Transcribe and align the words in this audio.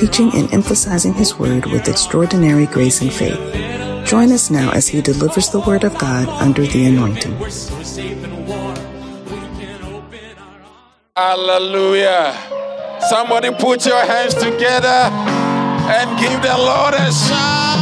teaching 0.00 0.30
and 0.34 0.50
emphasizing 0.54 1.12
his 1.12 1.38
word 1.38 1.66
with 1.66 1.86
extraordinary 1.86 2.64
grace 2.64 3.02
and 3.02 3.12
faith. 3.12 3.38
Join 4.06 4.32
us 4.32 4.50
now 4.50 4.70
as 4.70 4.88
he 4.88 5.02
delivers 5.02 5.50
the 5.50 5.60
word 5.60 5.84
of 5.84 5.96
God 5.98 6.26
under 6.40 6.66
the 6.66 6.86
anointing. 6.86 7.36
Hallelujah. 11.14 12.32
Somebody 13.10 13.50
put 13.50 13.84
your 13.84 14.00
hands 14.00 14.32
together 14.32 15.12
and 15.92 16.18
give 16.18 16.40
the 16.40 16.56
Lord 16.56 16.94
a 16.94 17.12
shout. 17.12 17.76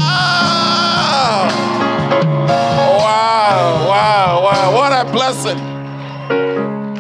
Wow, 2.98 3.87
wow, 3.88 4.43
wow. 4.43 4.74
What 4.74 4.91
a 4.93 5.05
blessing. 5.12 5.59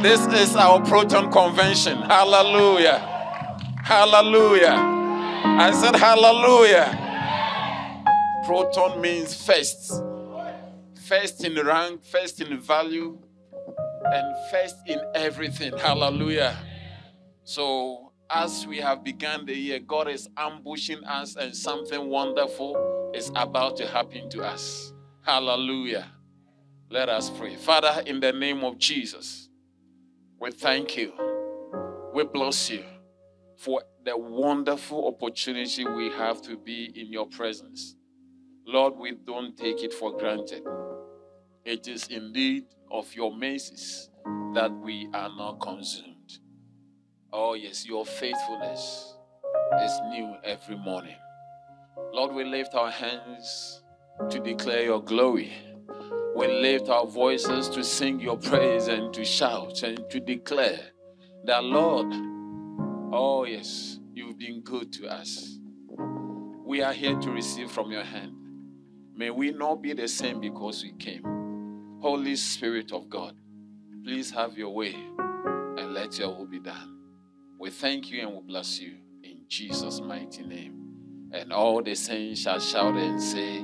This 0.00 0.24
is 0.28 0.54
our 0.54 0.80
Proton 0.86 1.32
Convention. 1.32 1.98
Hallelujah. 2.02 3.00
Hallelujah. 3.82 4.97
I 5.56 5.72
said 5.72 5.96
hallelujah. 5.96 7.06
Proton 8.44 9.00
means 9.00 9.34
first. 9.34 10.02
First 11.06 11.44
in 11.44 11.54
rank, 11.64 12.04
first 12.04 12.40
in 12.40 12.58
value, 12.58 13.18
and 14.04 14.36
first 14.50 14.76
in 14.86 15.00
everything. 15.14 15.76
Hallelujah. 15.76 16.56
So, 17.44 18.12
as 18.30 18.66
we 18.66 18.78
have 18.78 19.02
begun 19.04 19.46
the 19.46 19.54
year, 19.54 19.78
God 19.78 20.08
is 20.08 20.28
ambushing 20.36 21.02
us, 21.04 21.36
and 21.36 21.54
something 21.54 22.08
wonderful 22.08 23.12
is 23.14 23.30
about 23.34 23.76
to 23.78 23.86
happen 23.86 24.28
to 24.30 24.42
us. 24.42 24.92
Hallelujah. 25.22 26.06
Let 26.90 27.08
us 27.08 27.30
pray. 27.30 27.56
Father, 27.56 28.02
in 28.06 28.20
the 28.20 28.32
name 28.32 28.64
of 28.64 28.78
Jesus. 28.78 29.48
We 30.40 30.52
thank 30.52 30.96
you. 30.96 31.12
We 32.14 32.24
bless 32.24 32.70
you 32.70 32.84
for 33.56 33.82
the 34.08 34.16
wonderful 34.16 35.06
opportunity 35.06 35.86
we 35.86 36.10
have 36.10 36.40
to 36.40 36.56
be 36.56 36.90
in 36.94 37.12
your 37.12 37.26
presence. 37.26 37.94
Lord, 38.66 38.96
we 38.96 39.12
don't 39.26 39.56
take 39.56 39.82
it 39.82 39.92
for 39.92 40.16
granted. 40.16 40.62
It 41.64 41.88
is 41.88 42.06
indeed 42.08 42.64
of 42.90 43.14
your 43.14 43.34
mercies 43.34 44.08
that 44.54 44.72
we 44.72 45.08
are 45.12 45.28
not 45.36 45.60
consumed. 45.60 46.38
Oh, 47.32 47.52
yes, 47.54 47.86
your 47.86 48.06
faithfulness 48.06 49.14
is 49.82 50.00
new 50.08 50.34
every 50.42 50.76
morning. 50.76 51.16
Lord, 52.12 52.34
we 52.34 52.44
lift 52.44 52.74
our 52.74 52.90
hands 52.90 53.82
to 54.30 54.40
declare 54.40 54.84
your 54.84 55.02
glory 55.02 55.52
we 56.38 56.46
lift 56.46 56.88
our 56.88 57.04
voices 57.04 57.68
to 57.70 57.82
sing 57.82 58.20
your 58.20 58.36
praise 58.38 58.86
and 58.86 59.12
to 59.12 59.24
shout 59.24 59.82
and 59.82 60.08
to 60.08 60.20
declare 60.20 60.78
that, 61.44 61.64
Lord, 61.64 62.06
oh 63.12 63.44
yes, 63.44 63.97
you've 64.18 64.36
been 64.36 64.60
good 64.62 64.92
to 64.92 65.06
us. 65.06 65.58
We 66.64 66.82
are 66.82 66.92
here 66.92 67.16
to 67.20 67.30
receive 67.30 67.70
from 67.70 67.92
your 67.92 68.02
hand. 68.02 68.34
May 69.14 69.30
we 69.30 69.52
not 69.52 69.80
be 69.80 69.92
the 69.92 70.08
same 70.08 70.40
because 70.40 70.82
we 70.82 70.90
came. 70.92 71.22
Holy 72.02 72.34
Spirit 72.34 72.90
of 72.90 73.08
God, 73.08 73.36
please 74.02 74.32
have 74.32 74.58
your 74.58 74.74
way 74.74 74.92
and 74.92 75.94
let 75.94 76.18
your 76.18 76.34
will 76.34 76.46
be 76.46 76.58
done. 76.58 76.98
We 77.60 77.70
thank 77.70 78.10
you 78.10 78.22
and 78.22 78.34
we 78.34 78.40
bless 78.40 78.80
you 78.80 78.96
in 79.22 79.42
Jesus' 79.46 80.00
mighty 80.00 80.42
name. 80.42 81.30
And 81.32 81.52
all 81.52 81.80
the 81.80 81.94
saints 81.94 82.40
shall 82.40 82.58
shout 82.58 82.96
and 82.96 83.22
say, 83.22 83.58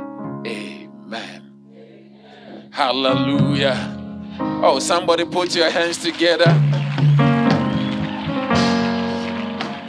Amen. 0.46 1.50
Hallelujah. 2.70 4.36
Oh, 4.62 4.78
somebody 4.78 5.24
put 5.24 5.56
your 5.56 5.70
hands 5.70 5.98
together. 5.98 6.83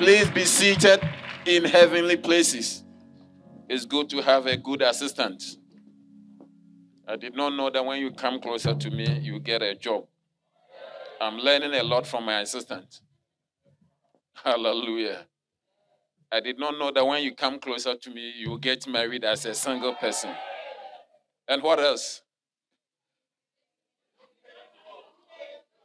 Please 0.05 0.29
be 0.29 0.45
seated 0.45 1.01
in 1.47 1.63
heavenly 1.65 2.15
places. 2.15 2.83
It's 3.67 3.85
good 3.87 4.07
to 4.11 4.21
have 4.21 4.45
a 4.45 4.55
good 4.55 4.83
assistant. 4.83 5.43
I 7.07 7.15
did 7.15 7.35
not 7.35 7.55
know 7.55 7.71
that 7.71 7.83
when 7.83 7.99
you 7.99 8.11
come 8.11 8.39
closer 8.39 8.75
to 8.75 8.91
me, 8.91 9.17
you 9.23 9.39
get 9.39 9.63
a 9.63 9.73
job. 9.73 10.05
I'm 11.19 11.37
learning 11.37 11.73
a 11.73 11.81
lot 11.81 12.05
from 12.05 12.25
my 12.25 12.41
assistant. 12.41 13.01
Hallelujah. 14.43 15.25
I 16.31 16.39
did 16.39 16.59
not 16.59 16.77
know 16.77 16.91
that 16.91 17.03
when 17.03 17.23
you 17.23 17.33
come 17.33 17.57
closer 17.57 17.95
to 17.95 18.09
me, 18.11 18.31
you 18.37 18.59
get 18.59 18.87
married 18.87 19.23
as 19.23 19.43
a 19.47 19.55
single 19.55 19.95
person. 19.95 20.29
And 21.47 21.63
what 21.63 21.79
else? 21.79 22.21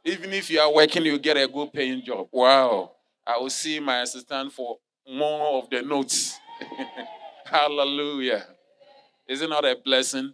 Even 0.05 0.31
if 0.31 0.51
you 0.51 0.59
are 0.59 0.71
working, 0.71 1.05
you 1.05 1.17
get 1.17 1.37
a 1.37 1.47
good 1.47 1.73
paying 1.73 2.03
job. 2.05 2.27
Wow. 2.31 2.91
I 3.25 3.37
will 3.37 3.49
see 3.49 3.79
my 3.79 4.01
assistant 4.01 4.51
for 4.53 4.77
more 5.09 5.59
of 5.63 5.69
the 5.69 5.81
notes. 5.81 6.37
Hallelujah. 7.45 8.45
Is 9.27 9.41
it 9.41 9.49
not 9.49 9.65
a 9.65 9.77
blessing 9.83 10.33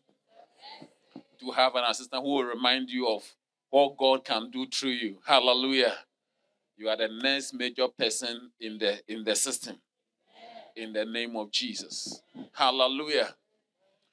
to 1.39 1.51
have 1.51 1.75
an 1.75 1.83
assistant 1.89 2.23
who 2.23 2.29
will 2.35 2.43
remind 2.45 2.89
you 2.89 3.07
of 3.07 3.23
what 3.69 3.97
God 3.97 4.25
can 4.25 4.49
do 4.51 4.65
through 4.67 4.91
you? 4.91 5.19
Hallelujah. 5.25 5.93
You 6.77 6.89
are 6.89 6.97
the 6.97 7.09
next 7.21 7.53
major 7.53 7.87
person 7.87 8.51
in 8.59 8.77
the 8.77 8.99
in 9.07 9.23
the 9.23 9.35
system. 9.35 9.77
In 10.75 10.93
the 10.93 11.05
name 11.05 11.35
of 11.35 11.51
Jesus. 11.51 12.21
Hallelujah. 12.53 13.35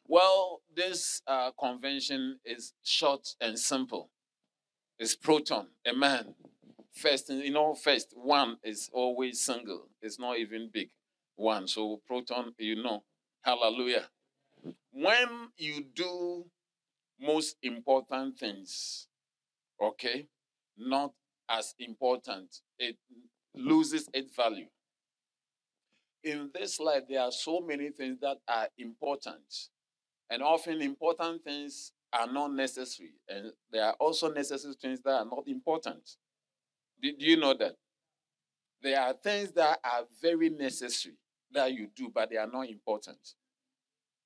Well, 0.06 0.62
this 0.74 1.22
uh, 1.26 1.50
convention 1.58 2.38
is 2.44 2.72
short 2.82 3.28
and 3.40 3.58
simple 3.58 4.10
It's 4.98 5.16
proton, 5.16 5.68
a 5.86 5.94
man. 5.94 6.34
First, 6.94 7.28
you 7.28 7.50
know, 7.50 7.74
first 7.74 8.14
one 8.14 8.58
is 8.62 8.88
always 8.92 9.40
single. 9.40 9.88
It's 10.00 10.18
not 10.18 10.38
even 10.38 10.70
big. 10.72 10.90
One. 11.36 11.66
So 11.66 12.00
proton, 12.06 12.54
you 12.58 12.80
know. 12.82 13.02
Hallelujah. 13.42 14.08
When 14.92 15.48
you 15.58 15.84
do 15.94 16.46
most 17.20 17.56
important 17.62 18.38
things, 18.38 19.08
okay, 19.82 20.28
not 20.78 21.12
as 21.48 21.74
important, 21.78 22.60
it 22.78 22.96
loses 23.54 24.08
its 24.14 24.34
value. 24.34 24.66
In 26.22 26.50
this 26.54 26.80
life, 26.80 27.02
there 27.08 27.20
are 27.20 27.32
so 27.32 27.60
many 27.60 27.90
things 27.90 28.18
that 28.20 28.38
are 28.48 28.68
important. 28.78 29.68
And 30.30 30.42
often 30.42 30.80
important 30.80 31.44
things 31.44 31.92
are 32.12 32.32
not 32.32 32.52
necessary. 32.52 33.14
And 33.28 33.52
there 33.70 33.84
are 33.84 33.94
also 33.94 34.32
necessary 34.32 34.74
things 34.80 35.00
that 35.04 35.12
are 35.12 35.24
not 35.24 35.44
important. 35.46 36.16
Did 37.04 37.20
you 37.22 37.36
know 37.36 37.52
that? 37.52 37.74
There 38.82 38.98
are 38.98 39.12
things 39.12 39.52
that 39.52 39.78
are 39.84 40.04
very 40.22 40.48
necessary 40.48 41.16
that 41.52 41.74
you 41.74 41.88
do, 41.94 42.10
but 42.14 42.30
they 42.30 42.38
are 42.38 42.46
not 42.50 42.66
important. 42.68 43.18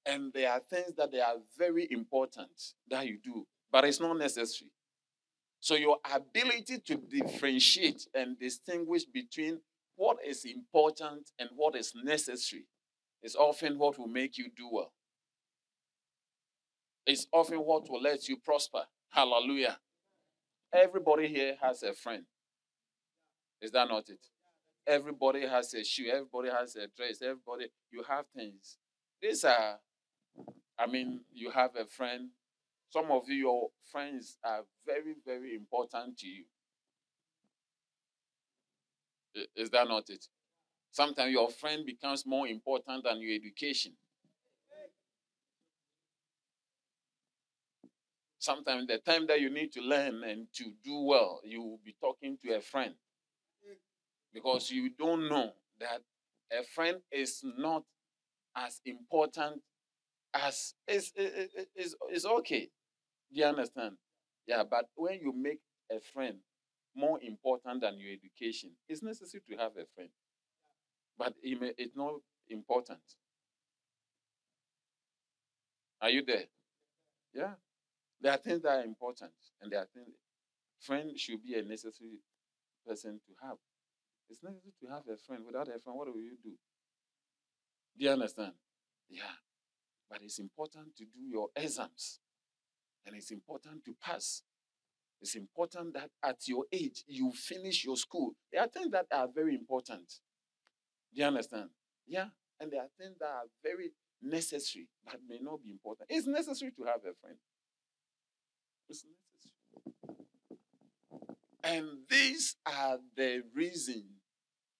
And 0.06 0.32
there 0.32 0.52
are 0.52 0.60
things 0.60 0.94
that 0.96 1.10
they 1.10 1.20
are 1.20 1.34
very 1.58 1.88
important 1.90 2.50
that 2.88 3.04
you 3.04 3.18
do, 3.22 3.44
but 3.72 3.84
it's 3.84 3.98
not 3.98 4.16
necessary. 4.16 4.70
So 5.58 5.74
your 5.74 5.98
ability 6.14 6.78
to 6.86 6.96
differentiate 6.96 8.06
and 8.14 8.38
distinguish 8.38 9.04
between 9.04 9.60
what 9.96 10.18
is 10.24 10.44
important 10.44 11.32
and 11.40 11.50
what 11.56 11.74
is 11.74 11.92
necessary 12.04 12.64
is 13.24 13.34
often 13.34 13.76
what 13.76 13.98
will 13.98 14.06
make 14.06 14.38
you 14.38 14.50
do 14.56 14.68
well 14.70 14.92
It's 17.06 17.26
often 17.32 17.58
what 17.58 17.90
will 17.90 18.02
let 18.02 18.28
you 18.28 18.36
prosper. 18.36 18.84
Hallelujah. 19.10 19.78
Everybody 20.72 21.26
here 21.26 21.56
has 21.60 21.82
a 21.82 21.92
friend. 21.92 22.24
Is 23.60 23.72
that 23.72 23.88
not 23.88 24.08
it? 24.08 24.20
Everybody 24.86 25.46
has 25.46 25.74
a 25.74 25.84
shoe. 25.84 26.06
Everybody 26.10 26.50
has 26.50 26.76
a 26.76 26.86
dress. 26.96 27.20
Everybody, 27.22 27.66
you 27.90 28.02
have 28.08 28.26
things. 28.34 28.78
These 29.20 29.44
are, 29.44 29.78
I 30.78 30.86
mean, 30.86 31.20
you 31.32 31.50
have 31.50 31.76
a 31.76 31.84
friend. 31.84 32.30
Some 32.90 33.10
of 33.10 33.28
you, 33.28 33.34
your 33.34 33.68
friends 33.90 34.38
are 34.44 34.64
very, 34.86 35.14
very 35.26 35.54
important 35.54 36.18
to 36.18 36.26
you. 36.26 36.44
Is 39.56 39.70
that 39.70 39.86
not 39.88 40.08
it? 40.08 40.24
Sometimes 40.90 41.32
your 41.32 41.50
friend 41.50 41.84
becomes 41.84 42.24
more 42.24 42.48
important 42.48 43.04
than 43.04 43.20
your 43.20 43.34
education. 43.34 43.92
Sometimes 48.38 48.86
the 48.86 48.98
time 48.98 49.26
that 49.26 49.40
you 49.40 49.50
need 49.50 49.72
to 49.72 49.80
learn 49.80 50.22
and 50.24 50.46
to 50.54 50.72
do 50.82 51.02
well, 51.02 51.40
you 51.44 51.60
will 51.60 51.80
be 51.84 51.94
talking 52.00 52.38
to 52.42 52.54
a 52.54 52.60
friend 52.60 52.94
because 54.38 54.70
you 54.70 54.90
don't 54.96 55.28
know 55.28 55.50
that 55.80 56.00
a 56.52 56.62
friend 56.62 56.98
is 57.10 57.42
not 57.56 57.82
as 58.56 58.80
important 58.86 59.60
as 60.32 60.74
it's, 60.86 61.12
it's, 61.16 61.96
it's 62.08 62.24
okay. 62.24 62.70
Do 63.32 63.40
you 63.40 63.46
understand? 63.46 63.96
Yeah, 64.46 64.62
but 64.68 64.86
when 64.94 65.18
you 65.20 65.32
make 65.36 65.58
a 65.90 65.98
friend 66.00 66.36
more 66.94 67.18
important 67.20 67.80
than 67.80 67.98
your 67.98 68.12
education, 68.12 68.70
it's 68.88 69.02
necessary 69.02 69.42
to 69.50 69.56
have 69.56 69.72
a 69.72 69.86
friend. 69.94 70.10
But 71.18 71.34
it 71.42 71.60
may, 71.60 71.72
it's 71.76 71.96
not 71.96 72.14
important. 72.48 73.00
Are 76.00 76.10
you 76.10 76.24
there? 76.24 76.44
Yeah. 77.34 77.54
There 78.20 78.32
are 78.32 78.38
things 78.38 78.62
that 78.62 78.78
are 78.78 78.84
important, 78.84 79.32
and 79.60 79.72
there 79.72 79.80
are 79.80 79.88
things. 79.92 80.14
Friend 80.80 81.18
should 81.18 81.42
be 81.42 81.54
a 81.54 81.62
necessary 81.62 82.20
person 82.86 83.20
to 83.26 83.46
have. 83.46 83.56
It's 84.30 84.42
necessary 84.42 84.72
to 84.80 84.86
have 84.88 85.02
a 85.12 85.16
friend. 85.16 85.42
Without 85.46 85.68
a 85.68 85.78
friend, 85.78 85.98
what 85.98 86.08
will 86.08 86.20
you 86.20 86.36
do? 86.42 86.52
Do 87.98 88.04
you 88.04 88.10
understand? 88.10 88.52
Yeah. 89.08 89.22
But 90.10 90.20
it's 90.22 90.38
important 90.38 90.96
to 90.96 91.04
do 91.04 91.20
your 91.30 91.48
exams. 91.56 92.20
And 93.06 93.16
it's 93.16 93.30
important 93.30 93.84
to 93.86 93.94
pass. 94.02 94.42
It's 95.20 95.34
important 95.34 95.94
that 95.94 96.10
at 96.22 96.46
your 96.46 96.64
age 96.72 97.04
you 97.06 97.32
finish 97.32 97.84
your 97.84 97.96
school. 97.96 98.34
There 98.52 98.62
are 98.62 98.68
things 98.68 98.90
that 98.92 99.06
are 99.10 99.26
very 99.34 99.54
important. 99.54 100.06
Do 101.14 101.20
you 101.22 101.26
understand? 101.26 101.70
Yeah. 102.06 102.26
And 102.60 102.70
there 102.70 102.82
are 102.82 102.90
things 102.98 103.16
that 103.18 103.26
are 103.26 103.46
very 103.62 103.92
necessary 104.22 104.88
but 105.04 105.16
may 105.28 105.38
not 105.40 105.62
be 105.62 105.70
important. 105.70 106.08
It's 106.10 106.26
necessary 106.26 106.72
to 106.72 106.84
have 106.84 107.00
a 107.00 107.14
friend. 107.20 107.36
It's 108.88 109.04
necessary. 109.04 109.14
And 111.64 111.98
these 112.08 112.56
are 112.64 112.98
the 113.16 113.42
reasons. 113.54 114.17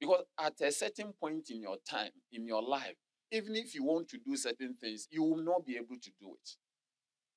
Because 0.01 0.25
at 0.39 0.61
a 0.61 0.71
certain 0.71 1.13
point 1.21 1.51
in 1.51 1.61
your 1.63 1.77
time, 1.89 2.11
in 2.33 2.47
your 2.47 2.63
life, 2.63 2.95
even 3.31 3.57
if 3.57 3.75
you 3.75 3.85
want 3.85 4.09
to 4.09 4.19
do 4.19 4.37
certain 4.37 4.75
things, 4.81 5.09
you 5.11 5.23
will 5.23 5.43
not 5.43 5.67
be 5.67 5.77
able 5.77 5.97
to 6.01 6.11
do 6.21 6.31
it. 6.31 6.51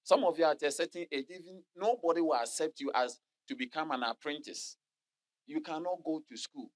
Some 0.03 0.23
of 0.23 0.37
you 0.37 0.45
at 0.45 0.61
a 0.63 0.71
certain 0.71 1.05
age, 1.11 1.25
even 1.29 1.63
nobody 1.75 2.21
will 2.21 2.35
accept 2.35 2.79
you 2.79 2.91
as 2.93 3.19
to 3.47 3.55
become 3.55 3.91
an 3.91 4.03
apprentice. 4.03 4.77
You 5.47 5.61
cannot 5.61 6.03
go 6.05 6.21
to 6.29 6.37
school. 6.37 6.71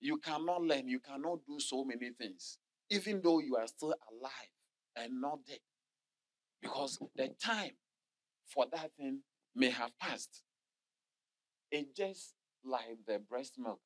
You 0.00 0.16
cannot 0.18 0.62
learn. 0.62 0.88
You 0.88 0.98
cannot 1.00 1.40
do 1.46 1.60
so 1.60 1.84
many 1.84 2.10
things, 2.10 2.58
even 2.90 3.20
though 3.22 3.40
you 3.40 3.56
are 3.56 3.66
still 3.66 3.94
alive 4.10 4.50
and 4.96 5.20
not 5.20 5.40
dead. 5.46 5.58
Because 6.60 6.98
the 7.16 7.28
time 7.42 7.72
for 8.46 8.66
that 8.72 8.90
thing 8.98 9.20
may 9.54 9.70
have 9.70 9.90
passed. 9.98 10.42
It 11.70 11.94
just 11.94 12.34
like 12.64 12.98
the 13.06 13.18
breast 13.18 13.54
milk. 13.58 13.80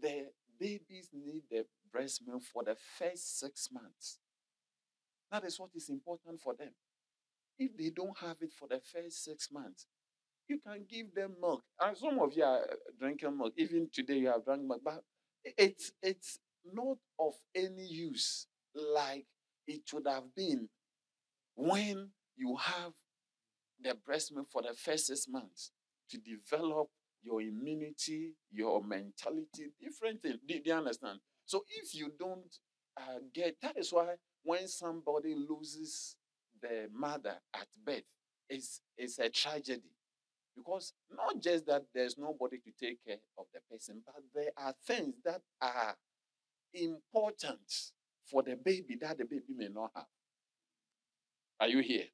The 0.00 0.30
babies 0.58 1.10
need 1.12 1.44
the 1.50 1.66
breast 1.92 2.22
milk 2.26 2.42
for 2.42 2.64
the 2.64 2.76
first 2.98 3.38
six 3.38 3.68
months. 3.72 4.18
That 5.30 5.44
is 5.44 5.58
what 5.58 5.70
is 5.74 5.88
important 5.88 6.40
for 6.40 6.54
them. 6.54 6.72
If 7.58 7.76
they 7.76 7.90
don't 7.90 8.16
have 8.18 8.36
it 8.40 8.52
for 8.52 8.68
the 8.68 8.80
first 8.80 9.24
six 9.24 9.50
months, 9.52 9.86
you 10.48 10.58
can 10.66 10.84
give 10.88 11.14
them 11.14 11.36
milk. 11.40 11.62
And 11.80 11.96
some 11.96 12.18
of 12.18 12.32
you 12.34 12.44
are 12.44 12.66
drinking 12.98 13.36
milk. 13.36 13.54
Even 13.56 13.88
today, 13.92 14.18
you 14.18 14.28
have 14.28 14.44
drunk 14.44 14.62
milk, 14.66 14.80
but 14.84 15.02
it's 15.44 15.92
it's 16.02 16.38
not 16.72 16.98
of 17.18 17.34
any 17.54 17.86
use 17.86 18.46
like 18.74 19.26
it 19.66 19.82
would 19.92 20.06
have 20.06 20.34
been 20.34 20.68
when 21.54 22.10
you 22.36 22.56
have 22.56 22.92
the 23.82 23.94
breast 24.06 24.34
milk 24.34 24.48
for 24.50 24.62
the 24.62 24.74
first 24.74 25.06
six 25.06 25.26
months 25.28 25.72
to 26.10 26.18
develop 26.18 26.88
your 27.22 27.40
immunity, 27.42 28.34
your 28.52 28.82
mentality, 28.82 29.72
different 29.80 30.22
things. 30.22 30.38
Do, 30.46 30.58
you 30.64 30.72
understand? 30.72 31.20
So 31.44 31.64
if 31.68 31.94
you 31.94 32.12
don't 32.18 32.56
uh, 32.96 33.18
get, 33.34 33.56
that 33.62 33.76
is 33.78 33.92
why 33.92 34.14
when 34.42 34.66
somebody 34.68 35.34
loses 35.34 36.16
the 36.60 36.88
mother 36.92 37.36
at 37.54 37.66
birth, 37.84 38.02
it's, 38.48 38.80
it's 38.96 39.18
a 39.18 39.28
tragedy. 39.28 39.82
Because 40.56 40.92
not 41.14 41.40
just 41.40 41.66
that 41.66 41.84
there's 41.94 42.18
nobody 42.18 42.58
to 42.58 42.70
take 42.78 43.04
care 43.06 43.18
of 43.38 43.46
the 43.54 43.60
person, 43.70 44.02
but 44.04 44.16
there 44.34 44.50
are 44.56 44.74
things 44.86 45.14
that 45.24 45.40
are 45.60 45.94
important 46.74 47.60
for 48.30 48.42
the 48.42 48.56
baby 48.56 48.96
that 49.00 49.18
the 49.18 49.24
baby 49.24 49.54
may 49.56 49.68
not 49.68 49.90
have. 49.94 50.06
Are 51.60 51.68
you 51.68 51.80
here? 51.80 52.06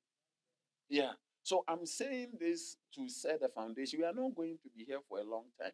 Yeah. 0.89 1.13
So 1.47 1.63
I'm 1.69 1.87
saying 1.87 2.31
this 2.41 2.77
to 2.97 3.09
set 3.09 3.41
the 3.41 3.49
foundation. 3.49 4.01
We 4.01 4.05
are 4.05 4.13
not 4.13 4.35
going 4.35 4.59
to 4.65 4.69
be 4.77 4.83
here 4.83 4.99
for 5.09 5.21
a 5.21 5.23
long 5.23 5.45
time. 5.63 5.71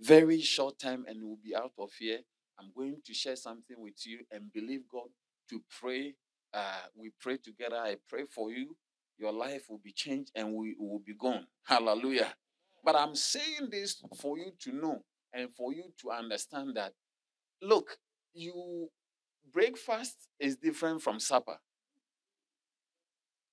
Very 0.00 0.40
short 0.40 0.80
time, 0.80 1.04
and 1.06 1.22
we'll 1.22 1.38
be 1.40 1.54
out 1.54 1.70
of 1.78 1.90
here. 1.96 2.18
I'm 2.58 2.72
going 2.76 2.96
to 3.06 3.14
share 3.14 3.36
something 3.36 3.76
with 3.78 4.04
you 4.04 4.22
and 4.32 4.52
believe 4.52 4.88
God 4.90 5.06
to 5.50 5.62
pray. 5.80 6.14
Uh, 6.52 6.80
we 6.96 7.12
pray 7.20 7.36
together. 7.36 7.76
I 7.76 7.98
pray 8.08 8.24
for 8.28 8.50
you. 8.50 8.76
Your 9.18 9.30
life 9.30 9.66
will 9.68 9.78
be 9.78 9.92
changed 9.92 10.32
and 10.34 10.52
we 10.52 10.74
will 10.76 10.98
be 10.98 11.14
gone. 11.14 11.46
Hallelujah. 11.62 12.34
But 12.84 12.96
I'm 12.96 13.14
saying 13.14 13.68
this 13.70 14.02
for 14.20 14.36
you 14.36 14.50
to 14.62 14.72
know 14.72 15.04
and 15.32 15.48
for 15.56 15.72
you 15.72 15.92
to 16.00 16.10
understand 16.10 16.76
that 16.76 16.92
look, 17.62 17.98
you 18.34 18.88
breakfast 19.52 20.16
is 20.40 20.56
different 20.56 21.02
from 21.02 21.20
supper. 21.20 21.58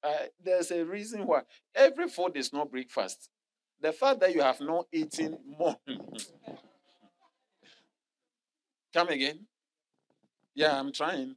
Uh, 0.06 0.28
there's 0.44 0.70
a 0.70 0.86
reason 0.86 1.26
why 1.26 1.42
every 1.74 2.08
food 2.08 2.38
is 2.38 2.54
not 2.54 2.70
breakfast. 2.70 3.30
The 3.82 3.92
fact 3.92 4.20
that 4.20 4.36
you 4.36 4.42
have 4.42 4.62
not 4.62 4.86
eaten 4.92 5.38
more. 5.58 5.78
Come 8.94 9.10
again? 9.10 9.48
Yeah, 10.54 10.80
I'm 10.80 10.92
trying. 10.92 11.36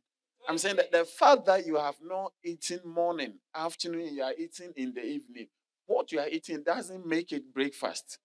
I'm 0.49 0.59
saying 0.59 0.76
that 0.76 0.93
the 0.93 1.05
fact 1.05 1.47
that 1.47 1.67
you 1.67 1.76
have 1.76 1.97
not 2.03 2.32
eaten 2.44 2.81
morning, 2.85 3.35
afternoon, 3.55 4.15
you 4.15 4.23
are 4.23 4.35
eating 4.38 4.73
in 4.76 4.93
the 4.94 5.03
evening. 5.05 5.49
What 5.87 6.12
you 6.12 6.21
are 6.21 6.29
eating 6.29 6.62
doesn't 6.62 7.06
make 7.06 7.32
it 7.32 7.53
breakfast. 7.55 8.19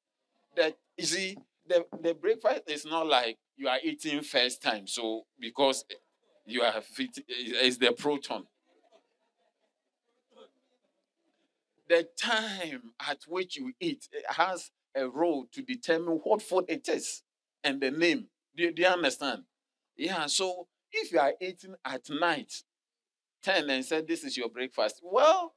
That 0.55 0.77
you 0.97 1.05
see, 1.05 1.37
the, 1.67 1.85
the 2.01 2.13
breakfast 2.13 2.63
is 2.67 2.85
not 2.85 3.07
like 3.07 3.37
you 3.55 3.69
are 3.69 3.79
eating 3.81 4.21
first 4.21 4.61
time. 4.61 4.87
So 4.87 5.23
because 5.39 5.85
you 6.45 6.61
are 6.61 6.81
fit, 6.81 7.17
is 7.27 7.77
the 7.77 7.93
proton. 7.93 8.45
The 11.93 12.07
time 12.19 12.81
at 13.07 13.19
which 13.27 13.55
you 13.55 13.71
eat 13.79 14.07
has 14.27 14.71
a 14.95 15.07
role 15.07 15.45
to 15.51 15.61
determine 15.61 16.19
what 16.23 16.41
food 16.41 16.65
it 16.67 16.89
is 16.89 17.21
and 17.63 17.79
the 17.81 17.91
name. 17.91 18.25
Do 18.55 18.63
you, 18.63 18.71
do 18.73 18.81
you 18.81 18.87
understand? 18.87 19.43
Yeah, 19.95 20.25
so 20.25 20.67
if 20.91 21.11
you 21.11 21.19
are 21.19 21.33
eating 21.39 21.75
at 21.85 22.09
night, 22.09 22.51
10 23.43 23.69
and 23.69 23.85
said 23.85 24.07
this 24.07 24.23
is 24.23 24.35
your 24.35 24.49
breakfast, 24.49 25.01
well, 25.03 25.53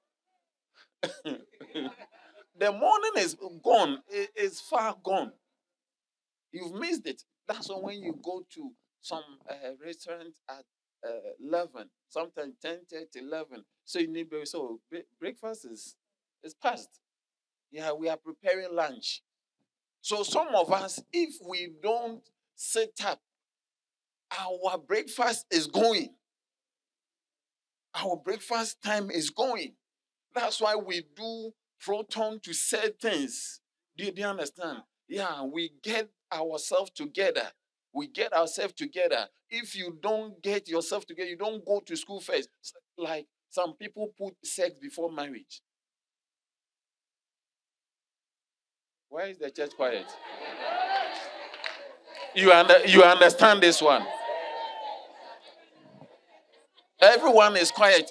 the 1.25 2.73
morning 2.73 3.13
is 3.17 3.35
gone, 3.65 4.03
it's 4.11 4.61
far 4.61 4.95
gone. 5.03 5.33
You've 6.53 6.75
missed 6.75 7.07
it. 7.07 7.23
That's 7.49 7.71
why 7.71 7.77
when 7.77 8.03
you 8.03 8.19
go 8.23 8.43
to 8.55 8.73
some 9.01 9.25
uh, 9.49 9.55
restaurant 9.83 10.35
at 10.51 10.65
uh, 11.07 11.31
11, 11.43 11.89
sometimes 12.11 12.55
10, 12.61 12.81
30, 12.91 13.21
11, 13.21 13.65
so 13.87 14.01
you 14.01 14.09
need 14.09 14.29
so 14.45 14.81
breakfast 15.19 15.65
is 15.67 15.97
it's 16.43 16.55
past. 16.55 16.89
Yeah, 17.71 17.93
we 17.93 18.09
are 18.09 18.17
preparing 18.17 18.75
lunch. 18.75 19.23
So 20.01 20.23
some 20.23 20.55
of 20.55 20.73
us, 20.73 21.01
if 21.13 21.35
we 21.49 21.73
don't 21.83 22.23
sit 22.55 22.93
up, 23.05 23.21
our 24.39 24.79
breakfast 24.79 25.47
is 25.51 25.67
going. 25.67 26.15
Our 27.95 28.17
breakfast 28.17 28.83
time 28.83 29.11
is 29.11 29.31
going. 29.31 29.75
That's 30.35 30.61
why 30.61 30.77
we 30.77 31.03
do 31.17 31.53
proton 31.81 32.41
to 32.41 32.53
say 32.53 32.91
things. 33.01 33.61
Do 33.97 34.05
you, 34.05 34.13
do 34.13 34.23
you 34.23 34.29
understand? 34.29 34.83
Yeah, 35.09 35.43
we 35.43 35.73
get 35.83 36.11
ourselves 36.33 36.91
together. 36.91 37.49
We 37.95 38.09
get 38.09 38.33
ourselves 38.33 38.75
together. 38.75 39.29
If 39.49 39.75
you 39.75 39.97
don't 40.03 40.43
get 40.43 40.69
yourself 40.69 41.07
together, 41.07 41.31
you 41.31 41.37
don't 41.37 41.65
go 41.65 41.81
to 41.81 41.97
school 41.97 42.21
first. 42.21 42.49
Like 42.99 43.27
some 43.51 43.75
people 43.75 44.13
put 44.19 44.35
sex 44.45 44.79
before 44.79 45.11
marriage. 45.11 45.63
Why 49.09 49.25
is 49.25 49.39
the 49.39 49.51
church 49.51 49.71
quiet? 49.77 50.07
You, 52.35 52.53
under, 52.53 52.85
you 52.87 53.03
understand 53.03 53.63
this 53.63 53.81
one? 53.81 54.05
Everyone 57.01 57.57
is 57.57 57.71
quiet. 57.71 58.11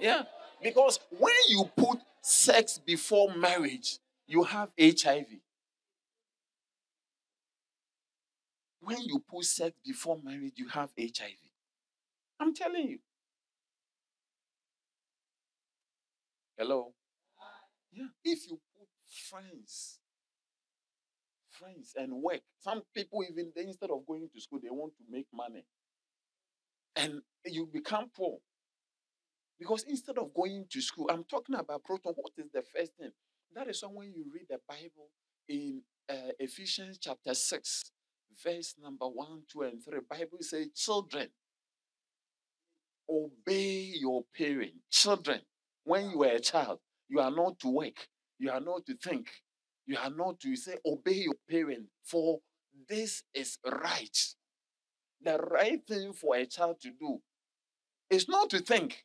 Yeah. 0.00 0.22
Because 0.62 0.98
when 1.10 1.34
you 1.48 1.70
put 1.76 1.98
sex 2.20 2.78
before 2.84 3.34
marriage, 3.34 3.98
you 4.26 4.42
have 4.44 4.70
HIV. 4.78 5.26
When 8.80 8.98
you 9.02 9.22
put 9.30 9.44
sex 9.44 9.76
before 9.84 10.18
marriage, 10.22 10.54
you 10.56 10.68
have 10.68 10.90
HIV. 10.98 11.36
I'm 12.40 12.54
telling 12.54 12.88
you. 12.88 12.98
Hello? 16.56 16.92
Yeah. 17.92 18.06
If 18.24 18.48
you 18.48 18.58
friends. 19.30 20.00
Friends 21.50 21.92
and 21.96 22.22
work. 22.22 22.40
Some 22.60 22.82
people, 22.94 23.22
even 23.28 23.52
they, 23.54 23.62
instead 23.64 23.90
of 23.90 24.06
going 24.06 24.30
to 24.32 24.40
school, 24.40 24.60
they 24.62 24.70
want 24.70 24.94
to 24.96 25.04
make 25.10 25.26
money. 25.32 25.64
and 26.96 27.22
you 27.44 27.66
become 27.72 28.10
poor. 28.16 28.38
Because 29.58 29.84
instead 29.84 30.18
of 30.18 30.32
going 30.34 30.66
to 30.70 30.80
school, 30.80 31.08
I'm 31.10 31.24
talking 31.24 31.56
about 31.56 31.84
proton. 31.84 32.14
What 32.16 32.32
is 32.38 32.50
the 32.52 32.62
first 32.62 32.92
thing? 32.98 33.10
That 33.54 33.68
is 33.68 33.82
when 33.82 34.12
you 34.14 34.24
read 34.32 34.46
the 34.48 34.58
Bible 34.68 35.10
in 35.48 35.82
uh, 36.08 36.32
Ephesians 36.38 36.98
chapter 37.00 37.34
6, 37.34 37.90
verse 38.44 38.74
number 38.80 39.06
1, 39.06 39.42
2, 39.52 39.62
and 39.62 39.82
3, 39.84 39.98
Bible 40.08 40.38
says, 40.40 40.68
Children, 40.76 41.28
obey 43.08 43.92
your 44.00 44.24
parent. 44.36 44.72
Children, 44.90 45.40
when 45.84 46.10
you 46.10 46.22
are 46.24 46.36
a 46.36 46.40
child, 46.40 46.78
you 47.08 47.20
are 47.20 47.30
not 47.30 47.58
to 47.60 47.68
work, 47.68 48.06
you 48.38 48.50
are 48.50 48.60
not 48.60 48.86
to 48.86 48.94
think, 48.94 49.28
you 49.86 49.96
are 50.00 50.10
not 50.10 50.40
to 50.40 50.54
say, 50.56 50.76
obey 50.86 51.12
your 51.12 51.34
parent, 51.48 51.86
for 52.04 52.40
this 52.88 53.22
is 53.34 53.58
right. 53.64 54.18
The 55.22 55.38
right 55.38 55.80
thing 55.86 56.12
for 56.12 56.36
a 56.36 56.46
child 56.46 56.80
to 56.82 56.90
do 56.90 57.20
is 58.10 58.28
not 58.28 58.50
to 58.50 58.60
think. 58.60 59.04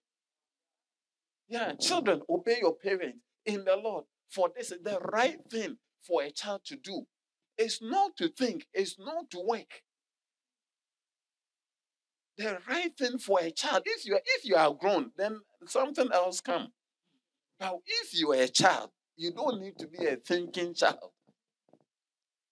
Yeah, 1.48 1.74
children, 1.74 2.22
obey 2.30 2.58
your 2.62 2.75
parents 2.75 3.20
in 3.46 3.66
the 3.66 3.75
Lord, 3.75 4.06
for 4.30 4.50
this 4.56 4.72
is 4.72 4.82
the 4.84 5.00
right 5.00 5.40
thing 5.50 5.78
for 6.02 6.24
a 6.24 6.32
child 6.32 6.62
to 6.66 6.75
do. 6.75 7.06
It's 7.58 7.82
not 7.82 8.16
to 8.18 8.28
think, 8.28 8.68
it's 8.74 8.98
not 9.00 9.30
to 9.32 9.40
work. 9.40 9.84
The 12.38 12.58
right 12.68 12.92
thing 12.98 13.20
for 13.20 13.40
a 13.42 13.52
child, 13.52 13.84
if 13.86 14.06
you 14.06 14.16
are, 14.16 14.22
if 14.25 14.46
you 14.46 14.56
are 14.56 14.74
grown, 14.74 15.12
then 15.18 15.42
something 15.68 16.10
else 16.12 16.42
come. 16.42 16.70
But 17.60 17.78
if 17.86 18.20
you 18.20 18.32
are 18.34 18.42
a 18.42 18.48
child, 18.48 18.90
you 19.15 19.32
don't 19.32 19.62
need 19.62 19.77
to 19.79 19.88
be 19.88 20.05
a 20.05 20.15
thinking 20.15 20.74
child. 20.74 21.12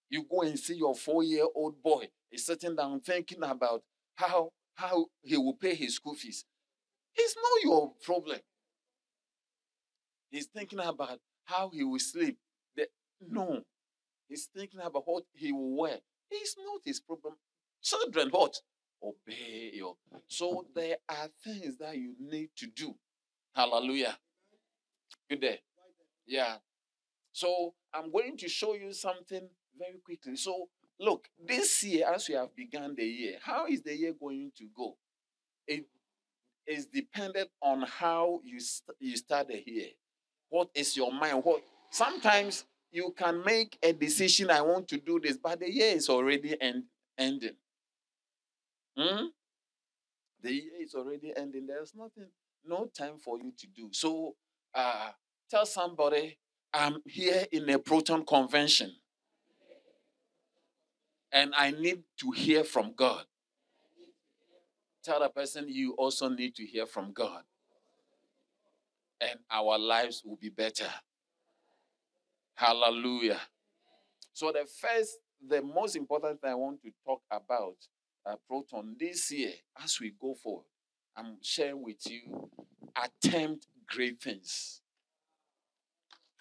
You 0.08 0.24
go 0.30 0.42
and 0.42 0.58
see 0.58 0.74
your 0.74 0.94
four-year-old 0.94 1.82
boy 1.82 2.08
is 2.30 2.46
sitting 2.46 2.76
down 2.76 3.00
thinking 3.00 3.42
about 3.42 3.82
how 4.14 4.50
how 4.74 5.06
he 5.22 5.36
will 5.36 5.54
pay 5.54 5.74
his 5.74 5.96
school 5.96 6.14
fees. 6.14 6.44
It's 7.14 7.34
not 7.36 7.62
your 7.62 7.92
problem. 8.02 8.38
He's 10.30 10.46
thinking 10.46 10.78
about 10.80 11.18
how 11.44 11.70
he 11.72 11.84
will 11.84 11.98
sleep. 11.98 12.38
The, 12.76 12.88
no, 13.28 13.60
he's 14.28 14.48
thinking 14.54 14.80
about 14.80 15.02
what 15.06 15.24
he 15.34 15.52
will 15.52 15.76
wear. 15.76 15.98
It's 16.30 16.56
not 16.58 16.80
his 16.84 17.00
problem. 17.00 17.34
Children, 17.82 18.28
what? 18.30 18.54
Obey 19.02 19.72
your. 19.74 19.96
So 20.28 20.66
there 20.74 20.96
are 21.08 21.28
things 21.44 21.76
that 21.78 21.96
you 21.96 22.14
need 22.18 22.50
to 22.56 22.66
do. 22.66 22.94
Hallelujah. 23.54 24.16
Good 25.28 25.40
day. 25.40 25.60
Yeah. 26.26 26.56
So 27.32 27.74
I'm 27.94 28.10
going 28.12 28.36
to 28.38 28.48
show 28.48 28.74
you 28.74 28.92
something 28.92 29.48
very 29.78 29.98
quickly. 30.04 30.36
So 30.36 30.68
look, 31.00 31.28
this 31.44 31.82
year, 31.84 32.08
as 32.14 32.28
we 32.28 32.34
have 32.36 32.54
begun 32.56 32.94
the 32.96 33.04
year, 33.06 33.38
how 33.42 33.66
is 33.66 33.82
the 33.82 33.96
year 33.96 34.14
going 34.14 34.52
to 34.58 34.66
go? 34.76 34.96
It 35.66 35.86
is 36.66 36.86
dependent 36.86 37.50
on 37.62 37.82
how 37.82 38.40
you 38.44 38.60
st- 38.60 38.96
you 39.00 39.16
start 39.16 39.48
the 39.48 39.62
year. 39.66 39.90
What 40.50 40.70
is 40.74 40.96
your 40.96 41.12
mind? 41.12 41.44
What 41.44 41.62
sometimes 41.90 42.64
you 42.92 43.14
can 43.16 43.44
make 43.44 43.78
a 43.82 43.92
decision. 43.92 44.50
I 44.50 44.62
want 44.62 44.88
to 44.88 44.98
do 44.98 45.20
this, 45.20 45.36
but 45.38 45.60
the 45.60 45.72
year 45.72 45.96
is 45.96 46.08
already 46.08 46.60
end, 46.60 46.84
ending. 47.18 47.56
Hmm? 48.96 49.26
The 50.42 50.52
year 50.52 50.72
is 50.80 50.94
already 50.94 51.32
ending. 51.36 51.66
There's 51.66 51.94
nothing, 51.94 52.28
no 52.64 52.86
time 52.86 53.18
for 53.18 53.38
you 53.38 53.52
to 53.56 53.66
do. 53.68 53.88
So, 53.92 54.36
uh, 54.74 55.12
tell 55.52 55.66
somebody 55.66 56.38
I'm 56.72 57.02
here 57.04 57.44
in 57.52 57.68
a 57.68 57.78
proton 57.78 58.24
convention 58.24 58.90
and 61.30 61.52
I 61.54 61.72
need 61.72 62.04
to 62.20 62.30
hear 62.30 62.64
from 62.64 62.94
God. 62.96 63.24
Tell 65.04 65.20
the 65.20 65.28
person 65.28 65.66
you 65.68 65.92
also 65.92 66.30
need 66.30 66.54
to 66.54 66.64
hear 66.64 66.86
from 66.86 67.12
God, 67.12 67.42
and 69.20 69.38
our 69.50 69.76
lives 69.76 70.22
will 70.24 70.36
be 70.36 70.48
better. 70.48 70.88
Hallelujah. 72.54 73.40
So, 74.32 74.52
the 74.52 74.64
first, 74.80 75.18
the 75.44 75.60
most 75.60 75.96
important 75.96 76.40
thing 76.40 76.50
I 76.50 76.54
want 76.54 76.80
to 76.82 76.90
talk 77.04 77.22
about 77.32 77.74
uh, 78.24 78.36
Proton 78.46 78.94
this 78.96 79.32
year, 79.32 79.54
as 79.82 79.98
we 79.98 80.12
go 80.20 80.34
forward, 80.34 80.66
I'm 81.16 81.38
sharing 81.42 81.82
with 81.82 82.08
you 82.08 82.48
attempt 82.96 83.66
great 83.88 84.22
things. 84.22 84.81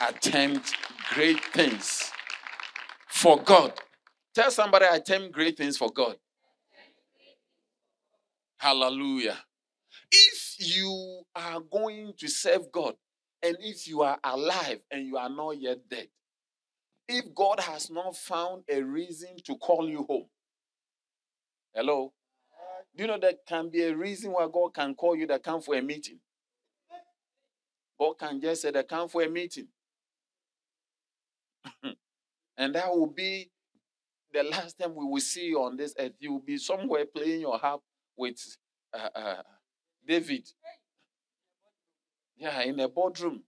Attempt 0.07 0.73
great 1.13 1.43
things 1.53 2.11
for 3.07 3.41
God. 3.41 3.73
Tell 4.33 4.49
somebody, 4.49 4.85
attempt 4.85 5.31
great 5.31 5.57
things 5.57 5.77
for 5.77 5.91
God. 5.91 6.15
Hallelujah. 8.57 9.37
If 10.11 10.55
you 10.59 11.21
are 11.35 11.59
going 11.59 12.13
to 12.17 12.27
serve 12.27 12.71
God, 12.71 12.95
and 13.43 13.57
if 13.59 13.87
you 13.87 14.01
are 14.01 14.17
alive 14.23 14.79
and 14.89 15.05
you 15.05 15.17
are 15.17 15.29
not 15.29 15.59
yet 15.59 15.87
dead, 15.89 16.07
if 17.07 17.33
God 17.35 17.59
has 17.59 17.89
not 17.91 18.15
found 18.15 18.63
a 18.69 18.81
reason 18.81 19.35
to 19.45 19.55
call 19.55 19.89
you 19.89 20.03
home, 20.03 20.27
hello? 21.73 22.13
Do 22.95 23.03
you 23.03 23.07
know 23.07 23.19
there 23.19 23.33
can 23.47 23.69
be 23.69 23.83
a 23.83 23.95
reason 23.95 24.31
why 24.31 24.47
God 24.51 24.73
can 24.73 24.95
call 24.95 25.15
you 25.15 25.27
that 25.27 25.43
come 25.43 25.61
for 25.61 25.75
a 25.75 25.81
meeting? 25.81 26.19
God 27.99 28.13
can 28.19 28.41
just 28.41 28.63
say 28.63 28.71
that 28.71 28.87
come 28.87 29.07
for 29.07 29.21
a 29.21 29.29
meeting. 29.29 29.67
And 32.57 32.75
that 32.75 32.89
will 32.89 33.07
be 33.07 33.49
the 34.33 34.43
last 34.43 34.79
time 34.79 34.95
we 34.95 35.05
will 35.05 35.19
see 35.21 35.47
you 35.47 35.61
on 35.61 35.77
this 35.77 35.93
earth. 35.99 36.13
You 36.19 36.33
will 36.33 36.39
be 36.45 36.57
somewhere 36.57 37.05
playing 37.05 37.41
your 37.41 37.57
harp 37.57 37.81
with 38.17 38.37
uh, 38.93 39.09
uh, 39.15 39.41
David. 40.07 40.47
Yeah, 42.37 42.61
in 42.61 42.79
a 42.79 42.87
boardroom. 42.87 43.43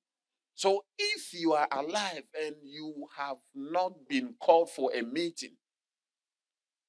So 0.56 0.86
if 1.00 1.34
you 1.34 1.54
are 1.54 1.68
alive 1.72 2.24
and 2.42 2.56
you 2.64 3.08
have 3.18 3.38
not 3.56 3.94
been 4.08 4.36
called 4.40 4.70
for 4.72 4.92
a 4.94 5.02
meeting, 5.02 5.58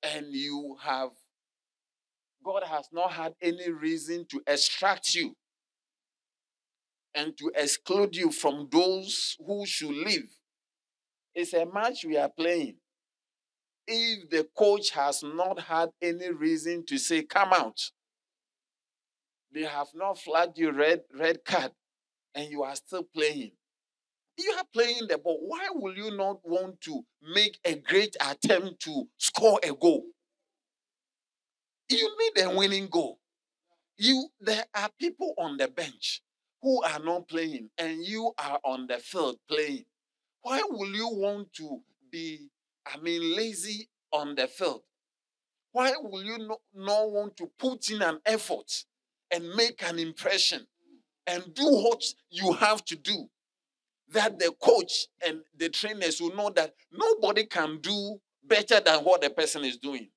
and 0.02 0.26
you 0.30 0.76
have, 0.82 1.10
God 2.44 2.62
has 2.64 2.88
not 2.92 3.12
had 3.12 3.34
any 3.40 3.70
reason 3.70 4.26
to 4.30 4.42
extract 4.46 5.14
you 5.14 5.34
and 7.14 7.36
to 7.38 7.50
exclude 7.54 8.16
you 8.16 8.30
from 8.30 8.68
those 8.70 9.36
who 9.46 9.64
should 9.66 9.94
live. 9.94 10.28
It's 11.34 11.52
a 11.52 11.66
match 11.66 12.04
we 12.04 12.16
are 12.16 12.28
playing. 12.30 12.76
If 13.86 14.30
the 14.30 14.46
coach 14.56 14.90
has 14.90 15.22
not 15.22 15.60
had 15.60 15.90
any 16.00 16.30
reason 16.30 16.84
to 16.86 16.96
say, 16.96 17.22
come 17.22 17.52
out, 17.52 17.90
they 19.52 19.62
have 19.62 19.88
not 19.94 20.18
flagged 20.18 20.58
you 20.58 20.72
red, 20.72 21.02
red 21.16 21.44
card, 21.44 21.72
and 22.34 22.50
you 22.50 22.62
are 22.62 22.74
still 22.76 23.04
playing. 23.14 23.52
You 24.36 24.54
are 24.58 24.64
playing 24.72 25.06
the 25.08 25.18
ball. 25.18 25.38
Why 25.42 25.68
will 25.72 25.96
you 25.96 26.16
not 26.16 26.38
want 26.44 26.80
to 26.82 27.04
make 27.34 27.58
a 27.64 27.76
great 27.76 28.16
attempt 28.20 28.80
to 28.80 29.04
score 29.18 29.60
a 29.62 29.72
goal? 29.72 30.04
You 31.88 32.16
need 32.18 32.42
a 32.44 32.56
winning 32.56 32.88
goal. 32.88 33.18
You 33.96 34.28
there 34.40 34.64
are 34.74 34.88
people 34.98 35.34
on 35.38 35.56
the 35.56 35.68
bench 35.68 36.22
who 36.62 36.82
are 36.82 36.98
not 36.98 37.28
playing, 37.28 37.70
and 37.78 38.04
you 38.04 38.32
are 38.38 38.58
on 38.64 38.86
the 38.88 38.98
field 38.98 39.36
playing. 39.48 39.84
Why 40.44 40.60
will 40.68 40.94
you 40.94 41.08
want 41.08 41.54
to 41.54 41.80
be, 42.12 42.50
I 42.86 42.98
mean, 42.98 43.34
lazy 43.34 43.88
on 44.12 44.34
the 44.34 44.46
field? 44.46 44.82
Why 45.72 45.94
will 45.98 46.22
you 46.22 46.36
not, 46.36 46.60
not 46.74 47.10
want 47.10 47.36
to 47.38 47.50
put 47.58 47.88
in 47.88 48.02
an 48.02 48.18
effort 48.26 48.84
and 49.30 49.48
make 49.54 49.82
an 49.82 49.98
impression 49.98 50.66
and 51.26 51.54
do 51.54 51.64
what 51.64 52.04
you 52.28 52.52
have 52.52 52.84
to 52.84 52.94
do? 52.94 53.30
That 54.12 54.38
the 54.38 54.52
coach 54.62 55.06
and 55.26 55.40
the 55.56 55.70
trainers 55.70 56.20
will 56.20 56.36
know 56.36 56.50
that 56.50 56.74
nobody 56.92 57.46
can 57.46 57.78
do 57.80 58.20
better 58.46 58.80
than 58.80 58.98
what 58.98 59.22
the 59.22 59.30
person 59.30 59.64
is 59.64 59.78
doing. 59.78 60.10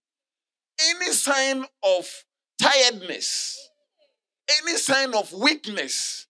Any 0.89 1.13
sign 1.13 1.63
of 1.83 2.25
tiredness, 2.61 3.57
any 4.61 4.75
sign 4.75 5.15
of 5.15 5.31
weakness 5.31 6.27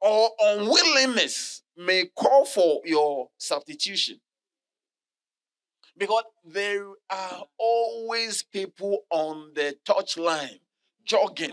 or 0.00 0.30
unwillingness 0.40 1.60
may 1.76 2.06
call 2.16 2.44
for 2.44 2.80
your 2.84 3.28
substitution. 3.38 4.20
Because 5.96 6.24
there 6.44 6.86
are 7.10 7.44
always 7.56 8.42
people 8.42 9.04
on 9.10 9.52
the 9.54 9.76
touch 9.84 10.16
line 10.16 10.58
jogging, 11.04 11.52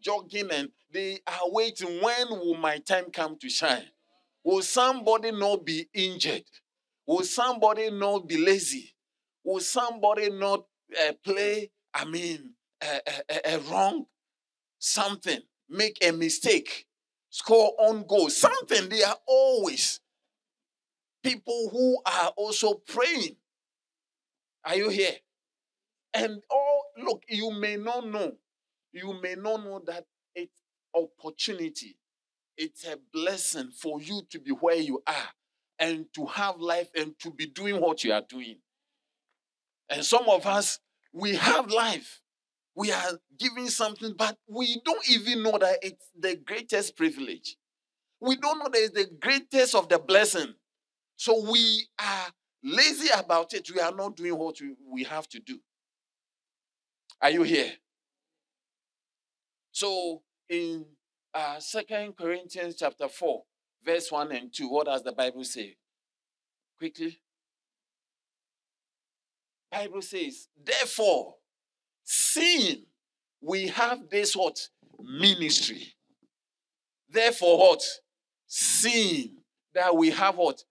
jogging, 0.00 0.50
and 0.50 0.70
they 0.92 1.18
are 1.26 1.50
waiting. 1.50 2.00
When 2.00 2.30
will 2.30 2.56
my 2.56 2.78
time 2.78 3.10
come 3.12 3.36
to 3.38 3.48
shine? 3.48 3.88
Will 4.44 4.62
somebody 4.62 5.32
not 5.32 5.64
be 5.66 5.88
injured? 5.92 6.44
Will 7.06 7.24
somebody 7.24 7.90
not 7.90 8.26
be 8.28 8.38
lazy? 8.38 8.94
Will 9.44 9.60
somebody 9.60 10.30
not 10.30 10.64
uh, 11.06 11.12
play, 11.24 11.70
I 11.92 12.04
mean, 12.04 12.52
a, 12.80 13.00
a, 13.28 13.54
a 13.54 13.58
wrong 13.70 14.06
something, 14.78 15.40
make 15.68 15.98
a 16.02 16.12
mistake, 16.12 16.86
score 17.36 17.72
on 17.78 18.04
goal, 18.06 18.30
something? 18.30 18.88
They 18.88 19.02
are 19.02 19.18
always 19.26 20.00
people 21.22 21.68
who 21.70 21.98
are 22.06 22.32
also 22.36 22.74
praying. 22.74 23.36
Are 24.64 24.76
you 24.76 24.88
here? 24.88 25.16
And 26.14 26.40
oh, 26.50 26.80
look, 26.98 27.24
you 27.28 27.50
may 27.52 27.76
not 27.76 28.08
know 28.08 28.32
you 28.96 29.14
may 29.22 29.34
not 29.34 29.62
know 29.62 29.82
that 29.86 30.06
it's 30.34 30.62
opportunity. 30.94 31.98
It's 32.56 32.86
a 32.86 32.98
blessing 33.12 33.70
for 33.70 34.00
you 34.00 34.22
to 34.30 34.40
be 34.40 34.52
where 34.52 34.76
you 34.76 35.02
are 35.06 35.28
and 35.78 36.06
to 36.14 36.24
have 36.24 36.56
life 36.58 36.88
and 36.96 37.18
to 37.20 37.30
be 37.30 37.46
doing 37.46 37.80
what 37.80 38.02
you 38.04 38.12
are 38.12 38.24
doing. 38.26 38.56
And 39.90 40.02
some 40.04 40.28
of 40.28 40.46
us, 40.46 40.78
we 41.12 41.34
have 41.36 41.70
life. 41.70 42.22
We 42.76 42.92
are 42.92 43.18
giving 43.38 43.68
something, 43.68 44.14
but 44.18 44.36
we 44.46 44.82
don't 44.84 45.08
even 45.08 45.42
know 45.42 45.56
that 45.58 45.78
it's 45.80 46.10
the 46.16 46.36
greatest 46.36 46.94
privilege. 46.94 47.56
We 48.20 48.36
don't 48.36 48.58
know 48.58 48.68
that 48.70 48.78
it's 48.78 48.94
the 48.94 49.10
greatest 49.18 49.74
of 49.74 49.88
the 49.88 49.98
blessing. 49.98 50.52
So 51.16 51.50
we 51.50 51.86
are 51.98 52.26
lazy 52.62 53.08
about 53.16 53.54
it. 53.54 53.70
We 53.74 53.80
are 53.80 53.94
not 53.94 54.16
doing 54.16 54.36
what 54.36 54.56
we, 54.92 55.04
have 55.04 55.26
to 55.28 55.40
do. 55.40 55.58
Are 57.22 57.30
you 57.30 57.44
here? 57.44 57.72
So 59.72 60.20
in 60.50 60.84
uh, 61.32 61.58
2 61.58 62.14
Corinthians 62.18 62.76
chapter 62.76 63.08
4, 63.08 63.42
verse 63.82 64.12
1 64.12 64.32
and 64.32 64.52
2, 64.52 64.68
what 64.68 64.86
does 64.86 65.02
the 65.02 65.12
Bible 65.12 65.44
say? 65.44 65.76
Quickly. 66.76 67.20
Bible 69.72 70.02
says, 70.02 70.48
therefore, 70.62 71.36
seeing 72.06 72.84
we 73.42 73.66
have 73.66 74.08
this 74.08 74.34
what? 74.34 74.68
Ministry. 75.02 75.94
Therefore, 77.10 77.58
what? 77.58 77.82
Seeing 78.46 79.36
that 79.74 79.94
we 79.94 80.10
have 80.10 80.36
what? 80.36 80.62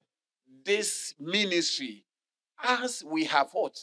This 0.64 1.14
ministry, 1.20 2.06
as 2.64 3.04
we 3.06 3.26
have 3.26 3.50
what? 3.52 3.78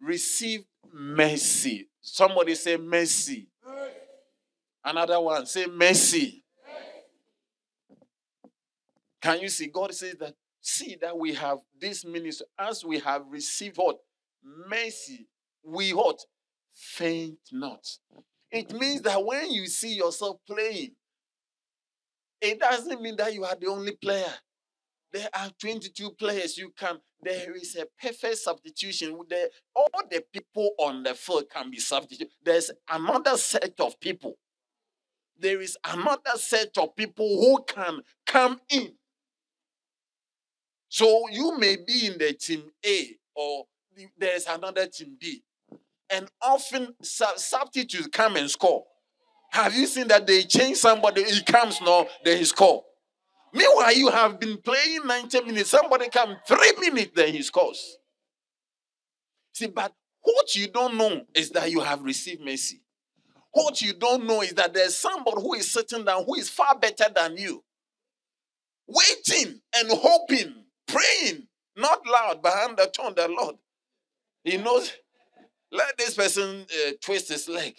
Received 0.00 0.66
mercy. 0.92 1.88
Somebody 2.00 2.54
say 2.54 2.76
mercy. 2.76 3.48
Another 4.84 5.20
one, 5.20 5.46
say 5.46 5.66
mercy. 5.66 6.44
Can 9.22 9.40
you 9.40 9.48
see? 9.48 9.68
God 9.68 9.94
says 9.94 10.16
that, 10.18 10.34
see 10.60 10.96
that 11.00 11.16
we 11.16 11.32
have 11.34 11.58
this 11.80 12.04
ministry, 12.04 12.46
as 12.58 12.84
we 12.84 12.98
have 12.98 13.22
received 13.30 13.76
what? 13.76 13.98
Mercy. 14.68 15.28
We 15.64 15.92
what? 15.94 16.18
Faint 16.72 17.38
not. 17.52 17.86
It 18.50 18.72
means 18.72 19.02
that 19.02 19.24
when 19.24 19.50
you 19.50 19.66
see 19.66 19.94
yourself 19.94 20.38
playing, 20.46 20.92
it 22.40 22.58
doesn't 22.58 23.00
mean 23.00 23.16
that 23.16 23.32
you 23.32 23.44
are 23.44 23.56
the 23.58 23.68
only 23.68 23.92
player. 23.92 24.34
There 25.12 25.28
are 25.34 25.50
22 25.58 26.12
players 26.12 26.56
you 26.56 26.72
can. 26.76 26.98
There 27.22 27.54
is 27.54 27.76
a 27.76 27.86
perfect 28.00 28.38
substitution. 28.38 29.18
There, 29.28 29.48
all 29.74 29.88
the 30.10 30.24
people 30.32 30.70
on 30.78 31.02
the 31.02 31.14
field 31.14 31.44
can 31.50 31.70
be 31.70 31.78
substituted. 31.78 32.32
There's 32.42 32.70
another 32.90 33.36
set 33.36 33.74
of 33.78 34.00
people. 34.00 34.38
There 35.38 35.60
is 35.60 35.76
another 35.84 36.36
set 36.36 36.76
of 36.78 36.96
people 36.96 37.26
who 37.26 37.62
can 37.64 38.00
come 38.26 38.60
in. 38.70 38.94
So 40.88 41.28
you 41.30 41.58
may 41.58 41.76
be 41.76 42.06
in 42.06 42.18
the 42.18 42.32
team 42.32 42.64
A 42.84 43.16
or 43.34 43.64
there's 44.18 44.46
another 44.46 44.86
team 44.86 45.16
B. 45.20 45.42
And 46.12 46.28
often 46.42 46.94
substitutes 47.02 48.08
come 48.08 48.36
and 48.36 48.50
score. 48.50 48.84
Have 49.50 49.74
you 49.74 49.86
seen 49.86 50.08
that 50.08 50.26
they 50.26 50.42
change 50.42 50.76
somebody? 50.76 51.24
He 51.24 51.42
comes 51.42 51.80
now, 51.80 52.06
then 52.24 52.38
he 52.38 52.44
score. 52.44 52.84
Meanwhile, 53.54 53.94
you 53.94 54.08
have 54.08 54.40
been 54.40 54.58
playing 54.58 55.06
90 55.06 55.42
minutes. 55.42 55.70
Somebody 55.70 56.08
come 56.08 56.36
three 56.46 56.72
minutes, 56.78 57.12
then 57.14 57.32
he 57.32 57.42
scores. 57.42 57.98
See, 59.52 59.66
but 59.66 59.92
what 60.22 60.54
you 60.56 60.68
don't 60.68 60.96
know 60.96 61.22
is 61.34 61.50
that 61.50 61.70
you 61.70 61.80
have 61.80 62.02
received 62.02 62.42
mercy. 62.42 62.80
What 63.52 63.82
you 63.82 63.92
don't 63.92 64.26
know 64.26 64.40
is 64.40 64.54
that 64.54 64.72
there's 64.72 64.96
somebody 64.96 65.42
who 65.42 65.54
is 65.54 65.70
sitting 65.70 66.04
down 66.04 66.24
who 66.24 66.36
is 66.36 66.48
far 66.48 66.78
better 66.78 67.06
than 67.14 67.36
you, 67.36 67.62
waiting 68.86 69.60
and 69.76 69.90
hoping, 69.90 70.64
praying, 70.86 71.46
not 71.76 72.00
loud, 72.06 72.40
but 72.42 72.54
under 72.54 72.86
tone 72.86 73.12
the 73.14 73.28
Lord. 73.28 73.56
He 74.44 74.56
knows, 74.56 74.92
let 75.72 75.96
this 75.96 76.14
person 76.14 76.66
uh, 76.70 76.92
twist 77.00 77.28
his 77.30 77.48
leg. 77.48 77.74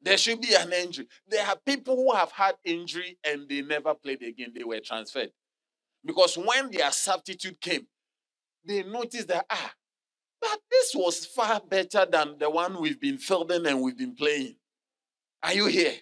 There 0.00 0.16
should 0.16 0.40
be 0.40 0.54
an 0.54 0.72
injury. 0.72 1.06
There 1.28 1.46
are 1.46 1.56
people 1.56 1.96
who 1.96 2.14
have 2.14 2.32
had 2.32 2.54
injury 2.64 3.18
and 3.24 3.48
they 3.48 3.62
never 3.62 3.94
played 3.94 4.22
again. 4.22 4.52
They 4.54 4.64
were 4.64 4.80
transferred. 4.80 5.32
Because 6.04 6.38
when 6.38 6.70
their 6.70 6.90
substitute 6.92 7.60
came, 7.60 7.86
they 8.64 8.84
noticed 8.84 9.28
that, 9.28 9.44
ah, 9.50 9.72
but 10.40 10.60
this 10.70 10.94
was 10.94 11.26
far 11.26 11.60
better 11.60 12.06
than 12.10 12.38
the 12.38 12.48
one 12.48 12.80
we've 12.80 13.00
been 13.00 13.18
fielding 13.18 13.66
and 13.66 13.82
we've 13.82 13.98
been 13.98 14.14
playing. 14.14 14.56
Are 15.42 15.52
you 15.52 15.66
here? 15.66 15.94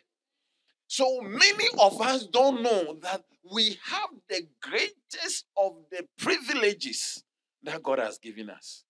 So 0.88 1.20
many 1.20 1.66
of 1.80 2.00
us 2.00 2.26
don't 2.26 2.62
know 2.62 2.98
that 3.02 3.24
we 3.52 3.78
have 3.86 4.10
the 4.28 4.46
greatest 4.60 5.46
of 5.56 5.76
the 5.90 6.06
privileges 6.18 7.24
that 7.62 7.82
God 7.82 7.98
has 7.98 8.18
given 8.18 8.50
us. 8.50 8.84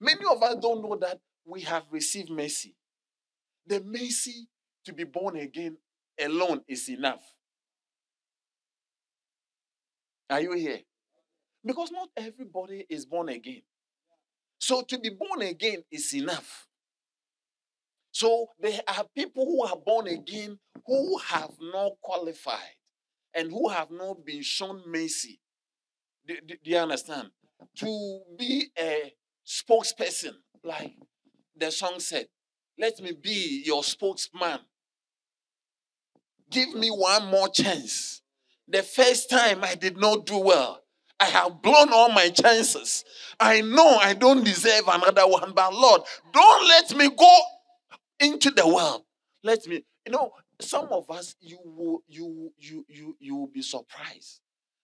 Many 0.00 0.24
of 0.30 0.42
us 0.42 0.56
don't 0.60 0.82
know 0.82 0.96
that 0.96 1.18
we 1.44 1.62
have 1.62 1.84
received 1.90 2.30
mercy. 2.30 2.74
The 3.66 3.80
mercy 3.80 4.48
to 4.84 4.92
be 4.92 5.04
born 5.04 5.36
again 5.36 5.76
alone 6.20 6.62
is 6.68 6.88
enough. 6.88 7.22
Are 10.30 10.40
you 10.40 10.52
here? 10.52 10.80
Because 11.64 11.90
not 11.90 12.08
everybody 12.16 12.84
is 12.88 13.06
born 13.06 13.28
again. 13.28 13.62
So 14.58 14.82
to 14.82 14.98
be 14.98 15.10
born 15.10 15.42
again 15.42 15.82
is 15.90 16.14
enough. 16.14 16.66
So 18.12 18.48
there 18.60 18.80
are 18.86 19.04
people 19.14 19.44
who 19.44 19.64
are 19.64 19.76
born 19.76 20.06
again 20.06 20.58
who 20.86 21.18
have 21.18 21.50
not 21.60 21.92
qualified 22.00 22.76
and 23.34 23.50
who 23.50 23.68
have 23.68 23.90
not 23.90 24.24
been 24.24 24.42
shown 24.42 24.82
mercy. 24.86 25.40
Do, 26.26 26.36
do, 26.46 26.54
do 26.62 26.70
you 26.70 26.78
understand? 26.78 27.30
To 27.76 28.20
be 28.38 28.68
a 28.78 29.12
spokesperson, 29.46 30.34
like 30.62 30.94
the 31.56 31.70
song 31.70 32.00
said, 32.00 32.26
let 32.78 33.00
me 33.00 33.12
be 33.12 33.62
your 33.64 33.84
spokesman. 33.84 34.60
Give 36.50 36.74
me 36.74 36.88
one 36.88 37.26
more 37.26 37.48
chance. 37.48 38.22
The 38.68 38.82
first 38.82 39.30
time 39.30 39.62
I 39.62 39.74
did 39.74 39.96
not 39.96 40.26
do 40.26 40.38
well, 40.38 40.82
I 41.20 41.26
have 41.26 41.62
blown 41.62 41.92
all 41.92 42.10
my 42.10 42.28
chances. 42.30 43.04
I 43.38 43.60
know 43.60 43.96
I 43.96 44.14
don't 44.14 44.44
deserve 44.44 44.88
another 44.88 45.26
one, 45.26 45.52
but 45.54 45.72
Lord, 45.72 46.02
don't 46.32 46.68
let 46.68 46.96
me 46.96 47.08
go 47.10 47.38
into 48.20 48.50
the 48.50 48.66
world. 48.66 49.02
Let 49.42 49.66
me, 49.66 49.84
you 50.06 50.12
know, 50.12 50.32
some 50.60 50.88
of 50.90 51.10
us, 51.10 51.36
you 51.40 51.58
will, 51.64 52.02
you, 52.08 52.52
you, 52.58 52.84
you, 52.88 53.16
you 53.20 53.36
will 53.36 53.48
be 53.52 53.62
surprised 53.62 54.40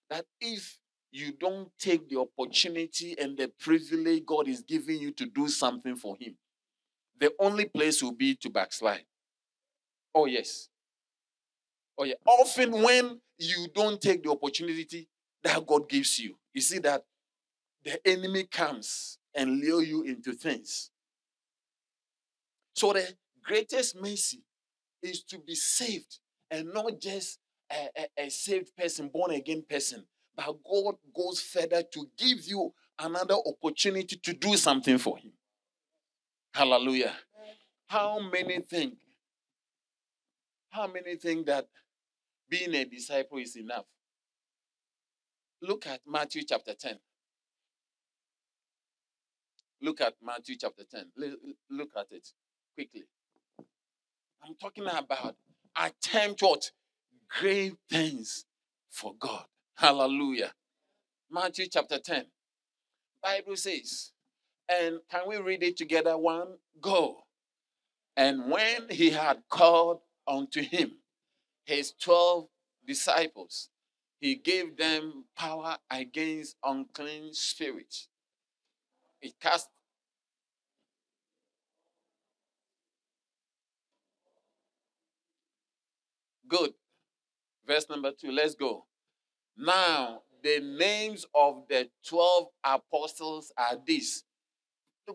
that 0.09 0.25
if 0.39 0.79
you 1.11 1.33
don't 1.33 1.69
take 1.77 2.09
the 2.09 2.19
opportunity 2.19 3.15
and 3.19 3.37
the 3.37 3.51
privilege 3.59 4.25
God 4.25 4.47
is 4.47 4.61
giving 4.61 4.99
you 4.99 5.11
to 5.11 5.25
do 5.25 5.47
something 5.47 5.95
for 5.95 6.15
Him, 6.19 6.35
the 7.19 7.33
only 7.39 7.65
place 7.65 8.01
will 8.01 8.13
be 8.13 8.35
to 8.35 8.49
backslide. 8.49 9.03
Oh, 10.15 10.25
yes. 10.25 10.69
Oh, 11.97 12.03
yeah. 12.03 12.15
Often 12.25 12.81
when 12.81 13.19
you 13.37 13.67
don't 13.73 14.01
take 14.01 14.23
the 14.23 14.31
opportunity 14.31 15.07
that 15.43 15.65
God 15.65 15.89
gives 15.89 16.19
you, 16.19 16.35
you 16.53 16.61
see 16.61 16.79
that 16.79 17.03
the 17.83 17.99
enemy 18.07 18.43
comes 18.45 19.17
and 19.35 19.59
lure 19.59 19.83
you 19.83 20.03
into 20.03 20.33
things. 20.33 20.91
So 22.75 22.93
the 22.93 23.07
greatest 23.43 23.99
mercy 23.99 24.43
is 25.01 25.23
to 25.23 25.39
be 25.39 25.55
saved 25.55 26.19
and 26.49 26.73
not 26.73 26.99
just 26.99 27.39
a, 27.71 27.89
a, 27.97 28.25
a 28.25 28.29
saved 28.29 28.75
person, 28.75 29.09
born 29.09 29.31
again 29.31 29.63
person, 29.67 30.05
but 30.45 30.55
God 30.63 30.95
goes 31.15 31.39
further 31.41 31.83
to 31.83 32.09
give 32.17 32.45
you 32.45 32.73
another 32.97 33.35
opportunity 33.35 34.15
to 34.15 34.33
do 34.33 34.57
something 34.57 34.97
for 34.97 35.17
Him. 35.17 35.31
Hallelujah. 36.53 37.13
How 37.87 38.19
many 38.19 38.59
think? 38.59 38.95
How 40.69 40.87
many 40.87 41.15
think 41.15 41.45
that 41.47 41.67
being 42.49 42.73
a 42.73 42.85
disciple 42.85 43.37
is 43.37 43.55
enough? 43.55 43.85
Look 45.61 45.85
at 45.87 46.01
Matthew 46.07 46.43
chapter 46.43 46.73
10. 46.73 46.97
Look 49.81 50.01
at 50.01 50.15
Matthew 50.23 50.55
chapter 50.59 50.83
10. 50.89 51.11
Look 51.69 51.89
at 51.97 52.07
it 52.11 52.27
quickly. 52.75 53.03
I'm 54.43 54.55
talking 54.55 54.85
about 54.85 55.35
attempt 55.75 56.41
what? 56.41 56.71
Great 57.39 57.73
things 57.89 58.45
for 58.89 59.13
God. 59.19 59.45
Hallelujah. 59.81 60.51
Matthew 61.31 61.65
chapter 61.65 61.97
10. 61.97 62.25
Bible 63.23 63.55
says, 63.55 64.11
and 64.69 64.99
can 65.09 65.21
we 65.27 65.37
read 65.37 65.63
it 65.63 65.75
together? 65.75 66.15
One, 66.19 66.49
go. 66.79 67.23
And 68.15 68.51
when 68.51 68.89
he 68.91 69.09
had 69.09 69.39
called 69.49 70.01
unto 70.27 70.61
him 70.61 70.99
his 71.65 71.93
12 71.99 72.45
disciples, 72.85 73.69
he 74.19 74.35
gave 74.35 74.77
them 74.77 75.25
power 75.35 75.77
against 75.89 76.57
unclean 76.63 77.33
spirits. 77.33 78.07
It 79.19 79.33
cast 79.41 79.67
Good. 86.47 86.73
Verse 87.65 87.89
number 87.89 88.11
two. 88.11 88.31
Let's 88.31 88.53
go. 88.53 88.85
Now, 89.61 90.23
the 90.41 90.59
names 90.59 91.27
of 91.35 91.67
the 91.69 91.87
12 92.07 92.47
apostles 92.63 93.53
are 93.55 93.77
these. 93.85 94.23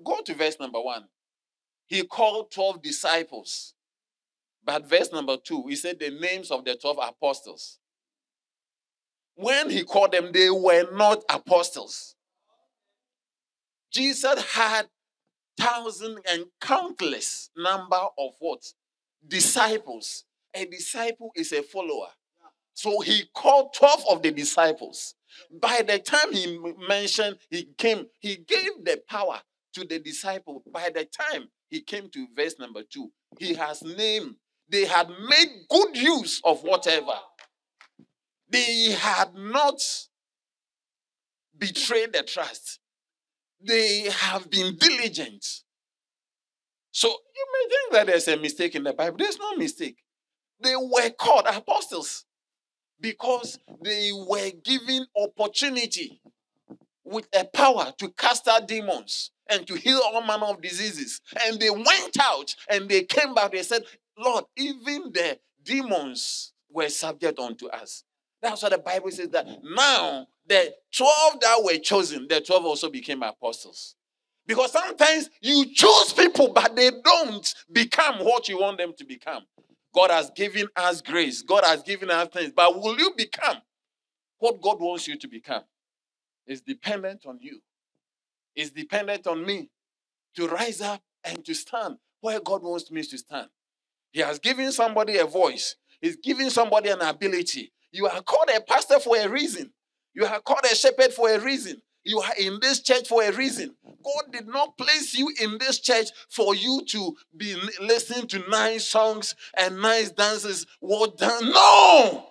Go 0.05 0.21
to 0.21 0.35
verse 0.35 0.57
number 0.61 0.81
one. 0.81 1.07
He 1.87 2.05
called 2.05 2.53
12 2.53 2.81
disciples. 2.81 3.75
But 4.65 4.89
verse 4.89 5.11
number 5.13 5.37
two, 5.37 5.65
he 5.69 5.75
said 5.75 5.99
the 5.99 6.11
names 6.11 6.53
of 6.53 6.65
the 6.65 6.77
12 6.77 6.97
apostles. 7.03 7.81
When 9.35 9.69
he 9.69 9.83
called 9.83 10.13
them, 10.13 10.31
they 10.33 10.49
were 10.49 10.93
not 10.93 11.25
apostles. 11.29 12.15
Jesus 13.91 14.43
had 14.53 14.87
thousand 15.59 16.19
and 16.31 16.45
countless 16.61 17.51
number 17.57 18.01
of 18.19 18.33
what? 18.39 18.63
Disciples. 19.27 20.25
A 20.55 20.65
disciple 20.67 21.33
is 21.35 21.53
a 21.53 21.63
follower. 21.63 22.11
So 22.77 23.01
he 23.01 23.25
called 23.35 23.73
12 23.73 24.05
of 24.11 24.23
the 24.23 24.31
disciples. 24.31 25.15
By 25.51 25.81
the 25.87 25.99
time 25.99 26.31
he 26.31 26.59
mentioned, 26.87 27.39
he 27.51 27.71
came, 27.79 28.05
he 28.21 28.37
gave 28.37 28.85
the 28.85 29.01
power 29.09 29.41
to 29.73 29.87
the 29.87 29.99
disciple. 29.99 30.63
By 30.71 30.91
the 30.95 31.07
time 31.07 31.49
he 31.71 31.81
came 31.81 32.11
to 32.11 32.27
verse 32.37 32.57
number 32.59 32.83
two, 32.83 33.11
he 33.39 33.55
has 33.55 33.83
named, 33.83 34.35
they 34.69 34.85
had 34.85 35.09
made 35.09 35.49
good 35.71 35.97
use 35.97 36.43
of 36.45 36.63
whatever. 36.65 37.15
They 38.51 38.91
had 38.91 39.35
not 39.35 39.81
betrayed 41.57 42.13
the 42.13 42.25
trust. 42.25 42.81
They 43.67 44.11
have 44.11 44.51
been 44.51 44.77
diligent. 44.77 45.47
So 46.91 47.09
you 47.09 47.47
may 47.55 47.69
think 47.71 47.93
that 47.93 48.07
there's 48.09 48.29
a 48.29 48.37
mistake 48.37 48.75
in 48.75 48.85
the 48.85 48.93
Bible. 48.93 49.17
There's 49.17 49.39
no 49.39 49.57
mistake. 49.57 49.97
They 50.61 50.77
were 50.77 51.09
called 51.19 51.47
apostles 51.47 52.26
because 53.01 53.59
they 53.83 54.11
were 54.13 54.51
given 54.65 55.07
opportunity 55.17 56.21
with 57.05 57.29
a 57.39 57.45
power 57.45 57.93
to 57.99 58.09
cast 58.11 58.49
out 58.49 58.67
demons 58.67 59.31
and 59.49 59.67
to 59.67 59.75
heal 59.75 60.01
all 60.05 60.23
manner 60.23 60.47
of 60.47 60.61
diseases. 60.61 61.21
And 61.45 61.61
they 61.61 61.71
went 61.71 62.17
out 62.21 62.55
and 62.69 62.89
they 62.89 63.03
came 63.03 63.35
back. 63.35 63.53
They 63.53 63.63
said, 63.63 63.83
Lord, 64.19 64.45
even 64.57 65.13
the 65.13 65.39
demons 65.63 66.53
were 66.71 66.89
subject 66.89 67.39
unto 67.39 67.69
us. 67.69 68.05
That's 68.43 68.63
what 68.63 68.73
the 68.73 68.79
Bible 68.79 69.11
says 69.11 69.29
that 69.31 69.47
now 69.63 70.27
the 70.47 70.75
12 70.95 71.41
that 71.41 71.63
were 71.63 71.79
chosen, 71.79 72.27
the 72.29 72.41
12 72.41 72.65
also 72.65 72.91
became 72.91 73.23
apostles. 73.23 73.95
Because 74.47 74.73
sometimes 74.73 75.29
you 75.41 75.65
choose 75.73 76.13
people, 76.13 76.53
but 76.53 76.77
they 76.77 76.91
don't 77.05 77.55
become 77.73 78.25
what 78.25 78.49
you 78.49 78.59
want 78.59 78.79
them 78.79 78.93
to 78.97 79.05
become. 79.05 79.43
God 79.97 80.11
has 80.11 80.31
given 80.31 80.69
us 80.77 81.01
grace. 81.01 81.43
God 81.43 81.65
has 81.65 81.83
given 81.83 82.11
us 82.11 82.29
things. 82.29 82.53
But 82.55 82.81
will 82.81 82.99
you 82.99 83.13
become 83.17 83.59
what 84.39 84.61
God 84.61 84.81
wants 84.81 85.09
you 85.09 85.19
to 85.19 85.29
become? 85.29 85.63
It's 86.47 86.61
dependent 86.61 87.25
on 87.27 87.39
you. 87.41 87.61
It's 88.55 88.71
dependent 88.71 89.27
on 89.27 89.45
me 89.47 89.71
to 90.37 90.49
rise 90.49 90.83
up 90.83 91.01
and 91.25 91.45
to 91.47 91.55
stand 91.55 91.97
where 92.21 92.41
God 92.41 92.63
wants 92.63 92.91
me 92.91 93.03
to 93.05 93.19
stand. 93.19 93.49
He 94.13 94.21
has 94.21 94.39
given 94.39 94.71
somebody 94.73 95.19
a 95.19 95.27
voice. 95.27 95.77
He's 96.01 96.17
giving 96.17 96.51
somebody 96.51 96.91
an 96.91 97.01
ability. 97.01 97.73
You 97.93 98.07
are 98.07 98.23
called 98.23 98.51
a 98.55 98.61
pastor 98.61 99.01
for 99.01 99.17
a 99.17 99.29
reason. 99.29 99.73
You 100.15 100.27
are 100.27 100.41
called 100.41 100.65
a 100.71 100.75
shepherd 100.75 101.13
for 101.13 101.31
a 101.31 101.41
reason. 101.41 101.81
You 102.07 102.21
are 102.21 102.35
in 102.39 102.61
this 102.61 102.81
church 102.83 103.09
for 103.09 103.25
a 103.25 103.33
reason. 103.33 103.75
God 103.85 104.33
did 104.33 104.47
not 104.47 104.79
place 104.79 105.13
you 105.19 105.29
in 105.43 105.59
this 105.59 105.81
church 105.81 106.07
for 106.31 106.55
you 106.55 106.83
to 106.91 107.17
be 107.37 107.57
listening 107.81 108.29
to 108.29 108.49
nice 108.49 108.87
songs 108.87 109.35
and 109.59 109.83
nice 109.83 110.13
dances. 110.13 110.67
What 110.79 111.19
done? 111.19 111.51
No! 111.51 112.29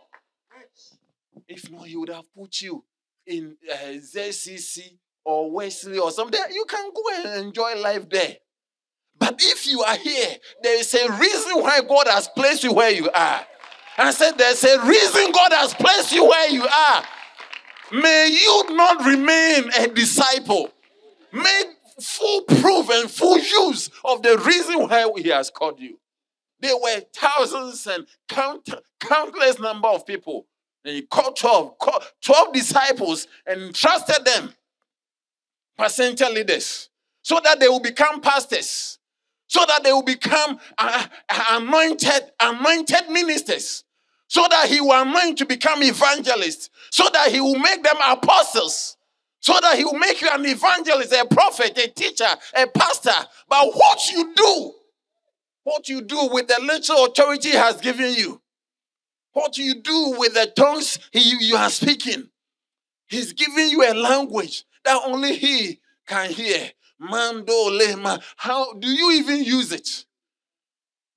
If 1.50 1.70
not, 1.70 1.88
He 1.88 1.98
would 1.98 2.08
have 2.08 2.24
put 2.34 2.62
you 2.62 2.86
in 3.28 3.58
uh, 3.70 3.76
ZCC 3.76 4.98
or 5.26 5.52
Wesley 5.52 5.98
or 5.98 6.10
something. 6.10 6.40
You 6.54 6.64
can 6.70 6.92
go 6.96 7.04
and 7.18 7.46
enjoy 7.48 7.76
life 7.76 8.10
there. 8.10 8.38
But 9.20 9.42
if 9.44 9.68
you 9.68 9.82
are 9.82 9.98
here, 9.98 10.38
there 10.64 10.80
is 10.80 10.94
a 10.94 11.12
reason 11.12 11.62
why 11.62 11.82
God 11.86 12.08
has 12.08 12.30
placed 12.30 12.64
you 12.64 12.72
where 12.72 12.92
you 12.92 13.10
are. 13.12 13.46
I 13.98 14.12
said, 14.12 14.38
There's 14.38 14.64
a 14.64 14.86
reason 14.86 15.34
God 15.34 15.52
has 15.52 15.74
placed 15.74 16.14
you 16.14 16.24
where 16.24 16.50
you 16.50 16.66
are. 16.66 17.04
May 17.91 18.30
you 18.32 18.76
not 18.76 19.06
remain 19.06 19.69
a 19.80 19.88
disciple. 19.88 20.71
Make 21.32 21.67
full 22.02 22.41
proof 22.43 22.89
and 22.89 23.10
full 23.10 23.38
use 23.38 23.89
of 24.04 24.21
the 24.21 24.38
reason 24.39 24.88
why 24.88 25.10
He 25.17 25.30
has 25.30 25.50
called 25.50 25.80
you. 25.80 26.00
There 26.60 26.76
were 26.76 27.02
thousands 27.13 27.86
and 27.88 28.08
count, 28.28 28.69
countless 29.00 29.60
number 29.60 29.88
of 29.88 30.06
people. 30.06 30.48
And 30.84 30.95
He 30.95 31.04
called 31.04 31.36
12, 31.36 31.78
called 31.78 32.04
12 32.21 32.54
disciples 32.54 33.28
and 33.45 33.74
trusted 33.74 34.26
them, 34.26 34.54
passenger 35.78 36.30
leaders, 36.30 36.89
so 37.21 37.39
that 37.43 37.60
they 37.60 37.67
will 37.67 37.82
become 37.82 38.19
pastors, 38.19 38.98
so 39.48 39.63
that 39.67 39.84
they 39.84 39.91
will 39.93 40.04
become 40.04 40.60
uh, 40.78 41.06
anointed, 41.52 42.32
anointed 42.39 43.10
ministers 43.10 43.85
so 44.28 44.46
that 44.50 44.68
he 44.70 44.82
will 44.82 45.02
anoint 45.02 45.38
to 45.38 45.46
become 45.46 45.84
evangelists, 45.84 46.70
so 46.92 47.08
that 47.14 47.32
he 47.32 47.40
will 47.40 47.60
make 47.60 47.84
them 47.84 47.98
apostles, 48.08 48.98
so 49.40 49.54
that 49.62 49.78
he 49.78 49.84
will 49.84 50.00
make 50.00 50.22
you 50.22 50.30
an 50.32 50.46
evangelist, 50.46 51.14
a 51.14 51.26
prophet, 51.26 51.78
a 51.78 51.88
teacher, 51.88 52.28
a 52.56 52.68
pastor. 52.68 53.12
But 53.48 53.74
what 53.74 54.12
you 54.12 54.34
do, 54.36 54.74
what 55.64 55.88
you 55.90 56.02
do 56.02 56.30
with 56.32 56.48
the 56.48 56.60
little 56.62 57.06
authority 57.06 57.52
he 57.52 57.56
has 57.56 57.80
given 57.80 58.14
you, 58.14 58.42
what 59.34 59.58
you 59.58 59.82
do 59.82 60.16
with 60.18 60.34
the 60.34 60.52
tongues 60.56 60.98
he, 61.12 61.36
you 61.46 61.56
are 61.56 61.70
speaking, 61.70 62.30
he's 63.08 63.34
giving 63.34 63.70
you 63.70 63.84
a 63.84 63.94
language 63.94 64.64
that 64.84 65.02
only 65.06 65.36
he 65.36 65.82
can 66.08 66.32
hear. 66.32 66.72
Mando 66.98 67.70
lema. 67.70 68.24
How 68.38 68.74
do 68.74 68.88
you 68.88 69.12
even 69.12 69.44
use 69.44 69.72
it? 69.72 70.06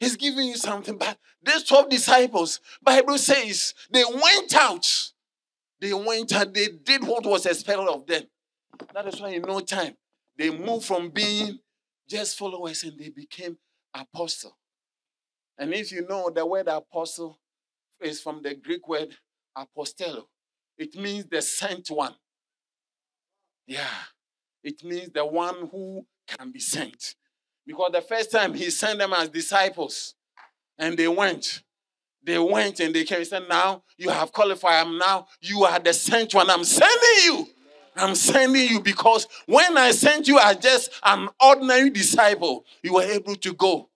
He's 0.01 0.17
giving 0.17 0.47
you 0.49 0.57
something. 0.57 0.97
But 0.97 1.19
these 1.43 1.65
12 1.65 1.89
disciples, 1.89 2.61
Bible 2.83 3.19
says, 3.19 3.75
they 3.91 4.05
went 4.05 4.55
out. 4.55 4.87
They 5.81 5.93
went 5.93 6.33
out. 6.33 6.55
They 6.55 6.69
did 6.69 7.05
what 7.05 7.27
was 7.27 7.47
expected 7.47 7.89
of 7.89 8.07
them. 8.07 8.25
That 8.95 9.09
is 9.09 9.21
why 9.21 9.31
in 9.31 9.43
no 9.43 9.61
time, 9.61 9.97
they 10.37 10.51
moved 10.51 10.87
from 10.87 11.11
being 11.11 11.59
just 12.09 12.39
followers 12.39 12.85
and 12.85 12.99
they 12.99 13.11
became 13.11 13.59
apostle. 13.95 14.57
And 15.59 15.75
if 15.75 15.91
you 15.91 16.07
know 16.07 16.31
the 16.31 16.47
word 16.47 16.69
apostle 16.69 17.39
is 18.01 18.21
from 18.21 18.43
the 18.43 18.55
Greek 18.55 18.87
word 18.89 19.17
apostello, 19.57 20.25
it 20.77 20.95
means 20.95 21.27
the 21.27 21.43
sent 21.43 21.89
one. 21.89 22.15
Yeah, 23.67 23.89
it 24.63 24.85
means 24.85 25.11
the 25.13 25.27
one 25.27 25.69
who 25.71 26.07
can 26.29 26.53
be 26.53 26.61
sent. 26.61 27.17
Because 27.69 27.91
the 27.93 28.01
first 28.01 28.33
time 28.33 28.55
he 28.55 28.71
sent 28.71 28.99
them 28.99 29.13
as 29.13 29.29
disciples, 29.29 30.15
and 30.79 30.97
they 30.97 31.07
went. 31.07 31.63
They 32.25 32.39
went 32.39 32.81
and 32.81 32.95
they 32.95 33.05
came. 33.05 33.19
He 33.19 33.25
said, 33.27 33.43
Now 33.47 33.83
you 33.99 34.09
have 34.09 34.33
qualified. 34.33 34.87
I'm 34.87 34.97
now, 34.97 35.27
you 35.43 35.65
are 35.65 35.79
the 35.79 35.93
sent 35.93 36.35
one. 36.35 36.49
I'm 36.49 36.65
sending 36.65 37.25
you. 37.25 37.47
I'm 37.95 38.15
sending 38.15 38.71
you 38.71 38.81
because 38.81 39.27
when 39.45 39.77
I 39.77 39.91
sent 39.91 40.29
you 40.29 40.39
as 40.39 40.57
just 40.57 40.91
an 41.05 41.29
ordinary 41.39 41.91
disciple, 41.91 42.65
you 42.83 42.95
were 42.95 43.03
able 43.03 43.37
to 43.37 43.53
go. 43.53 43.91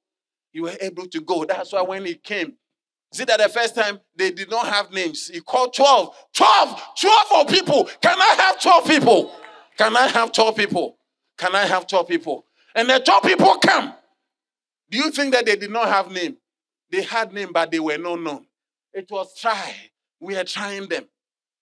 You 0.53 0.65
were 0.65 0.77
able 0.79 1.07
to 1.07 1.21
go. 1.23 1.47
That's 1.47 1.73
why 1.73 1.81
when 1.81 2.05
he 2.05 2.15
came, 2.15 2.55
see 3.11 3.25
that 3.25 3.41
the 3.41 3.49
first 3.49 3.75
time 3.75 4.01
they 4.15 4.33
did 4.33 4.51
not 4.51 4.67
have 4.67 4.93
names. 4.93 5.29
He 5.29 5.41
called 5.41 5.73
12. 5.73 6.15
12! 6.35 6.83
12 7.01 7.27
of 7.37 7.49
people. 7.49 7.89
Can 8.03 8.21
I 8.21 8.35
have 8.39 8.61
12 8.61 8.87
people? 8.87 9.35
Can 9.79 9.97
I 9.97 10.09
have 10.09 10.31
12 10.31 10.57
people? 10.57 10.99
Can 11.39 11.55
I 11.55 11.65
have 11.65 11.87
12 11.87 12.07
people? 12.07 12.45
And 12.75 12.89
the 12.89 12.99
12 12.99 13.23
people 13.23 13.57
come. 13.59 13.95
Do 14.91 14.99
you 14.99 15.11
think 15.11 15.33
that 15.35 15.47
they 15.47 15.57
did 15.57 15.71
not 15.71 15.89
have 15.89 16.11
name? 16.11 16.37
They 16.91 17.03
had 17.03 17.33
name, 17.33 17.51
but 17.53 17.71
they 17.71 17.81
were 17.81 17.99
not 17.99 18.21
known. 18.21 18.47
It 18.93 19.11
was 19.11 19.35
try. 19.35 19.75
We 20.21 20.37
are 20.37 20.45
trying 20.45 20.89
them. 20.89 21.09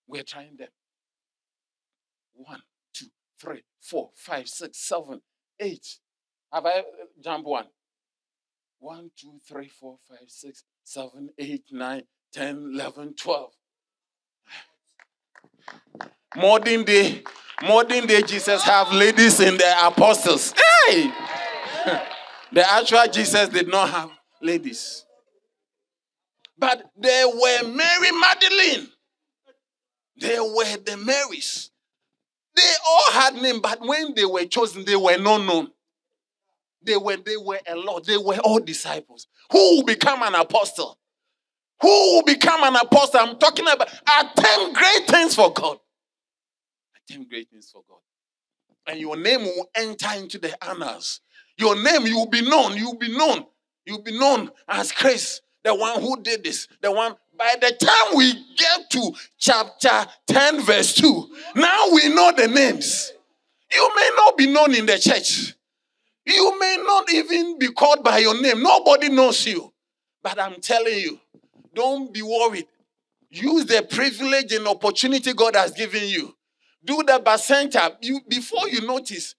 We 0.07 0.19
are 0.19 0.23
trying 0.23 0.57
them. 0.57 0.67
One, 2.33 2.61
two, 2.93 3.07
three, 3.39 3.63
four, 3.81 4.09
five, 4.15 4.49
six, 4.49 4.79
seven, 4.79 5.21
eight. 5.59 5.99
Have 6.51 6.65
I 6.65 6.83
jumped 7.23 7.47
one? 7.47 7.67
One, 8.79 9.11
two, 9.15 9.39
three, 9.47 9.69
four, 9.69 9.97
five, 10.09 10.27
six, 10.27 10.63
seven, 10.83 11.29
eight, 11.37 11.63
nine, 11.71 12.03
ten, 12.33 12.71
eleven, 12.73 13.13
twelve. 13.15 13.53
Modern 16.35 16.83
day, 16.83 17.23
modern 17.61 18.05
day 18.05 18.21
Jesus 18.21 18.63
have 18.63 18.91
ladies 18.91 19.39
in 19.39 19.57
the 19.57 19.87
apostles. 19.87 20.53
Hey! 20.87 21.11
the 22.53 22.69
actual 22.69 23.05
Jesus 23.11 23.49
did 23.49 23.67
not 23.67 23.89
have 23.89 24.11
ladies. 24.41 25.05
But 26.57 26.83
there 26.97 27.27
were 27.27 27.63
Mary 27.63 28.11
Magdalene. 28.19 28.87
There 30.17 30.43
were 30.43 30.77
the 30.85 30.97
Marys. 30.97 31.71
They 32.55 32.73
all 32.87 33.11
had 33.13 33.35
name, 33.35 33.61
but 33.61 33.79
when 33.81 34.13
they 34.13 34.25
were 34.25 34.45
chosen, 34.45 34.85
they 34.85 34.95
were 34.95 35.17
not 35.17 35.39
known. 35.39 35.69
They 36.83 36.97
were, 36.97 37.17
they 37.17 37.37
were 37.37 37.59
a 37.67 37.75
lot. 37.75 38.05
They 38.05 38.17
were 38.17 38.37
all 38.39 38.59
disciples. 38.59 39.27
Who 39.51 39.77
will 39.77 39.83
become 39.83 40.21
an 40.23 40.35
apostle? 40.35 40.97
Who 41.81 41.87
will 41.87 42.23
become 42.23 42.63
an 42.63 42.75
apostle? 42.75 43.19
I'm 43.19 43.37
talking 43.37 43.65
about 43.67 43.89
attempt 43.89 44.75
great 44.75 45.07
things 45.07 45.35
for 45.35 45.51
God. 45.51 45.79
Attempt 46.95 47.29
great 47.29 47.49
things 47.49 47.69
for 47.71 47.81
God. 47.87 47.99
And 48.87 48.99
your 48.99 49.17
name 49.17 49.43
will 49.43 49.69
enter 49.75 50.09
into 50.15 50.37
the 50.37 50.63
annals. 50.63 51.21
Your 51.57 51.75
name, 51.81 52.05
you 52.05 52.17
will 52.17 52.29
be 52.29 52.41
known. 52.41 52.75
You 52.75 52.87
will 52.87 52.97
be 52.97 53.15
known. 53.15 53.45
You 53.85 53.95
will 53.95 54.03
be 54.03 54.17
known 54.17 54.51
as 54.67 54.91
Chris, 54.91 55.41
the 55.63 55.73
one 55.73 56.01
who 56.01 56.21
did 56.21 56.43
this, 56.43 56.67
the 56.81 56.91
one. 56.91 57.15
By 57.37 57.55
the 57.59 57.71
time 57.71 58.17
we 58.17 58.33
get 58.55 58.89
to 58.91 59.11
chapter 59.39 60.05
10, 60.27 60.61
verse 60.61 60.93
2, 60.95 61.35
now 61.55 61.87
we 61.91 62.09
know 62.09 62.31
the 62.35 62.47
names. 62.47 63.13
You 63.73 63.91
may 63.95 64.09
not 64.17 64.37
be 64.37 64.47
known 64.47 64.75
in 64.75 64.85
the 64.85 64.99
church. 64.99 65.55
You 66.25 66.59
may 66.59 66.77
not 66.85 67.11
even 67.11 67.57
be 67.57 67.69
called 67.69 68.03
by 68.03 68.19
your 68.19 68.39
name. 68.39 68.61
Nobody 68.61 69.09
knows 69.09 69.45
you. 69.45 69.73
But 70.21 70.39
I'm 70.39 70.61
telling 70.61 70.99
you, 70.99 71.19
don't 71.73 72.13
be 72.13 72.21
worried. 72.21 72.67
Use 73.29 73.65
the 73.65 73.81
privilege 73.89 74.51
and 74.51 74.67
opportunity 74.67 75.33
God 75.33 75.55
has 75.55 75.71
given 75.71 76.03
you. 76.03 76.35
Do 76.83 76.97
the 76.97 77.21
bacenta. 77.23 77.95
You 78.01 78.21
before 78.27 78.67
you 78.69 78.85
notice, 78.85 79.35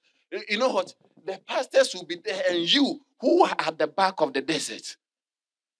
you 0.49 0.59
know 0.59 0.71
what? 0.71 0.95
The 1.25 1.39
pastors 1.47 1.95
will 1.95 2.07
be 2.07 2.17
there, 2.25 2.43
and 2.51 2.73
you 2.73 3.01
who 3.21 3.45
are 3.45 3.55
at 3.59 3.79
the 3.79 3.87
back 3.87 4.21
of 4.21 4.33
the 4.33 4.41
desert, 4.41 4.97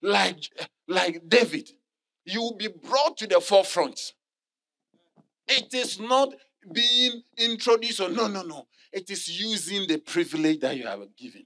like, 0.01 0.37
like 0.87 1.27
David, 1.27 1.69
you 2.25 2.41
will 2.41 2.55
be 2.55 2.67
brought 2.67 3.17
to 3.17 3.27
the 3.27 3.41
forefront. 3.41 4.13
It 5.47 5.73
is 5.73 5.99
not 5.99 6.33
being 6.71 7.23
introduced 7.37 7.99
or 7.99 8.09
no, 8.09 8.27
no, 8.27 8.43
no. 8.43 8.67
It 8.91 9.09
is 9.09 9.27
using 9.27 9.87
the 9.87 9.97
privilege 9.97 10.59
that 10.61 10.77
you 10.77 10.85
have 10.85 11.01
given. 11.17 11.45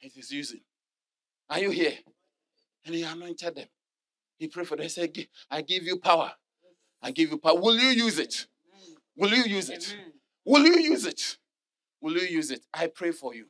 It 0.00 0.16
is 0.16 0.32
using. 0.32 0.60
Are 1.48 1.60
you 1.60 1.70
here? 1.70 1.94
And 2.86 2.94
he 2.94 3.02
anointed 3.02 3.54
them. 3.54 3.66
He 4.40 4.48
prayed 4.48 4.66
for 4.66 4.76
them. 4.76 4.84
He 4.84 4.88
said, 4.88 5.14
I 5.50 5.60
give 5.60 5.84
you 5.84 5.98
power. 5.98 6.32
I 7.02 7.10
give 7.10 7.30
you 7.30 7.36
power. 7.36 7.60
Will 7.60 7.78
you 7.78 7.90
use 7.90 8.18
it? 8.18 8.46
Will 9.14 9.28
you 9.28 9.44
use 9.44 9.68
it? 9.68 9.94
Will 10.46 10.64
you 10.64 10.80
use 10.80 11.04
it? 11.04 11.36
Will 12.00 12.14
you 12.14 12.26
use 12.26 12.50
it? 12.50 12.64
I 12.72 12.86
pray 12.86 13.12
for 13.12 13.34
you. 13.34 13.46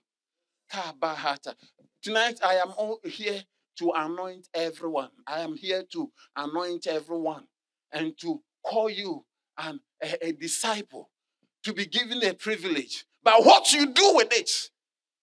Tonight 2.02 2.40
I 2.44 2.54
am 2.54 2.72
all 2.76 2.98
here 3.04 3.44
to 3.78 3.92
anoint 3.94 4.48
everyone. 4.52 5.10
I 5.28 5.40
am 5.40 5.54
here 5.54 5.84
to 5.92 6.10
anoint 6.34 6.88
everyone 6.88 7.44
and 7.92 8.18
to 8.18 8.42
call 8.64 8.90
you 8.90 9.24
an, 9.58 9.78
a, 10.02 10.26
a 10.26 10.32
disciple, 10.32 11.08
to 11.62 11.72
be 11.72 11.86
given 11.86 12.20
a 12.24 12.34
privilege. 12.34 13.04
But 13.22 13.44
what 13.44 13.72
you 13.72 13.92
do 13.92 14.12
with 14.16 14.32
it 14.32 14.50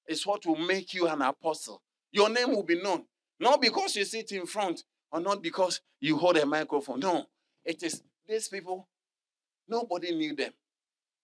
is 0.07 0.25
what 0.25 0.45
will 0.45 0.55
make 0.55 0.93
you 0.93 1.07
an 1.07 1.21
apostle. 1.21 1.81
Your 2.13 2.29
name 2.29 2.51
will 2.51 2.63
be 2.63 2.81
known. 2.81 3.03
Not 3.39 3.61
because 3.61 3.97
you 3.97 4.05
sit 4.05 4.31
in 4.31 4.45
front 4.45 4.83
or 5.11 5.19
not 5.19 5.41
because 5.41 5.81
you 5.99 6.17
hold 6.17 6.37
a 6.37 6.45
microphone. 6.45 6.99
No, 6.99 7.25
it 7.63 7.81
is 7.83 8.01
these 8.27 8.47
people, 8.47 8.87
nobody 9.67 10.13
knew 10.15 10.35
them. 10.35 10.51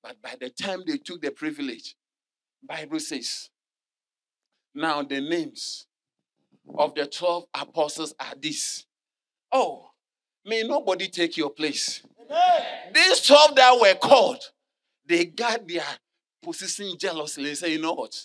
But 0.02 0.22
by 0.22 0.36
the 0.40 0.50
time 0.50 0.84
they 0.86 0.98
took 0.98 1.22
the 1.22 1.32
privilege, 1.32 1.96
Bible 2.62 3.00
says, 3.00 3.50
now 4.76 5.04
the 5.04 5.22
names 5.22 5.88
of 6.78 6.96
the 6.96 7.06
12 7.06 7.46
apostles 7.54 8.14
are 8.20 8.34
these. 8.40 8.86
Oh, 9.52 9.92
may 10.46 10.64
nobody 10.64 11.08
take 11.08 11.38
your 11.38 11.50
place. 11.50 12.02
Amen. 12.20 12.94
These 12.94 13.22
12 13.22 13.56
that 13.56 13.80
were 13.80 13.96
called, 13.96 14.40
they 15.06 15.26
got 15.26 15.68
their 15.68 15.84
position 16.42 16.98
jealously. 16.98 17.46
They 17.46 17.56
say, 17.56 17.72
you 17.74 17.82
know 17.82 17.94
what? 17.94 18.16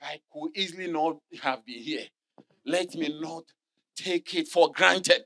I 0.00 0.20
could 0.32 0.56
easily 0.56 0.90
not 0.90 1.18
have 1.42 1.64
been 1.64 1.82
here. 1.82 2.06
Let 2.64 2.94
me 2.94 3.18
not 3.20 3.44
take 3.98 4.34
it 4.34 4.48
for 4.48 4.70
granted. 4.72 5.22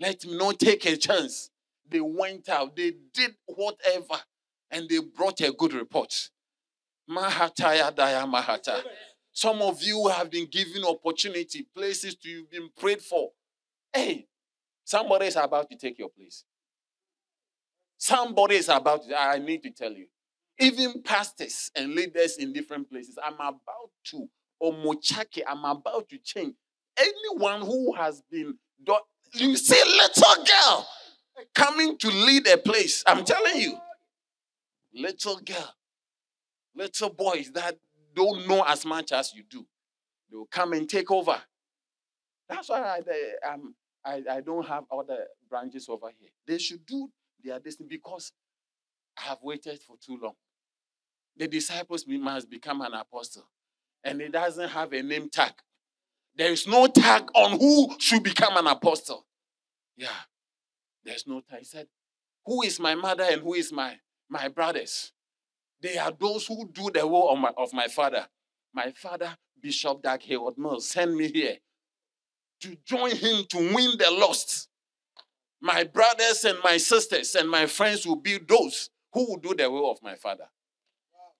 Let 0.00 0.24
me 0.24 0.36
not 0.36 0.58
take 0.58 0.84
a 0.86 0.96
chance. 0.96 1.50
They 1.88 2.00
went 2.00 2.48
out, 2.48 2.74
they 2.74 2.92
did 3.12 3.34
whatever, 3.46 4.20
and 4.70 4.88
they 4.88 4.98
brought 4.98 5.40
a 5.40 5.52
good 5.52 5.74
report. 5.74 6.30
Mahataya 7.08 7.94
Daya 7.94 8.26
Mahata. 8.30 8.82
Some 9.32 9.62
of 9.62 9.82
you 9.82 10.08
have 10.08 10.30
been 10.30 10.46
given 10.46 10.84
opportunity, 10.84 11.66
places 11.74 12.14
to 12.16 12.28
you've 12.28 12.50
been 12.50 12.68
prayed 12.78 13.00
for. 13.02 13.30
Hey, 13.92 14.26
somebody 14.84 15.26
is 15.26 15.36
about 15.36 15.70
to 15.70 15.76
take 15.76 15.98
your 15.98 16.08
place. 16.08 16.44
Somebody 17.98 18.56
is 18.56 18.68
about 18.68 19.04
to, 19.06 19.18
I 19.18 19.38
need 19.38 19.62
to 19.62 19.70
tell 19.70 19.92
you. 19.92 20.06
Even 20.58 21.02
pastors 21.02 21.70
and 21.74 21.94
leaders 21.94 22.36
in 22.36 22.52
different 22.52 22.90
places, 22.90 23.18
I'm 23.22 23.34
about 23.34 23.90
to 24.06 24.28
omochake, 24.62 25.42
I'm 25.46 25.64
about 25.64 26.08
to 26.10 26.18
change. 26.18 26.54
Anyone 26.96 27.62
who 27.62 27.94
has 27.94 28.22
been, 28.30 28.58
you 29.34 29.56
see, 29.56 29.82
little 29.84 30.44
girl 30.44 30.88
coming 31.54 31.96
to 31.98 32.08
lead 32.08 32.46
a 32.46 32.58
place. 32.58 33.02
I'm 33.06 33.24
telling 33.24 33.60
you, 33.60 33.78
little 34.94 35.36
girl, 35.36 35.74
little 36.74 37.10
boys 37.10 37.50
that 37.52 37.76
don't 38.14 38.46
know 38.46 38.62
as 38.66 38.84
much 38.84 39.12
as 39.12 39.34
you 39.34 39.42
do, 39.48 39.66
they 40.30 40.36
will 40.36 40.46
come 40.46 40.72
and 40.74 40.88
take 40.88 41.10
over. 41.10 41.40
That's 42.48 42.68
why 42.68 43.00
I, 43.00 43.48
um, 43.48 43.74
I, 44.04 44.22
I 44.30 44.40
don't 44.40 44.66
have 44.66 44.84
other 44.92 45.26
branches 45.48 45.88
over 45.88 46.10
here. 46.18 46.30
They 46.46 46.58
should 46.58 46.84
do 46.84 47.08
their 47.42 47.58
destiny 47.58 47.88
because 47.88 48.32
I 49.18 49.22
have 49.22 49.38
waited 49.42 49.80
for 49.80 49.96
too 50.04 50.18
long. 50.22 50.34
The 51.36 51.48
disciples 51.48 52.04
must 52.06 52.50
become 52.50 52.82
an 52.82 52.92
apostle, 52.92 53.48
and 54.04 54.20
it 54.20 54.32
doesn't 54.32 54.68
have 54.68 54.92
a 54.92 55.02
name 55.02 55.30
tag. 55.30 55.52
There 56.36 56.50
is 56.50 56.66
no 56.66 56.86
tag 56.86 57.28
on 57.34 57.58
who 57.58 57.94
should 57.98 58.22
become 58.22 58.56
an 58.56 58.66
apostle. 58.66 59.26
Yeah, 59.96 60.08
there's 61.04 61.26
no 61.26 61.40
tag. 61.40 61.60
He 61.60 61.64
said, 61.64 61.88
Who 62.46 62.62
is 62.62 62.80
my 62.80 62.94
mother 62.94 63.24
and 63.24 63.42
who 63.42 63.54
is 63.54 63.72
my, 63.72 63.96
my 64.28 64.48
brothers? 64.48 65.12
They 65.80 65.98
are 65.98 66.12
those 66.12 66.46
who 66.46 66.68
do 66.68 66.90
the 66.92 67.06
will 67.06 67.30
of 67.30 67.38
my, 67.38 67.52
of 67.56 67.72
my 67.72 67.88
father. 67.88 68.26
My 68.72 68.92
father, 68.92 69.36
Bishop 69.60 70.02
Dag 70.02 70.22
Heward 70.22 70.56
Mills, 70.56 70.88
sent 70.88 71.14
me 71.14 71.30
here 71.30 71.56
to 72.60 72.76
join 72.84 73.10
him 73.10 73.44
to 73.50 73.58
win 73.58 73.98
the 73.98 74.10
lost. 74.10 74.68
My 75.60 75.84
brothers 75.84 76.44
and 76.44 76.58
my 76.64 76.76
sisters 76.76 77.34
and 77.34 77.50
my 77.50 77.66
friends 77.66 78.06
will 78.06 78.16
be 78.16 78.38
those 78.38 78.88
who 79.12 79.26
will 79.28 79.36
do 79.36 79.54
the 79.54 79.70
will 79.70 79.90
of 79.90 79.98
my 80.02 80.14
father. 80.14 80.48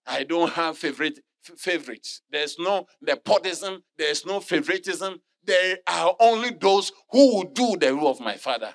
I 0.07 0.25
don't 0.25 0.53
have 0.53 0.77
favorite 0.77 1.21
favorites. 1.57 2.23
There's 2.31 2.59
no 2.59 2.87
nepotism. 3.01 3.83
There's 3.97 4.25
no 4.25 4.41
favoritism. 4.41 5.21
There 5.45 5.79
are 5.87 6.15
only 6.21 6.51
those 6.51 6.93
who 7.11 7.37
will 7.37 7.51
do 7.53 7.77
the 7.79 7.97
will 7.97 8.09
of 8.09 8.21
my 8.21 8.37
father. 8.37 8.75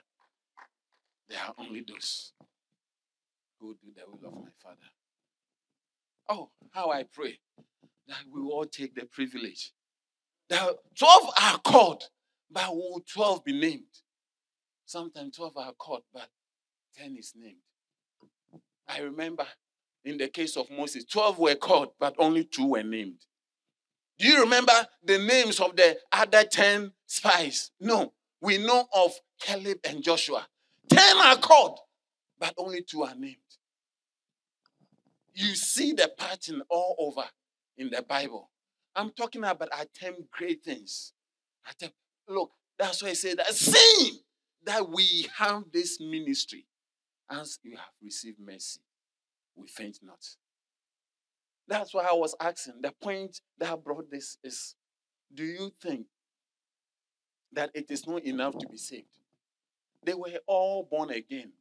There 1.29 1.39
are 1.39 1.53
only 1.57 1.83
those 1.87 2.33
who 3.59 3.67
will 3.67 3.75
do 3.75 3.91
the 3.95 4.03
will 4.05 4.27
of 4.29 4.35
my 4.35 4.51
father. 4.61 4.77
Oh, 6.29 6.49
how 6.71 6.91
I 6.91 7.03
pray 7.03 7.39
that 8.07 8.17
we 8.31 8.41
all 8.41 8.65
take 8.65 8.95
the 8.95 9.05
privilege. 9.05 9.71
That 10.49 10.75
12 10.97 11.29
are 11.41 11.59
called, 11.59 12.03
but 12.49 12.73
will 12.73 13.01
12 13.13 13.43
be 13.43 13.59
named? 13.59 13.83
Sometimes 14.85 15.35
12 15.35 15.57
are 15.57 15.73
called, 15.73 16.03
but 16.13 16.29
10 16.97 17.15
is 17.17 17.33
named. 17.35 17.57
I 18.87 18.99
remember 18.99 19.45
in 20.07 20.17
the 20.17 20.29
case 20.29 20.55
of 20.55 20.71
Moses, 20.71 21.03
12 21.03 21.37
were 21.37 21.55
called, 21.55 21.89
but 21.99 22.15
only 22.17 22.45
two 22.45 22.67
were 22.67 22.83
named. 22.83 23.25
Do 24.17 24.25
you 24.27 24.41
remember 24.41 24.71
the 25.03 25.17
names 25.17 25.59
of 25.59 25.75
the 25.75 25.97
other 26.11 26.43
10 26.45 26.93
spies? 27.05 27.71
No. 27.79 28.13
We 28.39 28.57
know 28.57 28.85
of 28.93 29.11
Caleb 29.39 29.79
and 29.83 30.01
Joshua. 30.01 30.47
10 30.89 31.17
are 31.17 31.35
called, 31.37 31.79
but 32.39 32.53
only 32.57 32.81
two 32.83 33.03
are 33.03 33.15
named. 33.15 33.35
You 35.33 35.53
see 35.55 35.91
the 35.91 36.09
pattern 36.17 36.63
all 36.69 36.95
over 36.99 37.27
in 37.77 37.89
the 37.89 38.01
Bible. 38.01 38.49
I'm 38.95 39.11
talking 39.11 39.43
about 39.43 39.69
attempt 39.77 40.31
great 40.31 40.63
things. 40.63 41.11
Attempt, 41.69 41.95
look, 42.29 42.51
that's 42.79 43.03
why 43.03 43.09
I 43.09 43.13
say 43.13 43.35
that 43.35 43.53
seeing 43.53 44.19
that 44.63 44.89
we 44.89 45.27
have 45.37 45.65
this 45.71 45.99
ministry 45.99 46.65
as 47.29 47.59
you 47.61 47.71
have 47.75 47.91
received 48.01 48.39
mercy 48.39 48.79
we 49.57 49.67
faint 49.67 49.99
not. 50.03 50.23
That's 51.67 51.93
why 51.93 52.07
I 52.09 52.13
was 52.13 52.35
asking. 52.39 52.75
The 52.81 52.93
point 53.01 53.41
that 53.57 53.83
brought 53.83 54.09
this 54.09 54.37
is 54.43 54.75
do 55.33 55.43
you 55.43 55.71
think 55.81 56.05
that 57.51 57.71
it 57.73 57.91
is 57.91 58.07
not 58.07 58.23
enough 58.23 58.57
to 58.57 58.67
be 58.67 58.77
saved? 58.77 59.19
They 60.03 60.13
were 60.13 60.39
all 60.45 60.87
born 60.89 61.09
again, 61.09 61.51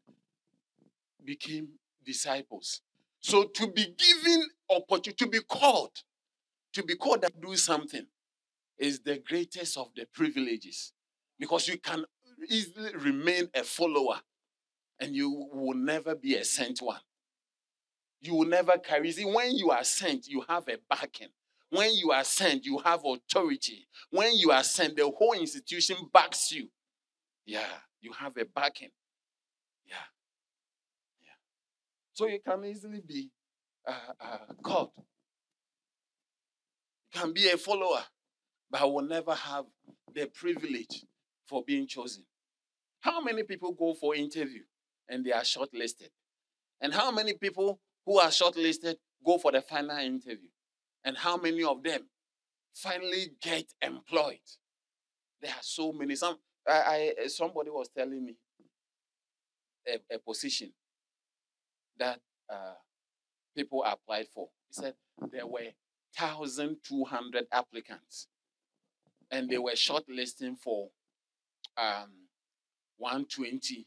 became 1.25 1.69
disciples. 2.05 2.83
So 3.21 3.45
to 3.45 3.67
be 3.73 3.95
given 3.99 4.47
opportunity, 4.71 5.25
to 5.25 5.27
be 5.27 5.41
called, 5.41 6.03
to 6.75 6.85
be 6.85 6.95
called 6.95 7.23
to 7.23 7.33
do 7.41 7.57
something 7.57 8.07
is 8.79 9.01
the 9.01 9.19
greatest 9.19 9.77
of 9.77 9.89
the 9.97 10.07
privileges 10.15 10.93
because 11.39 11.67
you 11.67 11.79
can 11.79 12.05
easily 12.49 12.95
remain 12.95 13.49
a 13.55 13.65
follower 13.65 14.21
and 15.01 15.15
you 15.15 15.49
will 15.53 15.75
never 15.75 16.15
be 16.15 16.37
a 16.37 16.45
sent 16.45 16.79
one 16.81 17.01
you 18.21 18.35
will 18.35 18.47
never 18.47 18.79
carry. 18.79 19.11
See, 19.13 19.25
when 19.25 19.57
you 19.57 19.71
are 19.71 19.85
sent, 19.85 20.29
you 20.29 20.43
have 20.49 20.69
a 20.69 20.79
backing. 20.89 21.29
When 21.71 21.93
you 21.95 22.13
are 22.13 22.25
sent, 22.25 22.65
you 22.65 22.79
have 22.79 23.01
authority. 23.05 23.87
When 24.11 24.37
you 24.37 24.51
are 24.51 24.63
sent, 24.63 24.97
the 24.97 25.11
whole 25.11 25.35
institution 25.35 25.97
backs 26.13 26.53
you. 26.53 26.69
Yeah, 27.45 27.67
you 28.01 28.13
have 28.13 28.37
a 28.37 28.45
backing. 28.45 28.91
Yeah. 29.87 29.95
Yeah. 31.23 31.35
So 32.15 32.27
you 32.27 32.39
can 32.45 32.65
easily 32.65 33.03
be 33.07 33.31
uh, 33.87 33.93
uh. 34.21 34.39
You 34.67 34.91
can 37.21 37.33
be 37.33 37.51
a 37.51 37.57
follower, 37.57 38.05
but 38.71 38.93
will 38.93 39.03
never 39.03 39.35
have 39.35 39.67
the 40.15 40.27
privilege 40.27 41.05
for 41.47 41.63
being 41.65 41.87
chosen. 41.87 42.25
How 43.01 43.21
many 43.21 43.43
people 43.43 43.73
go 43.73 43.95
for 43.95 44.15
interview 44.15 44.63
and 45.09 45.25
they 45.25 45.33
are 45.33 45.43
shortlisted? 45.43 46.11
And 46.81 46.93
how 46.93 47.11
many 47.11 47.35
people 47.35 47.81
who 48.07 48.19
are 48.21 48.29
shortlisted 48.29 48.97
go 49.25 49.37
for 49.37 49.53
the 49.53 49.61
final 49.61 49.99
interview? 49.99 50.49
And 51.05 51.17
how 51.17 51.37
many 51.37 51.63
of 51.65 51.83
them 51.83 52.03
finally 52.75 53.33
get 53.43 53.67
employed? 53.83 54.39
There 55.43 55.51
are 55.51 55.63
so 55.63 55.93
many. 55.93 56.15
Some 56.15 56.39
I, 56.67 57.13
I 57.21 57.27
somebody 57.27 57.71
was 57.71 57.89
telling 57.97 58.25
me 58.25 58.37
a, 59.87 60.15
a 60.15 60.19
position 60.19 60.73
that 61.99 62.21
uh, 62.51 62.75
people 63.57 63.85
applied 63.85 64.27
for. 64.33 64.49
He 64.69 64.75
said 64.75 64.95
there 65.31 65.47
were 65.47 65.73
1,200 66.19 67.47
applicants, 67.53 68.29
and 69.31 69.49
they 69.49 69.59
were 69.59 69.73
shortlisting 69.73 70.59
for 70.59 70.89
um, 71.77 72.11
120. 72.99 73.87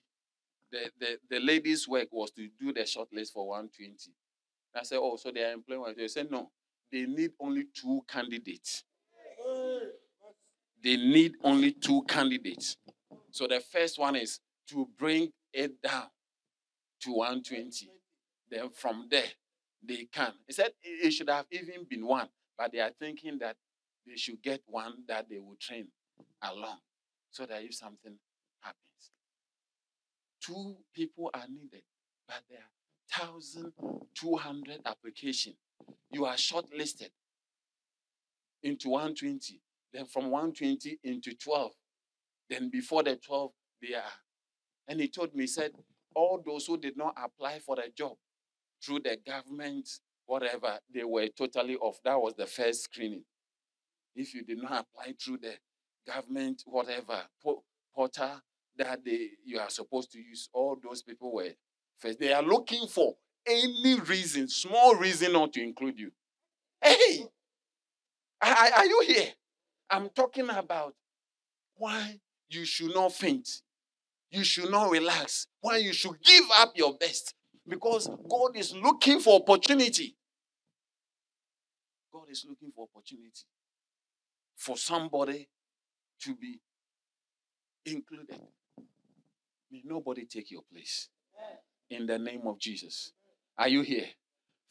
The, 0.72 0.92
the, 1.00 1.20
the 1.30 1.40
ladies' 1.40 1.88
work 1.88 2.08
was 2.12 2.32
to 2.32 2.48
do 2.60 2.74
the 2.74 2.82
shortlist 2.82 3.34
for 3.34 3.48
120. 3.48 3.96
I 4.76 4.84
said, 4.84 5.00
Oh, 5.02 5.16
so 5.16 5.32
they 5.32 5.44
are 5.44 5.54
employing. 5.54 5.82
one. 5.82 5.96
They 5.98 6.08
said, 6.08 6.30
No, 6.30 6.52
they 6.92 7.06
need 7.06 7.32
only 7.40 7.66
two 7.74 8.02
candidates. 8.08 8.84
They 10.82 10.96
need 10.96 11.34
only 11.44 11.72
two 11.72 12.04
candidates. 12.04 12.78
So 13.32 13.48
the 13.48 13.60
first 13.60 14.00
one 14.00 14.16
is 14.16 14.40
to 14.70 14.88
bring 14.98 15.32
it 15.54 15.82
down 15.82 16.06
to 17.02 17.12
120. 17.12 17.90
Then 18.50 18.70
from 18.70 19.08
there, 19.10 19.24
they 19.84 20.08
can. 20.12 20.34
He 20.48 20.54
said 20.54 20.72
it 20.82 21.12
should 21.12 21.30
have 21.30 21.46
even 21.52 21.86
been 21.90 22.06
one, 22.06 22.28
but 22.58 22.72
they 22.72 22.80
are 22.80 22.92
thinking 23.00 23.38
that 23.40 23.56
they 24.08 24.16
should 24.16 24.42
get 24.42 24.62
one 24.66 24.94
that 25.08 25.30
they 25.30 25.40
will 25.40 25.58
train 25.60 25.88
along 26.42 26.78
so 27.32 27.46
that 27.46 27.64
if 27.64 27.76
something 27.76 28.18
two 30.50 30.76
people 30.96 31.30
are 31.34 31.46
needed, 31.48 31.84
but 32.28 32.42
there 32.50 32.60
are 32.60 33.28
1,200 33.28 34.82
applications. 34.86 35.56
You 36.12 36.26
are 36.26 36.36
shortlisted 36.36 37.12
into 38.64 38.90
120, 38.90 39.62
then 39.94 40.06
from 40.06 40.32
120 40.32 41.00
into 41.04 41.36
12. 41.36 41.72
Then 42.50 42.70
before 42.70 43.04
the 43.04 43.16
12, 43.16 43.52
they 43.82 43.94
are. 43.94 44.04
And 44.88 45.00
he 45.00 45.08
told 45.08 45.36
me, 45.36 45.44
he 45.44 45.48
said, 45.48 45.72
all 46.16 46.42
those 46.44 46.66
who 46.66 46.78
did 46.78 46.98
not 46.98 47.16
apply 47.24 47.60
for 47.60 47.76
the 47.76 47.90
job 47.96 48.14
through 48.84 49.02
the 49.02 49.18
government, 49.26 49.88
whatever, 50.26 50.80
they 50.94 51.04
were 51.04 51.28
totally 51.28 51.76
off. 51.76 52.00
That 52.04 52.20
was 52.20 52.34
the 52.34 52.48
first 52.48 52.86
screening. 52.86 53.24
If 54.16 54.34
you 54.34 54.44
did 54.44 54.58
not 54.58 54.88
apply 54.88 55.14
through 55.24 55.38
the 55.38 55.54
government, 56.08 56.64
whatever, 56.66 57.22
portal 57.96 58.42
that 58.80 59.06
they 59.06 59.30
you 59.46 59.60
are 59.60 59.70
supposed 59.70 60.12
to 60.14 60.20
use, 60.20 60.50
all 60.54 60.78
those 60.82 61.04
people 61.04 61.34
were 61.34 61.52
first. 62.00 62.20
They 62.20 62.34
are 62.34 62.42
looking 62.42 62.88
for 62.88 63.16
any 63.46 64.00
reason, 64.00 64.48
small 64.48 64.96
reason 64.96 65.34
not 65.34 65.54
to 65.54 65.62
include 65.62 66.00
you. 66.00 66.12
Hey, 66.82 67.26
are, 68.42 68.56
are 68.78 68.86
you 68.86 69.04
here? 69.06 69.28
I'm 69.90 70.10
talking 70.10 70.50
about 70.50 70.96
why 71.76 72.20
you 72.50 72.66
should 72.66 72.94
not 72.94 73.14
faint. 73.14 73.50
You 74.32 74.44
should 74.44 74.72
not 74.72 74.92
relax. 74.92 75.48
Why 75.62 75.78
you 75.78 75.94
should 75.94 76.22
give 76.24 76.46
up 76.58 76.74
your 76.76 76.96
best. 76.96 77.34
Because 77.68 78.08
God 78.30 78.56
is 78.56 78.76
looking 78.76 79.20
for 79.20 79.42
opportunity. 79.42 80.16
God 82.14 82.26
is 82.30 82.46
looking 82.48 82.72
for 82.76 82.88
opportunity 82.94 83.46
for 84.56 84.78
somebody 84.78 85.50
to 86.22 86.36
be 86.36 86.60
included. 87.86 88.40
May 89.72 89.82
nobody 89.86 90.26
take 90.26 90.52
your 90.52 90.64
place. 90.72 91.10
In 91.90 92.06
the 92.06 92.20
name 92.20 92.42
of 92.46 92.60
Jesus. 92.60 93.14
Are 93.58 93.68
you 93.68 93.82
here? 93.82 94.06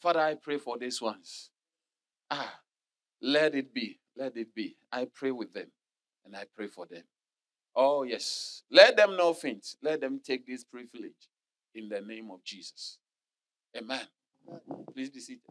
Father, 0.01 0.21
I 0.21 0.35
pray 0.35 0.57
for 0.57 0.77
these 0.77 1.01
ones. 1.01 1.49
Ah, 2.31 2.59
let 3.21 3.55
it 3.55 3.73
be. 3.73 3.99
Let 4.15 4.37
it 4.37 4.53
be. 4.55 4.77
I 4.91 5.07
pray 5.13 5.31
with 5.31 5.53
them 5.53 5.71
and 6.25 6.35
I 6.35 6.45
pray 6.55 6.67
for 6.67 6.85
them. 6.85 7.03
Oh, 7.75 8.03
yes. 8.03 8.63
Let 8.71 8.97
them 8.97 9.17
not 9.17 9.39
faint. 9.39 9.75
Let 9.81 10.01
them 10.01 10.19
take 10.23 10.45
this 10.47 10.63
privilege 10.63 11.29
in 11.75 11.89
the 11.89 12.01
name 12.01 12.31
of 12.31 12.43
Jesus. 12.43 12.97
Amen. 13.77 14.01
Please 14.93 15.09
be 15.09 15.19
seated. 15.19 15.41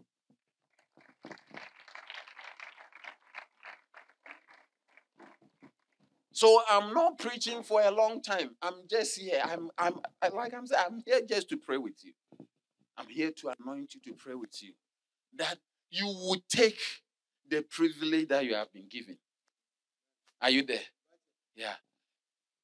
So 6.39 6.63
I'm 6.71 6.95
not 6.95 7.19
preaching 7.19 7.65
for 7.65 7.83
a 7.83 7.91
long 7.91 8.23
time. 8.23 8.51
I'm 8.63 8.75
just 8.89 9.19
here. 9.19 9.43
I'm, 9.45 9.71
I'm 9.77 9.95
like 10.33 10.55
I'm 10.55 10.69
saying, 10.69 10.85
I'm 10.87 11.03
here 11.05 11.21
just 11.29 11.49
to 11.49 11.57
pray 11.57 11.79
with 11.79 11.97
you. 12.05 12.13
I'm 12.97 13.09
here 13.09 13.33
to 13.39 13.55
anoint 13.59 13.95
you 13.95 14.01
to 14.03 14.17
pray 14.17 14.37
with 14.37 14.63
you. 14.63 14.75
That 15.37 15.59
you 15.91 16.07
would 16.29 16.49
take 16.49 16.79
the 17.51 17.63
privilege 17.63 18.29
that 18.29 18.45
you 18.45 18.55
have 18.55 18.73
been 18.73 18.87
given. 18.89 19.19
Are 20.41 20.51
you 20.51 20.63
there? 20.63 20.87
Yeah. 21.57 21.75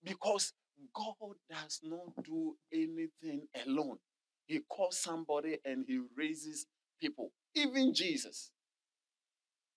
Because 0.04 0.52
God 0.94 1.34
does 1.50 1.80
not 1.82 2.22
do 2.22 2.54
anything 2.72 3.48
alone. 3.66 3.98
He 4.46 4.60
calls 4.70 5.00
somebody 5.00 5.58
and 5.64 5.84
he 5.88 6.00
raises 6.16 6.66
people. 7.00 7.32
Even 7.56 7.92
Jesus. 7.92 8.52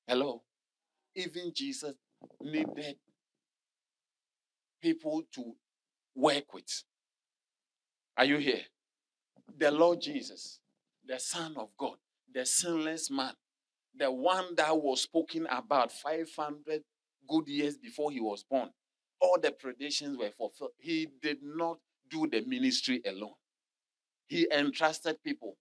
Hello. 0.08 0.44
Even 1.16 1.52
Jesus 1.52 1.96
needed 2.40 2.98
people 4.82 5.24
to 5.34 5.56
work 6.16 6.54
with. 6.54 6.84
Are 8.18 8.26
you 8.26 8.38
here? 8.38 8.62
The 9.58 9.72
Lord 9.72 10.02
Jesus, 10.02 10.60
the 11.06 11.20
Son 11.20 11.56
of 11.58 11.70
God, 11.78 11.96
the 12.34 12.46
sinless 12.46 13.10
man, 13.10 13.34
the 13.98 14.12
one 14.12 14.56
that 14.56 14.76
was 14.76 15.02
spoken 15.02 15.48
about 15.50 15.92
500 15.92 16.82
good 17.28 17.48
years 17.48 17.78
before 17.78 18.12
he 18.12 18.20
was 18.20 18.44
born, 18.44 18.70
all 19.20 19.38
the 19.42 19.52
predictions 19.52 20.18
were 20.18 20.32
fulfilled. 20.38 20.72
He 20.78 21.08
did 21.22 21.38
not 21.42 21.80
do 22.10 22.28
the 22.28 22.42
ministry 22.46 23.02
alone. 23.06 23.34
He 24.28 24.48
entrusted 24.52 25.24
people. 25.24 25.58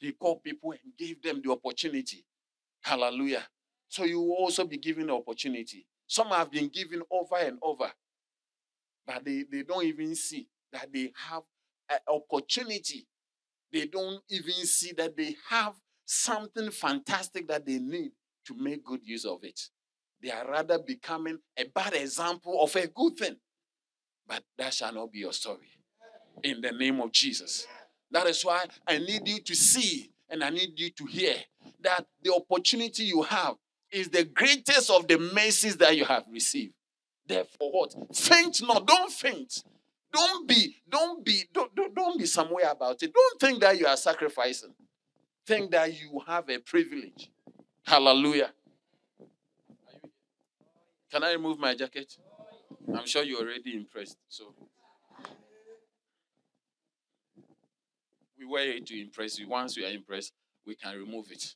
He 0.00 0.12
called 0.12 0.42
people 0.42 0.72
and 0.72 0.80
gave 0.98 1.22
them 1.22 1.40
the 1.44 1.52
opportunity. 1.52 2.24
Hallelujah. 2.82 3.46
So 3.88 4.04
you 4.04 4.20
will 4.20 4.34
also 4.34 4.64
be 4.64 4.76
given 4.76 5.06
the 5.06 5.14
opportunity. 5.14 5.86
Some 6.06 6.28
have 6.28 6.50
been 6.50 6.68
given 6.68 7.02
over 7.10 7.36
and 7.36 7.58
over, 7.62 7.90
but 9.06 9.24
they, 9.24 9.44
they 9.50 9.62
don't 9.62 9.84
even 9.84 10.14
see 10.14 10.48
that 10.72 10.92
they 10.92 11.12
have 11.28 11.42
an 11.90 11.98
opportunity. 12.08 13.06
They 13.72 13.86
don't 13.86 14.22
even 14.28 14.66
see 14.66 14.92
that 14.92 15.16
they 15.16 15.36
have 15.48 15.74
something 16.04 16.70
fantastic 16.70 17.48
that 17.48 17.66
they 17.66 17.78
need 17.78 18.12
to 18.46 18.54
make 18.56 18.84
good 18.84 19.00
use 19.04 19.24
of 19.24 19.42
it. 19.42 19.60
They 20.22 20.30
are 20.30 20.48
rather 20.48 20.78
becoming 20.78 21.38
a 21.58 21.64
bad 21.64 21.94
example 21.94 22.62
of 22.62 22.74
a 22.76 22.86
good 22.86 23.16
thing. 23.16 23.36
But 24.26 24.42
that 24.56 24.72
shall 24.72 24.92
not 24.92 25.12
be 25.12 25.18
your 25.18 25.32
story. 25.32 25.68
In 26.42 26.60
the 26.60 26.72
name 26.72 27.00
of 27.00 27.12
Jesus. 27.12 27.66
That 28.10 28.26
is 28.26 28.44
why 28.44 28.64
I 28.86 28.98
need 28.98 29.26
you 29.28 29.40
to 29.40 29.54
see 29.54 30.10
and 30.30 30.42
I 30.42 30.50
need 30.50 30.78
you 30.78 30.90
to 30.90 31.04
hear 31.04 31.34
that 31.82 32.06
the 32.22 32.32
opportunity 32.32 33.04
you 33.04 33.22
have 33.22 33.54
is 33.90 34.08
the 34.08 34.24
greatest 34.24 34.90
of 34.90 35.06
the 35.06 35.18
mercies 35.18 35.76
that 35.76 35.96
you 35.96 36.04
have 36.04 36.24
received. 36.30 36.74
Therefore, 37.26 37.70
what? 37.72 38.16
Faint 38.16 38.62
not. 38.62 38.86
Don't 38.86 39.10
faint. 39.10 39.64
Don't 40.12 40.46
be, 40.46 40.76
don't 40.88 41.24
be, 41.24 41.42
don't, 41.52 41.74
don't, 41.74 41.94
don't 41.94 42.18
be 42.18 42.26
somewhere 42.26 42.70
about 42.70 43.02
it. 43.02 43.12
Don't 43.12 43.40
think 43.40 43.60
that 43.60 43.76
you 43.78 43.86
are 43.86 43.96
sacrificing. 43.96 44.72
Think 45.44 45.72
that 45.72 45.92
you 45.92 46.20
have 46.26 46.48
a 46.48 46.58
privilege. 46.58 47.30
Hallelujah. 47.84 48.52
Can 51.10 51.24
I 51.24 51.32
remove 51.32 51.58
my 51.58 51.74
jacket? 51.74 52.16
I'm 52.96 53.06
sure 53.06 53.24
you're 53.24 53.40
already 53.40 53.74
impressed. 53.76 54.16
So 54.28 54.54
we 58.38 58.46
wear 58.46 58.70
it 58.70 58.86
to 58.86 59.00
impress 59.00 59.38
you. 59.38 59.48
Once 59.48 59.76
we 59.76 59.84
are 59.84 59.90
impressed, 59.90 60.32
we 60.66 60.76
can 60.76 60.96
remove 60.96 61.30
it. 61.30 61.54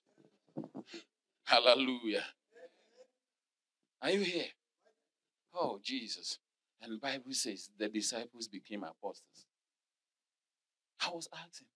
Hallelujah. 1.44 2.24
Are 4.02 4.10
you 4.10 4.20
here? 4.20 4.44
Oh, 5.54 5.80
Jesus. 5.82 6.38
And 6.82 7.00
Bible 7.00 7.32
says 7.32 7.70
the 7.78 7.88
disciples 7.88 8.48
became 8.48 8.84
apostles. 8.84 9.46
I 11.04 11.10
was 11.10 11.28
asking, 11.32 11.66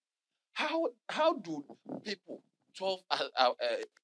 how, 0.53 0.89
how 1.09 1.35
do 1.35 1.65
people, 2.05 2.43
12 2.77 3.01
uh, 3.11 3.19
uh, 3.37 3.51
uh, 3.51 3.53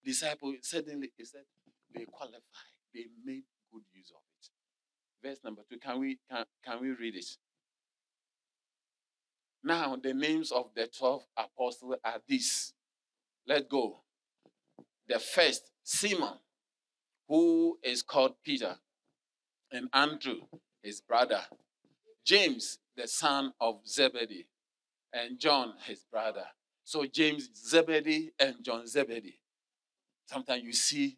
disciples, 0.05 0.57
suddenly, 0.63 1.13
he 1.17 1.25
said, 1.25 1.43
they 1.95 2.05
qualify, 2.05 2.39
they 2.95 3.07
made 3.25 3.45
good 3.73 3.83
use 3.95 4.13
of 4.15 4.23
it. 4.41 5.29
verse 5.29 5.39
number 5.45 5.63
two. 5.71 5.79
Can 5.79 6.01
we 6.01 6.19
can, 6.31 6.45
can 6.65 6.81
we 6.81 6.91
read 6.91 7.17
it? 7.17 7.27
Now 9.65 9.97
the 9.97 10.15
names 10.15 10.53
of 10.53 10.71
the 10.75 10.87
twelve 10.87 11.25
apostles 11.37 11.97
are 12.05 12.21
these. 12.27 12.73
Let's 13.47 13.67
go. 13.69 14.01
The 15.09 15.19
first, 15.19 15.71
Simon, 15.83 16.35
who 17.29 17.79
is 17.83 18.03
called 18.03 18.35
Peter, 18.45 18.77
and 19.73 19.89
Andrew, 19.93 20.41
his 20.83 21.01
brother, 21.01 21.41
James, 22.25 22.79
the 22.97 23.07
son 23.07 23.53
of 23.61 23.81
Zebedee, 23.87 24.47
and 25.13 25.39
John, 25.39 25.75
his 25.87 26.05
brother. 26.11 26.45
So 26.85 27.05
James 27.05 27.51
Zebedee 27.55 28.33
and 28.39 28.57
John 28.63 28.87
Zebedee. 28.87 29.39
Sometimes 30.27 30.63
you 30.63 30.73
see, 30.73 31.17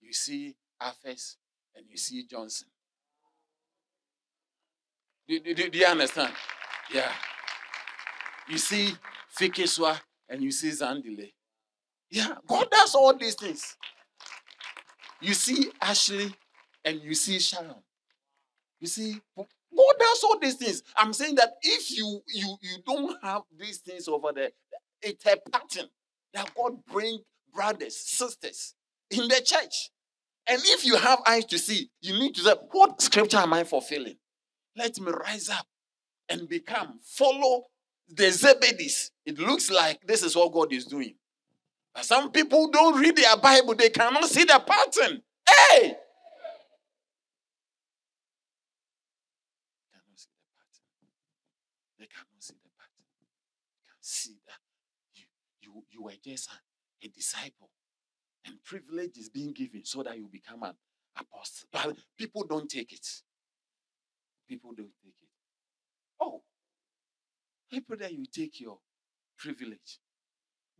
you 0.00 0.12
see 0.12 0.56
Alphaeus 0.80 1.36
and 1.74 1.84
you 1.88 1.96
see 1.96 2.24
Johnson. 2.26 2.68
Do, 5.28 5.38
do, 5.40 5.54
do, 5.54 5.70
do 5.70 5.78
you 5.78 5.86
understand? 5.86 6.32
Yeah. 6.92 7.10
You 8.48 8.58
see 8.58 8.94
Fikeswa 9.38 10.00
and 10.28 10.42
you 10.42 10.50
see 10.50 10.70
Zandile. 10.70 11.32
Yeah, 12.10 12.34
God 12.46 12.68
does 12.70 12.94
all 12.94 13.16
these 13.16 13.34
things. 13.36 13.76
You 15.20 15.34
see 15.34 15.70
Ashley 15.80 16.34
and 16.84 17.00
you 17.02 17.14
see 17.14 17.38
Sharon. 17.38 17.74
You 18.80 18.86
see, 18.86 19.20
God 19.36 19.94
does 19.98 20.24
all 20.24 20.38
these 20.38 20.54
things. 20.54 20.82
I'm 20.96 21.12
saying 21.12 21.34
that 21.36 21.54
if 21.62 21.90
you 21.90 22.22
you 22.26 22.56
you 22.62 22.76
don't 22.86 23.16
have 23.22 23.42
these 23.58 23.78
things 23.78 24.08
over 24.08 24.32
there, 24.32 24.50
it's 25.02 25.24
a 25.26 25.36
pattern 25.50 25.88
that 26.34 26.54
God 26.54 26.84
bring 26.90 27.18
brothers, 27.52 27.96
sisters 27.96 28.74
in 29.10 29.28
the 29.28 29.40
church. 29.44 29.90
And 30.46 30.60
if 30.64 30.84
you 30.84 30.96
have 30.96 31.20
eyes 31.26 31.44
to 31.46 31.58
see, 31.58 31.90
you 32.00 32.18
need 32.18 32.34
to 32.36 32.40
say, 32.42 32.54
what 32.72 33.00
scripture 33.00 33.36
am 33.38 33.52
I 33.52 33.64
fulfilling? 33.64 34.16
Let 34.76 34.98
me 34.98 35.12
rise 35.12 35.48
up 35.48 35.66
and 36.28 36.48
become, 36.48 37.00
follow 37.04 37.64
the 38.08 38.24
Zebedees. 38.24 39.10
It 39.26 39.38
looks 39.38 39.70
like 39.70 40.00
this 40.06 40.22
is 40.22 40.34
what 40.34 40.52
God 40.52 40.72
is 40.72 40.86
doing. 40.86 41.14
But 41.94 42.04
some 42.04 42.30
people 42.30 42.68
don't 42.70 43.00
read 43.00 43.16
their 43.16 43.36
Bible, 43.36 43.74
they 43.74 43.90
cannot 43.90 44.24
see 44.24 44.44
the 44.44 44.62
pattern. 44.66 45.22
Hey! 45.48 45.94
They 49.88 49.88
cannot 49.92 50.16
see 50.16 50.30
the 50.34 50.46
pattern. 50.56 50.86
They 51.98 52.06
cannot 52.06 52.40
see 52.40 52.54
the 52.62 52.70
pattern. 52.78 53.06
They 53.74 53.82
can 53.86 54.00
see 54.00 54.36
that 54.46 54.60
you, 55.60 55.82
you, 56.00 56.04
were 56.04 56.12
just 56.22 56.48
a, 56.50 57.06
a 57.06 57.08
disciple. 57.08 57.70
And 58.46 58.62
privilege 58.64 59.18
is 59.18 59.28
being 59.28 59.52
given 59.52 59.84
so 59.84 60.02
that 60.02 60.16
you 60.16 60.28
become 60.30 60.62
an 60.62 60.74
apostle. 61.16 61.68
But 61.70 61.96
people 62.16 62.44
don't 62.48 62.68
take 62.68 62.92
it. 62.92 63.06
People 64.48 64.72
don't 64.76 64.90
take 65.02 65.14
it. 65.20 65.28
Oh, 66.20 66.42
pray 67.70 67.96
that 67.98 68.12
you 68.12 68.24
take 68.26 68.60
your 68.60 68.78
privilege. 69.38 69.98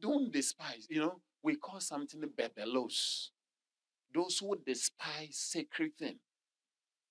Don't 0.01 0.33
despise. 0.33 0.87
You 0.89 1.01
know, 1.01 1.21
we 1.43 1.57
call 1.57 1.81
something 1.81 2.21
bebelos. 2.21 3.29
Those 4.13 4.39
who 4.39 4.57
despise 4.67 5.37
sacred 5.37 5.97
thing. 5.99 6.17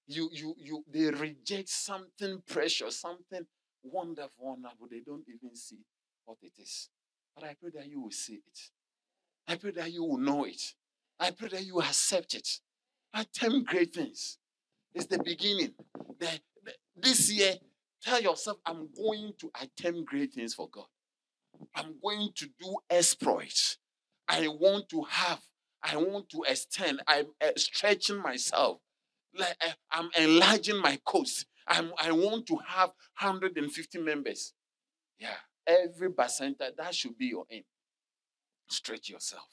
You, 0.08 0.30
you, 0.34 0.56
you, 0.58 0.84
they 0.92 1.12
reject 1.12 1.70
something 1.70 2.42
precious, 2.48 3.00
something 3.00 3.46
wonderful, 3.84 4.32
wonderful. 4.40 4.88
They 4.90 5.02
don't 5.06 5.24
even 5.30 5.56
see 5.56 5.86
what 6.26 6.38
it 6.42 6.54
is. 6.60 6.90
But 7.40 7.50
I 7.50 7.54
pray 7.54 7.72
that 7.76 7.88
you 7.90 8.02
will 8.02 8.12
see 8.12 8.34
it. 8.36 8.60
I 9.48 9.56
pray 9.56 9.72
that 9.72 9.92
you 9.92 10.04
will 10.04 10.18
know 10.18 10.44
it. 10.44 10.62
I 11.20 11.32
pray 11.32 11.48
that 11.50 11.66
you 11.66 11.80
accept 11.80 12.34
it. 12.34 12.48
Attempt 13.14 13.70
great 13.70 13.94
things. 13.94 14.38
It's 14.94 15.06
the 15.06 15.22
beginning. 15.24 15.74
The, 16.20 16.40
the, 16.66 16.74
this 16.98 17.32
year, 17.32 17.56
tell 18.02 18.22
yourself, 18.22 18.58
I'm 18.66 18.90
going 18.96 19.34
to 19.40 19.52
attempt 19.62 20.06
great 20.06 20.34
things 20.34 20.54
for 20.54 20.70
God. 20.70 20.86
I'm 21.76 21.96
going 22.04 22.30
to 22.36 22.50
do 22.60 22.78
exploits. 22.90 23.78
I 24.28 24.48
want 24.48 24.90
to 24.90 25.04
have, 25.04 25.40
I 25.82 25.96
want 25.98 26.30
to 26.30 26.44
extend, 26.48 27.02
I'm 27.08 27.28
uh, 27.42 27.52
stretching 27.56 28.22
myself. 28.22 28.80
Like 29.34 29.56
uh, 29.66 29.72
I'm 29.92 30.10
enlarging 30.20 30.78
my 30.82 30.98
course. 31.06 31.46
I'm, 31.68 31.92
I 32.02 32.12
want 32.12 32.48
to 32.48 32.58
have 32.68 32.90
150 33.20 34.00
members. 34.00 34.54
Yeah, 35.20 35.36
every 35.70 36.10
center, 36.28 36.70
that 36.76 36.96
should 36.96 37.18
be 37.18 37.28
your 37.28 37.46
aim. 37.50 37.64
Stretch 38.68 39.10
yourself. 39.10 39.48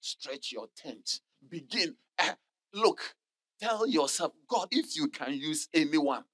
Stretch 0.00 0.52
your 0.52 0.66
tent. 0.76 1.20
Begin. 1.48 1.96
Uh, 2.18 2.32
look, 2.74 3.14
tell 3.60 3.86
yourself, 3.86 4.32
God, 4.48 4.68
if 4.70 4.96
you 4.96 5.08
can 5.08 5.34
use 5.34 5.68
anyone, 5.72 6.24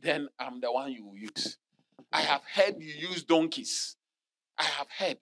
then 0.00 0.28
I'm 0.38 0.60
the 0.60 0.72
one 0.72 0.92
you 0.92 1.06
will 1.06 1.16
use. 1.16 1.58
I 2.12 2.22
have 2.22 2.42
heard 2.52 2.76
you 2.80 3.08
use 3.08 3.22
donkeys. 3.22 3.96
I 4.58 4.64
have 4.64 4.88
heard. 4.98 5.18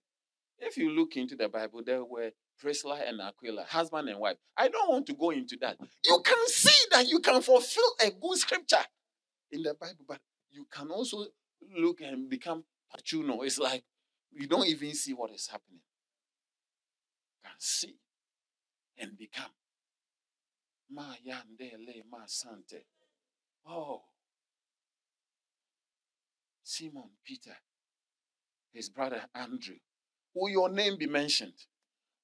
If 0.58 0.76
you 0.76 0.90
look 0.90 1.16
into 1.16 1.36
the 1.36 1.48
Bible, 1.48 1.82
there 1.84 2.04
were 2.04 2.30
Priscilla 2.58 3.00
and 3.06 3.20
Aquila, 3.20 3.64
husband 3.64 4.08
and 4.08 4.18
wife. 4.18 4.36
I 4.56 4.68
don't 4.68 4.90
want 4.90 5.06
to 5.06 5.14
go 5.14 5.30
into 5.30 5.56
that. 5.60 5.76
You 6.04 6.20
can 6.24 6.48
see 6.48 6.86
that 6.90 7.08
you 7.08 7.20
can 7.20 7.40
fulfill 7.42 7.94
a 8.04 8.10
good 8.10 8.38
scripture 8.38 8.84
in 9.52 9.62
the 9.62 9.74
Bible, 9.74 10.04
but 10.06 10.18
you 10.50 10.66
can 10.70 10.90
also 10.90 11.26
look 11.76 12.00
and 12.00 12.28
become 12.28 12.64
pachuno. 12.94 13.44
It's 13.44 13.58
like 13.58 13.84
you 14.32 14.46
don't 14.46 14.66
even 14.66 14.94
see 14.94 15.12
what 15.12 15.32
is 15.32 15.46
happening. 15.46 15.80
You 17.32 17.48
can 17.48 17.56
see 17.58 17.96
and 18.98 19.16
become. 19.16 19.52
Ma 20.90 21.14
yandele 21.26 22.02
ma 22.10 22.18
sante. 22.26 22.84
Oh. 23.66 24.02
Simon 26.62 27.10
Peter 27.24 27.56
his 28.72 28.88
brother 28.88 29.22
Andrew. 29.34 29.76
Will 30.34 30.50
your 30.50 30.68
name 30.68 30.96
be 30.96 31.06
mentioned? 31.06 31.54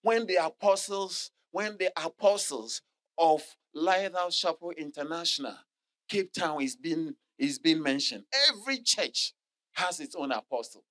When 0.02 0.26
the 0.26 0.36
apostles, 0.36 1.30
when 1.50 1.76
the 1.78 1.90
apostles 1.96 2.82
of 3.18 3.42
Lighthouse 3.74 4.38
Chapel 4.38 4.70
International, 4.70 5.56
Cape 6.08 6.32
Town 6.32 6.62
is 6.62 6.76
being 6.76 7.14
is 7.38 7.58
being 7.58 7.82
mentioned. 7.82 8.24
Every 8.48 8.78
church 8.78 9.32
has 9.74 10.00
its 10.00 10.14
own 10.14 10.32
apostle. 10.32 10.84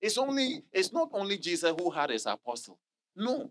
It's 0.00 0.18
only 0.18 0.62
it's 0.72 0.92
not 0.92 1.10
only 1.12 1.38
Jesus 1.38 1.74
who 1.78 1.90
had 1.90 2.10
his 2.10 2.26
apostle. 2.26 2.78
No. 3.16 3.50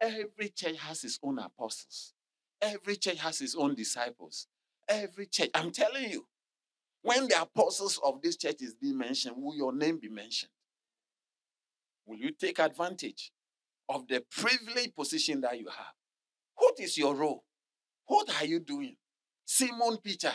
Every 0.00 0.50
church 0.54 0.78
has 0.78 1.02
its 1.02 1.18
own 1.22 1.38
apostles. 1.38 2.14
Every 2.62 2.96
church 2.96 3.18
has 3.18 3.40
its 3.40 3.56
own 3.56 3.74
disciples. 3.74 4.46
Every 4.88 5.26
church, 5.26 5.50
I'm 5.54 5.72
telling 5.72 6.10
you, 6.10 6.26
when 7.02 7.26
the 7.28 7.42
apostles 7.42 8.00
of 8.04 8.22
this 8.22 8.36
church 8.36 8.62
is 8.62 8.74
being 8.74 8.98
mentioned, 8.98 9.36
will 9.36 9.56
your 9.56 9.72
name 9.72 9.98
be 9.98 10.08
mentioned? 10.08 10.52
Will 12.06 12.16
you 12.16 12.30
take 12.30 12.58
advantage 12.58 13.32
of 13.88 14.06
the 14.08 14.24
privileged 14.30 14.94
position 14.94 15.40
that 15.42 15.58
you 15.58 15.66
have? 15.66 15.94
What 16.54 16.74
is 16.78 16.96
your 16.96 17.14
role? 17.14 17.44
What 18.06 18.28
are 18.40 18.46
you 18.46 18.60
doing? 18.60 18.96
Simon 19.44 19.98
Peter, 20.02 20.32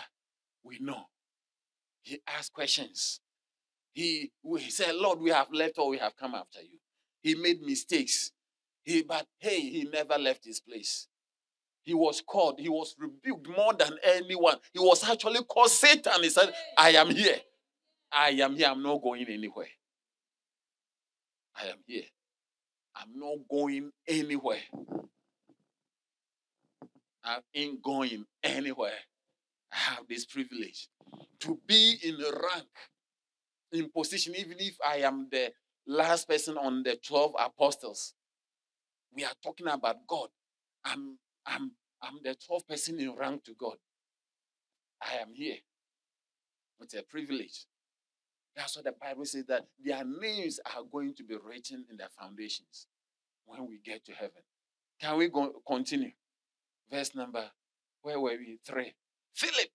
we 0.64 0.78
know. 0.80 1.06
He 2.04 2.22
asked 2.28 2.54
questions. 2.54 3.20
He, 3.94 4.32
he 4.58 4.70
said, 4.70 4.96
Lord, 4.96 5.20
we 5.20 5.30
have 5.30 5.48
left 5.52 5.78
or 5.78 5.90
we 5.90 5.98
have 5.98 6.16
come 6.16 6.36
after 6.36 6.62
you. 6.62 6.80
He 7.22 7.36
made 7.36 7.62
mistakes. 7.62 8.32
He, 8.84 9.02
but 9.02 9.26
hey, 9.40 9.62
he 9.62 9.84
never 9.92 10.18
left 10.18 10.46
his 10.46 10.60
place. 10.60 11.08
He 11.84 11.94
was 11.94 12.22
called, 12.22 12.60
he 12.60 12.70
was 12.70 12.96
rebuked 12.98 13.48
more 13.56 13.74
than 13.74 13.98
anyone. 14.04 14.58
He 14.74 14.80
was 14.80 15.04
actually 15.10 15.44
called 15.44 15.70
Satan. 15.70 16.22
He 16.22 16.30
said, 16.30 16.54
I 16.78 16.90
am 16.92 17.10
here. 17.10 17.38
I 18.12 18.30
am 18.30 18.56
here. 18.56 18.68
I'm 18.68 18.84
not 18.84 19.02
going 19.02 19.26
anywhere. 19.28 19.68
I 21.56 21.68
am 21.68 21.78
here. 21.86 22.04
I'm 22.96 23.10
not 23.16 23.38
going 23.50 23.92
anywhere. 24.08 24.62
I 27.24 27.40
ain't 27.56 27.82
going 27.82 28.26
anywhere. 28.44 28.92
Have 29.74 30.08
this 30.08 30.26
privilege 30.26 30.88
to 31.40 31.60
be 31.68 31.98
in 32.04 32.18
rank, 32.18 32.68
in 33.72 33.90
position, 33.90 34.36
even 34.38 34.58
if 34.60 34.78
I 34.88 34.98
am 34.98 35.28
the 35.32 35.52
last 35.88 36.28
person 36.28 36.58
on 36.58 36.84
the 36.84 36.98
12 37.06 37.34
apostles. 37.40 38.14
We 39.16 39.24
are 39.24 39.34
talking 39.44 39.68
about 39.68 39.98
God. 40.08 40.30
I'm 40.86 41.18
I'm, 41.46 41.72
I'm 42.02 42.20
the 42.24 42.36
12th 42.36 42.68
person 42.68 43.00
in 43.00 43.16
rank 43.16 43.44
to 43.46 43.54
God. 43.60 43.78
I 45.02 45.16
am 45.22 45.34
here. 45.34 45.58
It's 46.82 46.94
a 46.94 47.04
privilege. 47.04 47.66
That's 48.56 48.76
what 48.76 48.86
the 48.86 48.94
Bible 48.94 49.26
says 49.26 49.46
that 49.48 49.66
their 49.84 50.04
names 50.04 50.60
are 50.76 50.84
going 50.84 51.16
to 51.16 51.24
be 51.24 51.36
written 51.44 51.86
in 51.90 51.98
the 51.98 52.08
foundations 52.20 52.88
when 53.46 53.68
we 53.68 53.80
get 53.84 54.06
to 54.06 54.14
heaven. 54.14 54.44
Can 55.02 55.18
we 55.18 55.30
go 55.30 55.62
continue? 55.66 56.12
Verse 56.92 57.16
number, 57.16 57.46
where 58.02 58.20
were 58.20 58.38
we? 58.38 58.60
Three. 58.66 58.94
Philip 59.34 59.70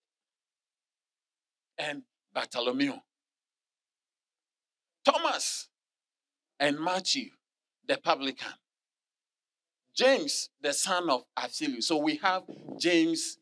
and 1.77 2.03
Bartholomew. 2.33 2.93
Thomas 5.03 5.67
and 6.59 6.79
Matthew, 6.79 7.29
the 7.87 7.97
publican. 7.97 8.53
James, 9.95 10.49
the 10.61 10.73
son 10.73 11.09
of 11.09 11.23
Alphaeus. 11.35 11.87
So 11.87 11.97
we 11.97 12.17
have 12.17 12.43
James 12.77 13.37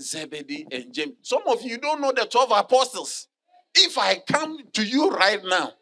Zebedee, 0.00 0.66
and 0.70 0.92
James. 0.92 1.14
Some 1.22 1.42
of 1.46 1.62
you 1.62 1.78
don't 1.78 2.00
know 2.00 2.12
the 2.12 2.26
12 2.26 2.50
apostles. 2.52 3.28
If 3.74 3.98
I 3.98 4.16
come 4.16 4.58
to 4.72 4.84
you 4.84 5.10
right 5.10 5.40
now, 5.44 5.72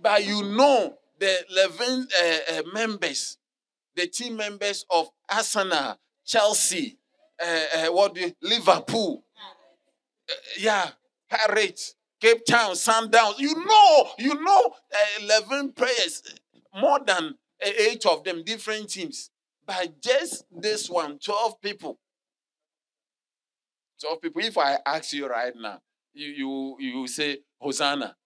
but 0.00 0.24
you 0.24 0.42
know 0.42 0.94
the 1.18 1.44
11 1.50 2.08
uh, 2.20 2.58
uh, 2.58 2.62
members, 2.72 3.38
the 3.94 4.06
team 4.06 4.36
members 4.36 4.84
of 4.90 5.10
Arsenal, 5.30 5.96
Chelsea, 6.24 6.98
uh, 7.42 7.64
uh 7.76 7.92
what 7.92 8.14
the, 8.14 8.34
Liverpool, 8.42 9.24
uh, 10.28 10.34
yeah, 10.58 10.90
Pirates, 11.28 11.94
Cape 12.20 12.44
Town, 12.44 12.72
Sundowns. 12.72 13.38
You 13.38 13.54
know, 13.54 14.08
you 14.18 14.34
know, 14.42 14.74
11 15.20 15.72
players, 15.72 16.22
more 16.74 17.00
than 17.04 17.34
eight 17.60 18.04
of 18.06 18.24
them, 18.24 18.42
different 18.44 18.90
teams. 18.90 19.30
But 19.66 20.00
just 20.00 20.44
this 20.50 20.90
one, 20.90 21.18
12 21.18 21.60
people. 21.60 21.98
12 24.00 24.20
people. 24.20 24.42
If 24.42 24.58
I 24.58 24.78
ask 24.84 25.12
you 25.12 25.26
right 25.26 25.52
now, 25.56 25.80
you 26.12 26.28
you 26.28 26.76
you 26.78 27.06
say 27.08 27.38
Hosanna. 27.58 28.16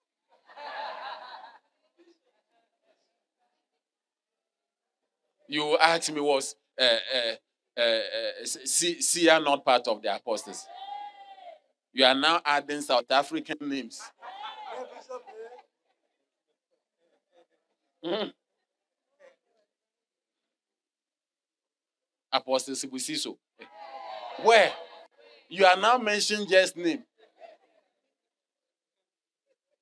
you 5.49 5.79
ask 5.79 6.13
me 6.13 6.21
was 6.21 6.55
uh, 6.81 6.85
uh, 6.85 7.35
uh, 7.79 7.81
uh, 7.81 8.45
see, 8.45 9.29
are 9.29 9.41
not 9.41 9.65
part 9.65 9.87
of 9.87 10.03
the 10.03 10.15
apostles. 10.15 10.67
You 11.93 12.05
are 12.05 12.15
now 12.15 12.41
adding 12.45 12.81
South 12.81 13.11
African 13.11 13.57
names. 13.69 14.01
Mm. 18.05 18.33
Apostle 22.33 22.75
Sibusiso. 22.75 23.37
Where? 24.43 24.73
You 25.49 25.65
are 25.65 25.77
now 25.77 25.99
mentioning 25.99 26.49
just 26.49 26.77
name. 26.77 27.03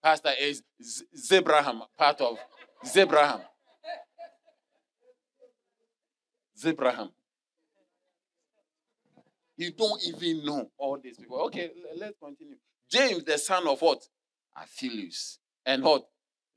Pastor 0.03 0.32
is 0.40 0.62
Zebraham, 1.16 1.82
part 1.99 2.20
of 2.20 2.38
Zebraham. 2.84 3.40
Zebraham. 6.57 7.11
You 9.57 9.70
don't 9.72 10.02
even 10.07 10.44
know 10.44 10.70
all 10.78 10.98
these 11.02 11.16
people. 11.16 11.40
Okay, 11.46 11.70
let's 11.98 12.16
continue. 12.22 12.57
James, 12.90 13.24
the 13.24 13.38
son 13.38 13.66
of 13.66 13.80
what? 13.80 14.02
Alphaeus. 14.57 15.38
And 15.64 15.82
what? 15.82 16.07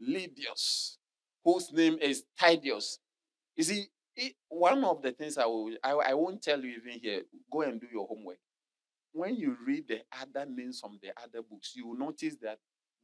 Lydius, 0.01 0.97
whose 1.43 1.71
name 1.73 1.97
is 2.01 2.23
Thaddeus. 2.37 2.99
You 3.55 3.63
see, 3.63 3.85
it, 4.15 4.33
one 4.49 4.83
of 4.83 5.01
the 5.01 5.11
things 5.11 5.37
I 5.37 5.45
will 5.45 5.71
I, 5.83 5.91
I 5.91 6.13
won't 6.13 6.41
tell 6.41 6.59
you 6.63 6.77
even 6.77 6.99
here, 6.99 7.21
go 7.51 7.61
and 7.61 7.79
do 7.79 7.87
your 7.91 8.07
homework. 8.07 8.37
When 9.11 9.35
you 9.35 9.57
read 9.65 9.87
the 9.87 10.01
other 10.21 10.49
names 10.49 10.79
from 10.79 10.99
the 11.01 11.09
other 11.21 11.41
books, 11.41 11.73
you 11.75 11.87
will 11.87 11.97
notice 11.97 12.35
that 12.41 12.59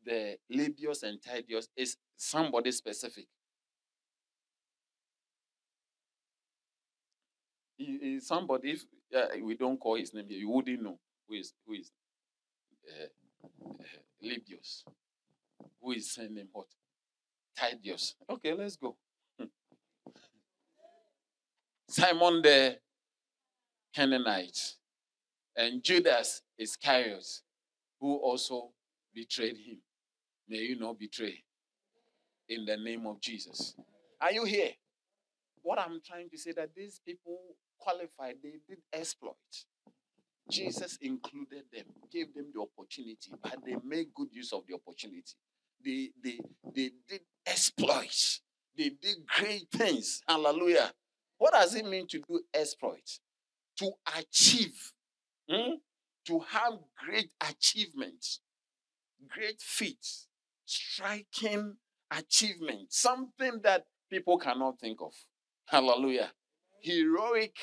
the 0.06 0.38
Lebbaeus 0.54 1.04
and 1.04 1.22
Thaddeus 1.22 1.68
is 1.76 1.98
somebody 2.16 2.72
specific. 2.72 3.26
Somebody, 8.20 8.72
if 8.72 8.86
uh, 9.16 9.28
we 9.42 9.56
don't 9.56 9.80
call 9.80 9.96
his 9.96 10.14
name, 10.14 10.26
you 10.30 10.50
wouldn't 10.50 10.82
know 10.82 11.00
who 11.28 11.36
is 11.36 11.54
who 11.66 11.74
is 11.74 11.92
uh, 12.88 13.06
uh, 13.66 14.02
Lydius, 14.24 14.84
who 15.82 15.92
is 15.94 16.14
sending 16.14 16.48
what? 16.52 16.68
Thaddeus. 17.58 18.16
Okay, 18.30 18.54
let's 18.54 18.76
go. 18.76 18.98
Simon 21.90 22.42
the 22.42 22.78
Canaanite 23.96 24.74
and 25.56 25.82
Judas 25.82 26.42
Iscariot, 26.58 27.26
who 28.00 28.18
also 28.18 28.72
betrayed 29.14 29.58
him. 29.58 29.78
May 30.50 30.58
you 30.58 30.78
not 30.78 31.00
betray 31.00 31.44
in 32.50 32.66
the 32.66 32.78
name 32.78 33.08
of 33.08 33.22
Jesus. 33.22 33.76
Are 34.22 34.32
you 34.32 34.44
here? 34.44 34.72
What 35.62 35.80
I'm 35.80 36.02
trying 36.06 36.30
to 36.30 36.38
say 36.38 36.52
that 36.52 36.76
these 36.76 37.00
people 37.06 37.40
qualified, 37.86 38.36
they 38.42 38.56
did 38.68 38.80
exploit. 38.92 39.36
Jesus 40.50 40.98
included 41.02 41.64
them, 41.74 41.86
gave 42.12 42.34
them 42.34 42.48
the 42.54 42.62
opportunity, 42.62 43.32
but 43.42 43.58
they 43.66 43.76
made 43.84 44.08
good 44.14 44.30
use 44.32 44.54
of 44.54 44.64
the 44.68 44.76
opportunity. 44.76 45.24
They, 45.84 46.10
they, 46.24 46.40
they 46.76 46.92
did 47.08 47.22
exploits. 47.46 48.42
They 48.78 48.90
did 48.90 49.18
great 49.40 49.68
things. 49.72 50.22
Hallelujah. 50.28 50.92
What 51.38 51.54
does 51.54 51.76
it 51.76 51.86
mean 51.86 52.08
to 52.08 52.20
do 52.20 52.42
exploits? 52.54 53.20
To 53.80 53.92
achieve, 54.18 54.92
hmm? 55.50 55.74
to 56.28 56.40
have 56.40 56.74
great 57.06 57.30
achievements, 57.42 58.42
great 59.28 59.62
feats, 59.62 60.28
striking 60.66 61.76
achievements, 62.12 63.00
something 63.00 63.60
that 63.64 63.86
people 64.10 64.38
cannot 64.38 64.80
think 64.80 65.02
of. 65.02 65.14
Hallelujah. 65.66 66.32
Heroic, 66.82 67.56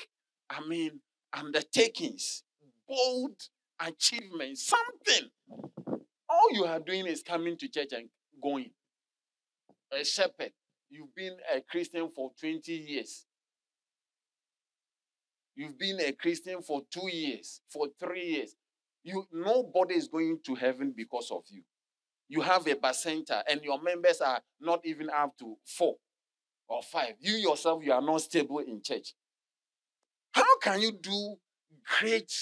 I 0.52 0.66
mean, 0.66 1.00
undertakings, 1.32 2.42
bold 2.88 3.36
achievements, 3.80 4.66
something. 4.66 5.30
All 6.28 6.48
you 6.52 6.64
are 6.64 6.80
doing 6.80 7.06
is 7.06 7.22
coming 7.22 7.56
to 7.58 7.68
church 7.68 7.92
and 7.92 8.08
going. 8.42 8.70
A 9.92 10.04
shepherd, 10.04 10.52
you've 10.90 11.14
been 11.14 11.36
a 11.54 11.60
Christian 11.60 12.08
for 12.14 12.32
20 12.40 12.72
years. 12.72 13.26
You've 15.54 15.78
been 15.78 16.00
a 16.00 16.12
Christian 16.12 16.62
for 16.62 16.82
two 16.90 17.08
years, 17.10 17.60
for 17.70 17.88
three 18.00 18.24
years. 18.24 18.56
You 19.04 19.26
nobody 19.32 19.96
is 19.96 20.08
going 20.08 20.38
to 20.46 20.54
heaven 20.54 20.94
because 20.96 21.30
of 21.30 21.42
you. 21.50 21.62
You 22.28 22.40
have 22.40 22.66
a 22.66 22.74
bacenta, 22.74 23.42
and 23.50 23.60
your 23.62 23.82
members 23.82 24.20
are 24.20 24.40
not 24.60 24.80
even 24.84 25.10
up 25.10 25.36
to 25.40 25.56
four 25.66 25.96
or 26.68 26.82
five. 26.82 27.14
You 27.20 27.34
yourself, 27.34 27.84
you 27.84 27.92
are 27.92 28.00
not 28.00 28.22
stable 28.22 28.60
in 28.60 28.80
church. 28.82 29.12
How 30.32 30.58
can 30.58 30.80
you 30.80 30.92
do 30.92 31.36
great 31.98 32.32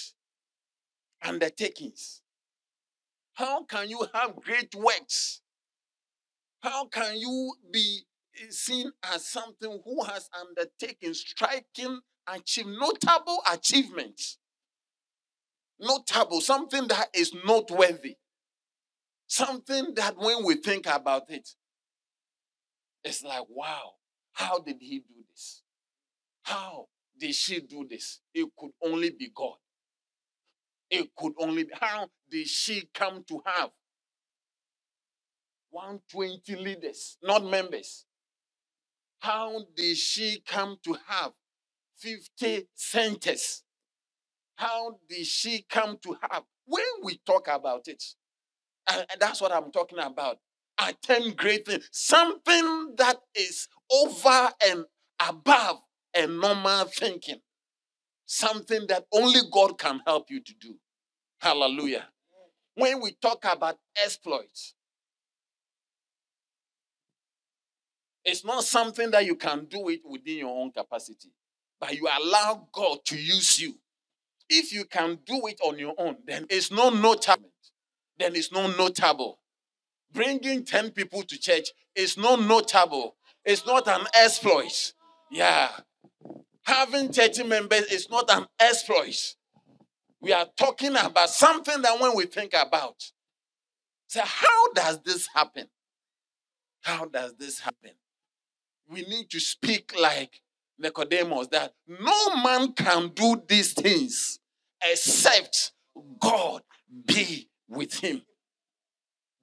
undertakings? 1.23 2.23
How 3.35 3.65
can 3.65 3.89
you 3.89 4.07
have 4.15 4.37
great 4.37 4.75
works? 4.75 5.41
How 6.63 6.87
can 6.87 7.17
you 7.17 7.55
be 7.73 8.03
seen 8.49 8.93
as 9.03 9.27
something 9.27 9.81
who 9.85 10.05
has 10.05 10.29
undertaken 10.39 11.15
striking 11.15 12.01
achieve 12.27 12.67
notable 12.67 13.39
achievements. 13.51 14.39
Notable, 15.79 16.41
something 16.41 16.89
that 16.89 17.09
is 17.15 17.33
noteworthy. 17.45 18.17
Something 19.27 19.95
that 19.95 20.17
when 20.17 20.45
we 20.45 20.57
think 20.57 20.87
about 20.87 21.31
it, 21.31 21.51
it's 23.05 23.23
like, 23.23 23.45
wow, 23.49 23.93
how 24.33 24.59
did 24.59 24.77
he 24.81 24.99
do 24.99 25.25
this? 25.31 25.63
How 26.43 26.89
did 27.21 27.35
she 27.35 27.61
do 27.61 27.87
this? 27.89 28.21
It 28.35 28.49
could 28.59 28.73
only 28.83 29.11
be 29.11 29.31
God. 29.35 29.57
It 30.91 31.15
could 31.17 31.35
only 31.39 31.65
be. 31.65 31.71
How 31.81 32.09
did 32.31 32.49
she 32.49 32.89
come 32.93 33.25
to 33.29 33.41
have 33.45 33.71
120 35.71 36.57
leaders, 36.57 37.19
not 37.23 37.45
members? 37.45 38.07
How 39.21 39.67
did 39.77 39.97
she 39.97 40.43
come 40.47 40.79
to 40.85 40.97
have 41.07 41.33
50 42.01 42.69
centers. 42.75 43.63
How 44.57 44.99
did 45.09 45.27
she 45.27 45.65
come 45.69 45.99
to 46.03 46.17
have? 46.31 46.43
When 46.65 46.85
we 47.03 47.21
talk 47.27 47.49
about 47.49 47.89
it, 47.89 48.03
and 48.91 49.07
that's 49.19 49.41
what 49.41 49.53
I'm 49.53 49.71
talking 49.71 49.99
about. 49.99 50.39
Attend 50.79 51.37
great 51.37 51.67
things, 51.67 51.89
something 51.93 52.95
that 52.97 53.19
is 53.35 53.69
over 53.93 54.51
and 54.67 54.85
above 55.29 55.81
a 56.15 56.27
normal 56.27 56.85
thinking, 56.87 57.41
something 58.27 58.87
that 58.89 59.07
only 59.13 59.41
God 59.51 59.79
can 59.79 60.01
help 60.07 60.31
you 60.31 60.41
to 60.41 60.55
do. 60.61 60.77
Hallelujah. 61.39 62.07
When 62.75 63.01
we 63.01 63.13
talk 63.13 63.45
about 63.51 63.79
exploits, 64.03 64.75
it's 68.25 68.45
not 68.45 68.65
something 68.65 69.11
that 69.11 69.25
you 69.25 69.37
can 69.37 69.65
do 69.65 69.89
it 69.89 70.01
within 70.05 70.39
your 70.39 70.61
own 70.61 70.71
capacity 70.71 71.31
but 71.81 71.97
you 71.97 72.07
allow 72.07 72.69
God 72.73 72.99
to 73.07 73.17
use 73.17 73.59
you. 73.61 73.75
If 74.49 74.73
you 74.73 74.85
can 74.85 75.19
do 75.25 75.47
it 75.47 75.59
on 75.65 75.79
your 75.79 75.95
own, 75.97 76.17
then 76.27 76.47
it's 76.51 76.71
no 76.71 76.91
notable. 76.91 77.51
Then 78.19 78.37
it's 78.37 78.53
no 78.53 78.67
notable. 78.67 79.39
Bringing 80.13 80.65
10 80.65 80.91
people 80.91 81.23
to 81.23 81.39
church 81.39 81.71
is 81.95 82.19
no 82.19 82.37
notable. 82.37 83.17
It's 83.45 83.65
not 83.65 83.89
an 83.89 84.07
exploit. 84.15 84.93
Yeah. 85.31 85.71
Having 86.71 87.13
30 87.13 87.43
members 87.45 87.87
is 87.87 88.09
not 88.09 88.31
an 88.31 88.47
exploit. 88.61 89.35
We 90.21 90.33
are 90.33 90.47
talking 90.57 90.95
about 90.95 91.29
something 91.29 91.83
that 91.83 92.01
when 92.01 92.15
we 92.15 92.27
think 92.27 92.55
about, 92.55 92.95
so 94.07 94.21
how 94.25 94.73
does 94.73 95.03
this 95.03 95.29
happen? 95.35 95.67
How 96.83 97.07
does 97.07 97.35
this 97.37 97.59
happen? 97.59 97.91
We 98.89 99.03
need 99.03 99.31
to 99.31 99.41
speak 99.41 99.93
like 100.01 100.43
Nicodemus 100.79 101.49
that 101.49 101.73
no 101.89 102.37
man 102.37 102.73
can 102.75 103.09
do 103.15 103.43
these 103.49 103.73
things 103.73 104.39
except 104.81 105.73
God 106.21 106.63
be 107.05 107.49
with 107.69 107.95
him. 107.95 108.23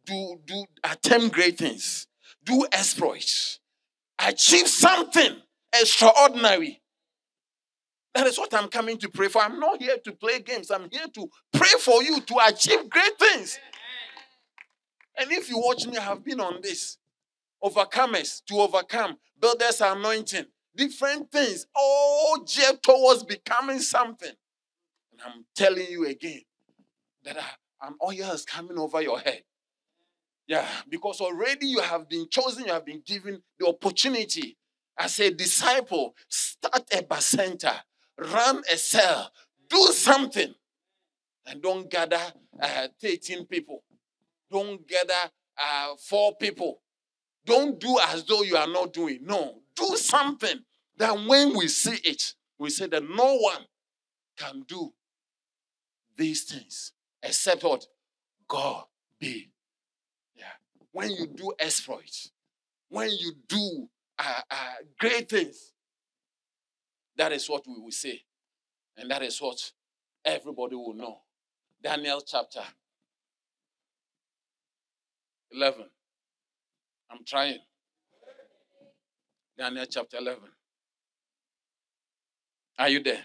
Do, 0.06 0.38
do 0.46 0.64
attempt 0.82 1.36
great 1.36 1.58
things, 1.58 2.08
do 2.46 2.66
exploits, 2.72 3.60
achieve 4.18 4.70
something 4.70 5.42
extraordinary. 5.74 6.82
That 8.18 8.26
is 8.26 8.40
what 8.40 8.52
I'm 8.56 8.68
coming 8.68 8.98
to 8.98 9.10
pray 9.10 9.28
for. 9.28 9.44
I'm 9.44 9.60
not 9.60 9.80
here 9.80 9.96
to 10.04 10.12
play 10.12 10.40
games. 10.40 10.72
I'm 10.72 10.90
here 10.90 11.06
to 11.14 11.30
pray 11.54 11.70
for 11.80 12.02
you 12.02 12.20
to 12.20 12.36
achieve 12.48 12.90
great 12.90 13.20
things. 13.20 13.60
And 15.20 15.32
if 15.32 15.52
you 15.52 15.60
watch 15.60 15.86
me, 15.86 15.98
I 15.98 16.02
have 16.02 16.26
been 16.26 16.40
on 16.40 16.60
this. 16.64 16.98
Overcomers 17.64 18.44
to 18.46 18.56
overcome, 18.56 19.18
builders 19.40 19.82
anointing, 19.82 20.46
different 20.76 21.32
things, 21.32 21.68
oh, 21.76 22.38
all 22.40 22.44
geared 22.44 22.82
towards 22.82 23.24
becoming 23.24 23.80
something. 23.80 24.34
And 25.12 25.22
I'm 25.24 25.46
telling 25.56 25.86
you 25.88 26.08
again 26.08 26.42
that 27.24 27.38
uh, 27.38 27.42
an 27.84 27.98
oil 28.04 28.32
is 28.32 28.46
coming 28.46 28.80
over 28.80 29.00
your 29.00 29.20
head. 29.20 29.44
Yeah, 30.48 30.68
because 30.90 31.22
already 31.22 31.68
you 31.68 31.82
have 31.82 32.10
been 32.10 32.28
chosen, 32.32 32.66
you 32.66 32.74
have 32.74 32.86
been 32.86 33.04
given 33.06 33.44
the 33.60 33.68
opportunity 33.68 34.58
as 34.98 35.20
a 35.20 35.30
disciple. 35.30 36.16
Start 36.28 36.84
a 36.92 37.04
bacenta, 37.04 37.74
run 38.18 38.64
a 38.72 38.78
cell, 38.78 39.32
do 39.70 39.78
something, 39.88 40.54
and 41.46 41.62
don't 41.62 41.90
gather 41.90 42.22
uh, 42.62 42.88
13 43.02 43.46
people. 43.46 43.84
Don't 44.52 44.88
gather 44.88 45.32
uh, 45.58 45.96
four 46.00 46.36
people. 46.36 46.82
Don't 47.46 47.80
do 47.80 47.98
as 48.10 48.26
though 48.26 48.44
you 48.44 48.58
are 48.58 48.68
not 48.68 48.94
doing. 48.94 49.20
No, 49.22 49.62
do 49.76 49.96
something 49.96 50.60
that 50.98 51.14
when 51.14 51.56
we 51.56 51.68
see 51.68 51.98
it, 52.04 52.34
we 52.58 52.70
say 52.70 52.88
that 52.88 53.04
no 53.04 53.38
one 53.38 53.62
can 54.38 54.64
do 54.68 54.94
these 56.18 56.44
things 56.44 56.92
except 57.24 57.64
what 57.64 57.86
God 58.48 58.84
be. 59.20 59.52
Yeah. 60.36 60.46
When 60.92 61.12
you 61.12 61.28
do 61.28 61.54
exploits, 61.60 62.32
when 62.90 63.12
you 63.12 63.34
do 63.48 63.88
uh, 64.20 64.42
uh, 64.50 64.74
great 65.00 65.30
things, 65.30 65.74
that 67.18 67.32
is 67.32 67.50
what 67.50 67.66
we 67.68 67.74
will 67.80 67.92
say. 67.92 68.22
And 68.96 69.10
that 69.12 69.22
is 69.24 69.40
what 69.42 69.72
everybody 70.24 70.76
will 70.76 70.94
know. 70.94 71.18
Daniel 71.82 72.22
chapter 72.26 72.62
11. 75.52 75.86
I'm 77.12 77.24
trying. 77.26 77.60
Daniel 79.58 79.86
chapter 79.90 80.18
11. 80.18 80.44
Are 82.80 82.90
you 82.90 83.02
there? 83.02 83.24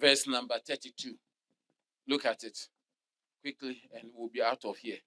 Verse 0.00 0.26
number 0.26 0.56
32. 0.66 1.14
Look 2.08 2.24
at 2.24 2.42
it 2.44 2.58
quickly 3.42 3.82
and 3.94 4.10
we'll 4.14 4.28
be 4.28 4.42
out 4.42 4.64
of 4.64 4.76
here. 4.78 4.98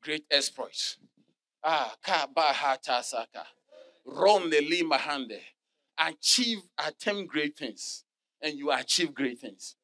Great 0.00 0.24
exploits. 0.30 0.98
Ah, 1.64 1.94
ka 2.02 2.28
kabahata 2.34 3.02
saka. 3.02 3.44
Ron 4.08 4.50
the 4.50 4.60
lima 4.60 4.98
hande. 4.98 5.40
Achieve, 5.98 6.58
attempt 6.78 7.30
great 7.30 7.56
things. 7.56 8.04
And 8.40 8.58
you 8.58 8.70
achieve 8.70 9.14
great 9.14 9.38
things. 9.40 9.74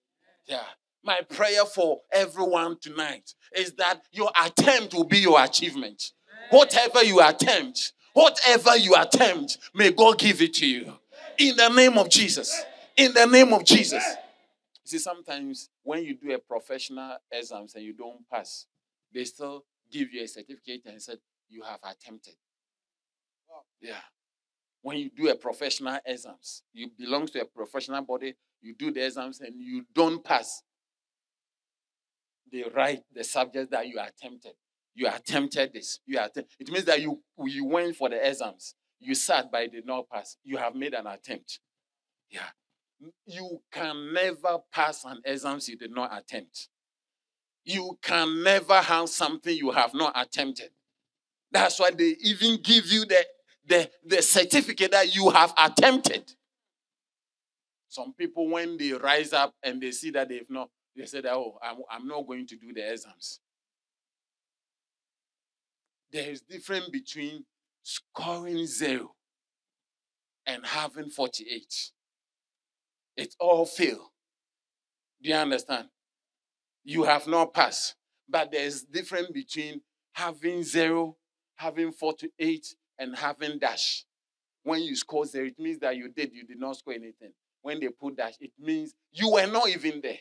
Yeah. 0.47 0.63
My 1.03 1.21
prayer 1.29 1.65
for 1.67 2.01
everyone 2.13 2.79
tonight 2.81 3.35
is 3.55 3.73
that 3.75 4.03
your 4.13 4.31
attempt 4.41 4.95
will 4.95 5.05
be 5.05 5.19
your 5.19 5.43
achievement. 5.43 6.13
Whatever 6.51 7.03
you 7.03 7.21
attempt, 7.21 7.93
whatever 8.15 8.77
you 8.77 8.95
attempt, 8.97 9.59
may 9.75 9.91
God 9.91 10.19
give 10.19 10.41
it 10.41 10.55
to 10.55 10.67
you. 10.67 10.95
In 11.39 11.57
the 11.57 11.69
name 11.69 11.99
of 11.99 12.09
Jesus. 12.09 12.65
In 12.97 13.13
the 13.13 13.27
name 13.27 13.53
of 13.53 13.65
Jesus. 13.65 14.05
See, 14.85 14.99
sometimes 14.99 15.69
when 15.83 16.05
you 16.05 16.15
do 16.15 16.33
a 16.33 16.39
professional 16.39 17.17
exams 17.31 17.75
and 17.75 17.85
you 17.85 17.93
don't 17.93 18.29
pass, 18.31 18.67
they 19.13 19.25
still 19.25 19.65
give 19.91 20.13
you 20.13 20.23
a 20.23 20.29
certificate 20.29 20.83
and 20.87 21.03
said 21.03 21.19
you 21.49 21.63
have 21.63 21.81
attempted. 21.83 22.35
Yeah. 23.81 23.95
When 24.85 24.99
you 24.99 25.09
do 25.09 25.31
a 25.31 25.35
professional 25.35 25.99
exams, 26.05 26.63
you 26.75 26.91
belong 26.99 27.27
to 27.29 27.41
a 27.41 27.47
professional 27.47 28.03
body, 28.03 28.35
you 28.61 28.75
do 28.75 28.93
the 28.93 29.03
exams 29.07 29.41
and 29.41 29.59
you 29.59 29.87
don't 29.95 30.23
pass, 30.23 30.63
they 32.53 32.65
write 32.75 33.03
the 33.11 33.25
subject 33.25 33.71
that 33.71 33.89
you 33.89 33.99
attempted. 33.99 34.53
You 34.95 35.09
attempted 35.09 35.73
this. 35.73 36.01
You 36.05 36.19
att- 36.19 36.37
it 36.37 36.69
means 36.69 36.85
that 36.85 37.01
you, 37.01 37.23
you 37.47 37.65
went 37.65 37.97
for 37.97 38.11
the 38.11 38.29
exams. 38.29 38.75
You 39.01 39.15
sat 39.15 39.51
but 39.51 39.73
did 39.73 39.87
not 39.87 40.07
pass. 40.11 40.37
You 40.45 40.59
have 40.59 40.75
made 40.75 40.93
an 40.93 41.07
attempt. 41.07 41.61
Yeah. 42.29 42.51
You 43.25 43.63
can 43.73 44.13
never 44.13 44.59
pass 44.71 45.07
an 45.07 45.23
exams 45.25 45.67
you 45.67 45.79
did 45.79 45.93
not 45.93 46.17
attempt. 46.17 46.69
You 47.65 47.99
can 48.03 48.43
never 48.43 48.83
have 48.83 49.09
something 49.09 49.57
you 49.57 49.71
have 49.71 49.95
not 49.95 50.13
attempted. 50.15 50.73
That's 51.51 51.81
why 51.81 51.91
they 51.91 52.17
even 52.21 52.61
give 52.63 52.85
you 52.93 53.07
the, 53.07 53.25
the, 53.67 53.91
the 54.05 54.23
certificate 54.23 54.93
that 54.93 55.15
you 55.15 55.31
have 55.31 55.55
attempted. 55.63 56.33
Some 57.89 58.13
people, 58.13 58.49
when 58.49 58.77
they 58.77 58.93
rise 58.93 59.33
up 59.33 59.55
and 59.63 59.81
they 59.81 59.93
see 59.93 60.11
that 60.11 60.29
they've 60.29 60.49
not, 60.51 60.69
they 60.97 61.07
say 61.07 61.21
that, 61.21 61.33
oh, 61.33 61.59
I'm, 61.63 61.77
I'm 61.91 62.07
not 62.07 62.27
going 62.27 62.47
to 62.49 62.57
do 62.57 62.73
the 62.73 62.91
exams. 62.91 63.41
There 66.13 66.31
is 66.31 66.43
difference 66.43 66.89
between 66.89 67.45
scoring 67.83 68.67
zero 68.67 69.15
and 70.47 70.65
having 70.65 71.11
48. 71.11 71.91
It's 73.17 73.37
all 73.39 73.67
fail. 73.67 74.13
Do 75.23 75.31
you 75.31 75.37
understand? 75.37 75.89
You 76.85 77.05
have 77.05 77.27
not 77.27 77.55
passed. 77.55 77.95
But 78.29 78.53
there's 78.53 78.83
difference 78.83 79.29
between 79.31 79.81
having 80.13 80.63
zero, 80.63 81.17
having 81.57 81.93
48, 81.93 82.75
and 82.99 83.17
having 83.17 83.59
dash. 83.59 84.05
When 84.63 84.83
you 84.83 84.97
score 84.97 85.27
zero, 85.27 85.47
it 85.47 85.59
means 85.59 85.79
that 85.81 85.97
you 85.97 86.09
did, 86.09 86.33
you 86.33 86.45
did 86.45 86.59
not 86.59 86.77
score 86.77 86.95
anything. 86.95 87.33
When 87.63 87.81
they 87.81 87.89
put 87.89 88.17
dash, 88.17 88.35
it 88.41 88.53
means 88.59 88.95
you 89.13 89.31
were 89.33 89.47
not 89.47 89.69
even 89.69 90.01
there 90.03 90.19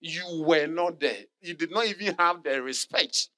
you 0.00 0.42
were 0.46 0.66
not 0.66 0.98
there. 0.98 1.24
You 1.40 1.54
did 1.54 1.70
not 1.70 1.86
even 1.86 2.14
have 2.18 2.42
the 2.42 2.60
respect. 2.62 3.28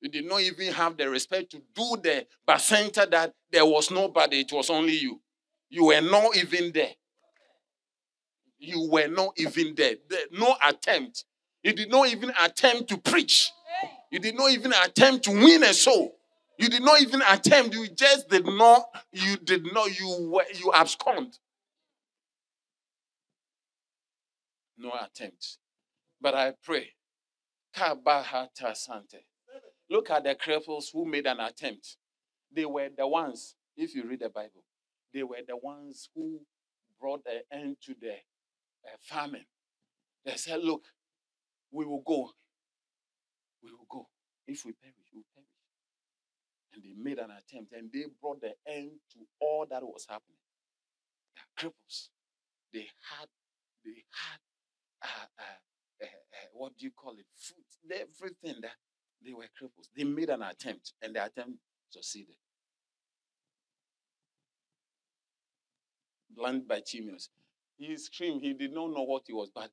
You 0.00 0.08
did 0.08 0.26
not 0.26 0.40
even 0.40 0.72
have 0.72 0.96
the 0.96 1.08
respect 1.10 1.50
to 1.50 1.58
do 1.74 1.96
the 2.02 2.26
bacenta 2.48 3.08
that 3.10 3.34
there 3.50 3.66
was 3.66 3.90
nobody, 3.90 4.40
it 4.40 4.52
was 4.52 4.70
only 4.70 4.96
you. 4.96 5.20
You 5.68 5.86
were 5.86 6.00
not 6.00 6.36
even 6.36 6.72
there. 6.72 6.92
You 8.58 8.88
were 8.90 9.08
not 9.08 9.34
even 9.36 9.74
there. 9.76 9.96
there. 10.08 10.24
No 10.32 10.56
attempt. 10.66 11.24
You 11.62 11.72
did 11.72 11.90
not 11.90 12.08
even 12.08 12.32
attempt 12.40 12.88
to 12.88 12.98
preach. 12.98 13.50
You 14.10 14.18
did 14.18 14.36
not 14.36 14.50
even 14.52 14.72
attempt 14.72 15.24
to 15.24 15.30
win 15.32 15.62
a 15.62 15.74
soul. 15.74 16.17
You 16.58 16.68
did 16.68 16.82
not 16.82 17.00
even 17.02 17.22
attempt. 17.28 17.74
You 17.74 17.88
just 17.88 18.28
did 18.28 18.46
not. 18.46 18.84
You 19.12 19.36
did 19.38 19.72
not. 19.72 19.98
You. 19.98 20.42
You 20.60 20.72
abscond. 20.74 21.38
no 24.78 24.92
attempt. 24.92 25.58
But 26.20 26.34
I 26.34 26.54
pray. 26.62 26.90
Look 29.90 30.10
at 30.10 30.24
the 30.24 30.34
cripples 30.34 30.86
who 30.92 31.04
made 31.06 31.26
an 31.26 31.40
attempt. 31.40 31.96
They 32.54 32.64
were 32.66 32.88
the 32.96 33.06
ones, 33.06 33.54
if 33.76 33.94
you 33.94 34.04
read 34.08 34.20
the 34.20 34.30
Bible, 34.30 34.64
they 35.14 35.22
were 35.22 35.38
the 35.46 35.56
ones 35.56 36.08
who 36.14 36.40
brought 37.00 37.22
an 37.26 37.42
end 37.52 37.76
to 37.84 37.94
the 38.00 38.12
uh, 38.12 38.96
famine. 39.02 39.46
They 40.24 40.36
said, 40.36 40.60
Look, 40.62 40.84
we 41.70 41.84
will 41.84 42.02
go. 42.06 42.30
We 43.62 43.70
will 43.72 43.86
go. 43.90 44.08
If 44.46 44.64
we 44.64 44.72
perish. 44.72 44.94
And 46.78 46.84
they 46.84 46.94
made 47.02 47.18
an 47.18 47.30
attempt 47.30 47.72
and 47.72 47.90
they 47.92 48.04
brought 48.20 48.40
the 48.40 48.54
end 48.66 48.90
to 49.12 49.18
all 49.40 49.66
that 49.68 49.82
was 49.82 50.06
happening. 50.08 50.38
The 51.34 51.66
cripples, 51.66 52.08
they 52.72 52.86
had, 53.10 53.28
they 53.84 54.04
had 54.12 54.38
uh, 55.02 55.06
uh, 55.38 56.04
uh, 56.04 56.06
what 56.52 56.76
do 56.78 56.84
you 56.86 56.92
call 56.92 57.12
it? 57.12 57.26
Food, 57.36 57.64
everything 57.92 58.60
that 58.62 58.76
they 59.24 59.32
were 59.32 59.44
cripples. 59.60 59.88
They 59.96 60.04
made 60.04 60.30
an 60.30 60.42
attempt, 60.42 60.92
and 61.02 61.14
the 61.14 61.24
attempt 61.24 61.58
succeeded. 61.90 62.36
Blind 66.30 66.68
Bartimaeus. 66.68 67.30
He 67.76 67.96
screamed. 67.96 68.42
He 68.42 68.52
did 68.54 68.72
not 68.72 68.90
know 68.90 69.02
what 69.02 69.22
he 69.26 69.32
was, 69.32 69.50
but 69.54 69.70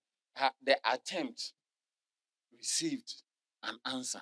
the 0.64 0.78
attempt 0.91 1.53
received 2.58 3.14
an 3.64 3.76
answer. 3.86 4.22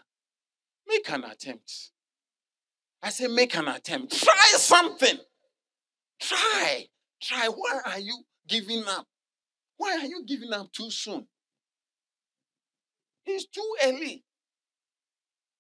Make 0.88 1.10
an 1.12 1.24
attempt. 1.24 1.93
I 3.04 3.10
say, 3.10 3.28
make 3.28 3.56
an 3.58 3.68
attempt. 3.68 4.24
Try 4.24 4.54
something. 4.56 5.18
Try. 6.22 6.88
Try. 7.22 7.50
Why 7.50 7.80
are 7.86 8.00
you 8.00 8.24
giving 8.48 8.86
up? 8.88 9.06
Why 9.76 9.98
are 10.02 10.06
you 10.06 10.24
giving 10.26 10.54
up 10.54 10.72
too 10.72 10.90
soon? 10.90 11.28
It's 13.26 13.46
too 13.46 13.76
early. 13.84 14.24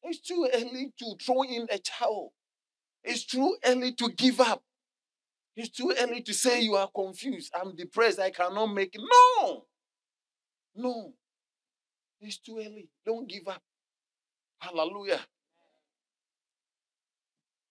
It's 0.04 0.22
too 0.22 0.48
early 0.54 0.94
to 1.00 1.16
throw 1.22 1.44
in 1.44 1.68
a 1.70 1.78
towel. 1.80 2.34
It's 3.04 3.26
too 3.26 3.58
early 3.66 3.92
to 3.94 4.10
give 4.10 4.40
up. 4.40 4.64
It's 5.58 5.70
too 5.70 5.94
early 6.00 6.22
to 6.22 6.34
say 6.34 6.62
you 6.62 6.76
are 6.76 6.90
confused. 6.96 7.54
I'm 7.54 7.76
depressed. 7.76 8.20
I 8.20 8.32
cannot 8.32 8.68
make 8.68 8.96
it. 8.96 9.02
No. 9.02 9.66
No. 10.76 11.14
It's 12.22 12.38
too 12.38 12.58
early. 12.60 12.88
Don't 13.06 13.28
give 13.28 13.48
up. 13.50 13.62
Hallelujah. 14.60 15.20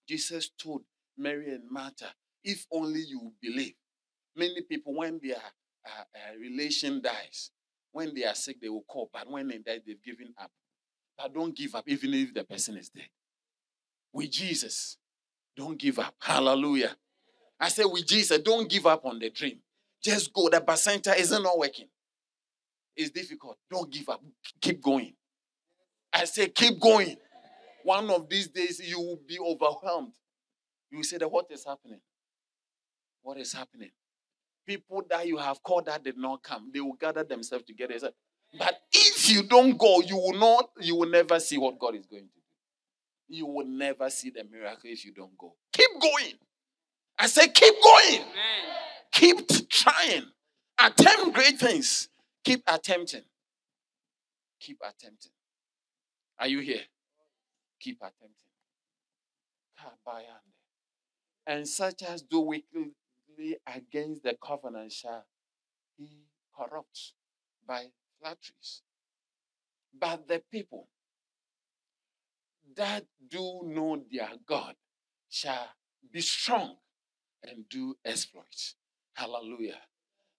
Jesus 0.09 0.51
told 0.59 0.83
Mary 1.17 1.51
and 1.51 1.71
Martha, 1.71 2.07
if 2.45 2.67
only 2.73 3.01
you 3.01 3.33
believe. 3.41 3.75
Many 4.37 4.63
people, 4.63 4.95
when 4.95 5.21
their 5.23 5.37
uh, 5.37 6.03
uh, 6.15 6.39
relation 6.41 7.01
dies, 7.03 7.51
when 7.93 8.15
they 8.15 8.25
are 8.25 8.35
sick, 8.35 8.61
they 8.61 8.69
will 8.69 8.85
call, 8.89 9.11
but 9.13 9.31
when 9.31 9.49
they 9.49 9.59
die, 9.59 9.81
they've 9.87 10.03
given 10.03 10.33
up. 10.41 10.51
But 11.19 11.35
don't 11.35 11.55
give 11.55 11.75
up, 11.75 11.85
even 11.87 12.15
if 12.15 12.33
the 12.33 12.45
person 12.45 12.77
is 12.77 12.89
dead. 12.89 13.09
With 14.13 14.31
Jesus, 14.31 14.97
don't 15.57 15.79
give 15.79 15.99
up. 15.99 16.15
Hallelujah. 16.19 16.97
I 17.61 17.69
said, 17.69 17.85
with 17.85 18.07
Jesus, 18.07 18.39
don't 18.39 18.69
give 18.69 18.87
up 18.87 19.05
on 19.05 19.19
the 19.19 19.31
dream. 19.31 19.59
Just 20.03 20.33
go. 20.33 20.49
The 20.49 20.61
bacenta 20.61 21.17
isn't 21.17 21.43
not 21.43 21.59
working. 21.59 21.89
It's 22.97 23.11
difficult. 23.11 23.57
Don't 23.71 23.91
give 23.91 24.09
up. 24.09 24.23
Keep 24.61 24.83
going. 24.83 25.15
I 26.13 26.25
say, 26.25 26.49
keep 26.49 26.81
going. 26.81 27.17
One 27.85 28.11
of 28.11 28.29
these 28.29 28.49
days, 28.49 28.81
you 28.81 29.01
will 29.01 29.21
be 29.27 29.39
overwhelmed. 29.39 30.13
You 30.91 30.99
will 30.99 31.05
say 31.05 31.19
that 31.19 31.31
what 31.31 31.47
is 31.51 31.65
happening? 31.65 32.01
What 33.23 33.39
is 33.39 33.53
happening? 33.53 33.91
People 34.67 35.05
that 35.09 35.27
you 35.27 35.39
have 35.39 35.63
called 35.63 35.87
that 35.87 36.05
did 36.05 36.17
not 36.17 36.43
come, 36.43 36.71
they 36.73 36.81
will 36.81 36.95
gather 36.95 37.25
themselves 37.25 37.65
together. 37.65 38.11
But 38.59 38.81
if 38.93 39.31
you 39.31 39.43
don't 39.45 39.77
go, 39.79 40.01
you 40.01 40.17
will 40.17 40.39
not, 40.39 40.71
you 40.81 40.97
will 40.97 41.09
never 41.09 41.41
see 41.41 41.59
what 41.59 41.79
God 41.79 41.95
is 41.95 42.07
going 42.07 42.25
to 42.25 42.29
do. 42.29 42.41
You 43.29 43.47
will 43.47 43.67
never 43.67 44.11
see 44.11 44.31
the 44.31 44.45
miracle 44.45 44.91
if 44.91 45.05
you 45.05 45.13
don't 45.13 45.37
go. 45.39 45.55
Keep 45.73 46.01
going. 46.01 46.35
I 47.19 47.27
say, 47.27 47.49
keep 47.49 47.75
going. 47.83 48.21
Amen. 48.21 48.73
Keep 49.13 49.69
trying. 49.71 50.25
Attempt 50.79 51.35
great 51.35 51.59
things. 51.59 52.09
Keep 52.45 52.63
attempting. 52.67 53.23
Keep 54.61 54.79
attempting. 54.83 55.33
Are 56.39 56.49
you 56.49 56.61
here? 56.61 56.83
Keep 57.83 57.99
attempting. 57.99 58.31
And 61.47 61.67
such 61.67 62.03
as 62.05 62.23
do 62.23 62.41
wickedly 62.41 62.95
against 63.67 64.23
the 64.23 64.37
covenant 64.43 64.93
shall 64.93 65.25
he 65.99 66.27
corrupt 66.57 67.15
by 67.67 67.87
flatteries. 68.21 68.83
But 69.99 70.29
the 70.29 70.43
people 70.51 70.87
that 72.77 73.05
do 73.29 73.63
know 73.65 74.05
their 74.11 74.31
God 74.47 74.77
shall 75.29 75.69
be 76.13 76.21
strong 76.21 76.77
and 77.43 77.69
do 77.69 77.97
exploits. 78.05 78.77
Hallelujah. 79.15 79.81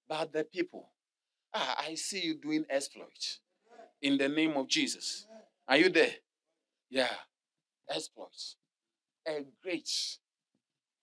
But 0.08 0.32
the 0.32 0.46
people, 0.46 0.90
ah, 1.54 1.76
I 1.86 1.96
see 1.96 2.22
you 2.22 2.36
doing 2.36 2.66
exploits 2.70 3.40
in 4.02 4.18
the 4.18 4.30
name 4.30 4.56
of 4.56 4.68
Jesus. 4.68 5.28
Are 5.68 5.78
you 5.78 5.90
there? 5.90 6.14
Yeah. 6.90 7.10
Exploits. 7.94 8.56
A 9.28 9.46
great, 9.62 9.90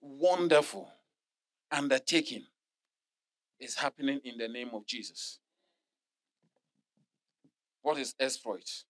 wonderful 0.01 0.91
undertaking 1.71 2.45
is 3.61 3.77
happening 3.77 4.21
in 4.25 4.39
the 4.39 4.49
name 4.49 4.71
of 4.73 4.87
Jesus. 4.87 5.39
What 7.83 7.99
is 7.99 8.15
exploits? 8.19 8.85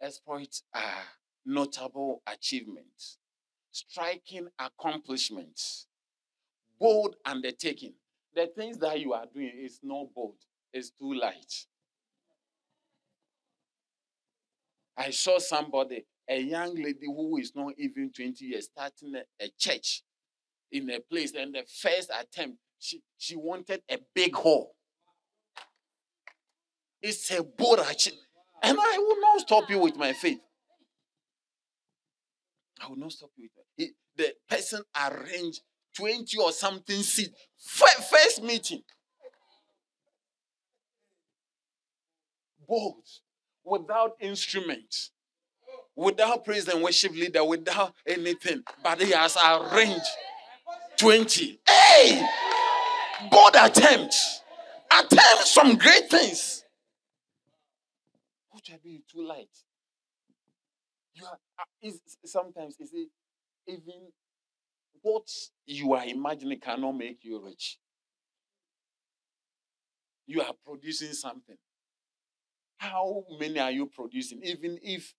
Exploits 0.00 0.62
are 0.74 1.04
notable 1.44 2.22
achievements, 2.26 3.18
striking 3.72 4.48
accomplishments, 4.58 5.86
bold 6.80 7.16
undertaking. 7.24 7.94
The 8.34 8.46
things 8.46 8.78
that 8.78 9.00
you 9.00 9.12
are 9.12 9.26
doing 9.32 9.52
is 9.54 9.80
not 9.82 10.12
bold, 10.14 10.36
it's 10.72 10.90
too 10.90 11.14
light. 11.14 11.66
I 14.96 15.10
saw 15.10 15.38
somebody, 15.38 16.06
a 16.28 16.40
young 16.40 16.74
lady 16.74 17.06
who 17.06 17.38
is 17.38 17.52
not 17.54 17.74
even 17.78 18.10
20 18.12 18.44
years, 18.44 18.64
starting 18.64 19.14
a, 19.14 19.44
a 19.44 19.48
church 19.58 20.02
in 20.72 20.90
a 20.90 21.00
place. 21.00 21.34
And 21.34 21.54
the 21.54 21.64
first 21.80 22.10
attempt, 22.10 22.58
she, 22.78 23.00
she 23.16 23.36
wanted 23.36 23.82
a 23.90 23.98
big 24.14 24.34
hall. 24.34 24.74
It's 27.00 27.30
a 27.30 27.36
achievement. 27.38 28.22
And 28.62 28.78
I 28.80 28.98
will 28.98 29.20
not 29.20 29.40
stop 29.40 29.70
you 29.70 29.78
with 29.78 29.96
my 29.96 30.12
faith. 30.12 30.40
I 32.82 32.88
will 32.88 32.96
not 32.96 33.12
stop 33.12 33.30
you 33.36 33.48
with 33.48 33.64
my 33.78 33.86
The 34.16 34.32
person 34.48 34.82
arranged 35.08 35.60
20 35.96 36.38
or 36.38 36.52
something 36.52 37.02
seat. 37.02 37.30
First 37.58 38.42
meeting. 38.42 38.82
Bold. 42.66 43.04
Without 43.64 44.12
instruments. 44.20 45.12
Without 45.96 46.44
praise 46.44 46.68
and 46.68 46.82
worship 46.82 47.12
leader. 47.12 47.42
Without 47.42 47.94
anything. 48.06 48.62
But 48.82 49.00
he 49.00 49.12
has 49.12 49.36
arranged 49.36 50.06
20. 50.98 51.58
Hey! 51.66 52.28
Bold 53.30 53.56
attempt. 53.58 54.14
Attempt 54.92 55.46
some 55.46 55.76
great 55.76 56.10
things. 56.10 56.64
Which 58.50 58.70
are 58.70 58.78
being 58.82 59.02
too 59.10 59.26
light. 59.26 59.48
You 61.14 61.24
are, 61.24 61.38
uh, 61.58 61.64
is, 61.82 62.00
sometimes, 62.26 62.76
you 62.78 62.86
see, 62.86 63.06
even 63.66 64.12
what 65.00 65.28
you 65.64 65.94
are 65.94 66.04
imagining 66.04 66.60
cannot 66.60 66.92
make 66.92 67.24
you 67.24 67.42
rich. 67.42 67.78
You 70.26 70.42
are 70.42 70.52
producing 70.64 71.12
something. 71.12 71.56
How 72.78 73.24
many 73.38 73.58
are 73.60 73.70
you 73.70 73.86
producing? 73.86 74.40
Even 74.42 74.78
if 74.82 75.14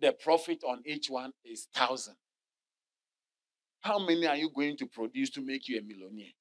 the 0.00 0.12
profit 0.12 0.62
on 0.66 0.82
each 0.84 1.08
one 1.08 1.32
is 1.44 1.68
thousand. 1.74 2.16
How 3.80 3.98
many 3.98 4.26
are 4.26 4.36
you 4.36 4.50
going 4.54 4.76
to 4.78 4.86
produce 4.86 5.30
to 5.30 5.40
make 5.40 5.68
you 5.68 5.78
a 5.78 5.82
millionaire? 5.82 6.32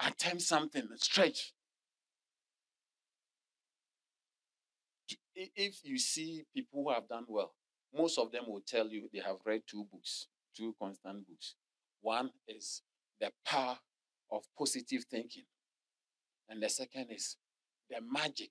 Attempt 0.00 0.42
something, 0.42 0.86
stretch. 0.96 1.52
If 5.34 5.80
you 5.84 5.98
see 5.98 6.44
people 6.54 6.84
who 6.84 6.92
have 6.92 7.08
done 7.08 7.24
well, 7.28 7.52
most 7.94 8.18
of 8.18 8.32
them 8.32 8.44
will 8.46 8.62
tell 8.66 8.88
you 8.88 9.08
they 9.12 9.20
have 9.20 9.36
read 9.44 9.62
two 9.66 9.86
books 9.92 10.28
two 10.56 10.74
constant 10.80 11.26
books. 11.28 11.54
One 12.00 12.30
is 12.48 12.82
the 13.20 13.30
power 13.44 13.78
of 14.30 14.44
positive 14.58 15.04
thinking, 15.10 15.44
and 16.48 16.62
the 16.62 16.68
second 16.68 17.08
is 17.10 17.36
the 17.90 17.98
magic 18.00 18.50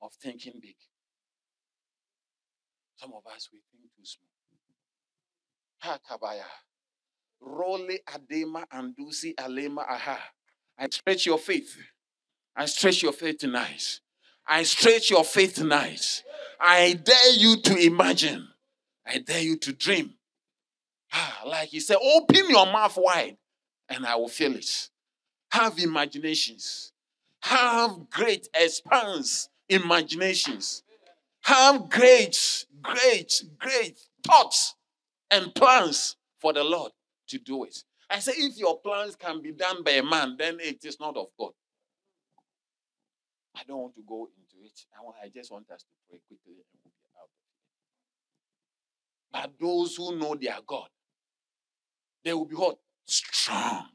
of 0.00 0.12
thinking 0.22 0.54
big. 0.60 0.76
Some 2.96 3.12
of 3.14 3.26
us 3.34 3.48
we 3.52 3.60
think 3.70 3.84
too 3.96 4.04
small. 4.04 4.28
Ha 5.80 5.98
kabaya. 6.08 6.44
Role 7.40 7.98
adema 8.06 8.66
andusi 8.70 9.34
alema 9.34 9.86
aha. 9.88 10.18
I 10.78 10.88
stretch 10.90 11.26
your 11.26 11.38
faith. 11.38 11.76
I 12.56 12.66
stretch 12.66 13.02
your 13.02 13.12
faith 13.12 13.38
tonight. 13.38 14.00
I 14.46 14.62
stretch 14.62 15.10
your 15.10 15.24
faith 15.24 15.54
tonight. 15.54 16.22
I 16.60 16.94
dare 16.94 17.32
you 17.34 17.56
to 17.62 17.76
imagine. 17.76 18.48
I 19.06 19.18
dare 19.18 19.40
you 19.40 19.56
to 19.58 19.72
dream. 19.72 20.14
Ah, 21.12 21.42
like 21.46 21.68
he 21.70 21.80
said, 21.80 21.96
open 22.02 22.48
your 22.48 22.66
mouth 22.66 22.96
wide 22.96 23.36
and 23.88 24.06
I 24.06 24.16
will 24.16 24.28
fill 24.28 24.54
it. 24.54 24.90
Have 25.50 25.78
imaginations. 25.78 26.92
Have 27.42 28.08
great 28.10 28.48
expanse 28.54 29.48
imaginations. 29.68 30.82
Have 31.44 31.90
great, 31.90 32.64
great, 32.80 33.44
great 33.58 33.98
thoughts 34.26 34.74
and 35.30 35.54
plans 35.54 36.16
for 36.38 36.52
the 36.52 36.64
Lord 36.64 36.92
to 37.28 37.38
do 37.38 37.64
it. 37.64 37.84
I 38.08 38.18
say, 38.18 38.32
if 38.36 38.56
your 38.56 38.78
plans 38.80 39.16
can 39.16 39.42
be 39.42 39.52
done 39.52 39.82
by 39.82 39.92
a 39.92 40.02
man, 40.02 40.36
then 40.38 40.58
it 40.60 40.84
is 40.84 40.98
not 40.98 41.16
of 41.16 41.26
God. 41.38 41.52
I 43.56 43.60
don't 43.66 43.78
want 43.78 43.94
to 43.96 44.02
go 44.06 44.28
into 44.36 44.64
it. 44.64 44.72
I, 44.98 45.02
want, 45.02 45.16
I 45.22 45.28
just 45.28 45.52
want 45.52 45.70
us 45.70 45.82
to 45.82 45.88
pray 46.08 46.20
quickly. 46.26 46.54
But 49.30 49.50
those 49.60 49.96
who 49.96 50.16
know 50.16 50.36
their 50.36 50.58
God, 50.66 50.88
they 52.24 52.32
will 52.32 52.44
be 52.46 52.54
what? 52.54 52.78
Strong. 53.04 53.88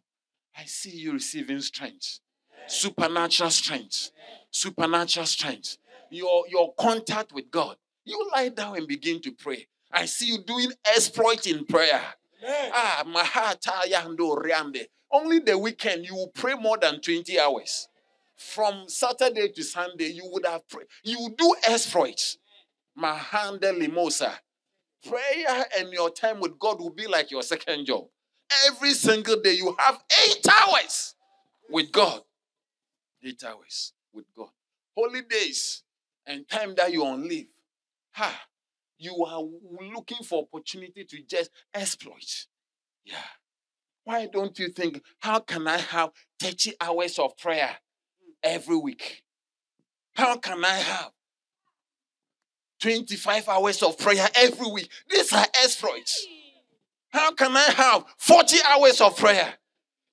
I 0.57 0.65
see 0.65 0.91
you 0.91 1.13
receiving 1.13 1.61
strength. 1.61 2.19
Supernatural 2.67 3.49
strength. 3.49 4.11
Supernatural 4.51 5.25
strength. 5.25 5.77
Your, 6.12 6.45
your 6.49 6.74
contact 6.76 7.34
with 7.34 7.51
God. 7.51 7.78
You 8.05 8.30
lie 8.34 8.49
down 8.49 8.78
and 8.78 8.88
begin 8.88 9.22
to 9.22 9.32
pray. 9.32 9.68
I 9.91 10.05
see 10.05 10.28
you 10.28 10.39
doing 10.45 10.72
exploit 10.95 11.47
in 11.47 11.66
prayer. 11.66 12.01
Ah, 12.74 13.03
mahata 13.07 13.84
yando 13.91 14.38
riande. 14.38 14.86
Only 15.12 15.39
the 15.39 15.57
weekend 15.57 16.05
you 16.05 16.16
will 16.16 16.30
pray 16.30 16.53
more 16.55 16.78
than 16.78 17.01
20 17.01 17.39
hours. 17.39 17.88
From 18.38 18.88
Saturday 18.88 19.49
to 19.49 19.64
Sunday, 19.64 20.07
you 20.10 20.30
would 20.32 20.45
have 20.45 20.68
prayed. 20.70 20.88
You 21.03 21.34
do 21.38 21.55
exploits. 21.68 22.38
Mahanda 22.97 23.78
limosa. 23.78 24.39
prayer 25.07 25.66
and 25.78 25.91
your 25.93 26.10
time 26.10 26.39
with 26.39 26.57
God 26.60 26.80
will 26.80 26.89
be 26.89 27.07
like 27.07 27.32
your 27.32 27.41
second 27.43 27.86
job. 27.86 28.05
Every 28.68 28.93
single 28.93 29.39
day 29.41 29.53
you 29.53 29.76
have 29.80 29.99
eight 30.26 30.45
hours 30.49 31.16
with 31.70 31.91
God. 31.91 32.22
Eight 33.24 33.43
hours 33.43 33.93
with 34.14 34.26
God. 34.36 34.49
Holidays 34.97 35.84
and 36.30 36.47
time 36.47 36.75
that 36.75 36.93
you're 36.93 37.05
on 37.05 37.27
leave. 37.27 37.47
Ha! 38.11 38.43
You 38.99 39.25
are 39.25 39.41
looking 39.93 40.23
for 40.23 40.43
opportunity 40.43 41.03
to 41.03 41.21
just 41.23 41.49
exploit. 41.73 42.45
Yeah. 43.03 43.15
Why 44.03 44.27
don't 44.27 44.57
you 44.59 44.69
think, 44.69 45.01
how 45.19 45.39
can 45.39 45.67
I 45.67 45.77
have 45.77 46.11
30 46.39 46.73
hours 46.80 47.17
of 47.17 47.36
prayer 47.38 47.77
every 48.43 48.77
week? 48.77 49.23
How 50.13 50.38
can 50.38 50.63
I 50.63 50.75
have 50.75 51.11
25 52.82 53.49
hours 53.49 53.82
of 53.82 53.97
prayer 53.97 54.27
every 54.36 54.71
week? 54.71 54.89
These 55.09 55.34
are 55.34 55.45
exploits. 55.63 56.27
How 57.09 57.32
can 57.34 57.55
I 57.55 57.71
have 57.71 58.05
40 58.17 58.57
hours 58.67 59.01
of 59.01 59.17
prayer? 59.17 59.55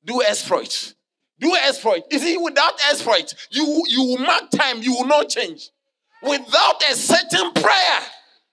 Do 0.05 0.23
exploits. 0.23 0.95
Do 1.39 1.55
exploit. 1.55 2.05
You 2.11 2.19
see, 2.19 2.39
without 2.39 2.75
exploit, 2.91 3.35
you, 3.51 3.83
you 3.89 4.03
will 4.03 4.19
mark 4.19 4.51
time, 4.51 4.81
you 4.81 4.95
will 4.95 5.07
not 5.07 5.29
change. 5.29 5.71
Without 6.23 6.83
a 6.91 6.95
certain 6.95 7.53
prayer 7.53 8.01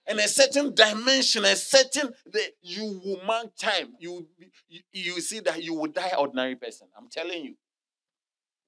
and 0.06 0.18
a 0.18 0.28
certain 0.28 0.74
dimension, 0.74 1.44
a 1.44 1.56
certain, 1.56 2.12
the, 2.26 2.40
you 2.62 3.00
will 3.04 3.20
mark 3.26 3.56
time. 3.56 3.94
You, 3.98 4.26
you, 4.68 4.80
you 4.92 5.20
see 5.20 5.40
that 5.40 5.62
you 5.62 5.74
will 5.74 5.90
die 5.90 6.12
ordinary 6.18 6.56
person. 6.56 6.88
I'm 6.96 7.08
telling 7.08 7.44
you. 7.44 7.54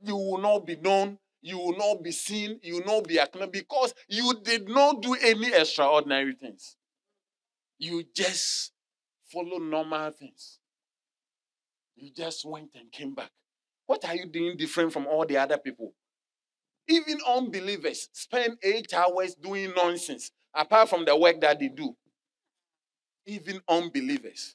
You 0.01 0.17
will 0.17 0.39
not 0.39 0.67
be 0.67 0.77
known. 0.77 1.19
You 1.43 1.59
will 1.59 1.77
not 1.77 2.03
be 2.03 2.11
seen. 2.13 2.59
You 2.63 2.77
will 2.77 2.87
not 2.87 3.07
be 3.07 3.21
acknowledged 3.21 3.53
because 3.53 3.95
you 4.09 4.35
did 4.43 4.69
not 4.69 5.03
do 5.03 5.15
any 5.23 5.53
extraordinary 5.53 6.35
things. 6.35 6.77
You 7.79 8.05
just 8.15 8.73
follow 9.31 9.59
normal 9.59 10.11
things. 10.11 10.59
You 11.97 12.11
just 12.15 12.45
went 12.45 12.71
and 12.75 12.91
came 12.91 13.15
back. 13.15 13.31
What 13.87 14.05
are 14.05 14.15
you 14.15 14.27
doing 14.27 14.57
different 14.57 14.93
from 14.93 15.07
all 15.07 15.25
the 15.25 15.37
other 15.37 15.59
people? 15.59 15.93
Even 16.89 17.19
unbelievers 17.27 18.09
spend 18.13 18.59
eight 18.63 18.93
hours 18.95 19.35
doing 19.35 19.73
nonsense 19.77 20.31
apart 20.55 20.89
from 20.89 21.05
the 21.05 21.17
work 21.17 21.41
that 21.41 21.59
they 21.59 21.69
do. 21.69 21.97
Even 23.27 23.61
unbelievers, 23.69 24.55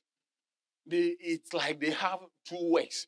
they, 0.86 1.16
it's 1.20 1.54
like 1.54 1.80
they 1.80 1.92
have 1.92 2.20
two 2.46 2.72
works. 2.72 3.08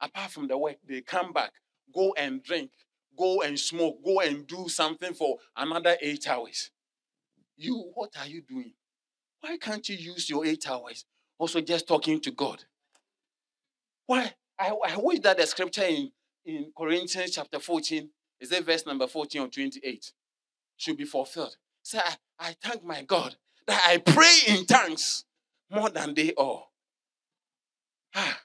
Apart 0.00 0.30
from 0.30 0.48
the 0.48 0.56
work, 0.56 0.76
they 0.86 1.00
come 1.00 1.32
back, 1.32 1.52
go 1.94 2.14
and 2.16 2.42
drink, 2.42 2.70
go 3.18 3.42
and 3.42 3.58
smoke, 3.58 4.04
go 4.04 4.20
and 4.20 4.46
do 4.46 4.68
something 4.68 5.14
for 5.14 5.38
another 5.56 5.96
eight 6.00 6.28
hours. 6.28 6.70
You, 7.56 7.90
what 7.94 8.10
are 8.20 8.26
you 8.26 8.42
doing? 8.42 8.72
Why 9.40 9.56
can't 9.56 9.88
you 9.88 9.96
use 9.96 10.28
your 10.28 10.44
eight 10.44 10.68
hours 10.68 11.04
also 11.38 11.60
just 11.60 11.88
talking 11.88 12.20
to 12.20 12.30
God? 12.30 12.64
Why? 14.06 14.32
I, 14.58 14.70
I 14.70 14.96
wish 14.96 15.20
that 15.20 15.38
the 15.38 15.46
scripture 15.46 15.84
in, 15.84 16.10
in 16.44 16.72
Corinthians 16.76 17.32
chapter 17.32 17.60
14, 17.60 18.10
is 18.40 18.52
it 18.52 18.64
verse 18.64 18.86
number 18.86 19.06
14 19.06 19.42
or 19.42 19.48
28, 19.48 20.12
should 20.76 20.96
be 20.96 21.04
fulfilled. 21.04 21.56
Say, 21.82 21.98
I, 21.98 22.14
I 22.38 22.56
thank 22.62 22.84
my 22.84 23.02
God 23.02 23.36
that 23.66 23.82
I 23.86 23.98
pray 23.98 24.38
in 24.48 24.64
tongues 24.64 25.24
more 25.70 25.90
than 25.90 26.14
they 26.14 26.32
all. 26.32 26.72
Ah, 28.14 28.40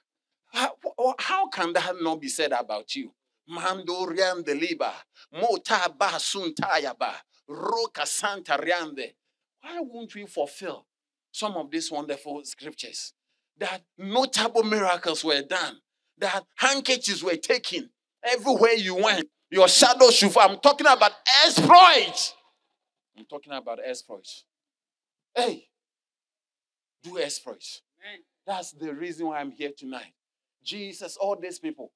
how, 0.52 0.76
how 1.18 1.48
can 1.48 1.72
that 1.72 1.94
not 2.00 2.20
be 2.20 2.28
said 2.28 2.52
about 2.52 2.94
you? 2.94 3.12
Mando 3.48 4.06
riande 4.06 4.58
liba, 4.58 4.92
mota 5.32 5.92
ba 5.96 6.06
suntaya 6.18 6.96
ba, 6.98 7.14
roka 7.48 8.06
santa 8.06 8.52
riande. 8.58 9.14
Why 9.60 9.80
won't 9.80 10.14
we 10.14 10.26
fulfill 10.26 10.86
some 11.32 11.54
of 11.56 11.70
these 11.70 11.90
wonderful 11.90 12.44
scriptures? 12.44 13.12
That 13.58 13.82
notable 13.98 14.62
miracles 14.62 15.24
were 15.24 15.42
done, 15.42 15.78
that 16.18 16.44
handkerchiefs 16.56 17.22
were 17.22 17.36
taken 17.36 17.90
everywhere 18.22 18.74
you 18.74 18.96
went. 18.96 19.28
Your 19.54 19.68
shadow 19.68 20.10
should. 20.10 20.36
I'm 20.36 20.58
talking 20.58 20.88
about 20.88 21.12
exploits. 21.46 22.34
I'm 23.16 23.24
talking 23.24 23.52
about 23.52 23.78
exploits. 23.84 24.42
Hey, 25.32 25.68
do 27.04 27.20
exploits. 27.20 27.82
That's 28.44 28.72
the 28.72 28.92
reason 28.92 29.28
why 29.28 29.38
I'm 29.38 29.52
here 29.52 29.70
tonight. 29.78 30.12
Jesus, 30.64 31.16
all 31.16 31.36
these 31.40 31.60
people 31.60 31.92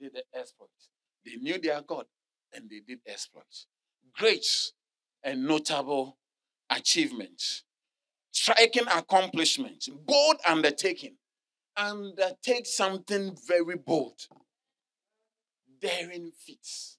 did 0.00 0.14
the 0.14 0.24
exploits. 0.36 0.88
They 1.24 1.36
knew 1.36 1.60
their 1.60 1.80
God 1.80 2.06
and 2.52 2.68
they 2.68 2.80
did 2.80 2.98
exploits. 3.06 3.68
Great 4.18 4.44
and 5.22 5.46
notable 5.46 6.18
achievements, 6.68 7.62
striking 8.32 8.88
accomplishments, 8.88 9.88
bold 9.88 10.38
undertaking. 10.44 11.14
Undertake 11.76 12.66
something 12.66 13.36
very 13.46 13.76
bold. 13.76 14.26
Daring 15.82 16.30
feats. 16.30 16.96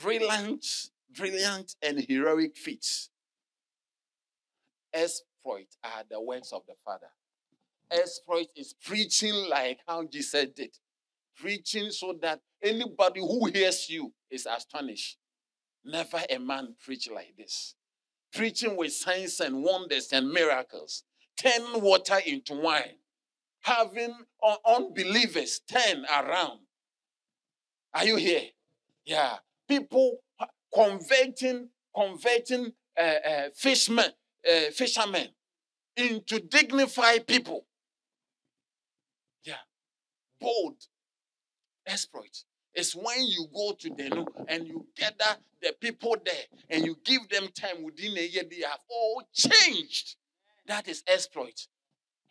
brilliant, 0.00 0.64
brilliant 1.10 1.74
and 1.82 1.98
heroic 2.08 2.56
feats. 2.56 3.10
Exploit 4.94 5.66
are 5.82 6.04
the 6.08 6.20
works 6.20 6.52
of 6.52 6.62
the 6.68 6.74
Father. 6.84 7.08
Exploit 7.90 8.46
is 8.54 8.74
preaching 8.84 9.34
like 9.50 9.80
how 9.86 10.04
Jesus 10.04 10.46
did. 10.54 10.70
Preaching 11.36 11.90
so 11.90 12.16
that 12.22 12.40
anybody 12.62 13.20
who 13.20 13.46
hears 13.46 13.90
you 13.90 14.12
is 14.30 14.46
astonished. 14.46 15.18
Never 15.84 16.20
a 16.30 16.38
man 16.38 16.76
preach 16.84 17.10
like 17.10 17.34
this. 17.36 17.74
Preaching 18.32 18.76
with 18.76 18.92
signs 18.92 19.40
and 19.40 19.64
wonders 19.64 20.12
and 20.12 20.30
miracles. 20.30 21.02
Turn 21.36 21.80
water 21.80 22.20
into 22.24 22.54
wine. 22.54 23.01
Having 23.62 24.14
unbelievers 24.66 25.60
turn 25.60 26.04
around. 26.04 26.60
Are 27.94 28.04
you 28.04 28.16
here? 28.16 28.42
Yeah 29.04 29.36
people 29.72 30.18
converting 30.74 31.68
converting 31.94 32.72
uh, 32.98 33.02
uh, 33.02 33.48
fishermen, 33.54 34.10
uh, 34.50 34.70
fishermen 34.72 35.28
into 35.96 36.40
dignified 36.40 37.26
people. 37.26 37.66
Yeah, 39.44 39.54
bold 40.40 40.76
exploit. 41.86 42.44
It's 42.74 42.94
when 42.94 43.22
you 43.26 43.46
go 43.54 43.72
to 43.78 43.88
the 43.90 44.26
and 44.48 44.66
you 44.66 44.86
gather 44.96 45.36
the 45.60 45.74
people 45.78 46.16
there 46.24 46.44
and 46.70 46.84
you 46.84 46.96
give 47.04 47.28
them 47.28 47.48
time 47.54 47.82
within 47.82 48.16
a 48.16 48.26
year, 48.26 48.44
they 48.50 48.62
have 48.62 48.80
all 48.88 49.22
changed. 49.32 50.16
That 50.66 50.88
is 50.88 51.02
exploit. 51.06 51.66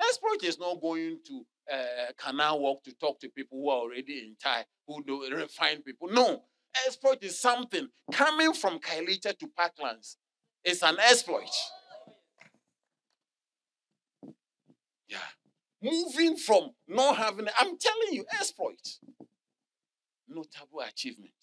Exploit 0.02 0.43
is 0.43 0.60
not 0.60 0.82
going 0.82 1.20
to 1.28 1.45
uh, 1.72 2.12
canal 2.18 2.60
walk 2.60 2.84
to 2.84 2.93
talk 2.93 3.20
to 3.20 3.30
people 3.30 3.60
who 3.60 3.70
are 3.70 3.80
already 3.80 4.20
in 4.20 4.36
Thai, 4.41 4.66
who 4.88 5.04
do 5.04 5.28
refine 5.36 5.82
people. 5.82 6.10
No, 6.12 6.43
exploit 6.86 7.20
is 7.24 7.39
something 7.39 7.88
coming 8.12 8.54
from 8.54 8.80
Kailita 8.80 9.38
to 9.38 9.47
Parklands. 9.47 10.16
It's 10.64 10.84
an 10.84 10.97
exploit. 10.99 11.49
Yeah. 15.08 15.18
Moving 15.82 16.38
from 16.38 16.72
not 16.88 17.18
having, 17.18 17.47
I'm 17.60 17.78
telling 17.78 18.14
you, 18.14 18.26
exploit. 18.39 18.99
Notable 20.28 20.82
achievement. 20.88 21.34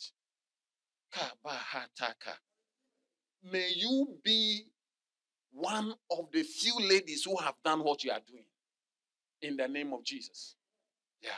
May 3.51 3.73
you 3.75 4.19
be 4.23 4.67
one 5.53 5.95
of 6.11 6.27
the 6.33 6.43
few 6.43 6.75
ladies 6.79 7.25
who 7.25 7.37
have 7.37 7.55
done 7.65 7.83
what 7.83 8.05
you 8.05 8.11
are 8.11 8.21
doing 8.27 8.45
in 9.43 9.57
the 9.57 9.69
name 9.69 9.93
of 9.93 10.05
Jesus. 10.05 10.57
Yeah. 11.23 11.31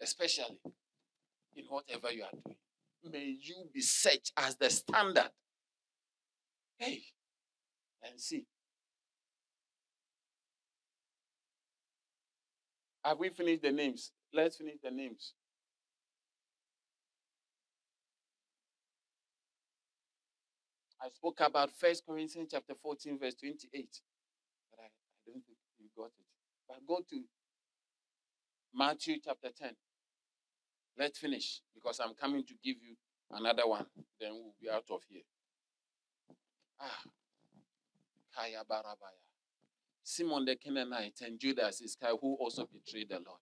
Especially 0.00 0.58
in 1.56 1.64
whatever 1.68 2.10
you 2.12 2.24
are 2.24 2.30
doing 2.44 2.56
may 3.10 3.36
you 3.40 3.68
be 3.72 3.80
set 3.80 4.30
as 4.36 4.56
the 4.56 4.70
standard. 4.70 5.30
Hey, 6.78 7.02
and 8.02 8.20
see. 8.20 8.46
Have 13.04 13.18
we 13.18 13.30
finished 13.30 13.62
the 13.62 13.72
names? 13.72 14.12
Let's 14.32 14.56
finish 14.56 14.76
the 14.82 14.90
names. 14.90 15.34
I 21.02 21.08
spoke 21.08 21.40
about 21.40 21.70
First 21.72 22.06
Corinthians 22.06 22.48
chapter 22.52 22.74
14, 22.80 23.18
verse 23.18 23.34
28. 23.34 23.88
But 24.70 24.80
I, 24.80 24.84
I 24.84 24.88
don't 25.26 25.44
think 25.44 25.58
you 25.80 25.86
got 25.96 26.06
it. 26.06 26.26
But 26.68 26.86
go 26.86 27.00
to 27.10 27.22
Matthew 28.72 29.16
chapter 29.24 29.48
10. 29.56 29.70
Let's 30.96 31.18
finish 31.18 31.60
because 31.74 31.98
I'm 31.98 32.14
coming 32.14 32.44
to 32.44 32.54
give 32.62 32.76
you 32.82 32.94
another 33.32 33.66
one. 33.66 33.86
Then 34.20 34.32
we'll 34.34 34.54
be 34.60 34.70
out 34.70 34.84
of 34.90 35.00
here. 35.08 35.22
Ah. 36.80 37.02
Kaya 38.36 38.62
Barabaya. 38.70 39.18
Simon 40.04 40.44
the 40.44 40.56
Canaanite 40.56 41.20
and 41.22 41.38
Judas 41.38 41.80
Iscariot 41.80 42.18
who 42.20 42.36
also 42.40 42.68
betrayed 42.72 43.08
the 43.08 43.14
Lord. 43.16 43.40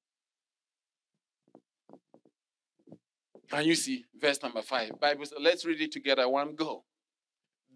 Can 3.50 3.64
you 3.64 3.74
see 3.74 4.04
verse 4.18 4.40
number 4.42 4.62
five? 4.62 4.92
Bible. 5.00 5.24
Let's 5.40 5.64
read 5.64 5.80
it 5.80 5.92
together. 5.92 6.28
One 6.28 6.54
go. 6.54 6.84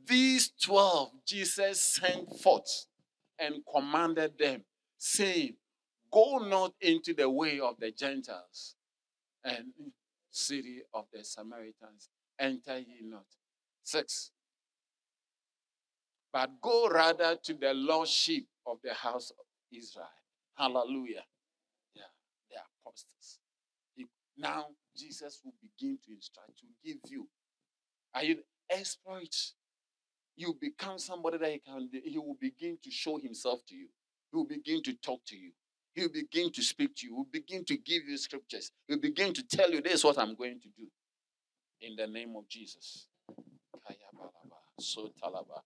These 0.06 0.52
12 0.62 1.10
Jesus 1.26 1.80
sent 1.80 2.28
forth 2.40 2.86
and 3.38 3.56
commanded 3.72 4.38
them, 4.38 4.64
saying, 4.98 5.56
Go 6.12 6.38
not 6.38 6.74
into 6.80 7.14
the 7.14 7.28
way 7.28 7.58
of 7.58 7.74
the 7.80 7.90
Gentiles 7.90 8.76
and 9.44 9.66
city 10.30 10.82
of 10.92 11.06
the 11.12 11.24
Samaritans. 11.24 12.08
Enter 12.38 12.78
ye 12.78 13.00
not. 13.02 13.26
Six. 13.82 14.30
But 16.32 16.50
go 16.60 16.88
rather 16.88 17.36
to 17.44 17.54
the 17.54 17.72
lost 17.74 18.12
sheep 18.12 18.48
of 18.66 18.78
the 18.82 18.94
house 18.94 19.30
of 19.30 19.46
Israel. 19.76 20.06
Hallelujah. 20.56 21.24
Yeah, 21.94 22.02
the 22.50 22.56
apostles. 22.80 23.38
Now 24.36 24.66
Jesus 24.96 25.40
will 25.44 25.54
begin 25.62 25.98
to 26.06 26.12
instruct, 26.12 26.58
to 26.58 26.66
give 26.84 26.98
you. 27.08 27.28
Are 28.14 28.24
you 28.24 28.38
exploit? 28.70 29.34
You 30.36 30.56
become 30.60 30.98
somebody 30.98 31.38
that 31.38 31.52
he 31.52 31.58
can. 31.60 31.90
He 32.04 32.18
will 32.18 32.36
begin 32.40 32.78
to 32.82 32.90
show 32.90 33.18
himself 33.18 33.60
to 33.68 33.76
you. 33.76 33.88
He 34.32 34.36
will 34.36 34.46
begin 34.46 34.82
to 34.84 34.94
talk 34.94 35.24
to 35.26 35.36
you. 35.36 35.52
He 35.94 36.02
will 36.02 36.12
begin 36.12 36.52
to 36.52 36.62
speak 36.62 36.96
to 36.96 37.06
you. 37.06 37.12
He 37.12 37.16
will 37.16 37.28
begin 37.32 37.64
to 37.66 37.76
give 37.78 38.04
you 38.08 38.16
scriptures. 38.18 38.72
He 38.88 38.94
will 38.94 39.00
begin 39.02 39.34
to 39.34 39.42
tell 39.44 39.70
you, 39.70 39.80
"This 39.82 39.94
is 39.94 40.04
what 40.04 40.18
I'm 40.18 40.34
going 40.36 40.60
to 40.60 40.68
do." 40.70 40.88
In 41.82 41.96
the 41.96 42.06
name 42.06 42.36
of 42.36 42.48
Jesus. 42.48 43.08
So 44.80 45.12
talaba. 45.22 45.62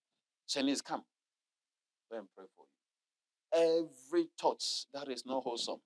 Chinese, 0.47 0.81
come. 0.81 1.03
Let 2.11 2.23
me 2.23 2.27
pray 2.35 2.45
for 2.55 2.65
you. 3.37 3.85
Every 3.85 4.29
thought 4.39 4.63
that 4.93 5.09
is 5.09 5.25
not 5.25 5.43
wholesome, 5.43 5.81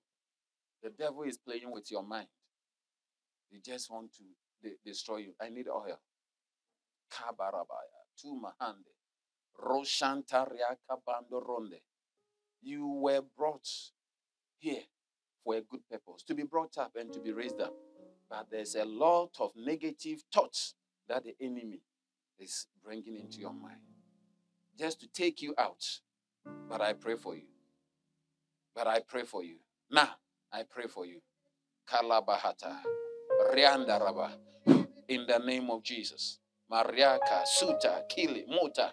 the 0.82 0.90
devil 0.90 1.22
is 1.24 1.38
playing 1.38 1.70
with 1.72 1.90
your 1.90 2.02
mind. 2.04 2.28
They 3.52 3.58
just 3.60 3.90
want 3.90 4.12
to 4.14 4.24
de- 4.62 4.76
destroy 4.84 5.18
you. 5.18 5.34
I 5.40 5.50
need 5.50 5.68
oil. 5.68 6.00
Kabarabaya, 7.12 8.03
Tumahande, 8.22 8.94
Roshantaria 9.62 10.76
Kabando 10.88 11.46
Ronde. 11.46 11.80
You 12.62 12.86
were 12.86 13.22
brought 13.36 13.68
here 14.58 14.82
for 15.44 15.56
a 15.56 15.60
good 15.60 15.80
purpose, 15.90 16.22
to 16.24 16.34
be 16.34 16.42
brought 16.44 16.78
up 16.78 16.92
and 16.96 17.12
to 17.12 17.20
be 17.20 17.32
raised 17.32 17.60
up. 17.60 17.74
But 18.30 18.46
there's 18.50 18.74
a 18.74 18.84
lot 18.84 19.36
of 19.40 19.52
negative 19.56 20.22
thoughts 20.32 20.74
that 21.08 21.24
the 21.24 21.34
enemy 21.40 21.80
is 22.38 22.66
bringing 22.82 23.16
into 23.16 23.40
your 23.40 23.52
mind 23.52 23.80
just 24.78 25.00
to 25.00 25.08
take 25.08 25.42
you 25.42 25.54
out. 25.58 25.84
But 26.68 26.80
I 26.80 26.94
pray 26.94 27.16
for 27.16 27.34
you. 27.34 27.46
But 28.74 28.86
I 28.86 29.00
pray 29.00 29.22
for 29.22 29.44
you. 29.44 29.56
Now, 29.90 30.10
I 30.52 30.62
pray 30.68 30.86
for 30.86 31.06
you. 31.06 31.20
Kalabahata. 31.88 32.78
Riandaraba. 33.54 34.32
In 35.08 35.26
the 35.26 35.38
name 35.38 35.70
of 35.70 35.82
Jesus. 35.82 36.38
Mariaka, 36.70 37.46
Suta, 37.46 38.02
Kili, 38.10 38.46
Muta, 38.48 38.92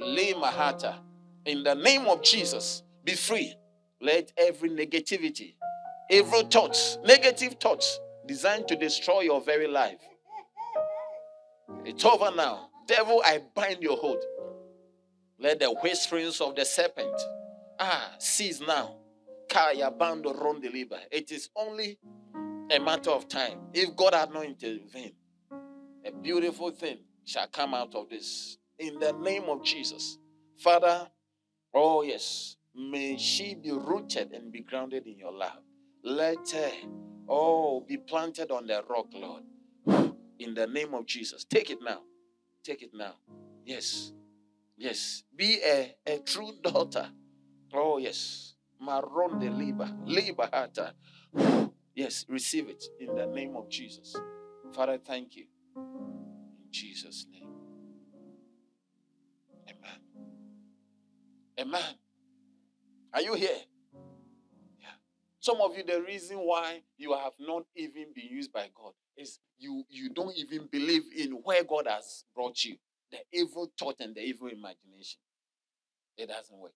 Limahata. 0.00 0.98
In 1.44 1.62
the 1.62 1.74
name 1.74 2.06
of 2.06 2.22
Jesus, 2.22 2.82
be 3.04 3.14
free. 3.14 3.54
Let 4.00 4.32
every 4.36 4.70
negativity, 4.70 5.54
evil 6.10 6.42
thoughts, 6.42 6.98
negative 7.04 7.56
thoughts 7.60 8.00
designed 8.26 8.68
to 8.68 8.76
destroy 8.76 9.20
your 9.20 9.40
very 9.40 9.66
life. 9.66 10.00
It's 11.84 12.04
over 12.04 12.30
now. 12.34 12.68
Devil, 12.86 13.22
I 13.24 13.40
bind 13.54 13.82
your 13.82 13.96
hold. 13.96 14.22
Let 15.38 15.60
the 15.60 15.70
whisperings 15.82 16.40
of 16.40 16.54
the 16.56 16.64
serpent 16.64 17.14
ah 17.78 18.14
cease 18.18 18.60
now. 18.60 18.96
Kaya 19.48 19.90
bando 19.90 20.32
rondeliba. 20.32 20.98
It 21.10 21.32
is 21.32 21.48
only 21.56 21.98
a 22.70 22.78
matter 22.78 23.10
of 23.10 23.28
time. 23.28 23.58
If 23.72 23.96
God 23.96 24.14
had 24.14 24.32
not 24.32 24.44
intervened, 24.44 25.14
a 26.10 26.22
beautiful 26.22 26.70
thing 26.70 26.98
shall 27.24 27.46
come 27.46 27.74
out 27.74 27.94
of 27.94 28.08
this. 28.08 28.58
In 28.78 28.98
the 28.98 29.12
name 29.12 29.44
of 29.44 29.64
Jesus. 29.64 30.18
Father, 30.58 31.08
oh 31.74 32.02
yes, 32.02 32.56
may 32.74 33.16
she 33.16 33.54
be 33.54 33.70
rooted 33.70 34.32
and 34.32 34.52
be 34.52 34.60
grounded 34.60 35.06
in 35.06 35.18
your 35.18 35.32
love. 35.32 35.60
Let 36.02 36.50
her, 36.50 36.70
oh, 37.28 37.80
be 37.86 37.96
planted 37.98 38.50
on 38.50 38.66
the 38.66 38.82
rock, 38.88 39.08
Lord. 39.12 39.42
In 40.38 40.54
the 40.54 40.66
name 40.66 40.94
of 40.94 41.06
Jesus. 41.06 41.44
Take 41.44 41.70
it 41.70 41.78
now. 41.82 42.00
Take 42.64 42.82
it 42.82 42.90
now. 42.94 43.14
Yes. 43.64 44.12
Yes. 44.78 45.24
Be 45.36 45.60
a, 45.62 45.94
a 46.06 46.18
true 46.20 46.52
daughter. 46.62 47.08
Oh, 47.74 47.98
yes. 47.98 48.54
Maron 48.80 49.38
de 49.38 49.50
liba. 49.50 49.94
Liba 50.06 50.48
hata. 50.50 50.94
Yes, 51.94 52.24
receive 52.28 52.70
it 52.70 52.82
in 52.98 53.14
the 53.14 53.26
name 53.26 53.56
of 53.56 53.68
Jesus. 53.68 54.16
Father, 54.72 54.96
thank 54.96 55.36
you. 55.36 55.44
In 55.76 56.70
Jesus' 56.70 57.26
name. 57.32 57.48
Amen. 59.68 60.00
Amen. 61.58 61.94
Are 63.12 63.20
you 63.22 63.34
here? 63.34 63.58
Yeah. 64.80 64.88
Some 65.40 65.60
of 65.60 65.76
you, 65.76 65.84
the 65.84 66.02
reason 66.02 66.38
why 66.38 66.82
you 66.96 67.12
have 67.12 67.32
not 67.38 67.64
even 67.74 68.06
been 68.14 68.28
used 68.28 68.52
by 68.52 68.68
God 68.74 68.92
is 69.16 69.38
you 69.58 69.84
you 69.88 70.10
don't 70.10 70.36
even 70.36 70.68
believe 70.70 71.02
in 71.16 71.32
where 71.42 71.64
God 71.64 71.86
has 71.88 72.24
brought 72.34 72.64
you. 72.64 72.76
The 73.10 73.18
evil 73.32 73.70
thought 73.78 73.96
and 74.00 74.14
the 74.14 74.22
evil 74.22 74.48
imagination. 74.48 75.20
It 76.16 76.28
doesn't 76.28 76.56
work. 76.56 76.72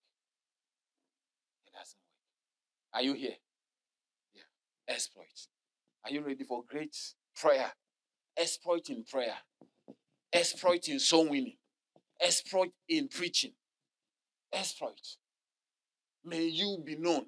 It 1.67 1.73
doesn't 1.73 1.99
work. 1.99 3.01
Are 3.01 3.03
you 3.03 3.15
here? 3.15 3.37
Yeah 4.35 4.43
exploit. 4.89 5.49
Are 6.05 6.11
you 6.11 6.21
ready 6.21 6.45
for 6.45 6.63
great 6.69 6.97
prayer? 7.35 7.73
Exploit 8.37 8.91
in 8.91 9.05
prayer, 9.05 9.37
exploit 10.33 10.89
in 10.89 10.99
soul 10.99 11.29
winning, 11.29 11.57
exploit 12.21 12.71
in 12.89 13.09
preaching, 13.09 13.53
exploit. 14.53 15.01
May 16.25 16.45
you 16.47 16.83
be 16.85 16.97
known. 16.97 17.27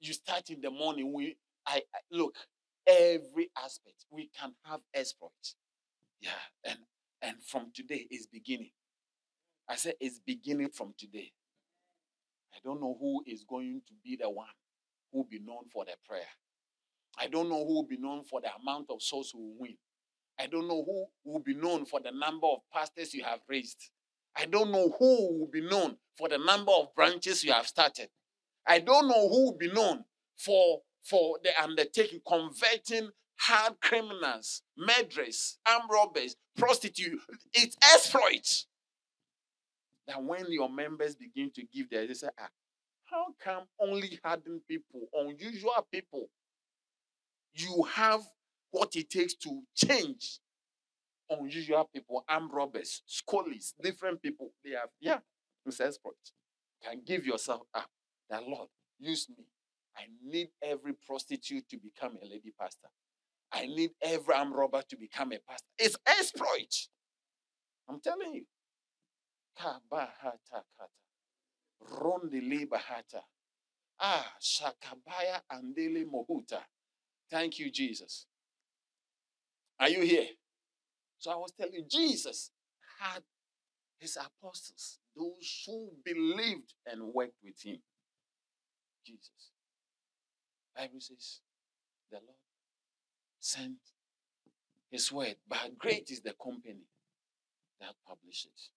You 0.00 0.12
start 0.14 0.50
in 0.50 0.60
the 0.60 0.70
morning. 0.70 1.12
We, 1.12 1.36
I, 1.66 1.82
I 1.94 1.98
look 2.10 2.34
every 2.86 3.50
aspect. 3.62 4.06
We 4.10 4.30
can 4.38 4.54
have 4.64 4.80
exploit. 4.94 5.30
Yeah, 6.20 6.30
and 6.64 6.78
and 7.22 7.36
from 7.44 7.70
today 7.74 8.06
is 8.10 8.26
beginning. 8.26 8.70
I 9.68 9.76
said 9.76 9.94
it's 10.00 10.18
beginning 10.18 10.70
from 10.70 10.94
today. 10.98 11.32
I 12.54 12.58
don't 12.64 12.80
know 12.80 12.96
who 12.98 13.22
is 13.26 13.44
going 13.48 13.82
to 13.86 13.94
be 14.04 14.16
the 14.16 14.28
one 14.30 14.48
who 15.12 15.18
will 15.18 15.28
be 15.30 15.38
known 15.38 15.64
for 15.72 15.84
the 15.84 15.92
prayer. 16.08 16.22
I 17.18 17.28
don't 17.28 17.48
know 17.48 17.64
who 17.64 17.74
will 17.74 17.86
be 17.86 17.98
known 17.98 18.24
for 18.24 18.40
the 18.40 18.48
amount 18.60 18.86
of 18.90 19.02
souls 19.02 19.30
who 19.32 19.38
will 19.40 19.56
win. 19.60 19.76
I 20.40 20.46
don't 20.46 20.66
know 20.68 20.82
who 20.82 21.06
will 21.30 21.40
be 21.40 21.54
known 21.54 21.84
for 21.84 22.00
the 22.00 22.12
number 22.12 22.46
of 22.46 22.60
pastors 22.72 23.12
you 23.12 23.22
have 23.24 23.40
raised. 23.46 23.90
I 24.34 24.46
don't 24.46 24.72
know 24.72 24.94
who 24.98 25.38
will 25.38 25.48
be 25.52 25.60
known 25.60 25.96
for 26.16 26.30
the 26.30 26.38
number 26.38 26.72
of 26.72 26.94
branches 26.94 27.44
you 27.44 27.52
have 27.52 27.66
started. 27.66 28.08
I 28.66 28.78
don't 28.78 29.06
know 29.06 29.28
who 29.28 29.44
will 29.46 29.58
be 29.58 29.70
known 29.70 30.04
for, 30.38 30.80
for 31.02 31.38
the 31.44 31.50
undertaking, 31.62 32.20
converting 32.26 33.10
hard 33.36 33.74
criminals, 33.82 34.62
murderers, 34.78 35.58
armed 35.66 35.90
robbers, 35.92 36.36
prostitutes. 36.56 37.22
It's 37.52 37.76
exploits. 37.92 38.66
That 40.06 40.22
when 40.22 40.50
your 40.50 40.70
members 40.70 41.16
begin 41.16 41.50
to 41.54 41.62
give 41.64 41.90
their, 41.90 42.06
they 42.06 42.14
say, 42.14 42.28
ah, 42.40 42.48
how 43.04 43.26
come 43.42 43.64
only 43.78 44.18
hardened 44.24 44.62
people, 44.66 45.02
unusual 45.12 45.86
people, 45.92 46.30
you 47.54 47.84
have 47.92 48.22
what 48.70 48.96
it 48.96 49.10
takes 49.10 49.34
to 49.34 49.62
change 49.76 50.40
unusual 51.30 51.88
people, 51.94 52.24
armed 52.28 52.52
robbers, 52.52 53.02
scholars, 53.06 53.74
different 53.82 54.22
people. 54.22 54.52
They 54.64 54.72
have, 54.72 54.90
yeah, 55.00 55.18
it's 55.66 55.80
exploit. 55.80 56.14
Can 56.82 57.02
give 57.06 57.26
yourself 57.26 57.62
up. 57.74 57.88
That 58.30 58.44
Lord, 58.44 58.68
use 58.98 59.28
me. 59.28 59.44
I 59.96 60.02
need 60.24 60.48
every 60.62 60.94
prostitute 61.06 61.68
to 61.70 61.78
become 61.78 62.16
a 62.22 62.26
lady 62.26 62.52
pastor. 62.58 62.88
I 63.52 63.66
need 63.66 63.90
every 64.02 64.34
armed 64.34 64.54
robber 64.54 64.82
to 64.88 64.96
become 64.96 65.32
a 65.32 65.38
pastor. 65.48 65.66
It's 65.78 65.96
exploit. 66.06 66.74
I'm 67.88 68.00
telling 68.00 68.34
you. 68.34 68.44
Rondi 71.82 72.66
bahata. 72.68 73.22
Ah, 74.00 74.34
shakabaya 74.40 75.42
andele 75.52 76.04
mohuta. 76.04 76.62
Thank 77.30 77.58
you, 77.58 77.70
Jesus. 77.70 78.26
Are 79.80 79.88
you 79.88 80.02
here? 80.02 80.26
So 81.18 81.30
I 81.30 81.36
was 81.36 81.52
telling 81.52 81.72
you, 81.72 81.84
Jesus 81.90 82.50
had 83.00 83.22
his 83.98 84.16
apostles, 84.16 84.98
those 85.16 85.64
who 85.66 85.90
believed 86.04 86.74
and 86.86 87.02
worked 87.14 87.38
with 87.42 87.60
him. 87.62 87.78
Jesus. 89.06 89.50
Bible 90.76 91.00
says 91.00 91.40
the 92.10 92.16
Lord 92.16 92.36
sent 93.40 93.76
his 94.90 95.10
word, 95.10 95.36
but 95.48 95.78
great 95.78 96.10
is 96.10 96.20
the 96.20 96.34
company 96.42 96.84
that 97.80 97.94
publishes. 98.06 98.70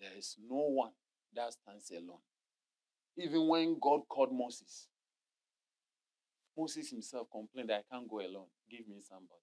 There 0.00 0.10
is 0.16 0.36
no 0.48 0.56
one 0.56 0.92
that 1.34 1.52
stands 1.52 1.90
alone. 1.90 2.18
Even 3.18 3.48
when 3.48 3.78
God 3.80 4.00
called 4.08 4.32
Moses, 4.32 4.88
Moses 6.56 6.90
himself 6.90 7.28
complained 7.30 7.70
I 7.70 7.82
can't 7.90 8.08
go 8.08 8.20
alone. 8.20 8.48
Give 8.70 8.86
me 8.88 8.96
somebody. 9.02 9.42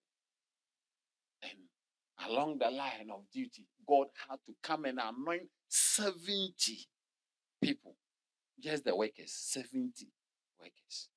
And 1.43 2.29
along 2.29 2.59
the 2.59 2.69
line 2.69 3.09
of 3.11 3.23
duty, 3.31 3.67
God 3.87 4.07
had 4.29 4.37
to 4.47 4.53
come 4.61 4.85
and 4.85 4.99
anoint 4.99 5.49
70 5.67 6.87
people, 7.61 7.95
just 8.59 8.85
the 8.85 8.95
workers, 8.95 9.31
70 9.31 9.91
workers. 10.59 11.09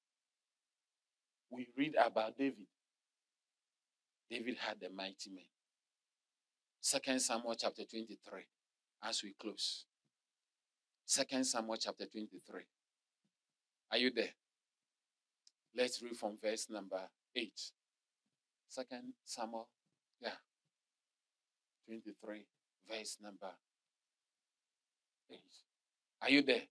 We 1.51 1.69
read 1.77 1.95
about 2.05 2.37
David. 2.37 2.67
David 4.31 4.57
had 4.59 4.81
the 4.81 4.91
mighty 4.91 5.31
men. 5.31 5.45
Second 6.81 7.21
Samuel 7.21 7.55
chapter 7.59 7.85
23, 7.85 8.43
as 9.05 9.23
we 9.23 9.35
close. 9.41 9.85
Second 11.05 11.45
Samuel 11.45 11.77
chapter 11.77 12.07
23. 12.07 12.63
Are 13.93 13.99
you 13.99 14.11
there? 14.11 14.35
Let's 15.77 16.03
read 16.03 16.17
from 16.17 16.39
verse 16.43 16.69
number 16.71 17.01
8. 17.37 17.53
Second 18.69 19.13
Samuel, 19.25 19.69
yeah. 20.21 20.31
23, 21.87 22.45
verse 22.89 23.19
number 23.23 23.51
8. 25.31 25.39
Are 26.23 26.31
you 26.31 26.43
there? 26.43 26.63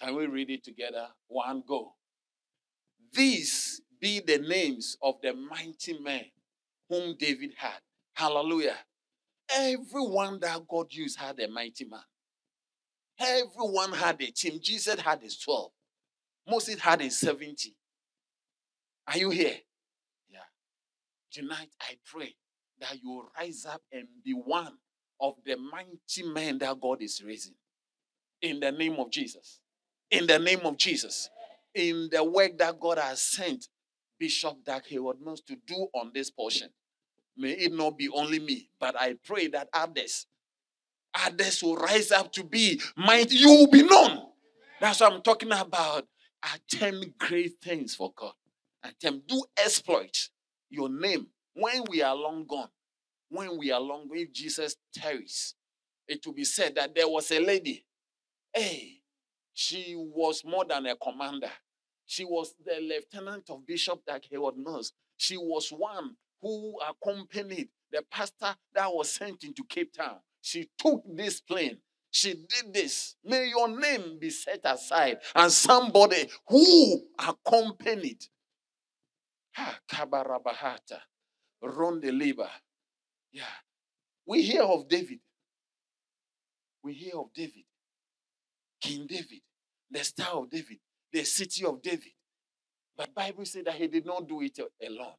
Can 0.00 0.16
we 0.16 0.26
read 0.26 0.50
it 0.50 0.64
together? 0.64 1.08
One 1.28 1.62
go. 1.66 1.94
These 3.12 3.82
be 4.00 4.20
the 4.20 4.38
names 4.38 4.96
of 5.02 5.16
the 5.22 5.34
mighty 5.34 5.98
men 5.98 6.24
whom 6.88 7.16
David 7.18 7.52
had. 7.56 7.80
Hallelujah. 8.14 8.76
Everyone 9.52 10.38
that 10.40 10.66
God 10.68 10.86
used 10.90 11.18
had 11.18 11.38
a 11.40 11.48
mighty 11.48 11.84
man. 11.84 12.00
Everyone 13.18 13.92
had 13.92 14.20
a 14.22 14.30
team. 14.30 14.58
Jesus 14.62 15.00
had 15.00 15.20
his 15.22 15.38
12. 15.38 15.70
Moses 16.48 16.80
had 16.80 17.00
his 17.00 17.18
70. 17.18 17.74
Are 19.06 19.18
you 19.18 19.30
here? 19.30 19.56
Tonight, 21.32 21.68
I 21.80 21.94
pray 22.04 22.34
that 22.80 23.00
you 23.02 23.10
will 23.10 23.30
rise 23.38 23.64
up 23.64 23.82
and 23.92 24.08
be 24.24 24.32
one 24.32 24.72
of 25.20 25.34
the 25.44 25.56
mighty 25.56 26.22
men 26.32 26.58
that 26.58 26.80
God 26.80 27.02
is 27.02 27.22
raising. 27.24 27.54
In 28.42 28.58
the 28.58 28.72
name 28.72 28.94
of 28.94 29.10
Jesus. 29.10 29.60
In 30.10 30.26
the 30.26 30.38
name 30.38 30.60
of 30.64 30.76
Jesus. 30.76 31.30
In 31.74 32.08
the 32.10 32.24
work 32.24 32.58
that 32.58 32.80
God 32.80 32.98
has 32.98 33.22
sent 33.22 33.68
Bishop 34.18 34.64
Dag 34.64 34.84
Heward-Mills 34.86 35.42
to 35.42 35.56
do 35.66 35.86
on 35.94 36.10
this 36.12 36.30
portion. 36.30 36.68
May 37.36 37.52
it 37.52 37.72
not 37.72 37.96
be 37.96 38.08
only 38.08 38.40
me, 38.40 38.68
but 38.80 38.98
I 38.98 39.14
pray 39.24 39.46
that 39.48 39.68
others, 39.72 40.26
others 41.14 41.62
will 41.62 41.76
rise 41.76 42.10
up 42.10 42.32
to 42.32 42.44
be 42.44 42.80
mighty. 42.96 43.36
You 43.36 43.48
will 43.50 43.70
be 43.70 43.82
known. 43.82 44.26
That's 44.80 45.00
what 45.00 45.12
I'm 45.12 45.22
talking 45.22 45.52
about. 45.52 46.06
Attempt 46.54 47.18
great 47.18 47.52
things 47.62 47.94
for 47.94 48.12
God. 48.16 48.32
Attempt, 48.82 49.28
do 49.28 49.44
exploit 49.62 50.28
your 50.70 50.88
name 50.88 51.26
when 51.54 51.84
we 51.88 52.02
are 52.02 52.14
long 52.14 52.46
gone. 52.46 52.70
When 53.28 53.58
we 53.58 53.70
are 53.70 53.80
long, 53.80 54.08
gone, 54.08 54.18
if 54.18 54.32
Jesus 54.32 54.76
tarries, 54.94 55.54
it 56.08 56.24
will 56.26 56.32
be 56.32 56.44
said 56.44 56.74
that 56.76 56.94
there 56.94 57.08
was 57.08 57.30
a 57.30 57.38
lady. 57.38 57.84
Hey, 58.52 59.02
she 59.54 59.94
was 59.96 60.42
more 60.44 60.64
than 60.64 60.86
a 60.86 60.96
commander. 60.96 61.50
She 62.06 62.24
was 62.24 62.54
the 62.64 62.80
lieutenant 62.80 63.50
of 63.50 63.64
Bishop 63.66 64.04
Dag 64.04 64.24
Heward-Mills. 64.28 64.92
She 65.16 65.36
was 65.36 65.70
one 65.70 66.16
who 66.42 66.76
accompanied 66.80 67.68
the 67.92 68.02
pastor 68.10 68.56
that 68.74 68.92
was 68.92 69.10
sent 69.10 69.44
into 69.44 69.62
Cape 69.68 69.92
Town. 69.92 70.16
She 70.40 70.68
took 70.76 71.02
this 71.06 71.40
plane. 71.40 71.78
She 72.10 72.34
did 72.34 72.74
this. 72.74 73.14
May 73.24 73.48
your 73.50 73.68
name 73.68 74.18
be 74.18 74.30
set 74.30 74.60
aside. 74.64 75.18
And 75.36 75.52
somebody 75.52 76.28
who 76.48 77.02
accompanied 77.18 78.24
Ha 79.54 79.80
Kabarabahata. 79.88 81.00
Ronde 81.62 82.04
Yeah. 83.32 83.44
We 84.26 84.42
hear 84.42 84.62
of 84.62 84.88
David. 84.88 85.20
We 86.82 86.94
hear 86.94 87.16
of 87.16 87.32
David. 87.34 87.64
King 88.80 89.06
David. 89.06 89.40
The 89.90 90.04
star 90.04 90.36
of 90.36 90.50
David. 90.50 90.78
The 91.12 91.24
city 91.24 91.64
of 91.64 91.82
David. 91.82 92.12
But 92.96 93.14
Bible 93.14 93.44
said 93.44 93.64
that 93.66 93.74
he 93.74 93.88
did 93.88 94.06
not 94.06 94.28
do 94.28 94.40
it 94.42 94.58
alone. 94.86 95.14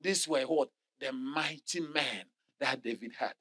These 0.00 0.28
were 0.28 0.42
what? 0.42 0.70
The 0.98 1.12
mighty 1.12 1.80
men 1.80 2.24
that 2.60 2.82
David 2.82 3.12
had. 3.18 3.34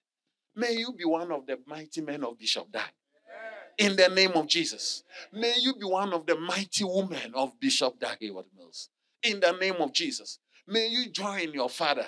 May 0.56 0.74
you 0.74 0.94
be 0.94 1.06
one 1.06 1.32
of 1.32 1.46
the 1.46 1.60
mighty 1.66 2.02
men 2.02 2.24
of 2.24 2.38
Bishop 2.38 2.72
Dag. 2.72 2.92
In 3.78 3.96
the 3.96 4.08
name 4.08 4.32
of 4.36 4.48
Jesus. 4.48 5.04
May 5.34 5.56
you 5.60 5.76
be 5.76 5.86
one 5.86 6.14
of 6.14 6.26
the 6.26 6.38
mighty 6.38 6.84
women 6.86 7.34
of 7.34 7.60
Bishop 7.60 8.00
Dag 8.00 8.18
Heward-Mills. 8.20 8.90
In 9.26 9.40
the 9.40 9.54
name 9.54 9.78
of 9.80 9.92
Jesus. 9.92 10.40
May 10.68 10.88
you 10.88 11.10
join 11.10 11.52
your 11.52 11.70
father. 11.70 12.06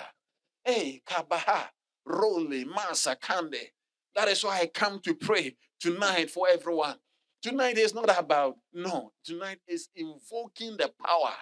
Hey, 0.64 1.02
Kabaha, 1.04 1.64
Role, 2.06 2.46
Masa, 2.46 3.16
Kande. 3.20 3.72
That 4.14 4.28
is 4.28 4.44
why 4.44 4.60
I 4.60 4.66
come 4.66 5.00
to 5.00 5.14
pray 5.14 5.56
tonight 5.80 6.30
for 6.30 6.48
everyone. 6.48 6.96
Tonight 7.42 7.76
is 7.76 7.92
not 7.92 8.16
about, 8.16 8.56
no, 8.72 9.12
tonight 9.24 9.58
is 9.66 9.88
invoking 9.96 10.76
the 10.76 10.92
power, 11.04 11.34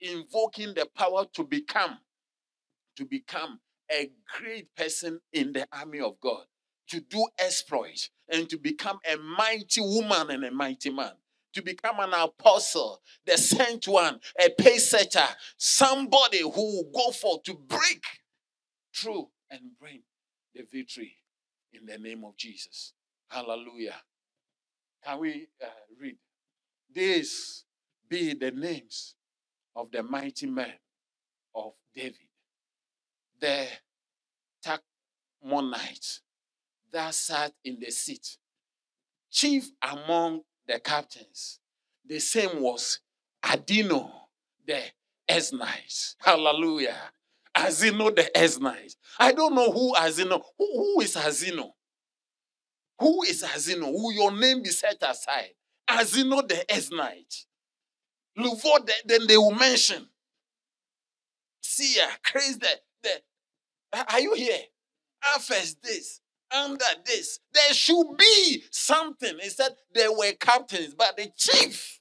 invoking 0.00 0.74
the 0.74 0.86
power 0.96 1.26
to 1.34 1.44
become 1.44 1.98
to 2.96 3.04
become 3.04 3.60
a 3.92 4.10
great 4.38 4.74
person 4.76 5.20
in 5.32 5.52
the 5.52 5.66
army 5.72 6.00
of 6.00 6.20
God, 6.20 6.44
to 6.88 7.00
do 7.00 7.26
exploits, 7.38 8.10
and 8.28 8.48
to 8.50 8.58
become 8.58 8.98
a 9.10 9.16
mighty 9.16 9.80
woman 9.80 10.30
and 10.30 10.44
a 10.44 10.50
mighty 10.50 10.90
man, 10.90 11.12
to 11.54 11.62
become 11.62 12.00
an 12.00 12.12
apostle, 12.14 13.00
the 13.26 13.36
sent 13.36 13.88
one, 13.88 14.20
a 14.40 14.50
pace 14.50 14.90
setter, 14.90 15.26
somebody 15.56 16.40
who 16.40 16.50
will 16.50 16.90
go 16.94 17.10
for 17.10 17.40
to 17.44 17.54
break 17.54 18.04
through 18.94 19.28
and 19.50 19.60
bring 19.80 20.02
the 20.54 20.62
victory 20.70 21.16
in 21.72 21.86
the 21.86 21.98
name 21.98 22.24
of 22.24 22.36
Jesus. 22.36 22.92
Hallelujah. 23.28 23.96
Can 25.04 25.20
we 25.20 25.48
uh, 25.62 25.68
read? 26.00 26.16
These 26.92 27.64
be 28.08 28.34
the 28.34 28.50
names 28.50 29.14
of 29.76 29.90
the 29.90 30.02
mighty 30.02 30.46
men 30.46 30.72
of 31.54 31.72
David 31.94 32.28
the 33.40 33.66
Tachmonite 34.64 36.20
that 36.92 37.14
sat 37.14 37.52
in 37.64 37.78
the 37.80 37.90
seat, 37.90 38.38
chief 39.30 39.70
among 39.82 40.42
the 40.68 40.78
captains. 40.78 41.58
The 42.06 42.20
same 42.20 42.60
was 42.60 43.00
Adino 43.44 44.10
the 44.66 44.80
Eznite. 45.28 46.14
Hallelujah. 46.20 46.96
Azino 47.56 48.14
the 48.14 48.30
Eznite. 48.36 48.94
I 49.18 49.32
don't 49.32 49.54
know 49.54 49.72
who 49.72 49.94
Azino. 49.94 50.42
Who, 50.58 50.66
who 50.74 51.00
is 51.00 51.16
Azino? 51.16 51.70
Who 53.00 53.22
is 53.24 53.42
Azino? 53.42 53.86
Who 53.86 54.12
your 54.12 54.32
name 54.32 54.62
be 54.62 54.68
set 54.68 54.98
aside? 55.02 55.54
Azino 55.88 56.46
the 56.46 56.64
Eznite. 56.70 57.46
Look 58.36 58.58
for 58.60 58.78
then 59.04 59.26
they 59.26 59.36
will 59.36 59.54
mention. 59.54 60.06
See, 61.60 62.00
crazy 62.24 62.58
the, 62.58 62.68
the 63.02 64.04
are 64.08 64.20
you 64.20 64.34
here? 64.34 64.60
I 65.22 65.38
First 65.40 65.82
this, 65.82 66.20
under 66.50 66.84
this. 67.04 67.40
There 67.52 67.72
should 67.72 68.16
be 68.16 68.64
something. 68.70 69.38
He 69.40 69.48
said 69.48 69.70
there 69.94 70.12
were 70.12 70.32
captains, 70.38 70.94
but 70.94 71.16
the 71.16 71.30
chief, 71.36 72.00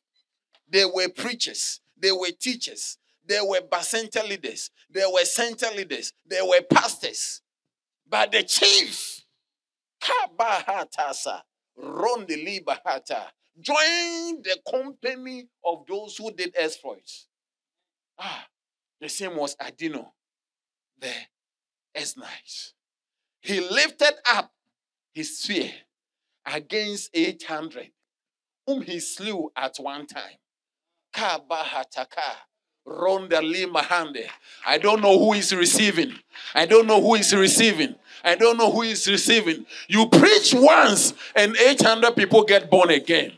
they 0.69 0.85
were 0.85 1.09
preachers, 1.09 1.81
they 1.99 2.11
were 2.11 2.31
teachers, 2.39 2.97
they 3.25 3.39
were 3.41 3.61
bacenta 3.61 4.27
leaders, 4.27 4.71
they 4.89 5.05
were 5.05 5.25
center 5.25 5.67
leaders, 5.75 6.13
they 6.25 6.41
were 6.41 6.61
pastors. 6.61 7.41
But 8.09 8.31
the 8.31 8.43
chief, 8.43 9.25
Kabahatasa, 10.01 11.41
Rondeli 11.77 12.63
Bahata, 12.63 13.25
joined 13.59 14.43
the 14.43 14.57
company 14.69 15.47
of 15.65 15.85
those 15.87 16.15
who 16.17 16.31
did 16.31 16.53
exploits. 16.57 17.27
Ah, 18.17 18.47
the 19.01 19.09
same 19.09 19.35
was 19.35 19.55
Adino, 19.57 20.07
the 20.99 21.11
Eznite. 21.95 22.73
He 23.41 23.59
lifted 23.59 24.13
up 24.29 24.51
his 25.13 25.39
spear 25.39 25.71
against 26.45 27.09
800, 27.13 27.91
whom 28.65 28.81
he 28.81 28.99
slew 28.99 29.51
at 29.55 29.77
one 29.77 30.05
time. 30.07 30.37
I 34.65 34.77
don't 34.77 35.01
know 35.01 35.19
who 35.19 35.33
is 35.33 35.53
receiving. 35.53 36.13
I 36.53 36.65
don't 36.65 36.87
know 36.87 37.01
who 37.01 37.15
is 37.15 37.33
receiving. 37.33 37.95
I 38.23 38.35
don't 38.35 38.57
know 38.57 38.71
who 38.71 38.83
is 38.83 39.07
receiving. 39.07 39.65
You 39.87 40.07
preach 40.07 40.53
once 40.53 41.13
and 41.35 41.55
800 41.57 42.15
people 42.15 42.43
get 42.43 42.69
born 42.69 42.89
again. 42.89 43.33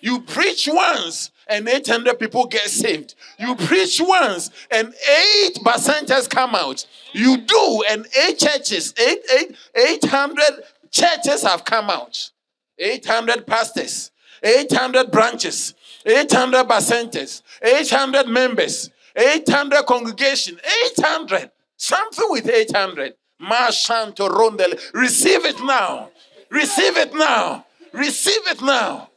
You 0.00 0.20
preach 0.20 0.68
once 0.70 1.30
and 1.48 1.68
800 1.68 2.18
people 2.18 2.46
get 2.46 2.68
saved. 2.68 3.14
You 3.38 3.54
preach 3.54 4.00
once 4.02 4.50
and 4.70 4.88
eight 4.88 5.54
percenters 5.64 6.28
come 6.28 6.54
out. 6.54 6.86
You 7.12 7.38
do 7.38 7.84
and 7.90 8.06
eight 8.22 8.38
churches, 8.38 8.94
eight, 8.98 9.20
eight, 9.36 9.56
800 9.74 10.44
churches 10.90 11.42
have 11.42 11.64
come 11.64 11.90
out. 11.90 12.30
800 12.78 13.46
pastors, 13.46 14.10
800 14.42 15.10
branches, 15.10 15.74
800 16.04 16.66
percenters, 16.66 17.42
800 17.62 18.28
members, 18.28 18.90
800 19.16 19.86
congregation, 19.86 20.58
800. 20.98 21.50
Something 21.76 22.26
with 22.30 22.48
800. 22.48 23.14
Mashanto 23.40 24.28
rondele. 24.28 24.80
Receive 24.94 25.44
it 25.44 25.60
now. 25.62 26.10
Receive 26.50 26.96
it 26.96 27.14
now. 27.14 27.66
Receive 27.92 28.46
it 28.48 28.62
now. 28.62 29.10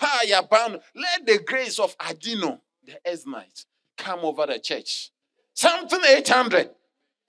Let 0.00 1.26
the 1.26 1.38
grace 1.44 1.78
of 1.78 1.96
Adino, 1.98 2.60
the 2.84 2.98
Eznite, 3.06 3.64
come 3.96 4.20
over 4.20 4.46
the 4.46 4.58
church. 4.58 5.10
Something 5.54 6.00
800. 6.04 6.70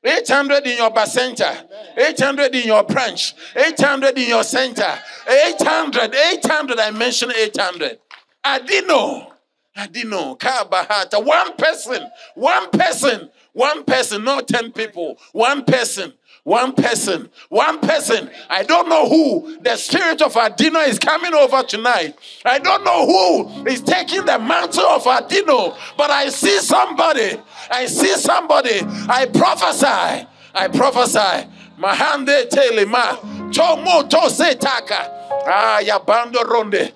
800 0.05 0.67
in 0.67 0.77
your 0.77 1.05
center, 1.07 1.51
800 1.97 2.53
in 2.53 2.67
your 2.67 2.83
branch, 2.83 3.33
800 3.55 4.15
in 4.15 4.29
your 4.29 4.43
center, 4.43 4.99
800, 5.27 6.13
800. 6.13 6.79
I 6.79 6.91
mentioned 6.91 7.33
800. 7.35 7.97
Adino, 8.45 9.31
Adino, 9.75 10.37
Kabahata. 10.37 11.25
One 11.25 11.55
person, 11.55 12.07
one 12.35 12.69
person, 12.69 13.31
one 13.53 13.83
person, 13.83 14.23
not 14.23 14.47
10 14.47 14.73
people, 14.73 15.17
one 15.31 15.63
person. 15.65 16.13
One 16.45 16.73
person, 16.73 17.27
one 17.49 17.79
person. 17.79 18.29
I 18.51 18.61
don't 18.61 18.87
know 18.87 19.09
who 19.09 19.57
the 19.61 19.75
spirit 19.77 20.21
of 20.21 20.35
Adino 20.35 20.87
is 20.87 20.99
coming 20.99 21.33
over 21.33 21.63
tonight. 21.63 22.15
I 22.45 22.59
don't 22.59 22.83
know 22.83 23.07
who 23.07 23.65
is 23.67 23.81
taking 23.81 24.23
the 24.25 24.37
mantle 24.37 24.85
of 24.85 25.05
Adino, 25.05 25.75
but 25.97 26.11
I 26.11 26.29
see 26.29 26.59
somebody. 26.59 27.41
I 27.71 27.87
see 27.87 28.13
somebody. 28.17 28.79
I 29.09 29.25
prophesy. 29.25 30.27
I 30.53 30.67
prophesy. 30.67 31.49
Mahande 31.79 32.47
telema. 32.47 33.51
Tomo 33.51 34.07
tose 34.07 34.53
taka. 34.53 35.41
Ah, 35.47 35.79
yabando 35.81 36.43
ronde. 36.47 36.93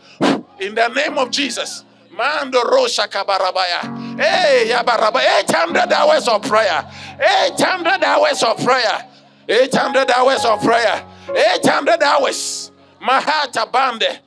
In 0.59 0.75
the 0.75 0.89
name 0.89 1.17
of 1.17 1.31
Jesus. 1.31 1.85
Mando 2.11 2.61
rosha 2.61 3.07
kabarabaya. 3.07 4.19
Hey, 4.21 4.69
yabaraba. 4.69 5.21
800 5.39 5.91
hours 5.91 6.27
of 6.27 6.43
prayer. 6.43 6.87
800 7.19 8.03
hours 8.03 8.43
of 8.43 8.63
prayer. 8.63 9.05
800 9.49 10.11
hours 10.11 10.45
of 10.45 10.61
prayer. 10.61 11.03
800 11.27 12.03
hours. 12.03 12.71
Mahata 13.01 13.71
bande. 13.71 14.19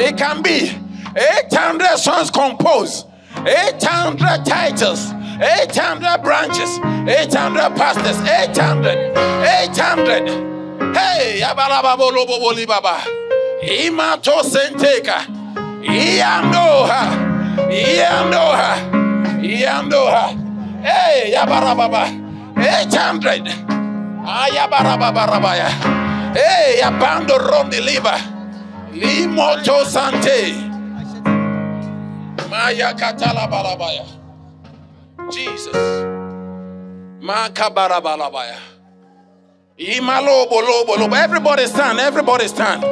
It 0.00 0.16
can 0.16 0.42
be 0.42 0.72
800 1.16 1.96
songs 1.98 2.30
composed. 2.30 3.06
800 3.46 4.44
titles. 4.44 5.12
800 5.40 6.22
branches. 6.22 6.78
800 7.08 7.76
pastors. 7.76 8.18
800. 8.28 9.16
800. 9.16 10.94
Hey, 10.96 11.40
yabalababolo 11.40 12.26
baba. 12.66 12.98
Imato 13.62 14.42
senteka. 14.42 15.26
Iandoha. 15.82 17.06
Iandoha. 17.70 18.78
Iandoha. 19.42 20.82
Hey, 20.82 21.32
yabarababa. 21.34 22.08
800. 22.56 23.77
Ayabarababarabaya. 24.28 25.68
Hey, 26.36 26.84
abando 26.84 27.38
rondi 27.40 27.80
liba. 27.80 28.12
Limoto 28.92 29.84
sante. 29.88 30.52
Maya 32.50 32.92
katala 32.92 33.48
balabaya. 33.48 34.04
Jesus. 35.32 35.72
Makabarabalabaya. 37.24 38.60
Imalobo 39.78 40.60
lobo 40.60 40.96
lobo. 40.96 41.14
Everybody 41.16 41.66
stand. 41.66 41.98
Everybody 41.98 42.48
stand. 42.48 42.82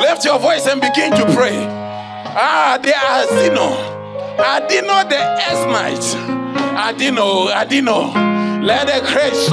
Lift 0.00 0.24
your 0.24 0.38
voice 0.38 0.66
and 0.66 0.80
begin 0.80 1.12
to 1.12 1.24
pray. 1.34 1.56
Ah, 2.32 2.78
the 2.80 2.92
Azino. 2.92 3.76
Adino 4.38 5.04
the 5.08 5.20
Eznite. 5.44 6.16
Adino. 6.76 7.48
Adino. 7.52 8.64
Let 8.64 8.86
the 8.86 9.00
grace. 9.12 9.50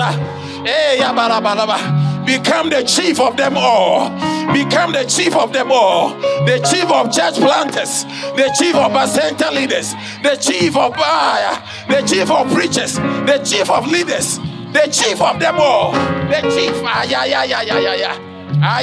Become 2.26 2.70
the 2.70 2.84
chief 2.84 3.20
of 3.20 3.36
them 3.36 3.58
all. 3.58 4.10
Become 4.54 4.94
the 4.94 5.04
chief 5.04 5.36
of 5.36 5.52
them 5.52 5.72
all. 5.72 6.16
The 6.46 6.66
chief 6.70 6.90
of 6.90 7.12
church 7.12 7.36
planters. 7.36 8.06
The 8.36 8.54
chief 8.58 8.76
of 8.76 9.10
center 9.10 9.52
leaders. 9.52 9.94
The 10.24 10.38
chief 10.40 10.78
of 10.78 10.94
uh, 10.96 11.62
the 11.90 12.02
chief 12.08 12.32
of 12.32 12.52
preachers. 12.54 12.96
The 12.96 13.42
chief 13.44 13.70
of 13.70 13.88
leaders. 13.88 14.40
The 14.72 14.88
chief 14.90 15.22
of 15.22 15.40
them 15.40 15.56
all. 15.60 15.92
The 15.92 16.42
chief. 16.56 16.82
Ah, 16.86 17.04
yeah, 17.04 17.26
yeah, 17.26 17.44
yeah, 17.44 17.64
yeah, 17.64 17.96
yeah. 17.96 18.18
Ah. 18.64 18.80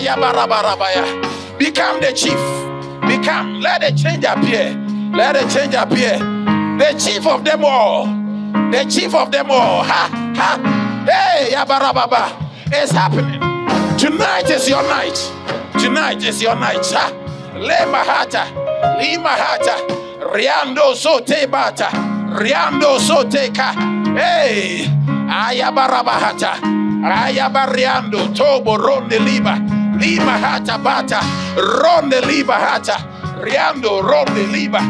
Become 1.59 2.01
the 2.01 2.12
chief. 2.12 2.39
Become. 3.09 3.61
Let 3.61 3.81
the 3.81 3.97
change 3.97 4.24
appear. 4.24 4.77
Let 5.15 5.32
the 5.32 5.48
change 5.48 5.74
appear. 5.74 6.19
The 6.78 6.94
chief 6.98 7.27
of 7.27 7.44
them 7.44 7.65
all. 7.65 8.05
The 8.70 8.86
chief 8.90 9.15
of 9.15 9.32
them 9.32 9.51
all. 9.51 9.82
Ha, 9.82 10.35
ha. 10.36 10.89
Hey, 11.06 11.51
Yabarababa, 11.52 12.28
it's 12.72 12.93
happening. 12.93 13.40
Tonight 13.97 14.51
is 14.51 14.68
your 14.68 14.82
night. 14.82 15.16
Tonight 15.78 16.22
is 16.22 16.43
your 16.43 16.55
night. 16.56 16.85
Le 17.56 17.86
mahata, 17.89 18.44
li 19.01 19.16
mahata, 19.16 19.77
riando 20.32 20.94
sote 20.94 21.47
bata, 21.51 21.89
riando 22.36 22.98
sote 23.01 23.52
ka. 23.55 23.72
Hey, 24.14 24.86
ayabarabahata, 25.28 26.60
ayabariando, 27.02 28.35
tobo 28.35 28.77
ronde 28.77 29.18
liba, 29.18 29.56
lima 29.98 30.39
hata 30.39 30.78
bata, 30.78 31.20
ronde 31.56 32.20
liba 32.27 32.55
hata, 32.55 32.97
riando 33.40 34.02
ronde 34.02 34.47
liba. 34.52 34.81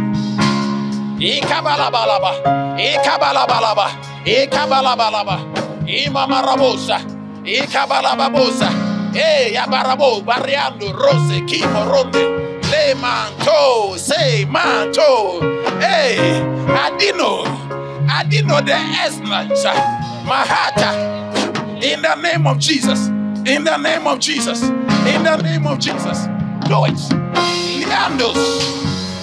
Ikabalabalaba, 1.20 2.32
ikabalabalaba, 2.78 3.90
ikabalabalaba. 4.24 5.59
Imamarabosa, 5.90 7.00
Ikabalababosa, 7.44 8.70
Eh, 9.12 9.52
Yabarabo, 9.54 10.22
Barriando, 10.24 10.92
Rose, 10.92 11.40
Kimo, 11.46 11.84
Ronde, 11.84 12.60
Le 12.70 12.94
Manto, 12.94 13.96
Say 13.96 14.44
Manto, 14.44 15.40
Eh, 15.82 16.40
Adino, 16.68 17.42
Adino 18.06 18.64
de 18.64 18.72
Esnancha, 19.04 19.74
Mahata, 20.24 21.82
in 21.82 22.00
the 22.02 22.14
name 22.22 22.46
of 22.46 22.58
Jesus, 22.58 23.08
in 23.46 23.64
the 23.64 23.76
name 23.78 24.06
of 24.06 24.20
Jesus, 24.20 24.62
in 24.62 25.24
the 25.24 25.36
name 25.42 25.66
of 25.66 25.78
Jesus, 25.80 26.26
do 26.68 26.84
it. 26.84 26.94
Leandos, 27.82 28.38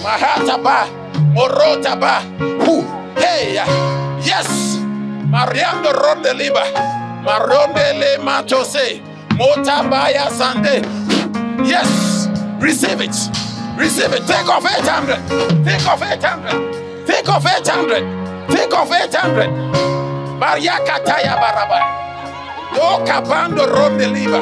Mahata 0.03 0.61
ba, 0.61 0.85
Morota 1.34 1.98
ba, 1.98 2.19
who, 2.65 2.81
hey, 3.22 3.53
yes. 4.26 4.80
Mariando 5.29 5.91
ronde 5.93 6.33
liba. 6.33 6.63
Maronde 7.23 7.93
le 7.99 8.17
matose. 8.23 9.01
Motabaya 9.35 10.29
sande. 10.29 10.81
Yes. 11.63 12.29
Receive 12.59 13.01
it. 13.01 13.15
Receive 13.77 14.13
it. 14.13 14.25
Take 14.25 14.47
off 14.49 14.65
800. 14.65 15.65
Take 15.65 15.85
off 15.87 16.01
800. 16.01 17.05
Take 17.05 17.29
off 17.29 17.45
800. 17.45 18.47
Take 18.49 18.73
off 18.73 18.91
800. 18.91 19.49
Mariakataya 20.39 21.35
baraba. 21.37 21.79
Do 22.73 23.03
kabando 23.05 23.65
ronde 23.67 24.07
liba. 24.07 24.39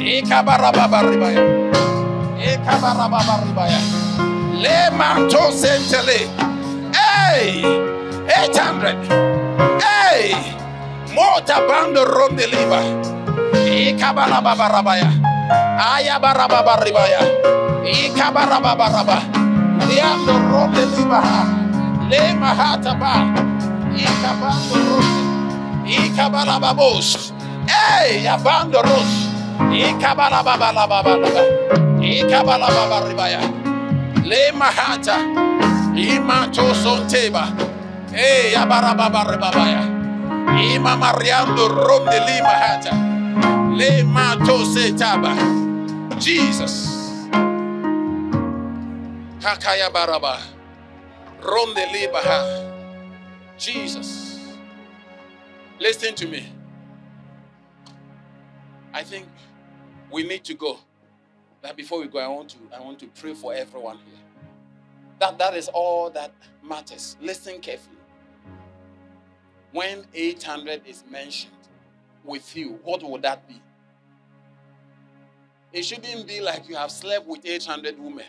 Ikabaraba 0.00 0.88
baribaya. 0.88 1.42
Ikabaraba 2.38 3.20
baribaya. 3.26 3.78
Le 4.54 4.90
manto 4.96 5.50
sentele. 5.50 6.28
Hey! 6.94 7.95
800. 8.28 8.96
Hey! 9.80 10.34
Mota 11.14 11.60
bando 11.66 12.04
ronde 12.04 12.46
liba. 12.46 12.80
Ikabala 13.66 14.40
babarabaya. 14.42 15.10
Aya 15.78 16.18
barababaribaya. 16.18 17.22
Ikabara 17.86 18.58
babaraba. 18.60 19.18
Liando 19.88 20.34
ronde 20.50 20.84
liba. 20.96 21.22
Le 22.10 22.34
mahata 22.34 22.92
ba. 22.98 23.14
Ikabando 23.94 24.76
ronde. 24.76 25.88
Ikabala 25.88 26.58
babos. 26.60 27.32
Hey! 27.66 28.26
Abando 28.26 28.82
ros. 28.82 29.30
Ikabala 29.72 30.42
babala 30.42 30.84
babalaba. 30.86 31.42
Ikabala 32.02 32.68
babaribaya. 32.68 33.40
Le 34.26 34.52
mahata. 34.52 35.16
Imato 35.96 36.74
sonteba. 36.74 37.48
Eh, 38.16 38.54
babaya. 39.38 39.84
Ima 40.56 40.96
mariando 40.96 41.68
rom 41.68 42.06
de 42.06 42.18
lima 42.20 42.48
hata. 42.48 42.92
Le 43.76 44.02
mato 44.04 44.64
taba. 44.96 45.36
Jesus. 46.18 47.28
Hakaya 49.40 49.90
baraba. 49.92 50.40
Rom 51.42 51.74
de 51.74 51.86
lima 51.92 52.18
ha. 52.18 52.72
Jesus. 53.58 54.40
Listen 55.78 56.14
to 56.14 56.26
me. 56.26 56.50
I 58.94 59.02
think 59.04 59.26
we 60.10 60.22
need 60.24 60.42
to 60.44 60.54
go. 60.54 60.78
But 61.60 61.76
before 61.76 62.00
we 62.00 62.06
go, 62.08 62.18
I 62.18 62.28
want 62.28 62.48
to 62.50 62.58
I 62.74 62.80
want 62.80 62.98
to 63.00 63.06
pray 63.08 63.34
for 63.34 63.52
everyone 63.54 63.98
here. 63.98 64.24
That 65.18 65.38
that 65.38 65.54
is 65.54 65.68
all 65.68 66.10
that 66.10 66.32
matters. 66.62 67.16
Listen 67.20 67.60
carefully. 67.60 67.95
When 69.76 70.06
800 70.14 70.86
is 70.86 71.04
mentioned 71.10 71.52
with 72.24 72.56
you, 72.56 72.80
what 72.82 73.02
would 73.02 73.20
that 73.20 73.46
be? 73.46 73.60
It 75.70 75.84
shouldn't 75.84 76.26
be 76.26 76.40
like 76.40 76.66
you 76.66 76.76
have 76.76 76.90
slept 76.90 77.26
with 77.26 77.44
800 77.44 77.98
women 77.98 78.24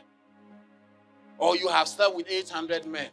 or 1.37 1.55
you 1.55 1.69
have 1.69 1.87
slept 1.87 2.15
with 2.15 2.29
800 2.29 2.85
men. 2.85 3.07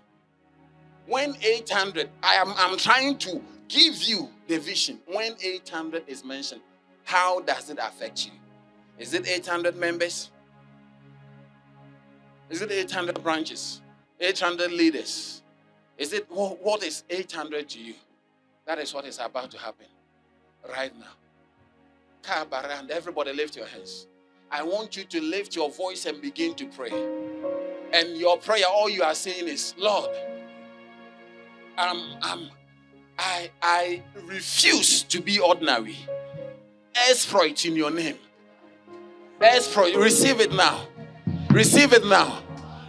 When 1.06 1.36
800, 1.40 2.10
I 2.24 2.34
am 2.34 2.52
I'm 2.56 2.76
trying 2.76 3.18
to 3.18 3.40
give 3.68 4.02
you 4.02 4.28
the 4.48 4.58
vision. 4.58 4.98
When 5.06 5.36
800 5.40 6.02
is 6.08 6.24
mentioned, 6.24 6.62
how 7.04 7.38
does 7.38 7.70
it 7.70 7.78
affect 7.80 8.26
you? 8.26 8.32
Is 8.98 9.14
it 9.14 9.28
800 9.28 9.76
members? 9.76 10.32
Is 12.50 12.62
it 12.62 12.72
800 12.72 13.22
branches? 13.22 13.80
800 14.18 14.72
leaders? 14.72 15.42
Is 15.96 16.12
it 16.12 16.26
what 16.28 16.82
is 16.82 17.04
800 17.08 17.68
to 17.68 17.78
you? 17.78 17.94
That 18.66 18.78
is 18.78 18.94
what 18.94 19.04
is 19.04 19.18
about 19.18 19.50
to 19.50 19.58
happen 19.58 19.86
right 20.68 20.92
now. 20.98 21.12
And 22.80 22.90
everybody 22.90 23.32
lift 23.32 23.56
your 23.56 23.66
hands. 23.66 24.06
I 24.50 24.62
want 24.62 24.96
you 24.96 25.04
to 25.04 25.20
lift 25.20 25.54
your 25.54 25.70
voice 25.70 26.06
and 26.06 26.20
begin 26.22 26.54
to 26.54 26.66
pray. 26.66 26.92
And 27.92 28.16
your 28.16 28.38
prayer, 28.38 28.64
all 28.68 28.88
you 28.88 29.02
are 29.02 29.14
saying 29.14 29.48
is, 29.48 29.74
Lord, 29.76 30.10
um, 31.76 32.16
um, 32.22 32.50
I, 33.18 33.50
I 33.60 34.02
refuse 34.22 35.02
to 35.04 35.20
be 35.20 35.38
ordinary. 35.38 35.96
Exploit 37.10 37.64
in 37.66 37.76
your 37.76 37.90
name. 37.90 38.16
Exploit. 39.40 39.96
Receive 39.96 40.40
it 40.40 40.52
now. 40.52 40.86
Receive 41.50 41.92
it 41.92 42.06
now. 42.06 42.42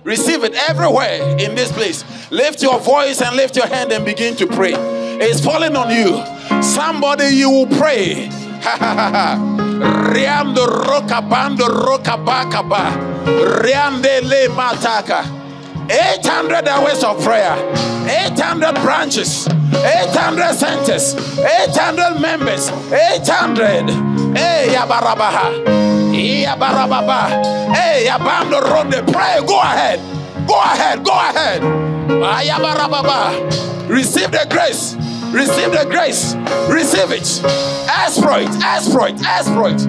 Receive 0.03 0.43
it 0.43 0.53
everywhere 0.69 1.37
in 1.39 1.55
this 1.55 1.71
place. 1.71 2.03
Lift 2.31 2.61
your 2.61 2.79
voice 2.79 3.21
and 3.21 3.35
lift 3.35 3.55
your 3.55 3.67
hand 3.67 3.91
and 3.91 4.05
begin 4.05 4.35
to 4.35 4.47
pray. 4.47 4.94
It's 5.21 5.43
falling 5.43 5.75
on 5.75 5.89
you. 5.91 6.23
Somebody 6.61 7.25
you 7.35 7.49
will 7.49 7.67
pray. 7.67 8.29
Riando 10.11 10.65
roka 10.65 11.21
bando 11.21 11.67
roka 11.67 12.17
bakaba. 12.17 12.91
Riande 13.61 14.21
le 14.23 14.47
mataka. 14.49 15.23
800 15.89 16.67
hours 16.67 17.03
of 17.03 17.23
prayer. 17.23 17.55
800 18.07 18.73
branches. 18.81 19.47
800 19.47 20.53
centers. 20.53 21.15
800 21.39 22.19
members. 22.19 22.69
800. 22.91 23.89
Hey, 24.35 24.73
Yabarabaha. 24.73 25.63
Yabarababa. 26.45 27.73
Hey, 27.73 28.05
Yabando 28.07 28.61
Ronde. 28.61 29.03
Pray. 29.11 29.41
Go 29.45 29.59
ahead. 29.59 29.99
Go 30.47 30.59
ahead. 30.59 31.03
Go 31.03 31.11
ahead. 31.13 31.61
Yabarababa. 31.61 33.89
Receive 33.89 34.31
the 34.31 34.45
grace. 34.49 34.95
Receive 35.35 35.71
the 35.73 35.85
grace. 35.89 36.33
Receive 36.69 37.11
it. 37.11 37.43
Ask 37.89 39.51
for 39.51 39.67
it. 39.67 39.81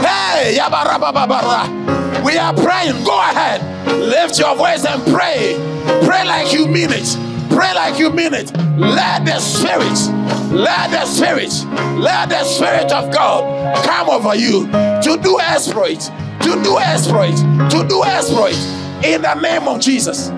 Hey. 0.00 0.54
We 2.24 2.38
are 2.38 2.54
praying. 2.54 3.04
Go 3.04 3.18
ahead. 3.20 3.60
Lift 3.86 4.38
your 4.38 4.56
voice 4.56 4.86
and 4.86 5.02
pray. 5.12 5.56
Pray 6.06 6.24
like 6.24 6.54
you 6.54 6.66
mean 6.68 6.88
it. 6.90 7.16
Pray 7.54 7.74
like 7.74 7.98
you 7.98 8.08
mean 8.10 8.32
it. 8.32 8.50
Let 8.78 9.26
the 9.26 9.38
Spirit, 9.40 9.98
let 10.50 10.90
the 10.90 11.04
Spirit, 11.04 11.52
let 11.98 12.30
the 12.30 12.42
Spirit 12.44 12.90
of 12.92 13.12
God 13.12 13.84
come 13.84 14.08
over 14.08 14.34
you 14.34 14.66
to 14.70 15.18
do 15.22 15.38
exploit, 15.38 16.00
to 16.40 16.62
do 16.62 16.78
exploit, 16.78 17.36
to 17.70 17.86
do 17.86 18.02
exploit 18.04 18.56
in 19.04 19.20
the 19.20 19.34
name 19.34 19.68
of 19.68 19.80
Jesus. 19.80 20.28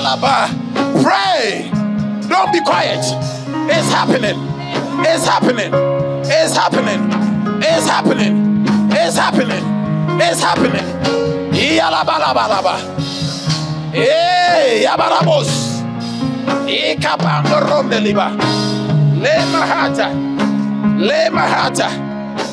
Laba. 0.01 0.49
Pray. 1.03 1.69
Don't 2.29 2.51
be 2.53 2.61
quiet. 2.61 3.03
It's 3.69 3.91
happening. 3.91 4.39
It's 5.05 5.25
happening. 5.25 5.73
It's 6.25 6.55
happening. 6.55 7.11
It's 7.61 7.87
happening. 7.87 8.65
It's 8.91 9.17
happening. 9.17 9.65
It's 10.21 10.41
happening. 10.41 10.85
Iyalaba 11.53 12.17
laba 12.19 12.47
laba. 12.47 13.10
Hey, 13.93 14.83
yabarabos. 14.83 15.83
Ikabando 16.67 17.59
rondeliba. 17.59 18.31
Le 19.21 19.45
mahata. 19.51 20.09
Le 20.97 21.29
mahata. 21.29 21.89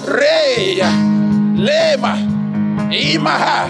Reya. 0.07 0.91
Lema. 1.55 2.15
Imaha. 2.91 3.69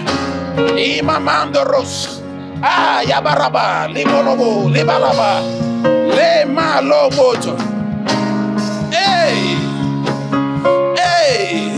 Imamando 0.77 1.63
Ros. 1.65 2.21
Ah, 2.61 3.01
Yabaraba, 3.05 3.87
Limolobo, 3.87 4.67
Libalaba, 4.69 5.39
Le 5.83 6.45
Maloboto. 6.45 7.55
Hey, 8.91 9.55
hey, 10.97 11.71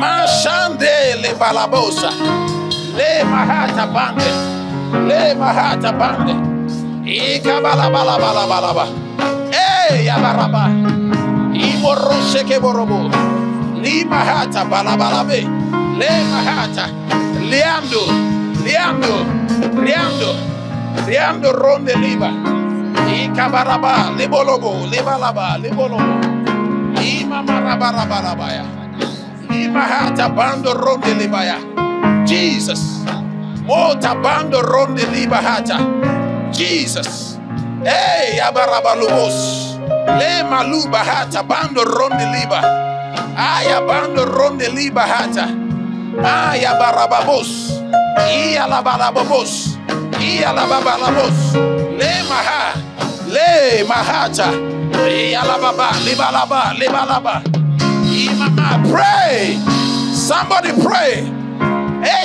Mashande 0.00 1.20
Le 1.20 1.34
Balabosa, 1.34 2.08
Le 2.96 3.24
Mahata 3.24 3.86
Bande, 3.92 4.24
Le 4.92 5.34
Mahata 5.34 5.92
Bande, 5.92 6.34
Ikabalabalabalaba. 7.04 8.86
Hey, 9.52 10.06
Yabaraba, 10.06 10.68
Imorose 11.54 12.44
Keborobo, 12.44 13.10
Limahata 13.82 14.64
Le 15.98 16.24
Mahata. 16.30 16.90
Leando, 17.50 18.06
Leando, 18.64 19.26
Leando, 19.82 20.34
Leando 21.06 21.52
Ronde 21.52 21.94
Liba, 21.96 22.30
I 23.08 23.28
Kabaraba, 23.34 24.10
Libolobo, 24.16 24.86
Libalaba, 24.90 25.58
Libolobo, 25.58 26.20
Ima 27.00 27.42
Marabarabarabaya, 27.42 28.64
Ima 29.50 29.82
Hata 29.82 30.28
Bando 30.30 30.74
Ronde 30.74 31.14
Libaya, 31.14 31.58
Jesus, 32.26 33.04
Mota 33.64 34.14
Bando 34.14 34.62
Ronde 34.62 35.02
Libahata, 35.08 35.80
Jesus, 36.52 37.38
Hey, 37.82 38.38
Abarabalubos, 38.40 39.78
Le 40.18 40.44
Maluba 40.44 41.02
Hata 41.02 41.42
Bando 41.42 41.84
Ronde 41.84 42.24
Liba, 42.32 42.60
Aya 43.36 43.80
Bando 43.80 44.24
Ronde 44.24 44.68
Liba 44.68 45.02
Hata. 45.02 45.64
Aya 46.22 46.78
barababos. 46.78 47.82
Ia 48.30 48.66
la 48.68 48.82
barababos. 48.82 49.78
Ia 50.20 50.52
la 50.52 50.66
babalabos. 50.66 51.54
Le 51.98 52.22
maha. 52.28 52.74
Le 53.26 53.82
mahata. 53.82 54.46
Ia 55.08 55.42
la 55.42 55.58
baba. 55.58 55.90
Libalaba. 56.06 56.72
Libalaba. 56.78 57.42
Imama. 58.06 58.78
Pray. 58.86 59.58
Somebody 60.14 60.70
pray. 60.82 61.26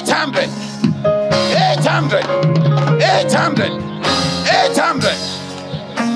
800. 0.05 0.68
800. 1.89 2.21
800. 3.01 3.71
800. 4.45 5.17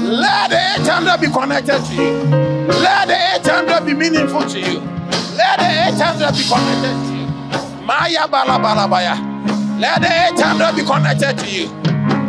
Let 0.06 0.50
the 0.52 0.84
800 0.84 1.20
be 1.20 1.28
connected 1.28 1.84
to 1.84 1.94
you. 1.96 2.14
Let 2.78 3.08
the 3.08 3.18
800 3.42 3.84
be 3.84 3.94
meaningful 3.96 4.46
to 4.46 4.60
you. 4.60 4.80
Let 5.36 5.58
the 5.58 5.96
800 5.98 6.36
be 6.38 6.44
connected 6.46 6.94
to 6.94 7.14
you. 7.18 7.86
Maya 7.86 8.28
balabalabaya. 8.30 9.18
Let 9.80 10.02
the 10.02 10.12
800 10.38 10.76
be 10.76 10.84
connected 10.86 11.40
to 11.40 11.50
you. 11.50 11.68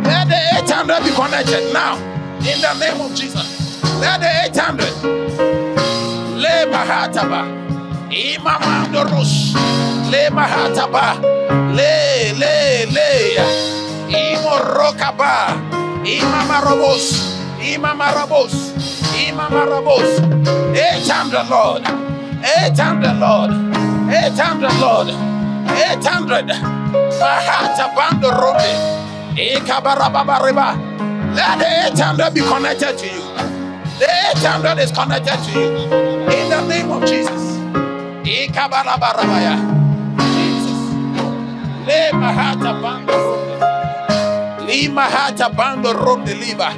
Let 0.01 0.27
the 0.27 0.39
800 0.65 1.03
be 1.03 1.11
connected 1.11 1.71
now. 1.71 1.97
In 2.39 2.59
the 2.61 2.73
name 2.79 2.99
of 2.99 3.13
Jesus. 3.13 3.79
Let 4.01 4.21
the 4.21 4.29
800. 4.49 4.89
Le 6.41 6.65
mahataba. 6.73 7.45
Imamando 8.09 9.03
rush. 9.11 9.94
Le 10.11 10.29
mahataba. 10.31 11.15
Le, 11.75 12.33
le, 12.39 12.85
le. 12.95 13.09
Imorokaba. 14.09 15.55
Imamarobos. 16.05 17.05
Imamarabos. 17.61 18.53
Imamarabos. 19.27 20.09
800 20.73 21.49
Lord. 21.49 21.83
800 22.43 23.19
Lord. 23.19 23.51
800 24.11 24.79
Lord. 24.81 25.09
800. 25.69 26.47
Mahata 27.19 27.95
Bando 27.95 28.31
Robe. 28.31 28.71
Let 31.35 31.59
the 31.59 31.67
800 31.93 32.33
be 32.33 32.41
connected 32.41 32.97
to 32.97 33.05
you. 33.07 33.21
The 33.99 34.07
800 34.37 34.79
is 34.79 34.91
connected 34.91 35.37
to 35.45 35.51
you. 35.59 35.69
In 36.31 36.49
the 36.49 36.61
name 36.67 36.91
of 36.91 37.05
Jesus. 37.05 37.59
Jesus. 38.23 39.84
Le 41.85 42.11
Mahata 42.13 42.81
Bando 42.81 43.13
Robe. 43.13 43.45
Imahata 44.65 45.49
bando 45.55 45.93
rom 45.93 46.25
deliver. 46.25 46.69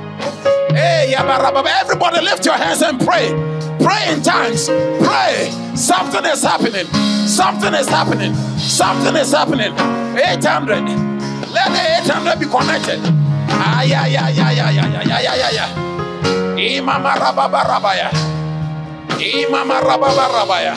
Hey. 0.75 1.15
Everybody 1.15 2.21
lift 2.21 2.45
your 2.45 2.55
hands 2.55 2.81
and 2.81 2.99
pray. 2.99 3.31
Pray 3.79 4.13
in 4.13 4.21
tongues. 4.21 4.67
Pray. 5.01 5.49
Something 5.75 6.25
is 6.25 6.43
happening. 6.43 6.85
Something 7.27 7.73
is 7.73 7.88
happening. 7.88 8.35
Something 8.57 9.15
is 9.15 9.31
happening. 9.31 9.73
800. 10.17 10.84
Let 11.51 11.71
the 11.71 12.11
800 12.11 12.39
be 12.39 12.45
connected. 12.45 12.99
Ah, 13.49 13.81
yeah, 13.84 14.05
yeah, 14.05 14.29
yeah, 14.29 14.51
yeah, 14.51 14.69
yeah, 14.69 14.88
yeah, 14.88 15.19
yeah, 15.19 15.35
yeah, 15.35 15.51
yeah. 15.51 15.69
Imama 16.57 17.15
rababarabaya. 17.15 18.11
Imama 19.17 19.81
rababarabaya. 19.81 20.75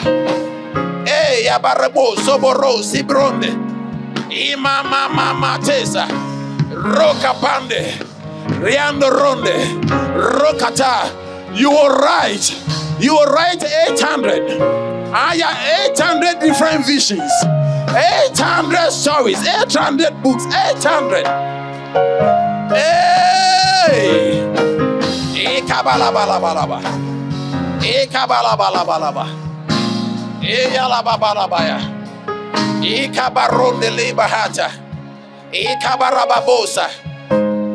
Hey, 1.05 1.45
yabarabo 1.45 2.15
soboro 2.15 2.81
sibronde. 2.81 3.70
Imama 4.31 5.09
mama 5.13 5.59
tesa. 5.59 6.07
Roka 6.71 7.33
pande. 7.35 7.99
Riando 8.63 9.09
ronde. 9.09 9.53
Rokata. 10.15 11.11
You 11.53 11.69
were 11.69 11.97
right. 11.99 12.39
You 12.99 13.17
were 13.17 13.27
right 13.33 13.61
800. 13.89 14.61
I 15.13 15.35
have 15.35 15.91
800 15.91 16.39
different 16.39 16.85
visions. 16.85 17.29
800 17.91 18.91
stories. 18.91 19.45
800 19.45 20.23
books. 20.23 20.45
800. 20.45 21.27
Hey! 22.71 24.39
Ikabalabalaba. 25.35 26.79
Ikabalabalaba. 27.83 29.27
Iyalababalabaya. 30.41 32.00
Ikabaronde 32.81 33.89
libahata. 33.89 34.71
Ikabarababosa. 35.51 36.89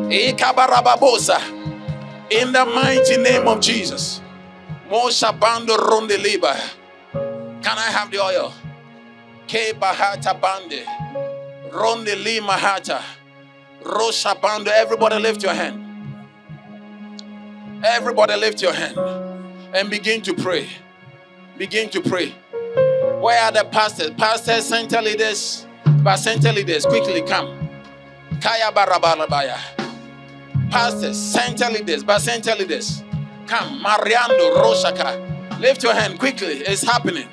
Ikabarababosa. 0.09 1.39
In 2.29 2.51
the 2.51 2.65
mighty 2.65 3.17
name 3.17 3.47
of 3.47 3.61
Jesus. 3.61 4.21
Mosha 4.89 5.31
bando 5.37 5.77
ronde 5.77 6.17
liba. 6.19 6.55
Can 7.63 7.77
I 7.77 7.89
have 7.91 8.11
the 8.11 8.19
oil? 8.19 8.53
Ke 9.47 9.73
bahata 9.73 10.39
bande. 10.39 10.83
Ronde 11.71 12.15
lima 12.15 12.53
hata. 12.53 13.01
Rosha 13.83 14.39
bando. 14.41 14.71
Everybody 14.71 15.19
lift 15.19 15.41
your 15.43 15.53
hand. 15.53 15.83
Everybody 17.85 18.35
lift 18.35 18.61
your 18.61 18.73
hand 18.73 18.97
and 19.73 19.89
begin 19.89 20.21
to 20.23 20.33
pray. 20.33 20.67
Begin 21.57 21.89
to 21.91 22.01
pray. 22.01 22.33
Where 23.19 23.41
are 23.43 23.51
the 23.51 23.65
pastors? 23.65 24.11
Pastors, 24.11 24.65
center 24.65 25.01
leaders, 25.01 25.65
but 26.03 26.17
center 26.17 26.51
leaders, 26.53 26.85
quickly 26.85 27.21
come. 27.23 27.69
Kaya 28.39 28.71
barabarabaya. 28.71 29.57
Pastors, 30.69 31.17
center 31.17 31.69
leaders, 31.69 32.03
but 32.03 32.19
center 32.19 32.53
leaders, 32.55 33.03
come. 33.47 33.81
Mariando 33.81 34.61
Roshaka. 34.61 35.59
Lift 35.59 35.81
your 35.81 35.93
hand 35.93 36.19
quickly. 36.19 36.61
It's 36.61 36.83
happening. 36.83 37.27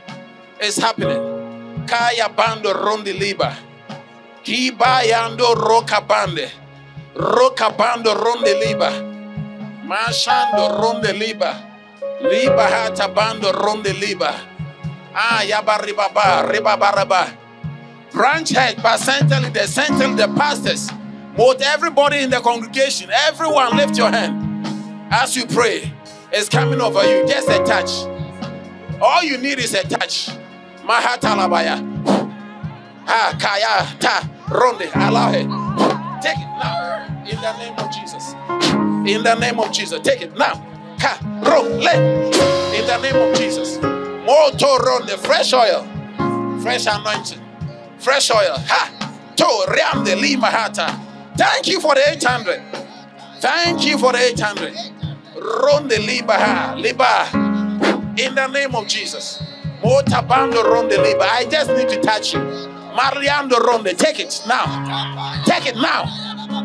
It's 0.58 0.78
happening. 0.78 1.86
Kaya 1.86 2.30
bando 2.32 2.72
rondi 2.72 3.12
liba. 3.12 3.54
Kibayando 4.42 5.54
roka 5.54 6.00
bande. 6.00 6.48
Roka 7.14 7.68
bando 7.76 8.14
rondi 8.14 8.54
liba. 8.56 8.90
Mashando 9.84 10.80
ronde 10.80 11.12
liba. 11.12 11.52
Liba 12.22 12.64
hata 12.64 13.08
bando 13.12 13.52
ronde 13.52 13.92
liba. 13.92 14.53
Ah, 15.14 15.42
yaba 15.44 15.78
ribaba, 15.78 16.42
ribabaraba. 16.50 17.36
Branch 18.12 18.48
head, 18.50 18.80
centrally 18.98 19.50
the 19.50 19.66
centrally 19.66 20.14
the 20.14 20.28
pastors. 20.34 20.90
Both 21.36 21.62
everybody 21.62 22.18
in 22.18 22.30
the 22.30 22.40
congregation, 22.40 23.10
everyone 23.10 23.76
lift 23.76 23.96
your 23.96 24.10
hand 24.10 24.66
as 25.10 25.36
you 25.36 25.46
pray. 25.46 25.92
It's 26.32 26.48
coming 26.48 26.80
over 26.80 27.04
you. 27.04 27.26
Just 27.26 27.48
a 27.48 27.62
touch. 27.64 27.90
All 29.00 29.22
you 29.22 29.38
need 29.38 29.58
is 29.58 29.74
a 29.74 29.82
touch. 29.86 30.30
Mahatalabaya. 30.82 31.78
Ah, 33.06 33.36
kaya, 33.38 33.96
ta, 34.00 34.28
ronde, 34.50 34.90
allow 34.94 35.30
it. 35.30 35.46
Take 36.22 36.38
it 36.38 36.50
now. 36.58 37.06
In 37.28 37.36
the 37.40 37.52
name 37.58 37.74
of 37.78 37.92
Jesus. 37.92 38.34
In 39.06 39.22
the 39.22 39.34
name 39.36 39.60
of 39.60 39.70
Jesus. 39.72 40.00
Take 40.02 40.22
it 40.22 40.36
now. 40.36 40.54
Ka, 40.98 41.18
ro, 41.44 41.62
le. 41.62 41.94
In 42.74 42.86
the 42.86 42.98
name 43.02 43.16
of 43.16 43.36
Jesus. 43.36 43.93
Moto 44.24 44.78
ronde, 44.78 45.10
fresh 45.20 45.52
oil. 45.52 45.86
Fresh 46.62 46.86
anointing. 46.86 47.40
Fresh 47.98 48.30
oil. 48.30 48.56
Ha. 48.56 49.34
To, 49.36 49.44
riamde, 49.68 50.20
lima 50.20 50.46
hata. 50.46 51.00
Thank 51.36 51.68
you 51.68 51.80
for 51.80 51.94
the 51.94 52.10
800. 52.12 52.62
Thank 53.40 53.84
you 53.84 53.98
for 53.98 54.12
the 54.12 54.18
800. 54.18 54.72
Ronde, 55.36 55.98
liba, 55.98 56.32
ha, 56.32 56.74
liba. 56.76 57.28
In 58.16 58.34
the 58.34 58.46
name 58.46 58.74
of 58.74 58.86
Jesus. 58.86 59.42
Motabando 59.82 60.62
ronde, 60.64 60.96
liba. 60.96 61.24
I 61.24 61.44
just 61.44 61.70
need 61.70 61.88
to 61.90 62.00
touch 62.00 62.32
you. 62.34 62.40
Mariando 62.40 63.58
ronde. 63.58 63.98
Take 63.98 64.20
it 64.20 64.42
now. 64.46 65.42
Take 65.44 65.66
it 65.66 65.76
now. 65.76 66.04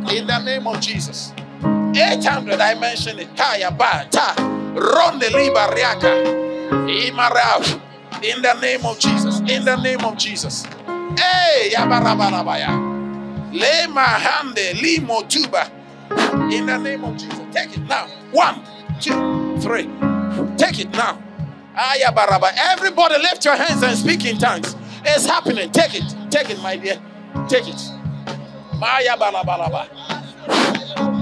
In 0.09 0.27
the 0.27 0.39
name 0.43 0.67
of 0.67 0.79
Jesus. 0.79 1.33
800, 1.61 2.61
I 2.61 2.75
mentioned 2.79 3.19
it. 3.19 3.35
Kaya 3.35 3.71
ba 3.71 4.07
ta 4.09 4.35
ronde 4.75 5.27
liba 5.33 5.67
riaka. 5.75 6.48
In 8.23 8.41
the 8.41 8.53
name 8.61 8.85
of 8.85 8.99
Jesus. 8.99 9.39
In 9.41 9.65
the 9.65 9.75
name 9.77 10.01
of 10.05 10.17
Jesus. 10.17 10.65
Hey, 11.17 11.71
yabarabarabaya. 11.75 12.97
Le 13.53 13.87
mahande 13.93 14.81
limo 14.81 15.23
tuba. 15.23 15.71
In 16.51 16.65
the 16.67 16.77
name 16.77 17.03
of 17.05 17.17
Jesus. 17.17 17.39
Take 17.53 17.77
it 17.77 17.81
now. 17.87 18.07
One, 18.31 18.63
two, 19.01 19.57
three. 19.61 19.89
Take 20.57 20.79
it 20.79 20.91
now. 20.91 21.21
Ah, 21.75 21.95
Ayabaraba. 21.95 22.51
Everybody 22.73 23.17
lift 23.19 23.45
your 23.45 23.55
hands 23.57 23.83
and 23.83 23.97
speak 23.97 24.25
in 24.25 24.37
tongues. 24.37 24.75
It's 25.05 25.25
happening. 25.25 25.71
Take 25.71 25.95
it. 25.95 26.03
Take 26.31 26.49
it, 26.51 26.61
my 26.61 26.77
dear. 26.77 27.01
Take 27.49 27.67
it. 27.67 27.81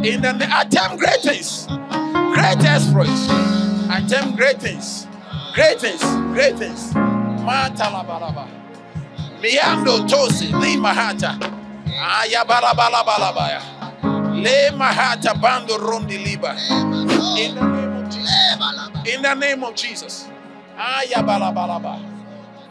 In 0.04 0.22
the 0.22 0.34
na- 0.34 0.62
attempt 0.62 1.00
great 1.00 1.22
things, 1.22 1.68
great 1.68 2.64
exploits, 2.66 3.30
attempt 3.92 4.38
great 4.38 4.60
great 5.58 5.82
things, 5.82 6.04
great 6.36 6.56
things. 6.56 6.94
Matalabalaba. 7.42 8.48
Miando 9.42 10.08
tosi 10.08 10.54
li 10.54 10.78
mahata. 10.78 11.34
Ayabalabalabalabaya. 11.98 13.62
Le 14.44 14.70
mahata 14.78 15.34
bando 15.42 15.78
rundi 15.78 16.24
liba. 16.24 16.54
In 17.40 17.56
the 17.56 17.64
name 17.66 17.96
of 17.98 18.10
Jesus. 18.12 19.14
In 19.16 19.22
the 19.24 19.34
name 19.34 19.64
of 19.64 19.76
Jesus. 19.76 20.28
Ayabalabalaba. 20.78 22.00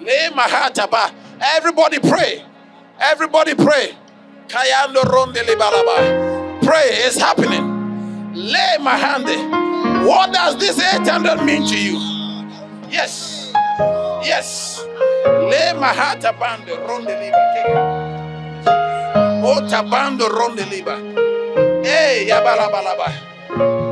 Le 0.01 0.31
mahata 0.31 0.89
ba. 0.89 1.11
Everybody 1.41 1.99
pray. 1.99 2.45
Everybody 3.01 3.57
pray. 3.57 3.97
Kayando 4.47 5.03
ronde 5.11 5.43
libalaba. 5.43 6.63
Pray. 6.63 7.03
It's 7.03 7.19
happening. 7.19 8.33
Lay 8.33 8.77
my 8.81 8.95
hand. 8.95 9.27
What 10.07 10.33
does 10.33 10.57
this 10.59 10.79
800 10.79 11.43
mean 11.45 11.67
to 11.67 11.77
you? 11.77 12.16
Yes. 12.91 13.53
Yes. 14.23 14.83
Lay 15.27 15.73
my 15.75 15.93
heart 15.93 16.23
abando 16.23 16.77
ronde 16.87 17.15
liba. 17.19 17.43
Ota 19.45 19.83
bando 19.83 20.29
ronde 20.29 20.65
liba. 20.71 20.97
Hey, 21.83 22.27
yabalabalaba. 22.29 23.11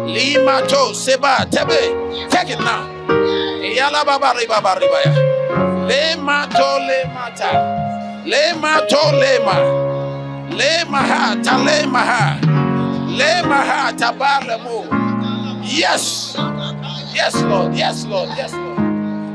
Lima 0.06 0.62
to 0.66 0.94
seba 0.94 1.46
tebe. 1.50 2.30
Take 2.30 2.50
it 2.50 2.58
now. 2.60 2.86
Yala 3.62 4.04
baba 4.04 4.34
riba 4.38 4.60
riba 4.62 4.98
ya. 5.04 5.12
Le 5.88 6.16
mato 6.16 6.78
le 6.78 7.04
mata. 7.12 8.22
Le 8.24 8.54
mato 8.60 9.02
le 9.12 9.38
ma. 9.44 9.56
Le 10.50 10.84
maha 10.88 11.42
ta 11.42 11.58
le 11.58 11.86
maha. 11.86 12.38
Le 13.10 13.42
maha 13.42 13.92
tabale 13.92 14.56
mo. 14.62 14.86
Yes. 15.62 16.36
Yes, 17.14 17.34
Lord. 17.42 17.74
Yes, 17.74 18.04
Lord. 18.06 18.28
Yes, 18.36 18.52
Lord. 18.52 18.73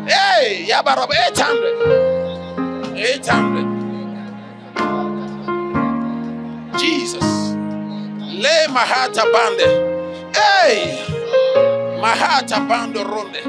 Hey, 0.10 0.66
yabarab 0.68 1.12
800. 1.14 2.98
800. 2.98 3.66
Jesus. 6.80 7.54
Le 8.20 8.68
mahata 8.70 9.24
bande. 9.32 9.68
Hey. 10.34 11.06
Mahata 12.02 12.60
bando 12.68 13.04
ronde. 13.04 13.42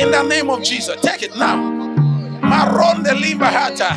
In 0.00 0.10
the 0.10 0.22
name 0.24 0.50
of 0.50 0.62
Jesus. 0.64 1.00
Take 1.00 1.22
it 1.22 1.36
now. 1.36 1.56
Maronde 2.42 3.14
limba 3.14 3.46
hata. 3.46 3.94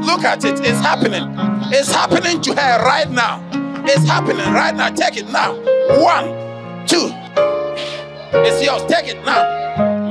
Look 0.06 0.24
at 0.24 0.44
it. 0.44 0.60
It's 0.60 0.80
happening. 0.80 1.34
It's 1.72 1.90
happening 1.92 2.40
to 2.42 2.54
her 2.54 2.84
right 2.84 3.10
now. 3.10 3.42
It's 3.84 4.06
happening 4.08 4.52
right 4.52 4.74
now. 4.76 4.90
Take 4.90 5.16
it 5.16 5.28
now. 5.30 5.54
One, 6.00 6.86
two. 6.86 7.10
It's 8.32 8.64
yours. 8.64 8.84
Take 8.86 9.08
it 9.08 9.24
now. 9.24 9.42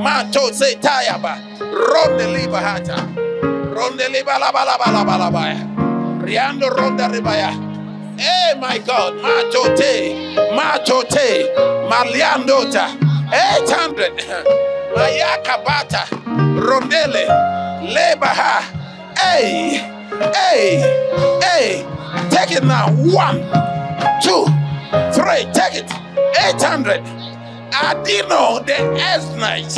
Manto 0.04 0.52
say 0.52 0.76
tayaba. 0.76 1.40
Ronde 1.60 2.28
liba 2.34 2.60
hata. 2.60 3.20
La 4.40 4.52
ba 4.52 4.64
la 4.66 4.78
ba 4.78 4.91
la 4.91 5.04
ba 5.04 5.18
la 5.18 5.30
ba. 5.30 5.54
Riando 6.24 6.70
ronda 6.70 7.08
ribaya. 7.08 7.52
Hey, 8.20 8.54
my 8.60 8.78
God. 8.80 9.14
Matote. 9.16 10.36
Matote. 10.56 11.56
Maliandota. 11.90 12.96
800. 13.32 14.18
Mayakabata. 14.96 16.06
Rondele. 16.60 17.26
Lebaha. 17.94 18.62
Hey. 19.18 19.78
Hey. 20.34 21.40
Hey. 21.41 21.86
Take 22.30 22.52
it 22.58 22.64
now. 22.64 22.90
One, 22.91 23.40
two, 24.22 24.46
three. 25.14 25.46
Take 25.54 25.84
it. 25.84 25.91
800. 26.38 27.19
Adino 27.72 28.66
the 28.66 28.74
Eznites. 29.00 29.76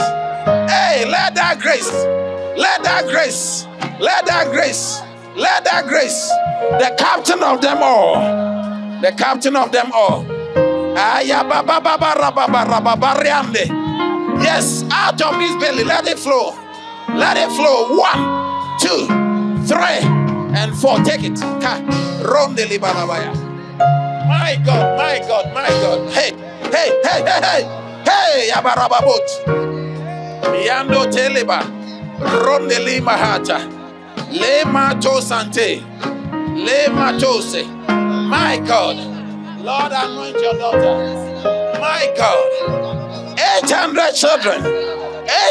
Hey, 0.70 1.06
let 1.10 1.36
that 1.36 1.60
grace. 1.60 1.92
Let 1.92 2.84
that 2.84 3.06
grace. 3.10 3.66
Let 4.00 4.26
that 4.26 4.52
grace. 4.52 5.00
Let 5.36 5.64
that 5.66 5.88
grace. 5.88 6.30
The 6.80 6.96
captain 6.98 7.42
of 7.44 7.62
them 7.62 7.78
all. 7.82 8.16
The 9.02 9.12
captain 9.18 9.56
of 9.56 9.72
them 9.72 9.92
all. 9.94 10.26
Yes, 14.44 14.84
out 14.92 15.22
of 15.22 15.40
his 15.40 15.56
belly, 15.58 15.84
let 15.84 16.08
it 16.08 16.20
flow. 16.20 16.52
Let 17.10 17.38
it 17.38 17.50
flow. 17.56 17.98
One, 17.98 18.80
two, 18.80 19.08
three, 19.68 20.02
and 20.58 20.76
four. 20.76 20.98
Take 21.00 21.24
it. 21.24 21.40
My 23.80 24.58
God, 24.66 24.98
my 24.98 25.20
God, 25.28 25.54
my 25.54 25.68
God. 25.70 26.10
Hey, 26.12 26.32
hey, 26.72 26.90
hey, 27.04 27.24
hey, 27.24 27.42
hey. 27.42 27.81
Hey, 28.12 28.50
Abarababot. 28.52 29.28
Miando 30.52 31.06
teleba. 31.12 31.60
Rondeli 32.20 33.00
mahata. 33.02 33.60
Le 34.32 34.66
mato 34.66 35.22
sante. 35.22 35.82
Le 36.56 36.90
matose. 36.90 37.64
My 38.30 38.58
God. 38.68 38.98
Lord, 39.64 39.92
anoint 39.94 40.40
your 40.42 40.56
daughter. 40.56 40.96
My 41.80 42.14
God. 42.18 43.38
800 43.64 44.14
children. 44.14 44.60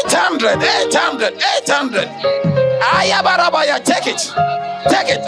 800, 0.05 0.61
800, 0.61 1.33
800. 1.63 2.07
Ayabarabaya, 2.81 3.83
take 3.83 4.07
it. 4.07 4.21
Take 4.89 5.09
it. 5.15 5.23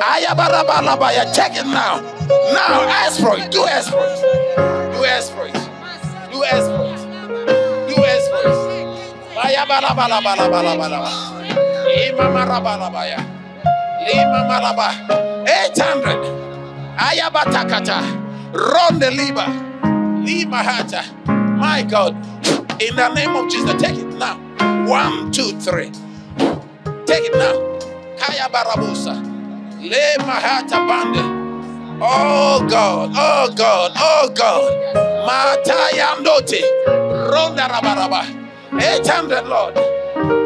Ayabarabalabaya, 0.00 1.32
take 1.34 1.56
it 1.56 1.66
now. 1.66 2.00
Now, 2.52 3.04
exploit. 3.04 3.50
Do 3.50 3.64
exploit. 3.66 4.16
Do 4.92 5.04
exploit. 5.04 5.55
Do 6.36 6.44
exploit. 6.44 7.00
Do 7.88 7.96
exploit. 8.04 8.52
Ayabalabalabalabalabalaba. 9.40 11.10
Imamarabalabaya. 11.88 13.24
Limamalaba. 14.04 14.88
800. 15.48 17.00
Ayabatakata. 17.00 18.04
Ronde 18.52 19.08
liba. 19.16 19.48
Limahata. 20.20 21.08
My 21.56 21.80
God. 21.88 22.12
In 22.82 22.92
the 22.96 23.08
name 23.16 23.32
of 23.34 23.48
Jesus, 23.48 23.72
take 23.80 23.96
it 23.96 24.12
now. 24.20 24.36
One, 24.84 25.32
two, 25.32 25.56
three. 25.56 25.88
Take 27.08 27.32
it 27.32 27.34
now. 27.40 27.56
Kaya 28.20 28.44
barabusa. 28.52 29.16
Le 29.80 30.16
mahata 30.20 30.84
bande. 30.84 31.35
Oh 31.98 32.60
God, 32.68 33.12
oh 33.16 33.48
God, 33.56 33.92
oh 33.96 34.28
God. 34.34 34.68
Matayandote. 35.24 36.60
Ronda 37.32 37.68
rabaraba. 37.68 38.22
800, 38.76 39.48
Lord. 39.48 39.74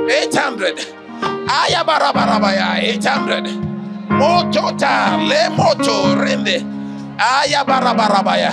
800. 0.09 0.79
Ayabarabarabaya. 1.51 2.79
800. 2.79 3.51
Motota. 4.15 5.19
Le 5.27 5.51
moto 5.51 6.15
rende. 6.15 6.63
Ayabarabarabaya. 7.19 8.53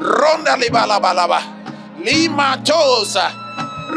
Ronda 0.00 0.56
libalabalaba. 0.56 1.40
Limatosa. 2.00 3.28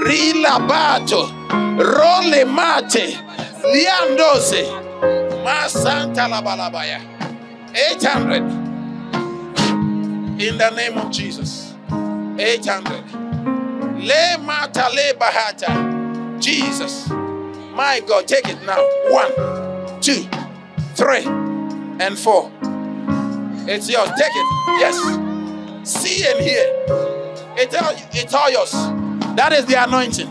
Rilabato. 0.04 1.32
Role 1.80 2.44
mate. 2.46 3.16
Liandose. 3.64 4.68
Masanta 5.44 6.28
labalabaya. 6.28 7.00
800. 7.76 8.42
In 10.42 10.58
the 10.58 10.70
name 10.76 10.98
of 10.98 11.12
Jesus. 11.12 11.74
800. 11.90 13.04
Le 14.00 14.38
mata 14.40 14.90
le 14.94 15.14
bahata. 15.20 16.40
Jesus. 16.42 17.10
My 17.74 18.02
God, 18.08 18.28
take 18.28 18.48
it 18.48 18.64
now. 18.64 18.82
One, 19.10 20.00
two, 20.00 20.26
three, 20.94 21.26
and 21.26 22.18
four. 22.18 22.50
It's 23.68 23.90
yours. 23.90 24.10
Take 24.18 24.32
it. 24.34 24.48
Yes. 24.80 24.96
See 25.84 26.26
and 26.26 26.40
hear. 26.40 26.66
It's 27.58 27.76
all, 27.76 27.94
it's 28.14 28.34
all 28.34 28.50
yours. 28.50 28.72
That 29.36 29.52
is 29.52 29.66
the 29.66 29.84
anointing. 29.84 30.30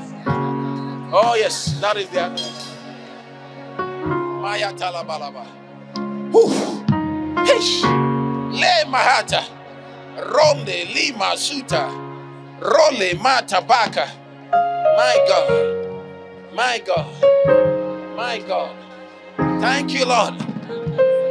Oh, 1.12 1.35
yes. 1.37 1.79
That 1.81 1.97
is 1.99 2.09
the 2.09 2.25
anointing. 2.25 2.65
Maya 4.41 4.73
talabalaba. 4.73 5.47
Whew. 6.33 6.84
Le 7.47 8.85
mahata. 8.89 9.45
Ronde 10.16 10.85
lima 10.95 11.37
suta. 11.37 11.89
Role 12.61 13.15
mata 13.21 13.61
baka. 13.61 14.09
My 14.97 15.25
God. 15.29 16.55
My 16.55 16.79
God. 16.87 18.16
My 18.16 18.39
God. 18.39 18.77
Thank 19.61 19.93
you, 19.93 20.07
Lord. 20.07 20.35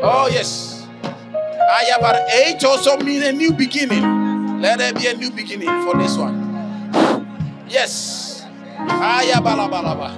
Oh, 0.04 0.30
yes. 0.32 0.86
I 1.04 1.84
have 1.92 2.04
an 2.04 2.30
eight 2.30 2.64
also 2.64 2.98
mean 2.98 3.24
a 3.24 3.32
new 3.32 3.54
beginning. 3.54 4.62
Let 4.62 4.80
there 4.80 4.94
be 4.94 5.08
a 5.08 5.16
new 5.16 5.32
beginning 5.32 5.70
for 5.84 5.98
this 5.98 6.18
one. 6.18 6.38
Yes. 7.68 8.46
Ayabalabalaba. 8.78 10.12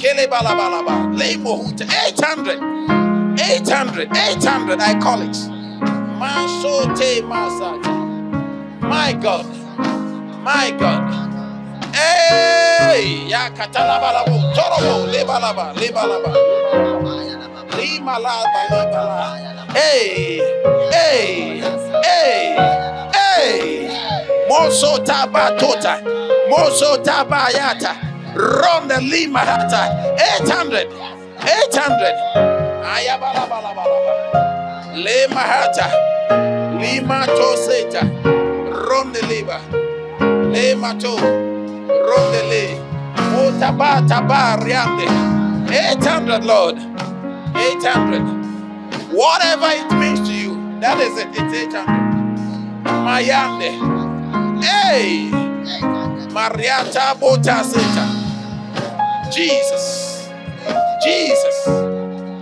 Kelebalabalaba. 0.00 1.14
Lemohut. 1.14 1.82
800. 1.82 3.01
800. 3.38 4.08
800. 4.14 4.80
I 4.80 4.98
call 5.00 5.22
it. 5.22 5.36
My 8.80 9.12
God. 9.14 9.46
My 10.44 10.70
God. 10.78 11.02
Hey! 11.94 13.26
Ya 13.28 13.50
katalabalabo. 13.50 14.52
Torobo. 14.54 15.06
Lebalaba. 15.10 15.72
Lebalaba. 15.74 16.30
Limalaba. 17.76 18.60
Lebala. 18.70 19.36
Hey! 19.74 20.40
Hey! 20.90 21.60
Hey! 22.02 22.56
Hey! 23.12 23.88
Moso 24.48 24.98
tabatota. 25.04 26.02
Moso 26.50 26.98
tabayata. 27.02 27.96
Ronda 28.34 28.98
limahata. 29.00 30.14
800. 30.44 30.88
800. 31.40 32.51
Ayabalabalaba. 32.84 33.84
Le 34.94 35.28
mahata. 35.28 35.86
Lima 36.80 37.26
toseta. 37.26 38.02
Ronde 38.70 39.20
liba. 39.28 39.60
Le 40.52 40.74
mato. 40.74 41.16
Ronde 41.16 42.42
le. 42.50 42.80
Otaba 43.38 44.02
taba 44.06 44.56
riande. 44.62 45.06
800 45.70 46.44
Lord. 46.44 46.76
800. 47.54 48.22
Whatever 49.12 49.70
it 49.70 49.92
means 49.92 50.20
to 50.28 50.32
you. 50.34 50.78
That 50.80 50.98
is 51.00 51.16
it. 51.18 51.28
It's 51.32 51.74
800. 51.74 51.86
Mayande. 52.84 53.70
Hey. 54.62 55.30
Mariata 56.32 57.14
bota 57.18 57.62
seta. 57.64 58.06
Jesus. 59.30 60.28
Jesus. 61.04 61.81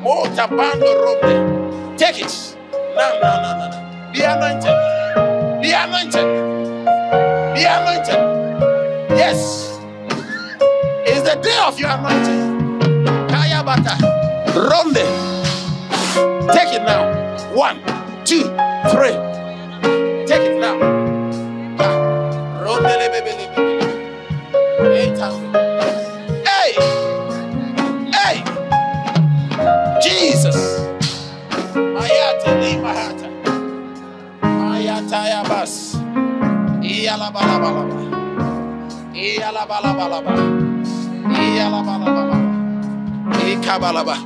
Mota 0.02 0.46
bando 0.48 0.94
ronde. 1.04 1.98
Take 1.98 2.20
it. 2.20 2.56
No, 2.96 3.20
no, 3.20 3.42
no, 3.42 3.50
no, 3.58 3.66
no. 3.70 4.12
Be 4.12 4.22
anointed. 4.22 5.60
Be 5.60 5.72
anointed. 5.72 6.26
Be 7.54 7.64
anointed. 7.64 8.20
Yes. 9.10 9.78
It's 11.04 11.22
the 11.28 11.38
day 11.42 11.58
of 11.66 11.78
your 11.78 11.90
anointing. 11.90 13.28
Kaya 13.28 13.62
bata. 13.62 13.96
Ronde. 14.56 15.04
Take 16.52 16.74
it 16.74 16.82
now. 16.82 17.04
One, 17.54 17.78
two, 18.24 18.44
three. 18.88 19.16
Take 20.26 20.48
it 20.48 20.58
now. 20.60 20.78
Ronde 22.64 22.94
le 22.96 23.08
bebe 23.12 23.32
le 23.36 23.46
bebe. 23.54 24.94
Eight 24.96 25.18
hundred. 25.18 25.69
Ayata 35.20 35.44
yabas. 35.44 35.72
Iyalabalabalaba. 36.82 37.84
Iyalabalabalaba. 39.14 40.34
Iyalabalabalaba. 41.28 42.38
Ikabalaba. 43.52 44.16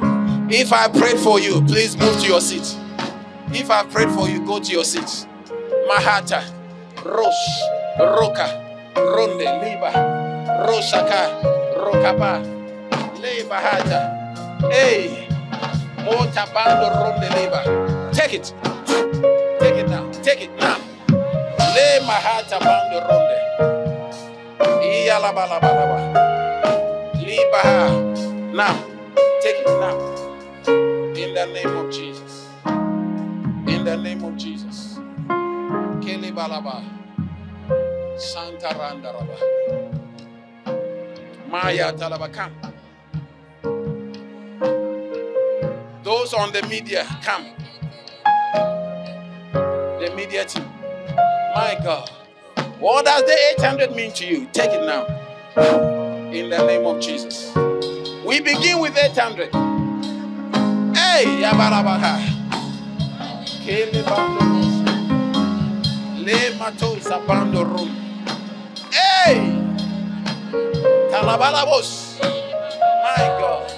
If 0.50 0.72
I 0.72 0.88
prayed 0.88 1.18
for 1.18 1.40
you, 1.40 1.62
please 1.66 1.96
move 1.96 2.20
to 2.20 2.26
your 2.28 2.40
seat. 2.40 2.76
If 3.50 3.70
I 3.70 3.82
prayed 3.84 4.10
for 4.10 4.28
you, 4.28 4.44
go 4.46 4.60
to 4.60 4.72
your 4.72 4.84
seat. 4.84 5.26
Mahata, 5.88 6.44
Rosh, 7.04 7.44
Roka, 7.98 8.46
Ronde, 8.96 9.50
Liba, 9.62 9.90
Roshaka, 10.68 11.42
Rokaba, 11.74 12.38
Leba 13.18 13.58
Hata. 13.58 14.70
Hey, 14.70 15.26
Mota 16.04 16.46
Bando 16.54 16.88
Ronde 16.94 17.28
Liba. 17.34 18.10
Take 18.12 18.34
it. 18.34 18.54
Take 19.58 19.76
it 19.76 19.88
now. 19.88 20.10
Take 20.22 20.42
it 20.42 20.50
now. 20.60 20.73
Le 21.74 22.01
Mahata 22.06 22.59
Bando 22.60 23.01
Ronde. 23.09 23.40
Iyalabalabalaba. 24.82 25.98
Liba. 27.20 27.62
Now. 28.55 28.76
Take 29.42 29.60
it 29.60 29.66
now. 29.80 29.98
In 31.16 31.34
the 31.34 31.46
name 31.52 31.76
of 31.76 31.90
Jesus. 31.92 32.48
In 33.66 33.84
the 33.84 33.96
name 33.96 34.24
of 34.24 34.36
Jesus. 34.36 34.98
Kele 36.02 36.32
balaba. 36.32 36.82
Santa 38.16 38.68
randaraba. 38.68 39.38
Maya 41.51 41.92
talaba. 41.92 42.32
Come. 42.32 42.55
Those 46.05 46.34
on 46.34 46.52
the 46.52 46.62
media, 46.68 47.05
come. 47.22 47.46
The 49.84 50.12
media 50.16 50.44
team. 50.44 50.73
My 51.55 51.78
God. 51.85 52.10
What 52.81 53.05
does 53.05 53.22
the 53.22 53.36
800 53.59 53.94
mean 53.94 54.12
to 54.14 54.26
you? 54.26 54.48
Take 54.52 54.72
it 54.72 54.85
now. 54.85 55.06
In 56.32 56.51
the 56.51 56.66
name 56.66 56.85
of 56.85 57.01
Jesus. 57.01 57.55
We 58.26 58.40
begin 58.40 58.81
with 58.81 58.98
800. 58.98 59.52
Hey, 60.97 61.24
Yabarabaha. 61.43 62.18
Le 66.18 66.59
mato 66.59 66.97
zapando 66.97 67.62
rum. 67.64 67.89
Hey! 68.90 69.62
Talabalabos. 71.12 72.18
My 72.20 73.26
God. 73.39 73.72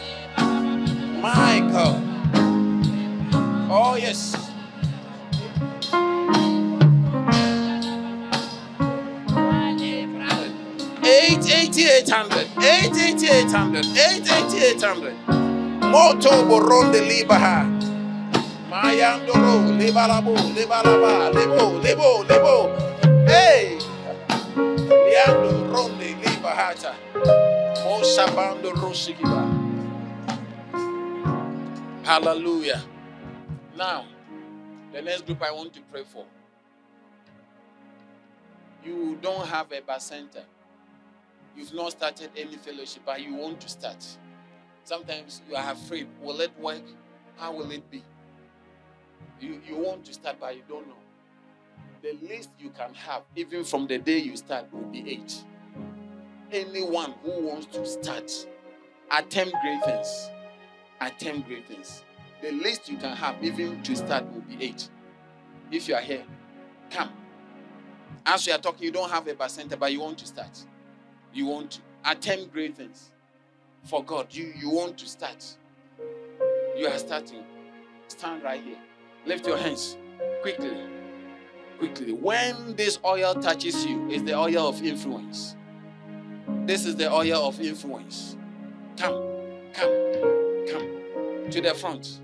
My 1.20 1.60
God. 1.70 2.02
Oh, 3.70 3.96
yes. 4.00 4.45
88800, 11.16 12.46
88800, 12.60 13.84
88800. 13.96 15.14
Moto 15.90 16.44
boronde 16.44 17.00
libaha. 17.00 17.64
Mayandoro, 18.68 19.72
lebalabo, 19.78 20.34
lebalaba, 20.54 21.30
lebo, 21.32 21.80
lebo, 21.80 22.22
lebo. 22.28 22.68
Hey! 23.26 23.78
Leando 24.90 25.72
ronde 25.72 26.16
libahata. 26.20 26.94
Mosabando 27.84 28.72
rosigiba. 28.72 29.44
Hallelujah. 32.04 32.82
Now, 33.74 34.04
the 34.92 35.00
next 35.00 35.24
group 35.24 35.42
I 35.42 35.50
want 35.50 35.72
to 35.74 35.80
pray 35.90 36.04
for. 36.04 36.26
You 38.84 39.18
don't 39.22 39.46
have 39.46 39.72
a 39.72 39.80
Bacenta. 39.80 40.44
You've 41.56 41.72
not 41.74 41.92
started 41.92 42.30
any 42.36 42.56
fellowship, 42.56 43.02
but 43.06 43.22
you 43.22 43.34
want 43.34 43.60
to 43.62 43.68
start. 43.68 44.04
Sometimes 44.84 45.42
you 45.48 45.56
are 45.56 45.72
afraid. 45.72 46.06
Will 46.20 46.40
it 46.40 46.56
work? 46.60 46.82
How 47.36 47.52
will 47.52 47.70
it 47.70 47.90
be? 47.90 48.02
You, 49.40 49.60
you 49.66 49.76
want 49.76 50.04
to 50.04 50.12
start, 50.12 50.36
but 50.38 50.54
you 50.54 50.62
don't 50.68 50.86
know. 50.86 50.94
The 52.02 52.16
least 52.28 52.50
you 52.58 52.70
can 52.70 52.94
have, 52.94 53.22
even 53.34 53.64
from 53.64 53.86
the 53.86 53.98
day 53.98 54.18
you 54.18 54.36
start, 54.36 54.72
will 54.72 54.82
be 54.82 55.10
eight. 55.10 55.42
Anyone 56.52 57.14
who 57.24 57.48
wants 57.48 57.66
to 57.74 57.84
start, 57.86 58.30
attempt 59.10 59.56
great 59.62 59.84
things. 59.84 60.30
Attempt 61.00 61.48
great 61.48 61.66
things. 61.66 62.04
The 62.42 62.52
least 62.52 62.88
you 62.88 62.98
can 62.98 63.16
have, 63.16 63.42
even 63.42 63.82
to 63.82 63.96
start, 63.96 64.30
will 64.32 64.42
be 64.42 64.62
eight. 64.62 64.88
If 65.72 65.88
you 65.88 65.94
are 65.94 66.00
here, 66.00 66.24
come. 66.90 67.10
As 68.24 68.46
we 68.46 68.52
are 68.52 68.58
talking, 68.58 68.84
you 68.84 68.92
don't 68.92 69.10
have 69.10 69.26
a 69.26 69.34
Bacenta, 69.34 69.78
but 69.78 69.90
you 69.90 70.00
want 70.00 70.18
to 70.18 70.26
start. 70.26 70.64
You 71.36 71.44
want 71.44 71.72
to 71.72 71.80
attempt 72.06 72.50
great 72.50 72.74
things 72.74 73.10
for 73.84 74.02
God. 74.02 74.28
You 74.30 74.54
you 74.56 74.70
want 74.70 74.96
to 74.96 75.06
start. 75.06 75.44
You 76.74 76.86
are 76.86 76.96
starting. 76.96 77.44
Stand 78.08 78.42
right 78.42 78.62
here. 78.62 78.78
Lift 79.26 79.46
your 79.46 79.58
hands 79.58 79.98
quickly. 80.40 80.74
Quickly. 81.78 82.14
When 82.14 82.74
this 82.74 82.98
oil 83.04 83.34
touches 83.34 83.84
you, 83.84 84.08
it's 84.10 84.22
the 84.22 84.34
oil 84.34 84.66
of 84.66 84.82
influence. 84.82 85.56
This 86.64 86.86
is 86.86 86.96
the 86.96 87.12
oil 87.12 87.46
of 87.46 87.60
influence. 87.60 88.38
Come, 88.96 89.22
come, 89.74 89.92
come 90.70 91.50
to 91.50 91.60
the 91.60 91.74
front. 91.74 92.20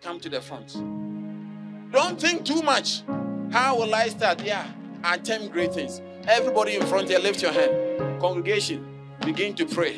Come 0.00 0.18
to 0.20 0.30
the 0.30 0.40
front. 0.40 0.72
Don't 1.92 2.18
think 2.18 2.46
too 2.46 2.62
much. 2.62 3.02
How 3.50 3.76
will 3.76 3.94
I 3.94 4.08
start? 4.08 4.42
Yeah, 4.42 4.66
attempt 5.04 5.52
great 5.52 5.74
things. 5.74 6.00
Everybody 6.28 6.76
in 6.76 6.86
front 6.86 7.08
here, 7.08 7.18
lift 7.18 7.42
your 7.42 7.52
hand. 7.52 8.20
Congregation, 8.20 8.86
begin 9.24 9.54
to 9.54 9.66
pray. 9.66 9.94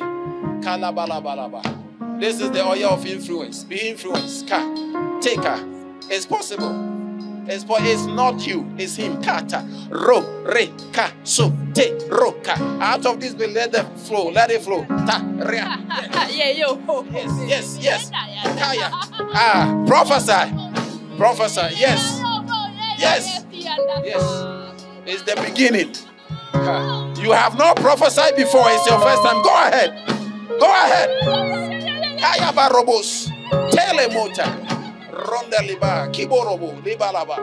This 2.19 2.41
is 2.41 2.49
the 2.51 2.63
oil 2.65 2.85
of 2.89 3.05
influence. 3.05 3.63
Be 3.63 3.89
influenced. 3.89 4.47
Ka. 4.47 5.19
Take 5.21 5.43
her. 5.43 5.59
It's 6.09 6.25
possible. 6.25 6.93
It's, 7.47 7.63
po- 7.63 7.77
it's 7.79 8.05
not 8.05 8.47
you, 8.47 8.65
it's 8.75 8.95
him. 8.95 9.21
Kata. 9.21 9.63
Ro, 9.91 10.43
re, 10.43 10.73
ka, 10.91 11.11
so, 11.23 11.53
te, 11.75 11.93
ro, 12.09 12.31
ka. 12.43 12.55
Out 12.81 13.05
of 13.05 13.19
this, 13.19 13.35
let 13.35 13.75
it 13.75 13.99
flow. 13.99 14.31
Let 14.31 14.49
it 14.49 14.63
flow. 14.63 14.83
Ta, 14.85 15.23
re. 15.37 15.59
Yes, 17.47 17.47
yes, 17.47 17.77
yes. 17.79 18.09
Kaya. 18.57 18.89
Ah, 19.35 19.83
prophesy. 19.85 21.17
Prophesy. 21.17 21.75
Yes. 21.77 22.19
Yes. 22.97 23.45
Yes. 24.03 24.23
It's 25.05 25.21
the 25.21 25.35
beginning. 25.39 25.93
You 27.25 27.31
have 27.31 27.57
not 27.57 27.77
prophesied 27.77 28.35
before. 28.35 28.65
It's 28.67 28.85
your 28.87 28.99
first 28.99 29.23
time. 29.23 29.41
Go 29.41 29.67
ahead. 29.67 30.07
Go 30.59 30.67
ahead. 30.85 32.19
Kaya 32.19 32.51
barobos. 32.53 33.29
Telemota. 33.71 34.45
Ronda 35.11 35.61
liba. 35.63 36.09
Kiborobo. 36.11 36.79
Libalaba. 36.83 37.37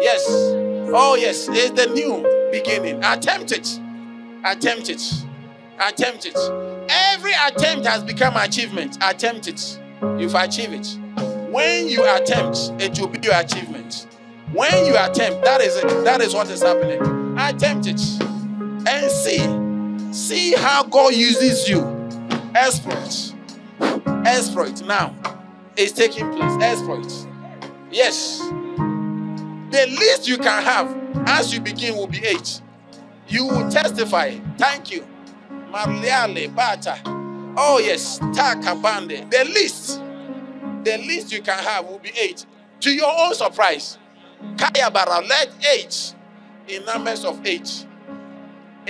Yes. 0.00 0.24
Oh, 0.28 1.16
yes. 1.18 1.48
It's 1.52 1.70
the 1.80 1.92
new 1.94 2.50
beginning. 2.50 3.02
Attempt 3.04 3.52
it. 3.52 3.78
Attempt 4.44 4.90
it. 4.90 5.02
Attempt 5.78 6.26
it. 6.26 6.36
Every 6.90 7.32
attempt 7.46 7.86
has 7.86 8.02
become 8.02 8.36
achievement. 8.36 8.98
Attempt 9.02 9.46
it. 9.46 9.78
You've 10.18 10.34
achieved 10.34 10.72
it. 10.72 10.98
When 11.52 11.86
you 11.86 12.04
attempt, 12.12 12.72
it 12.82 12.98
will 12.98 13.08
be 13.08 13.20
your 13.20 13.38
achievement. 13.38 14.08
When 14.52 14.84
you 14.84 14.96
attempt, 14.98 15.44
that 15.44 15.60
is 15.60 15.76
it. 15.76 16.04
That 16.04 16.20
is 16.22 16.34
what 16.34 16.50
is 16.50 16.62
happening. 16.62 17.38
Attempt 17.38 17.86
it 17.86 18.00
and 18.86 19.10
see. 19.10 20.12
See 20.12 20.54
how 20.54 20.84
God 20.84 21.14
uses 21.14 21.68
you. 21.68 21.80
Exploit. 22.54 23.34
Exploit. 24.26 24.82
Now, 24.86 25.14
it's 25.76 25.92
taking 25.92 26.30
place. 26.32 26.62
Exploit. 26.62 27.26
Yes. 27.90 28.38
The 28.38 29.86
least 29.98 30.26
you 30.26 30.38
can 30.38 30.62
have 30.62 30.96
as 31.28 31.52
you 31.52 31.60
begin 31.60 31.94
will 31.96 32.06
be 32.06 32.24
eight. 32.24 32.62
You 33.28 33.46
will 33.46 33.70
testify. 33.70 34.38
Thank 34.56 34.90
you. 34.90 35.06
Marliale 35.70 36.54
Bata. 36.54 37.00
Oh, 37.56 37.78
yes. 37.82 38.18
Takabande. 38.18 39.30
The 39.30 39.44
least. 39.44 40.00
The 40.84 40.98
least 40.98 41.32
you 41.32 41.42
can 41.42 41.62
have 41.62 41.86
will 41.86 41.98
be 41.98 42.10
eight. 42.18 42.46
To 42.80 42.90
your 42.90 43.10
own 43.10 43.34
surprise. 43.34 43.98
Kaya 44.56 44.90
bara, 44.90 45.20
let 45.26 45.50
eight 45.74 46.14
in 46.68 46.84
numbers 46.84 47.24
of 47.24 47.44
eight. 47.46 47.86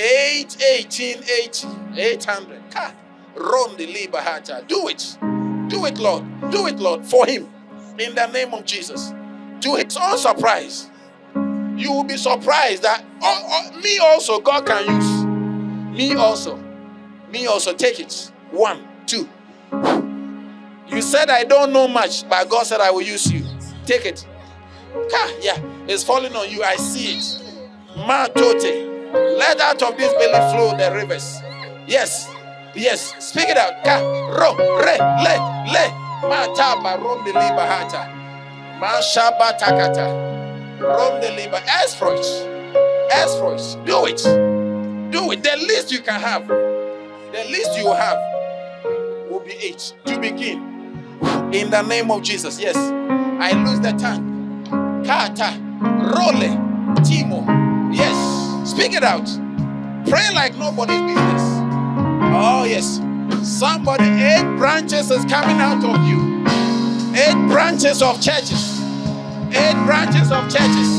Eight, 0.01 0.63
eighteen, 0.63 1.19
eight, 1.25 1.67
eight 1.97 2.25
hundred. 2.25 2.63
Ka. 2.71 2.95
Ron 3.35 3.77
the 3.77 3.93
libahata. 3.93 4.67
Do 4.69 4.87
it. 4.87 5.19
Do 5.69 5.87
it, 5.87 5.99
Lord. 5.99 6.25
Do 6.53 6.69
it, 6.69 6.77
Lord, 6.77 7.05
for 7.05 7.27
him. 7.27 7.49
In 7.99 8.15
the 8.15 8.27
name 8.29 8.55
of 8.55 8.65
Jesus. 8.65 9.13
To 9.63 9.75
his 9.75 9.97
own 9.97 10.17
surprise. 10.17 10.89
You 11.35 11.93
will 11.93 12.05
be 12.05 12.17
surprised 12.17 12.85
that 12.85 13.05
oh, 13.23 13.71
oh, 13.75 13.81
me 13.81 13.99
also 13.99 14.39
God 14.41 14.65
can 14.65 14.87
use. 14.87 15.99
Me 15.99 16.15
also. 16.15 16.57
Me 17.33 17.47
also. 17.47 17.75
Take 17.75 17.99
it. 17.99 18.33
One, 18.53 18.87
two. 19.07 19.29
You 20.87 21.03
said 21.03 21.29
I 21.29 21.43
don't 21.43 21.73
know 21.73 21.89
much, 21.89 22.29
but 22.29 22.49
God 22.49 22.67
said 22.67 22.81
I 22.81 22.93
will 22.93 23.03
use 23.03 23.33
you. 23.33 23.45
Take 23.85 24.07
it. 24.07 24.25
Ka, 25.11 25.37
yeah, 25.41 25.61
it's 25.89 26.05
falling 26.05 26.35
on 26.37 26.49
you. 26.51 26.63
I 26.63 26.77
see 26.77 27.19
it. 27.19 27.43
Ma 27.97 28.27
tote. 28.27 28.88
Let 29.13 29.61
out 29.61 29.83
of 29.83 29.97
this 29.97 30.13
belly 30.15 30.53
flow 30.53 30.77
the 30.77 30.95
rivers. 30.95 31.41
Yes, 31.87 32.31
yes. 32.75 33.15
Speak 33.25 33.49
it 33.49 33.57
out. 33.57 33.85
Ka, 33.85 34.01
ro, 34.01 34.57
re, 34.79 34.99
le, 34.99 35.73
le. 35.73 36.09
Mataba 36.23 36.99
Romde 36.99 37.33
Libahata. 37.33 38.09
Mashaba 38.81 39.57
Takata. 39.59 40.07
Romde 40.81 41.37
Liba. 41.37 41.61
Esfroich. 41.61 42.47
Esfroich. 43.11 43.85
Do 43.87 44.07
it. 44.07 44.23
Do 45.13 45.31
it. 45.33 45.43
The 45.43 45.57
least 45.69 45.93
you 45.93 46.01
can 46.01 46.21
have. 46.21 46.47
The 46.49 47.45
least 47.51 47.79
you 47.79 47.93
have 47.93 48.19
will 49.31 49.41
be 49.41 49.53
eight 49.63 49.95
to 50.07 50.19
begin. 50.19 50.59
In 51.53 51.71
the 51.71 51.83
name 51.83 52.11
of 52.11 52.23
Jesus. 52.23 52.61
Yes. 52.61 52.77
I 52.77 53.53
lose 53.53 53.81
the 53.81 53.93
tongue. 53.93 54.65
Kata. 55.07 55.57
Role. 55.81 56.67
Timo. 57.05 57.58
Speak 58.79 58.93
it 58.93 59.03
out. 59.03 59.27
Pray 60.09 60.33
like 60.35 60.57
nobody's 60.57 61.01
business. 61.01 61.43
Oh, 62.31 62.65
yes. 62.65 63.01
Somebody, 63.43 64.05
eight 64.05 64.57
branches 64.57 65.11
is 65.11 65.25
coming 65.25 65.59
out 65.59 65.83
of 65.83 66.07
you. 66.07 66.47
Eight 67.13 67.49
branches 67.49 68.03
of 68.03 68.23
churches. 68.23 68.81
Eight 69.51 69.75
branches 69.85 70.31
of 70.31 70.45
churches. 70.49 70.91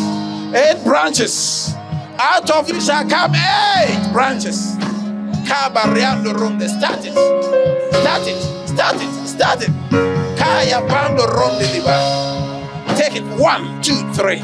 Eight 0.53 0.84
branches. 0.84 1.73
Out 2.19 2.51
of 2.51 2.68
you 2.68 2.81
shall 2.81 3.07
come 3.07 3.34
eight 3.34 4.11
branches. 4.11 4.76
Kabariando 5.47 6.34
ronde. 6.34 6.69
Start 6.69 7.06
it. 7.06 7.14
Start 7.93 8.27
it. 8.27 8.68
Start 8.68 8.95
it. 9.01 9.26
Start 9.26 9.61
it. 9.61 10.38
Kaya 10.38 10.85
bando 10.85 11.26
ronde 11.27 11.72
liba. 11.72 12.97
Take 12.97 13.15
it. 13.15 13.23
One, 13.39 13.81
two, 13.81 14.11
three. 14.11 14.43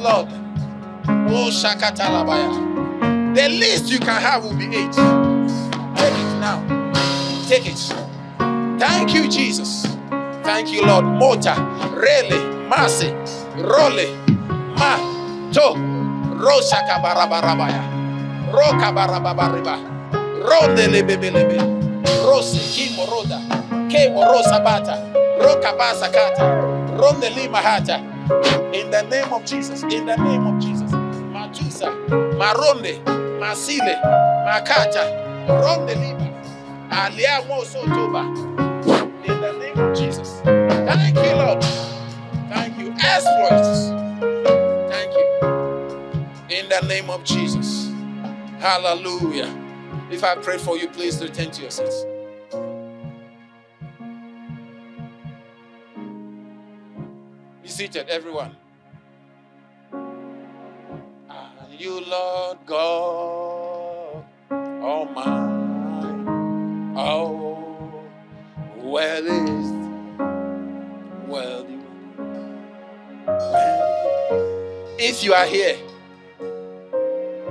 Lord. 0.00 0.28
Oh, 1.08 1.50
Shakatalabaya. 1.52 3.34
The 3.34 3.48
least 3.48 3.90
you 3.92 3.98
can 3.98 4.20
have 4.20 4.42
will 4.44 4.56
be 4.56 4.64
eight. 4.66 4.92
Take 5.94 6.16
it 6.16 6.40
now. 6.40 6.58
Take 7.46 7.66
it. 7.66 7.78
Thank 8.80 9.14
you, 9.14 9.28
Jesus. 9.28 9.86
Thank 10.42 10.72
you, 10.72 10.86
Lord. 10.86 11.04
Mota, 11.04 11.54
Rele, 11.94 12.68
Mase, 12.68 13.12
Role, 13.60 14.16
Ma, 14.78 14.96
To, 15.52 15.74
Roshaka 16.40 16.96
Barabarabaya, 17.02 17.84
Roka 18.52 18.90
Barababariba, 18.90 19.76
Ronde 20.42 20.88
Lebebelebe, 20.88 21.60
Rose, 22.24 22.56
Kimoroda, 22.72 23.38
Roda, 23.48 23.88
Kemo 23.90 24.64
Bata, 24.64 24.96
Roka 25.40 25.72
Basakata, 25.76 26.69
Ronde 26.98 27.30
Lima 27.36 27.58
Hata. 27.58 27.98
In 28.74 28.90
the 28.90 29.02
name 29.02 29.32
of 29.32 29.44
Jesus, 29.44 29.82
in 29.84 30.06
the 30.06 30.16
name 30.16 30.46
of 30.46 30.60
Jesus. 30.62 30.90
Matusa, 30.92 31.90
Maronde, 32.38 33.02
Masile, 33.40 34.00
Makata, 34.46 35.48
Ronde 35.48 35.94
Lima, 35.96 36.28
Alia 36.92 37.42
Moso 37.48 37.84
Toba. 37.86 38.22
In 39.24 39.40
the 39.40 39.52
name 39.58 39.78
of 39.78 39.96
Jesus. 39.96 40.40
Thank 40.44 41.16
you, 41.16 41.36
Lord. 41.36 41.62
Thank 42.50 42.78
you. 42.78 42.94
Exploits. 43.00 43.90
Thank 44.90 45.12
you. 45.14 45.46
In 46.50 46.68
the 46.68 46.80
name 46.88 47.10
of 47.10 47.24
Jesus. 47.24 47.92
Hallelujah. 48.60 49.50
If 50.10 50.24
I 50.24 50.36
pray 50.36 50.58
for 50.58 50.78
you, 50.78 50.88
please 50.88 51.22
return 51.22 51.50
to 51.52 51.62
your 51.62 51.70
seats. 51.70 52.04
Be 57.70 57.74
seated, 57.74 58.08
everyone. 58.08 58.56
You 61.78 62.00
Lord 62.04 62.58
God 62.66 64.24
Almighty? 64.50 66.24
Oh, 66.96 68.02
well 68.78 69.24
is 69.24 69.70
worthy. 71.28 71.78
If 74.98 75.22
you 75.22 75.32
are 75.32 75.46
here, 75.46 75.78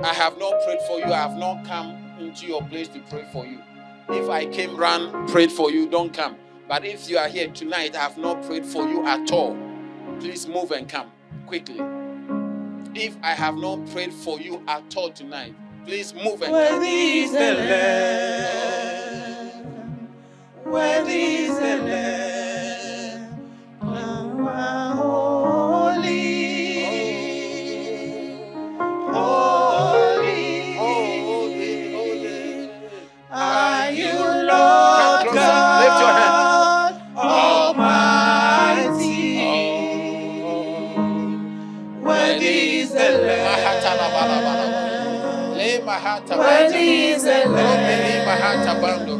I 0.02 0.12
have 0.12 0.36
not 0.38 0.52
prayed 0.66 0.82
for 0.86 0.98
you, 0.98 1.06
I 1.06 1.16
have 1.16 1.38
not 1.38 1.64
come 1.64 1.96
into 2.20 2.46
your 2.46 2.62
place 2.64 2.88
to 2.88 3.00
pray 3.08 3.26
for 3.32 3.46
you. 3.46 3.62
If 4.10 4.28
I 4.28 4.44
came 4.44 4.76
round, 4.76 5.30
prayed 5.30 5.50
for 5.50 5.70
you, 5.70 5.88
don't 5.88 6.12
come. 6.12 6.36
But 6.68 6.84
if 6.84 7.08
you 7.08 7.16
are 7.16 7.28
here 7.28 7.48
tonight, 7.48 7.96
I 7.96 8.00
have 8.00 8.18
not 8.18 8.42
prayed 8.44 8.66
for 8.66 8.86
you 8.86 9.06
at 9.06 9.32
all. 9.32 9.69
Please 10.20 10.46
move 10.46 10.70
and 10.72 10.86
come 10.86 11.10
quickly. 11.46 11.80
If 12.94 13.16
I 13.22 13.30
have 13.34 13.56
not 13.56 13.90
prayed 13.90 14.12
for 14.12 14.38
you 14.38 14.62
at 14.68 14.94
all 14.94 15.10
tonight, 15.10 15.54
please 15.86 16.12
move 16.12 16.42
and 16.42 16.52
come. 16.52 16.52
Worthy 16.52 17.20
is 17.20 17.32
the 17.32 17.54
Lamb. 18.34 19.48
Worthy 20.66 21.22
is 21.46 21.54
the 21.58 21.76
Lamb. 21.78 22.29
Worthy 46.40 47.08
is 47.10 47.24
the. 47.24 49.19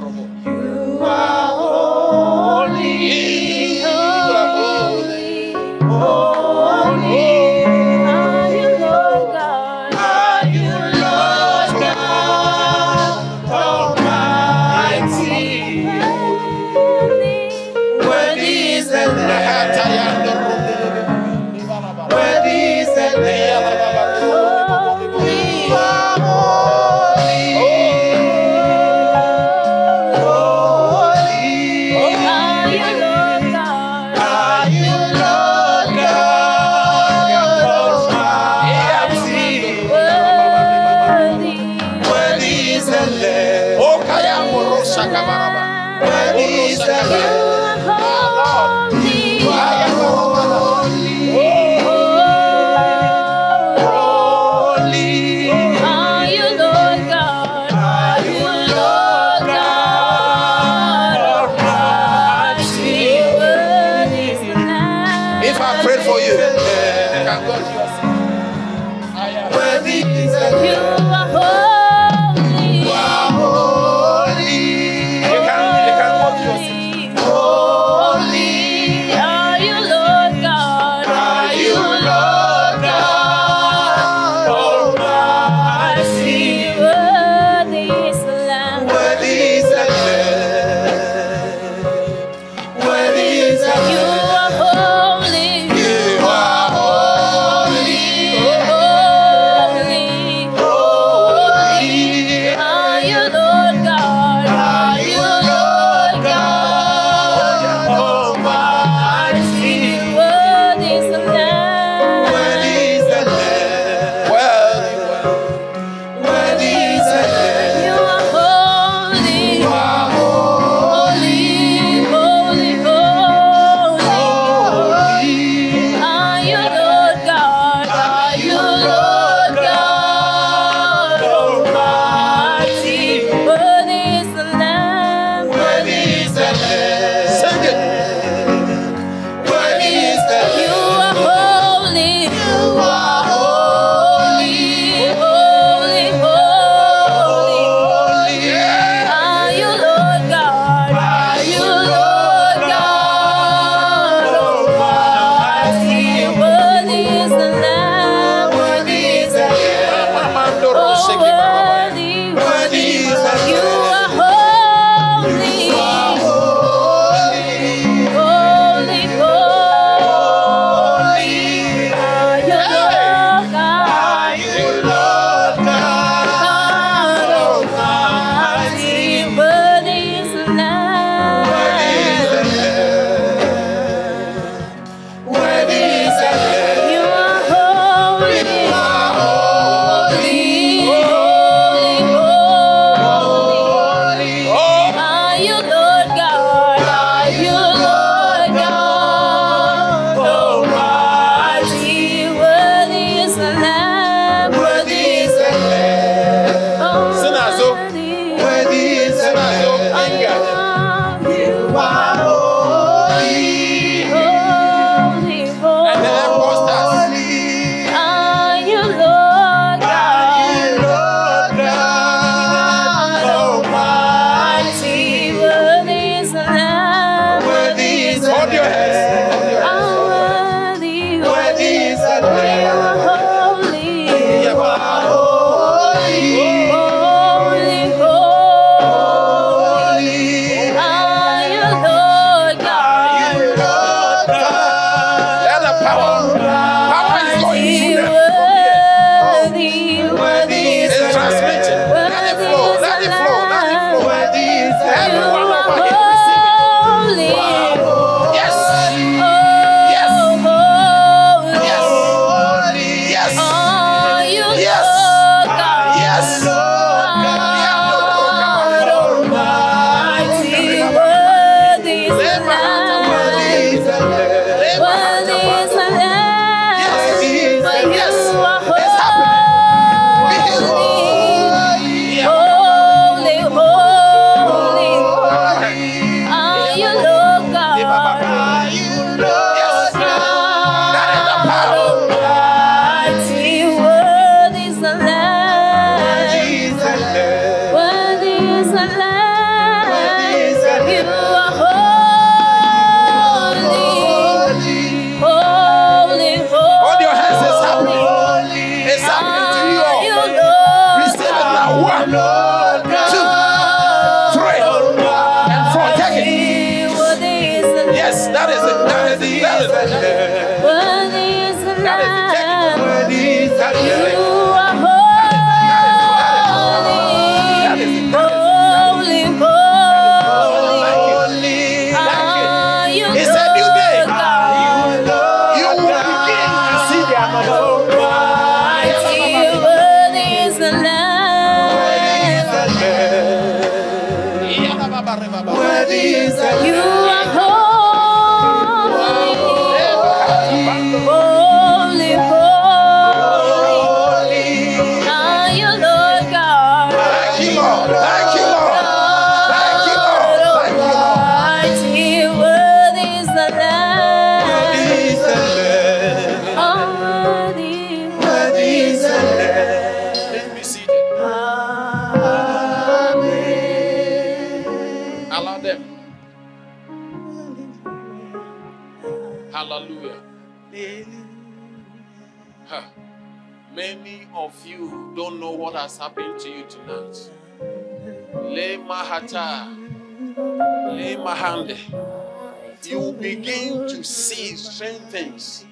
Strange 394.80 395.02
things. 395.10 395.66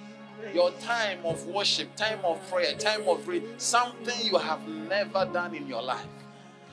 Your 0.52 0.70
time 0.72 1.20
of 1.24 1.46
worship, 1.46 1.96
time 1.96 2.18
of 2.24 2.46
prayer, 2.50 2.74
time 2.74 3.08
of 3.08 3.26
read, 3.26 3.42
something 3.56 4.14
you 4.22 4.36
have 4.36 4.68
never 4.68 5.24
done 5.24 5.54
in 5.54 5.66
your 5.66 5.80
life. 5.82 6.04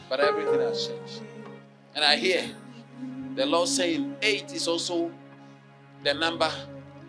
But 0.09 0.19
everything 0.19 0.59
has 0.59 0.87
changed. 0.87 1.21
And 1.95 2.03
I 2.03 2.17
hear 2.17 2.43
the 3.35 3.45
Lord 3.45 3.69
saying, 3.69 4.17
eight 4.21 4.51
is 4.51 4.67
also 4.67 5.11
the 6.03 6.13
number 6.13 6.51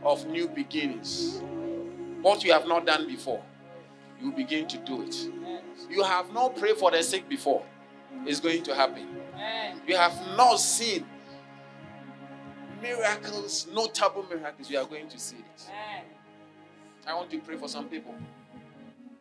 of 0.05 0.25
new 0.29 0.47
beginnings. 0.49 1.43
What 2.23 2.45
you 2.45 2.53
have 2.53 2.69
not 2.69 2.87
done 2.87 3.09
before, 3.09 3.43
you 4.23 4.31
begin 4.31 4.69
to 4.69 4.79
do 4.79 5.03
it. 5.03 5.17
You 5.91 6.05
have 6.05 6.33
not 6.33 6.57
prayed 6.57 6.77
for 6.77 6.93
the 6.93 7.03
sick 7.03 7.29
before, 7.29 7.65
it's 8.25 8.39
going 8.39 8.63
to 8.63 8.75
happen. 8.77 9.09
You 9.89 9.97
have 9.97 10.15
not 10.37 10.61
seen 10.61 11.05
miracles, 12.87 13.67
notable 13.73 14.25
miracles, 14.29 14.71
you 14.71 14.79
are 14.79 14.85
going 14.85 15.09
to 15.09 15.19
see 15.19 15.37
it. 15.37 15.71
I 17.07 17.15
want 17.15 17.31
to 17.31 17.39
pray 17.39 17.57
for 17.57 17.69
some 17.69 17.89
people. 17.89 18.15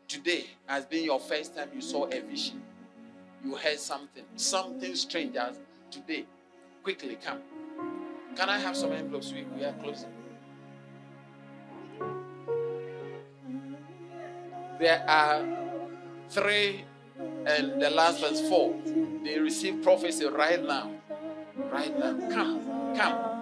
Today 0.07 0.45
has 0.67 0.85
been 0.85 1.03
your 1.03 1.19
first 1.19 1.55
time 1.55 1.69
you 1.73 1.81
saw 1.81 2.05
a 2.05 2.21
vision. 2.21 2.61
You 3.43 3.55
heard 3.55 3.79
something, 3.79 4.23
something 4.35 4.95
strange 4.95 5.35
as 5.35 5.59
today. 5.91 6.25
Quickly 6.83 7.17
come. 7.23 7.39
Can 8.35 8.49
I 8.49 8.59
have 8.59 8.75
some 8.77 8.91
envelopes? 8.91 9.31
We, 9.31 9.43
we 9.55 9.63
are 9.63 9.73
closing. 9.73 10.09
There 14.79 15.03
are 15.07 15.43
three 16.29 16.85
and 17.47 17.81
the 17.81 17.89
last 17.89 18.21
one's 18.21 18.41
four. 18.47 18.75
They 19.23 19.39
receive 19.39 19.81
prophecy 19.81 20.25
right 20.27 20.63
now. 20.63 20.91
Right 21.71 21.97
now. 21.97 22.13
Come, 22.29 22.95
come. 22.95 23.34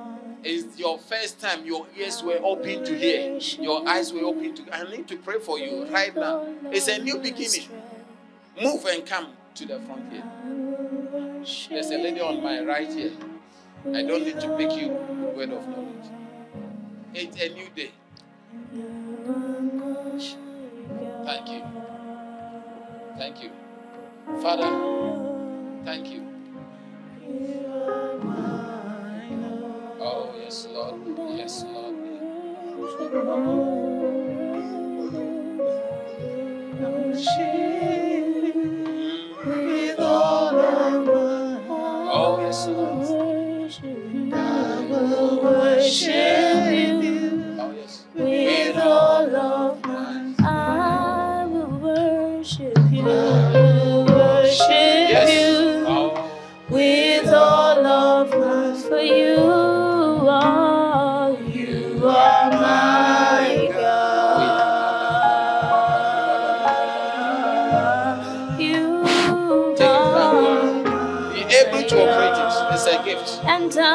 It's 0.45 0.77
your 0.77 0.97
first 0.99 1.39
time 1.39 1.65
your 1.65 1.87
ears 1.97 2.21
were 2.21 2.39
open 2.43 2.83
to 2.83 2.97
hear, 2.97 3.39
your 3.61 3.87
eyes 3.87 4.11
were 4.11 4.23
open 4.23 4.53
to. 4.55 4.75
I 4.75 4.83
need 4.91 5.07
to 5.07 5.15
pray 5.15 5.39
for 5.39 5.57
you 5.57 5.85
right 5.87 6.13
now. 6.15 6.45
It's 6.65 6.87
a 6.89 7.01
new 7.01 7.17
beginning. 7.17 7.69
Move 8.61 8.85
and 8.85 9.05
come 9.05 9.27
to 9.55 9.65
the 9.65 9.79
front 9.79 10.11
here. 10.11 10.23
There's 11.69 11.91
a 11.91 11.97
lady 11.97 12.19
on 12.19 12.43
my 12.43 12.61
right 12.61 12.91
here. 12.91 13.11
I 13.87 14.03
don't 14.03 14.23
need 14.23 14.39
to 14.41 14.57
pick 14.57 14.73
you 14.73 14.89
word 15.35 15.51
of 15.51 15.67
knowledge. 15.67 16.11
It's 17.13 17.39
a 17.41 17.49
new 17.49 17.69
day. 17.75 17.91
Thank 21.25 21.49
you. 21.49 21.63
Thank 23.17 23.43
you. 23.43 23.51
Father, 24.41 24.69
thank 25.85 26.09
you. 26.09 26.23
Oh, 30.65 30.69
yes, 30.69 30.71
Lord. 30.71 31.37
Yes, 31.37 31.63
Lord. 31.63 31.95
Oh, 42.15 42.39
yes, 42.41 42.67
Lord. 42.67 43.05
Oh, 44.33 45.75
yes. 45.77 46.32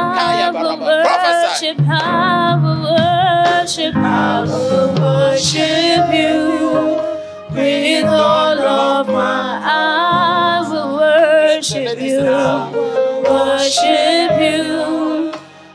I 0.01 0.51
will 0.51 0.79
worship, 0.79 1.79
I 1.89 2.57
will 2.63 2.83
worship, 2.83 3.95
I 3.97 4.45
will 4.45 4.95
worship 4.95 6.15
you 6.15 7.09
with 7.51 8.05
all 8.07 8.59
of 8.61 9.07
my. 9.09 9.61
I 9.65 10.69
will 10.71 10.97
worship 10.97 12.01
you, 12.01 12.21
worship 13.29 14.31
you 14.41 15.33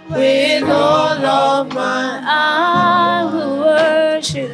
with 0.09 0.63
all 0.69 1.25
of 1.25 1.73
my. 1.73 2.21
I 2.23 3.29
will 3.31 3.59
worship. 3.59 4.51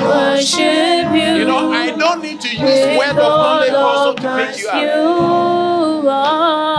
worship 0.00 1.12
you. 1.12 1.40
You 1.40 1.44
know, 1.44 1.72
I 1.72 1.90
don't 1.90 2.22
need 2.22 2.40
to 2.40 2.48
use 2.48 2.98
word 2.98 3.10
of 3.10 3.16
knowledge 3.16 3.72
also 3.72 4.14
to 4.14 4.22
pick 4.36 4.58
you 4.58 4.68
up. 6.08 6.69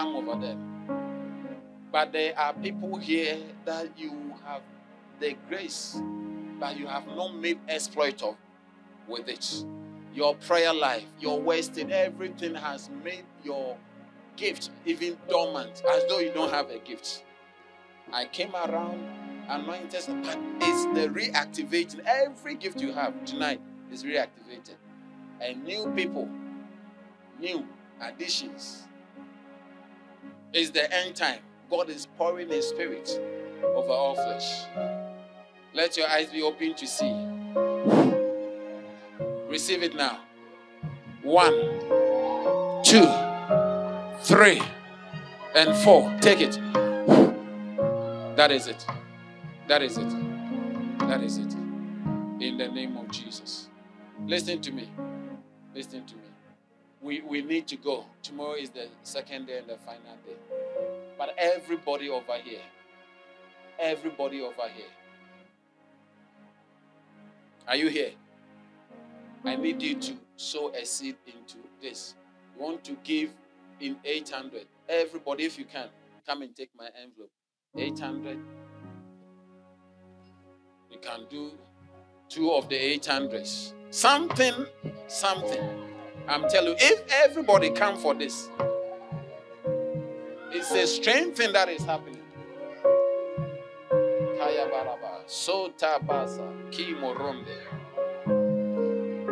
Come 0.00 0.16
over 0.16 0.40
them. 0.40 0.58
But 1.92 2.12
there 2.12 2.38
are 2.38 2.52
people 2.54 2.96
here 2.96 3.38
that 3.64 3.98
you 3.98 4.34
have 4.46 4.62
the 5.18 5.36
grace, 5.48 6.00
but 6.58 6.78
you 6.78 6.86
have 6.86 7.06
not 7.08 7.34
made 7.34 7.58
exploit 7.68 8.22
of 8.22 8.36
with 9.08 9.28
it. 9.28 9.64
Your 10.14 10.34
prayer 10.36 10.72
life, 10.72 11.04
your 11.18 11.40
wasting, 11.40 11.92
everything 11.92 12.54
has 12.54 12.88
made 13.04 13.24
your 13.44 13.76
gift 14.36 14.70
even 14.86 15.16
dormant, 15.28 15.82
as 15.90 16.04
though 16.08 16.18
you 16.18 16.32
don't 16.32 16.50
have 16.50 16.70
a 16.70 16.78
gift. 16.78 17.24
I 18.12 18.24
came 18.24 18.54
around 18.54 19.04
anointed, 19.48 20.04
but 20.22 20.38
it's 20.60 20.84
the 20.94 21.08
reactivating. 21.08 22.00
Every 22.06 22.54
gift 22.54 22.80
you 22.80 22.92
have 22.92 23.24
tonight 23.24 23.60
is 23.92 24.04
reactivated. 24.04 24.76
And 25.40 25.64
new 25.64 25.92
people, 25.94 26.28
new 27.38 27.66
additions. 28.00 28.88
It's 30.52 30.70
the 30.70 30.92
end 30.92 31.14
time. 31.14 31.40
God 31.70 31.88
is 31.88 32.06
pouring 32.18 32.48
His 32.48 32.68
Spirit 32.68 33.08
over 33.62 33.92
all 33.92 34.14
flesh. 34.16 34.64
Let 35.72 35.96
your 35.96 36.08
eyes 36.08 36.30
be 36.30 36.42
open 36.42 36.74
to 36.74 36.86
see. 36.86 37.14
Receive 39.48 39.82
it 39.82 39.94
now. 39.94 40.20
One, 41.22 41.52
two, 42.82 43.08
three, 44.22 44.60
and 45.54 45.76
four. 45.84 46.12
Take 46.20 46.40
it. 46.40 46.58
That 48.36 48.50
is 48.50 48.66
it. 48.66 48.84
That 49.68 49.82
is 49.82 49.98
it. 49.98 50.08
That 51.00 51.22
is 51.22 51.38
it. 51.38 51.52
In 52.40 52.56
the 52.58 52.68
name 52.68 52.96
of 52.96 53.10
Jesus. 53.10 53.68
Listen 54.26 54.60
to 54.62 54.72
me. 54.72 54.90
Listen 55.74 56.04
to 56.06 56.16
me. 56.16 56.29
We, 57.00 57.22
we 57.22 57.42
need 57.42 57.66
to 57.68 57.76
go. 57.76 58.04
Tomorrow 58.22 58.54
is 58.54 58.70
the 58.70 58.88
second 59.02 59.46
day 59.46 59.58
and 59.58 59.68
the 59.68 59.76
final 59.78 60.16
day. 60.26 60.36
But 61.16 61.34
everybody 61.38 62.08
over 62.08 62.34
here, 62.42 62.60
everybody 63.78 64.42
over 64.42 64.68
here, 64.74 64.92
are 67.66 67.76
you 67.76 67.88
here? 67.88 68.10
I 69.44 69.56
need 69.56 69.80
you 69.80 69.94
to 69.94 70.14
sow 70.36 70.70
a 70.74 70.84
seed 70.84 71.16
into 71.26 71.58
this. 71.80 72.14
Want 72.58 72.84
to 72.84 72.96
give 73.02 73.30
in 73.80 73.96
800. 74.04 74.66
Everybody, 74.88 75.44
if 75.44 75.58
you 75.58 75.64
can, 75.64 75.88
Come 76.30 76.42
and 76.42 76.54
take 76.54 76.70
my 76.76 76.88
envelope. 77.02 77.30
800. 77.76 78.38
You 80.90 80.98
can 81.00 81.26
do 81.28 81.52
two 82.28 82.52
of 82.52 82.68
the 82.68 82.76
800s. 82.76 83.72
Something, 83.90 84.66
something. 85.08 85.89
I'm 86.30 86.48
telling 86.48 86.68
you, 86.68 86.76
if 86.78 87.02
everybody 87.24 87.70
come 87.70 87.98
for 87.98 88.14
this, 88.14 88.48
it's 90.52 90.70
a 90.70 90.86
strange 90.86 91.36
thing 91.36 91.52
that 91.52 91.68
is 91.68 91.84
happening. 91.84 92.18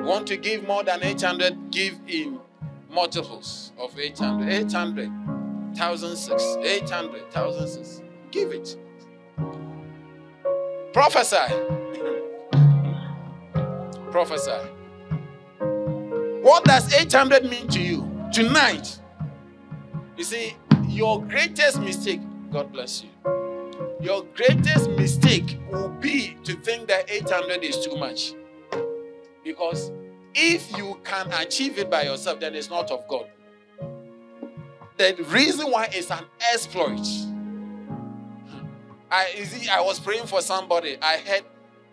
Want 0.04 0.26
to 0.26 0.36
give 0.36 0.66
more 0.66 0.82
than 0.82 1.04
800? 1.04 1.70
Give 1.70 1.94
in 2.08 2.40
multiples 2.90 3.70
of 3.78 3.96
800. 3.96 4.48
800, 4.48 5.08
1006, 5.08 6.56
800, 6.60 7.22
1006. 7.22 8.02
Give 8.32 8.50
it. 8.50 8.76
Prophesy. 10.92 11.36
Prophesy. 14.10 14.77
What 16.48 16.64
does 16.64 16.94
800 16.94 17.44
mean 17.44 17.68
to 17.68 17.78
you 17.78 18.10
tonight? 18.32 18.98
You 20.16 20.24
see, 20.24 20.56
your 20.86 21.22
greatest 21.22 21.78
mistake, 21.78 22.22
God 22.50 22.72
bless 22.72 23.04
you. 23.04 23.10
Your 24.00 24.24
greatest 24.34 24.88
mistake 24.92 25.58
will 25.70 25.90
be 25.90 26.38
to 26.44 26.54
think 26.54 26.88
that 26.88 27.10
800 27.10 27.62
is 27.62 27.84
too 27.84 27.96
much. 27.96 28.32
Because 29.44 29.92
if 30.34 30.74
you 30.74 30.98
can 31.04 31.30
achieve 31.34 31.76
it 31.76 31.90
by 31.90 32.04
yourself, 32.04 32.40
then 32.40 32.54
it's 32.54 32.70
not 32.70 32.90
of 32.90 33.06
God. 33.08 33.28
The 34.96 35.22
reason 35.28 35.70
why 35.70 35.90
it's 35.92 36.10
an 36.10 36.24
exploit. 36.54 37.06
I, 39.10 39.34
you 39.36 39.44
see, 39.44 39.68
I 39.68 39.82
was 39.82 40.00
praying 40.00 40.24
for 40.24 40.40
somebody. 40.40 40.96
I 41.02 41.16
had 41.16 41.44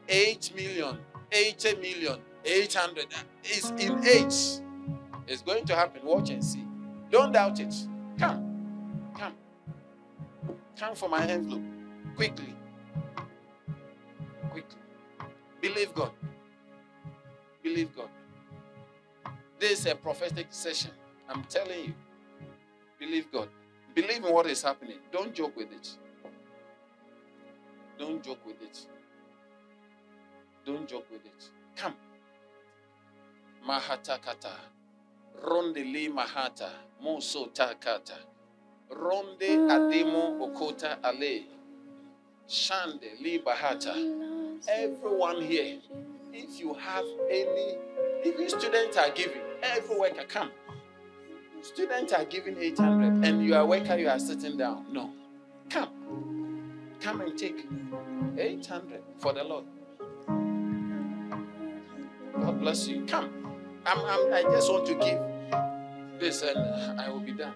8 0.08 0.54
million, 0.56 1.00
80 1.30 1.76
million, 1.76 2.22
800. 2.46 3.08
It's 3.48 3.70
in 3.72 4.04
age. 4.06 4.62
It's 5.28 5.42
going 5.44 5.66
to 5.66 5.76
happen. 5.76 6.02
Watch 6.04 6.32
and 6.32 6.44
see. 6.44 6.66
Don't 7.12 7.32
doubt 7.32 7.60
it. 7.60 7.74
Come. 8.18 9.12
Come. 9.18 9.34
Come 10.78 10.96
for 10.96 11.08
my 11.10 11.26
envelope. 11.28 11.62
Quickly. 12.16 12.56
Quickly. 14.50 14.80
Believe 15.62 15.94
God. 15.94 16.12
Believe 17.62 17.96
God. 17.96 18.10
This 19.60 19.82
is 19.82 19.86
a 19.86 19.96
prophetic 19.96 20.48
session. 20.50 20.92
I'm 21.30 21.44
telling 21.44 21.86
you. 21.86 21.94
Believe 23.00 23.32
God. 23.32 23.50
Believe 23.94 24.26
in 24.26 24.34
what 24.34 24.48
is 24.48 24.62
happening. 24.62 24.98
Don't 25.12 25.34
joke 25.34 25.56
with 25.56 25.72
it. 25.72 25.90
Don't 27.98 28.24
joke 28.24 28.46
with 28.46 28.62
it. 28.62 28.88
Don't 30.66 30.88
joke 30.88 31.06
with 31.12 31.26
it. 31.26 31.50
Come. 31.76 31.94
Mahatakata. 33.68 34.52
Ronde 35.44 35.84
li 35.84 36.08
mahata. 36.08 36.70
Moso 37.04 37.48
takata. 37.54 38.18
Ronde 38.90 39.50
ademo 39.70 40.40
okota 40.40 40.98
ale. 41.04 41.46
Shande 42.48 43.20
li 43.22 43.40
bahata. 43.40 43.94
Everyone 44.68 45.42
here, 45.42 45.80
if 46.32 46.60
you 46.60 46.74
have 46.74 47.06
any, 47.30 47.78
even 48.24 48.50
students 48.50 48.98
are 48.98 49.12
giving, 49.12 49.42
every 49.62 49.98
worker 49.98 50.24
come. 50.28 50.52
Students 51.62 52.14
are 52.14 52.26
giving 52.26 52.58
800 52.58 53.26
and 53.26 53.44
you 53.44 53.56
are 53.56 53.66
worker, 53.66 53.98
you 53.98 54.08
are 54.08 54.20
sitting 54.20 54.58
down. 54.58 54.86
No. 54.92 55.12
Come. 55.70 55.90
Come 57.00 57.22
and 57.22 57.38
take 57.38 57.66
800 58.38 59.02
for 59.18 59.34
the 59.34 59.44
Lord. 59.44 59.66
God 62.42 62.60
bless 62.60 62.88
you. 62.88 63.06
Come. 63.06 63.45
I'm, 63.86 64.00
I'm, 64.00 64.34
I 64.34 64.42
just 64.52 64.72
want 64.72 64.86
to 64.88 64.96
give 64.96 66.20
this 66.20 66.42
and 66.42 67.00
I 67.00 67.10
will 67.10 67.20
be 67.20 67.34
done. 67.34 67.54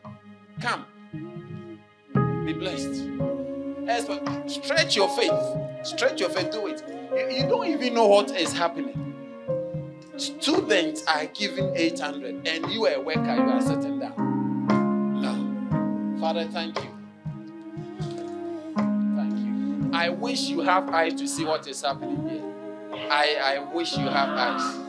Come. 0.62 0.86
Be 2.46 2.54
blessed. 2.54 3.08
Stretch 4.48 4.96
your 4.96 5.10
faith. 5.10 5.34
Stretch 5.84 6.20
your 6.20 6.30
faith. 6.30 6.52
Do 6.52 6.68
it. 6.68 6.84
You, 7.16 7.44
you 7.44 7.48
don't 7.48 7.66
even 7.68 7.96
know 7.96 8.06
what 8.06 8.36
is 8.36 8.54
happening. 8.54 9.10
Students 10.18 11.04
are 11.08 11.26
giving 11.28 11.76
800 11.76 12.48
and 12.48 12.72
you 12.72 12.86
are 12.86 12.94
a 12.94 13.02
worker, 13.02 13.36
you 13.36 13.50
are 13.50 13.62
sitting 13.62 14.00
down. 14.00 15.22
No. 15.22 16.20
Father, 16.20 16.46
thank 16.46 16.76
you. 16.84 16.90
Thank 18.76 19.40
you. 19.40 19.90
I 19.94 20.10
wish 20.10 20.42
you 20.50 20.60
have 20.60 20.90
eyes 20.90 21.14
to 21.16 21.28
see 21.28 21.46
what 21.46 21.68
is 21.68 21.82
happening 21.82 22.28
here. 22.28 22.44
I, 23.10 23.38
I 23.42 23.74
wish 23.74 23.98
you 23.98 24.08
have 24.08 24.30
eyes. 24.30 24.89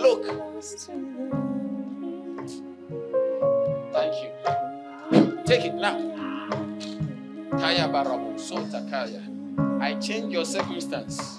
Look. 0.00 0.24
Thank 3.92 4.14
you. 4.22 4.30
Take 5.44 5.64
it 5.66 5.74
now. 5.74 5.98
Kaya 7.52 7.84
barabu, 7.92 8.40
sota 8.40 8.80
kaya. 8.88 9.20
I 9.80 9.94
change 10.00 10.32
your 10.32 10.44
circumstance. 10.44 11.38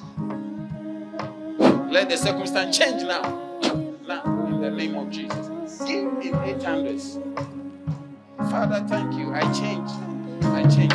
Let 1.89 2.09
the 2.09 2.17
circumstance 2.17 2.77
change 2.77 3.01
now. 3.03 3.21
Now, 4.07 4.23
in 4.47 4.61
the 4.61 4.69
name 4.69 4.95
of 4.95 5.09
Jesus. 5.09 5.49
Give 5.87 6.05
in 6.21 6.33
800s. 6.61 7.17
Father, 8.51 8.85
thank 8.87 9.17
you. 9.17 9.33
I 9.33 9.41
change. 9.53 9.89
I 10.53 10.61
change. 10.69 10.93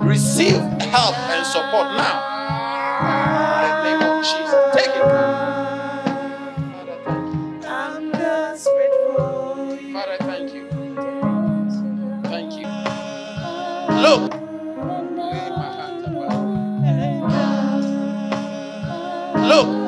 Receive 0.00 0.62
help 0.94 1.16
and 1.34 1.44
support 1.44 1.90
now. 1.98 2.33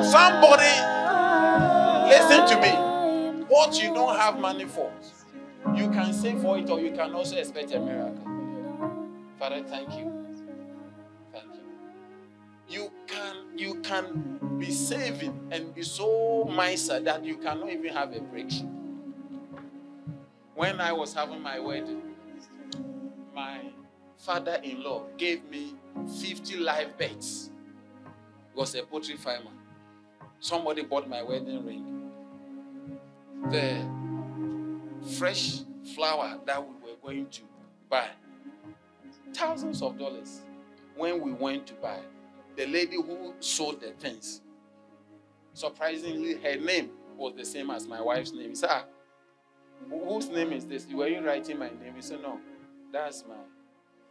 Somebody, 0.07 0.73
listen 2.09 2.47
to 2.47 2.61
me. 2.61 3.45
What 3.47 3.81
you 3.81 3.93
don't 3.93 4.17
have 4.17 4.39
money 4.39 4.65
for, 4.65 4.91
you 5.75 5.89
can 5.89 6.13
save 6.13 6.41
for 6.41 6.57
it 6.57 6.69
or 6.69 6.79
you 6.79 6.91
can 6.91 7.13
also 7.13 7.35
expect 7.37 7.71
a 7.71 7.79
miracle. 7.79 8.27
Father, 9.39 9.63
thank 9.63 9.89
you. 9.97 10.11
Thank 11.31 11.45
you. 11.53 11.61
You 12.67 12.91
can 13.07 13.57
you 13.57 13.75
can 13.81 14.39
be 14.59 14.71
saving 14.71 15.49
and 15.51 15.73
be 15.73 15.83
so 15.83 16.45
miser 16.45 16.99
that 16.99 17.23
you 17.23 17.37
cannot 17.37 17.69
even 17.69 17.93
have 17.93 18.13
a 18.15 18.19
breakthrough. 18.19 18.69
When 20.55 20.81
I 20.81 20.91
was 20.91 21.13
having 21.13 21.41
my 21.41 21.59
wedding, 21.59 22.01
my 23.35 23.61
father-in-law 24.17 25.03
gave 25.17 25.47
me 25.49 25.75
50 26.19 26.57
live 26.57 26.97
beds. 26.97 27.51
He 28.53 28.59
was 28.59 28.73
a 28.73 28.83
poultry 28.83 29.17
farmer. 29.17 29.51
Somebody 30.39 30.83
bought 30.83 31.09
my 31.09 31.23
wedding 31.23 31.65
ring. 31.65 32.11
The 33.51 33.85
fresh 35.17 35.61
flower 35.95 36.39
that 36.45 36.61
we 36.61 36.73
were 36.73 36.97
going 37.01 37.27
to 37.29 37.41
buy, 37.89 38.09
thousands 39.33 39.81
of 39.81 39.97
dollars. 39.97 40.41
When 40.95 41.21
we 41.21 41.31
went 41.31 41.67
to 41.67 41.73
buy, 41.75 41.99
the 42.55 42.65
lady 42.65 42.95
who 42.95 43.33
sold 43.39 43.81
the 43.81 43.91
things, 43.91 44.41
surprisingly, 45.53 46.35
her 46.41 46.55
name 46.55 46.89
was 47.15 47.33
the 47.35 47.45
same 47.45 47.69
as 47.69 47.87
my 47.87 48.01
wife's 48.01 48.33
name. 48.33 48.53
Ah, 48.63 48.85
whose 49.89 50.29
name 50.29 50.51
is 50.51 50.65
this? 50.65 50.87
Were 50.87 51.07
you 51.07 51.21
writing 51.21 51.59
my 51.59 51.69
name? 51.69 51.93
He 51.95 52.01
said, 52.01 52.21
no, 52.21 52.39
that's 52.91 53.23
my 53.27 53.35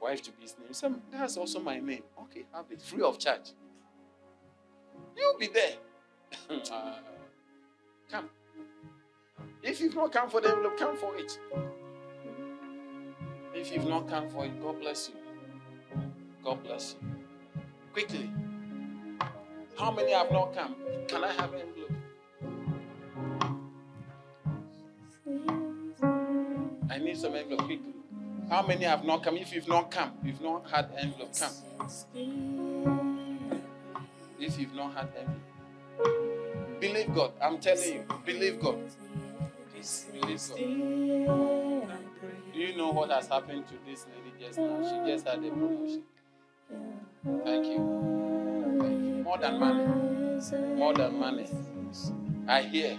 wife 0.00 0.22
to 0.22 0.32
be's 0.32 0.56
name. 0.58 0.68
He 0.68 0.74
said, 0.74 0.94
that's 1.10 1.36
also 1.36 1.60
my 1.60 1.78
name. 1.80 2.04
Okay, 2.22 2.46
have 2.54 2.66
it 2.70 2.80
free 2.80 3.02
of 3.02 3.18
charge. 3.18 3.52
You'll 5.16 5.38
be 5.38 5.48
there. 5.48 5.74
Uh, 6.72 6.94
come. 8.10 8.28
If 9.62 9.80
you've 9.80 9.94
not 9.94 10.12
come 10.12 10.30
for 10.30 10.40
the 10.40 10.48
envelope, 10.50 10.78
come 10.78 10.96
for 10.96 11.16
it. 11.16 11.38
If 13.54 13.72
you've 13.72 13.86
not 13.88 14.08
come 14.08 14.28
for 14.28 14.44
it, 14.46 14.62
God 14.62 14.80
bless 14.80 15.10
you. 15.10 15.14
God 16.44 16.62
bless 16.62 16.94
you. 17.00 17.08
Quickly. 17.92 18.30
How 19.78 19.90
many 19.90 20.12
have 20.12 20.30
not 20.30 20.54
come? 20.54 20.76
Can 21.08 21.24
I 21.24 21.32
have 21.32 21.52
an 21.54 21.60
envelope? 21.60 21.92
I 26.90 26.98
need 26.98 27.16
some 27.16 27.34
envelope 27.34 27.64
quickly. 27.66 27.94
How 28.50 28.66
many 28.66 28.84
have 28.84 29.04
not 29.04 29.22
come? 29.24 29.36
If 29.36 29.52
you've 29.54 29.68
not 29.68 29.90
come, 29.90 30.12
you've 30.24 30.40
not 30.40 30.70
had 30.70 30.90
envelope, 30.98 31.32
come. 31.38 31.52
If 34.38 34.58
you've 34.60 34.74
not 34.74 34.94
had 34.94 35.08
envelope, 35.18 36.25
believe 36.88 37.14
God. 37.14 37.32
I'm 37.40 37.58
telling 37.58 37.92
you, 37.94 38.04
believe 38.24 38.60
God. 38.60 38.78
Believe 40.12 40.40
God. 40.48 40.58
Do 42.52 42.60
you 42.62 42.76
know 42.76 42.90
what 42.90 43.10
has 43.10 43.28
happened 43.28 43.64
to 43.68 43.74
this 43.86 44.06
lady 44.06 44.32
just 44.46 44.58
now? 44.58 44.82
She 44.82 45.10
just 45.12 45.26
had 45.26 45.38
a 45.38 45.50
promotion. 45.50 46.02
Thank 47.44 47.66
you. 47.66 47.78
More 49.24 49.38
than 49.38 49.60
money. 49.60 49.84
More 50.76 50.94
than 50.94 51.18
money. 51.18 51.46
I 52.48 52.62
hear 52.62 52.98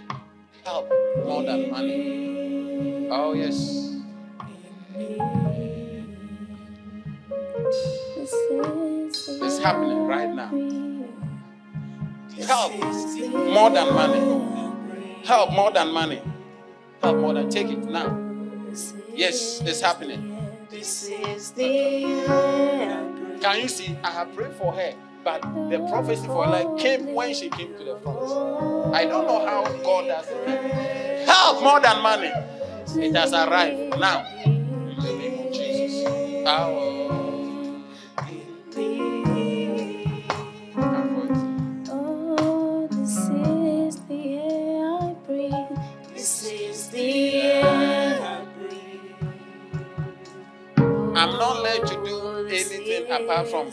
help 0.64 0.90
more 1.24 1.42
than 1.42 1.70
money. 1.70 3.08
Oh, 3.10 3.32
yes. 3.32 3.96
It's 9.42 9.58
happening 9.58 10.06
right 10.06 10.28
now. 10.34 10.87
Help 12.46 12.72
more 13.32 13.70
than 13.70 13.94
money. 13.94 14.20
Help 15.24 15.52
more 15.52 15.70
than 15.72 15.92
money. 15.92 16.22
Help 17.02 17.16
more 17.18 17.34
than 17.34 17.48
take 17.50 17.68
it 17.68 17.78
now. 17.84 18.16
Yes, 19.14 19.60
it's 19.64 19.80
happening. 19.80 20.36
Can 23.40 23.60
you 23.60 23.68
see? 23.68 23.96
I 24.02 24.10
have 24.10 24.34
prayed 24.34 24.52
for 24.52 24.72
her, 24.72 24.94
but 25.24 25.40
the 25.70 25.78
prophecy 25.90 26.26
for 26.26 26.44
her 26.46 26.76
came 26.76 27.14
when 27.14 27.34
she 27.34 27.50
came 27.50 27.74
to 27.76 27.84
the 27.84 27.96
front. 28.00 28.94
I 28.94 29.04
don't 29.04 29.26
know 29.26 29.44
how 29.46 29.64
God 29.82 30.06
does 30.08 30.26
it. 30.28 31.26
Help 31.26 31.62
more 31.62 31.80
than 31.80 32.02
money. 32.02 32.32
It 32.96 33.14
has 33.14 33.32
arrived 33.32 33.98
now. 33.98 34.26
In 34.44 34.96
the 34.96 35.12
name 35.12 35.46
of 35.46 35.52
Jesus. 35.52 36.06
Our 36.46 36.97
apart 53.28 53.48
from 53.48 53.70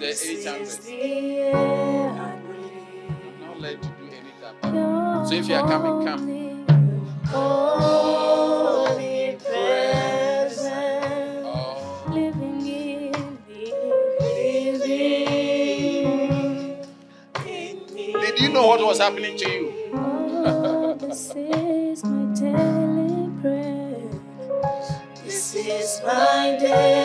the 0.00 0.08
800. 0.08 1.54
I'm 1.54 3.40
not 3.40 3.60
led 3.60 3.80
to 3.80 3.88
do 3.88 4.06
anything 4.06 4.42
apart. 4.42 5.28
So 5.28 5.34
if 5.34 5.48
you 5.48 5.54
are 5.54 5.68
coming, 5.68 6.04
come. 6.04 6.66
Holy 7.26 9.36
presence, 9.36 10.60
Oh, 11.44 12.04
living 12.10 12.66
in 12.66 13.12
me, 13.48 13.72
did 18.20 18.38
you 18.40 18.48
know 18.52 18.66
what 18.66 18.80
was 18.84 18.98
happening 18.98 19.36
to 19.38 19.48
you? 19.48 19.72
Oh, 19.94 20.94
this 20.98 21.32
is 21.36 22.02
my 22.04 22.34
daily 22.34 23.28
bread. 23.40 24.20
This 25.24 25.54
is 25.54 26.00
my. 26.04 26.58
If 26.60 27.01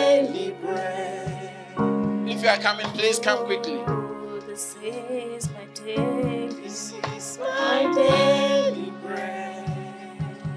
you 2.48 2.54
are 2.54 2.60
coming, 2.60 2.88
please 2.92 3.20
come 3.20 3.46
quickly. 3.46 3.84
Oh, 3.88 4.40
this 4.48 4.78
is 4.82 5.50
my 5.50 5.66
daily. 5.74 6.48
This 6.48 6.94
is 7.14 7.40
my 7.40 7.94
daily 7.94 8.90
bread. 9.02 9.70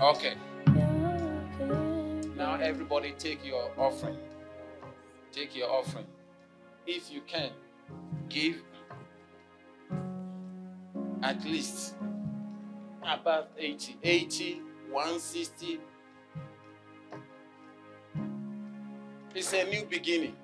Okay. 0.01 0.35
Now 2.37 2.55
everybody 2.63 3.13
take 3.19 3.45
your 3.45 3.73
offering. 3.77 4.19
Take 5.33 5.57
your 5.57 5.69
offering. 5.69 6.07
If 6.87 7.11
you 7.11 7.23
can, 7.23 7.51
give 8.29 8.63
at 11.25 11.45
least 11.45 11.97
above 13.03 13.49
80. 13.59 13.97
80, 14.01 14.61
160. 14.93 15.81
It's 19.35 19.53
a 19.53 19.65
new 19.65 19.85
beginning. 19.87 20.37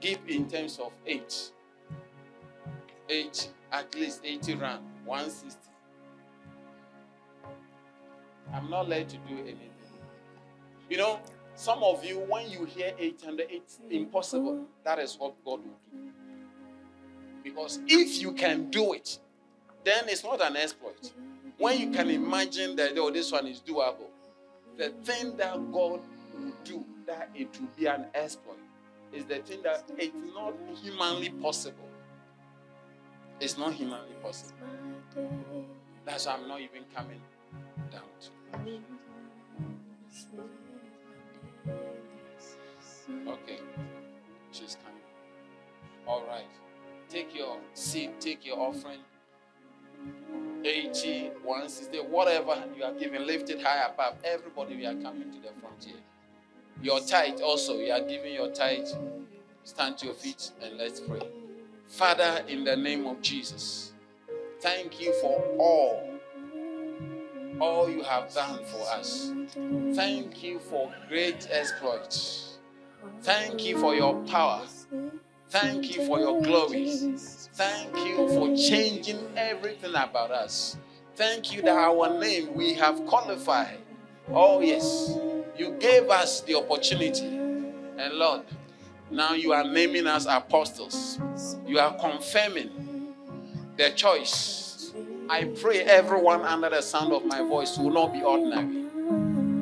Give 0.00 0.18
in 0.28 0.48
terms 0.48 0.78
of 0.78 0.92
8. 1.06 1.52
8, 3.08 3.52
at 3.72 3.94
least 3.94 4.20
80 4.24 4.54
rand, 4.56 4.84
160. 5.04 5.60
I'm 8.52 8.70
not 8.70 8.88
led 8.88 9.08
to 9.08 9.16
do 9.18 9.38
anything. 9.38 9.70
You 10.88 10.98
know, 10.98 11.20
some 11.54 11.82
of 11.82 12.04
you, 12.04 12.18
when 12.18 12.50
you 12.50 12.64
hear 12.64 12.92
800, 12.98 13.46
it's 13.50 13.80
impossible. 13.90 14.66
That 14.84 14.98
is 14.98 15.16
what 15.18 15.34
God 15.44 15.60
will 15.60 15.80
do. 15.92 15.98
Because 17.42 17.80
if 17.86 18.20
you 18.20 18.32
can 18.32 18.70
do 18.70 18.92
it, 18.92 19.18
then 19.84 20.08
it's 20.08 20.24
not 20.24 20.40
an 20.42 20.56
exploit. 20.56 21.12
When 21.58 21.78
you 21.78 21.90
can 21.90 22.10
imagine 22.10 22.76
that, 22.76 22.92
oh, 22.98 23.10
this 23.10 23.32
one 23.32 23.46
is 23.46 23.60
doable, 23.60 24.10
the 24.76 24.90
thing 25.04 25.36
that 25.38 25.54
God 25.72 26.00
will 26.34 26.52
do, 26.64 26.84
that 27.06 27.30
it 27.34 27.58
will 27.58 27.68
be 27.76 27.86
an 27.86 28.06
exploit, 28.14 28.58
is 29.12 29.24
the 29.24 29.38
thing 29.38 29.62
that 29.62 29.84
it's 29.98 30.14
not 30.34 30.54
humanly 30.82 31.30
possible. 31.30 31.88
It's 33.40 33.58
not 33.58 33.72
humanly 33.72 34.14
possible. 34.22 34.68
That's 36.04 36.26
why 36.26 36.34
I'm 36.34 36.48
not 36.48 36.60
even 36.60 36.84
coming 36.94 37.20
down 37.90 38.02
to. 38.20 38.30
Okay. 43.28 43.58
She's 44.52 44.76
coming. 44.84 45.02
All 46.06 46.24
right. 46.26 46.46
Take 47.08 47.34
your 47.34 47.58
seed, 47.74 48.20
take 48.20 48.44
your 48.46 48.58
offering. 48.58 49.00
80, 50.64 51.30
160, 51.42 51.98
whatever 51.98 52.64
you 52.76 52.84
are 52.84 52.92
giving, 52.92 53.24
lift 53.26 53.50
it 53.50 53.62
high 53.62 53.86
above. 53.86 54.16
Everybody, 54.24 54.76
we 54.76 54.86
are 54.86 54.94
coming 54.94 55.30
to 55.30 55.38
the 55.38 55.52
front 55.60 55.84
here. 55.84 55.96
Your 56.82 57.00
tithe 57.00 57.40
also, 57.40 57.78
you 57.78 57.92
are 57.92 58.00
giving 58.00 58.34
your 58.34 58.50
tithe. 58.50 58.88
Stand 59.64 59.98
to 59.98 60.06
your 60.06 60.14
feet 60.14 60.50
and 60.62 60.76
let's 60.78 61.00
pray. 61.00 61.22
Father, 61.88 62.44
in 62.48 62.64
the 62.64 62.76
name 62.76 63.06
of 63.06 63.20
Jesus, 63.22 63.92
thank 64.60 65.00
you 65.00 65.12
for 65.20 65.42
all, 65.58 66.10
all 67.60 67.90
you 67.90 68.02
have 68.02 68.32
done 68.32 68.64
for 68.64 68.82
us. 68.90 69.32
Thank 69.94 70.42
you 70.42 70.58
for 70.58 70.92
great 71.08 71.48
exploits. 71.50 72.58
Thank 73.22 73.64
you 73.64 73.78
for 73.78 73.94
your 73.94 74.14
power. 74.24 74.62
Thank 75.48 75.96
you 75.96 76.06
for 76.06 76.18
your 76.18 76.42
glory. 76.42 77.14
Thank 77.54 77.96
you 77.96 78.28
for 78.28 78.54
changing 78.56 79.18
everything 79.36 79.90
about 79.90 80.30
us. 80.30 80.76
Thank 81.14 81.52
you 81.54 81.62
that 81.62 81.76
our 81.76 82.18
name 82.20 82.52
we 82.54 82.74
have 82.74 83.06
qualified. 83.06 83.78
Oh, 84.28 84.60
yes. 84.60 85.16
You 85.56 85.72
gave 85.78 86.10
us 86.10 86.42
the 86.42 86.54
opportunity. 86.56 87.26
And 87.26 88.12
Lord, 88.14 88.42
now 89.10 89.32
you 89.32 89.52
are 89.52 89.64
naming 89.64 90.06
us 90.06 90.26
apostles. 90.28 91.18
You 91.66 91.78
are 91.78 91.96
confirming 91.98 93.14
the 93.76 93.90
choice. 93.90 94.92
I 95.28 95.44
pray 95.44 95.80
everyone 95.82 96.42
under 96.42 96.70
the 96.70 96.82
sound 96.82 97.12
of 97.12 97.24
my 97.24 97.40
voice 97.40 97.78
will 97.78 97.90
not 97.90 98.12
be 98.12 98.22
ordinary. 98.22 98.84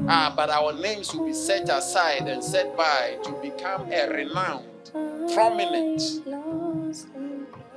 Ah, 0.09 0.33
but 0.37 0.51
our 0.51 0.73
names 0.73 1.15
will 1.15 1.25
be 1.25 1.33
set 1.33 1.69
aside 1.69 2.29
and 2.29 2.43
set 2.45 2.77
by 2.77 3.16
to 3.25 3.33
become 3.41 3.91
a 3.91 4.09
renowned, 4.11 4.91
prominent, 5.33 6.03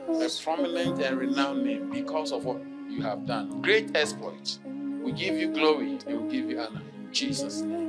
a 0.09 0.29
prominent 0.43 1.01
and 1.01 1.17
renowned 1.17 1.63
name 1.63 1.89
because 1.89 2.31
of 2.33 2.43
what 2.43 2.59
you 2.89 3.01
have 3.01 3.25
done. 3.25 3.61
Great 3.61 3.95
exploits. 3.95 4.59
We 5.01 5.13
give 5.13 5.35
you 5.35 5.53
glory 5.53 5.99
and 6.05 6.23
we 6.23 6.31
give 6.31 6.49
you 6.49 6.59
honor. 6.59 6.81
In 6.97 7.13
Jesus' 7.13 7.61
name. 7.61 7.86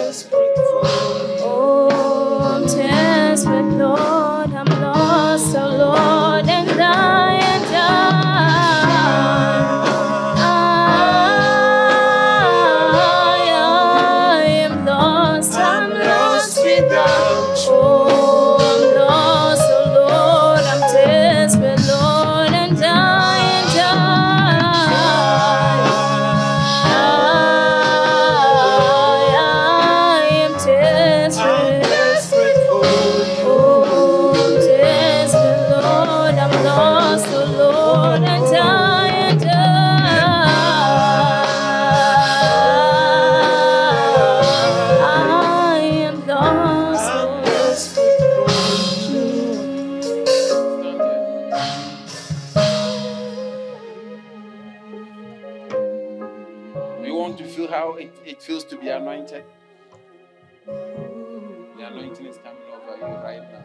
The 60.66 61.86
anointing 61.86 62.26
is 62.26 62.38
coming 62.38 62.62
over 62.72 62.96
you 62.96 63.04
right 63.22 63.42
now. 63.52 63.64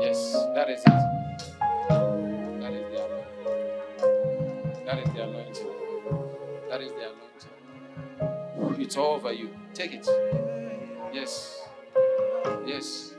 Yes, 0.00 0.32
that 0.54 0.70
is 0.70 0.80
it. 0.80 0.86
That 2.60 2.72
is 2.72 2.86
the 2.90 2.98
anointing. 3.04 4.84
That 4.86 4.98
is 4.98 5.08
the 5.12 5.22
anointing. 5.22 5.72
That 6.68 6.80
is 6.80 6.92
the 6.92 7.12
anointing. 8.20 8.80
It's 8.80 8.96
all 8.96 9.14
over 9.16 9.32
you. 9.32 9.50
Take 9.74 9.92
it. 9.92 10.08
Yes. 11.12 11.60
Yes. 12.66 13.14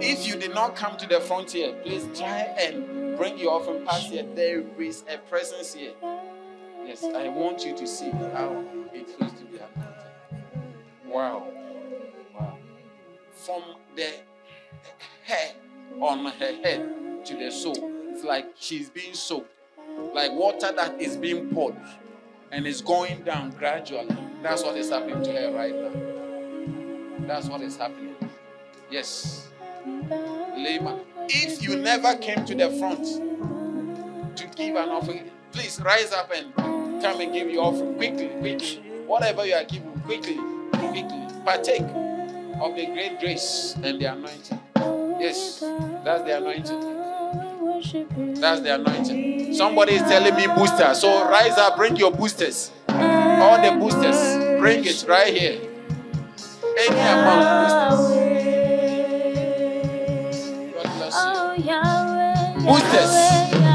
If 0.00 0.26
you 0.26 0.36
did 0.36 0.54
not 0.54 0.74
come 0.76 0.96
to 0.96 1.06
the 1.06 1.20
front 1.20 1.50
here, 1.52 1.74
please 1.82 2.08
try 2.18 2.48
and 2.58 3.16
bring 3.16 3.38
your 3.38 3.52
offering 3.52 3.84
past 3.84 4.06
here. 4.06 4.24
There 4.34 4.64
is 4.78 5.04
a 5.12 5.18
presence 5.18 5.74
here. 5.74 5.92
Yes, 6.90 7.04
I 7.04 7.28
want 7.28 7.64
you 7.64 7.76
to 7.76 7.86
see 7.86 8.10
how 8.10 8.64
it 8.92 9.08
feels 9.08 9.32
to 9.34 9.44
be 9.44 9.58
anointed. 9.58 9.94
Wow. 11.06 11.46
Wow. 12.34 12.58
From 13.30 13.62
the 13.94 14.10
hair 15.22 15.52
on 16.00 16.24
her 16.24 16.52
head 16.64 17.24
to 17.26 17.36
the 17.36 17.52
sole, 17.52 18.08
it's 18.08 18.24
like 18.24 18.46
she's 18.58 18.90
being 18.90 19.14
soaked. 19.14 19.52
Like 20.12 20.32
water 20.32 20.72
that 20.74 21.00
is 21.00 21.16
being 21.16 21.50
poured 21.50 21.76
and 22.50 22.66
is 22.66 22.80
going 22.80 23.22
down 23.22 23.50
gradually. 23.50 24.08
That's 24.42 24.64
what 24.64 24.76
is 24.76 24.90
happening 24.90 25.22
to 25.22 25.32
her 25.32 25.52
right 25.52 25.76
now. 25.76 27.28
That's 27.28 27.46
what 27.46 27.60
is 27.60 27.76
happening. 27.76 28.16
Yes. 28.90 29.46
Lema. 29.86 31.04
If 31.28 31.62
you 31.62 31.76
never 31.76 32.16
came 32.16 32.44
to 32.46 32.54
the 32.56 32.68
front 32.80 33.06
to 34.36 34.46
give 34.56 34.74
an 34.74 34.88
offering, 34.88 35.30
please 35.52 35.80
rise 35.80 36.12
up 36.12 36.30
and 36.34 36.54
come 37.02 37.20
and 37.20 37.32
give 37.32 37.50
your 37.50 37.64
offering 37.64 37.94
quickly, 37.96 38.28
quickly. 38.40 38.82
Whatever 39.06 39.44
you 39.46 39.54
are 39.54 39.64
giving, 39.64 40.00
quickly, 40.00 40.38
quickly. 40.72 41.26
Partake 41.44 41.82
of 42.60 42.74
the 42.76 42.86
great 42.86 43.18
grace 43.20 43.74
and 43.82 44.00
the 44.00 44.04
anointing. 44.12 44.60
Yes, 45.20 45.60
that's 46.04 46.22
the 46.24 46.36
anointing. 46.36 46.80
That's 48.40 48.60
the 48.60 48.74
anointing. 48.74 49.54
Somebody 49.54 49.94
is 49.94 50.02
telling 50.02 50.34
me 50.34 50.46
booster. 50.46 50.94
So 50.94 51.28
rise 51.28 51.58
up, 51.58 51.76
bring 51.76 51.96
your 51.96 52.10
boosters. 52.12 52.70
All 52.88 53.60
the 53.60 53.72
boosters. 53.78 54.60
Bring 54.60 54.84
it 54.84 55.04
right 55.08 55.32
here. 55.34 55.60
Any 56.78 57.00
amount 57.00 57.42
of 57.42 57.98
boosters. 57.98 58.30
God 60.74 60.88
bless 60.96 61.14
you. 61.14 61.20
Oh, 61.24 61.54
boosters. 62.64 63.69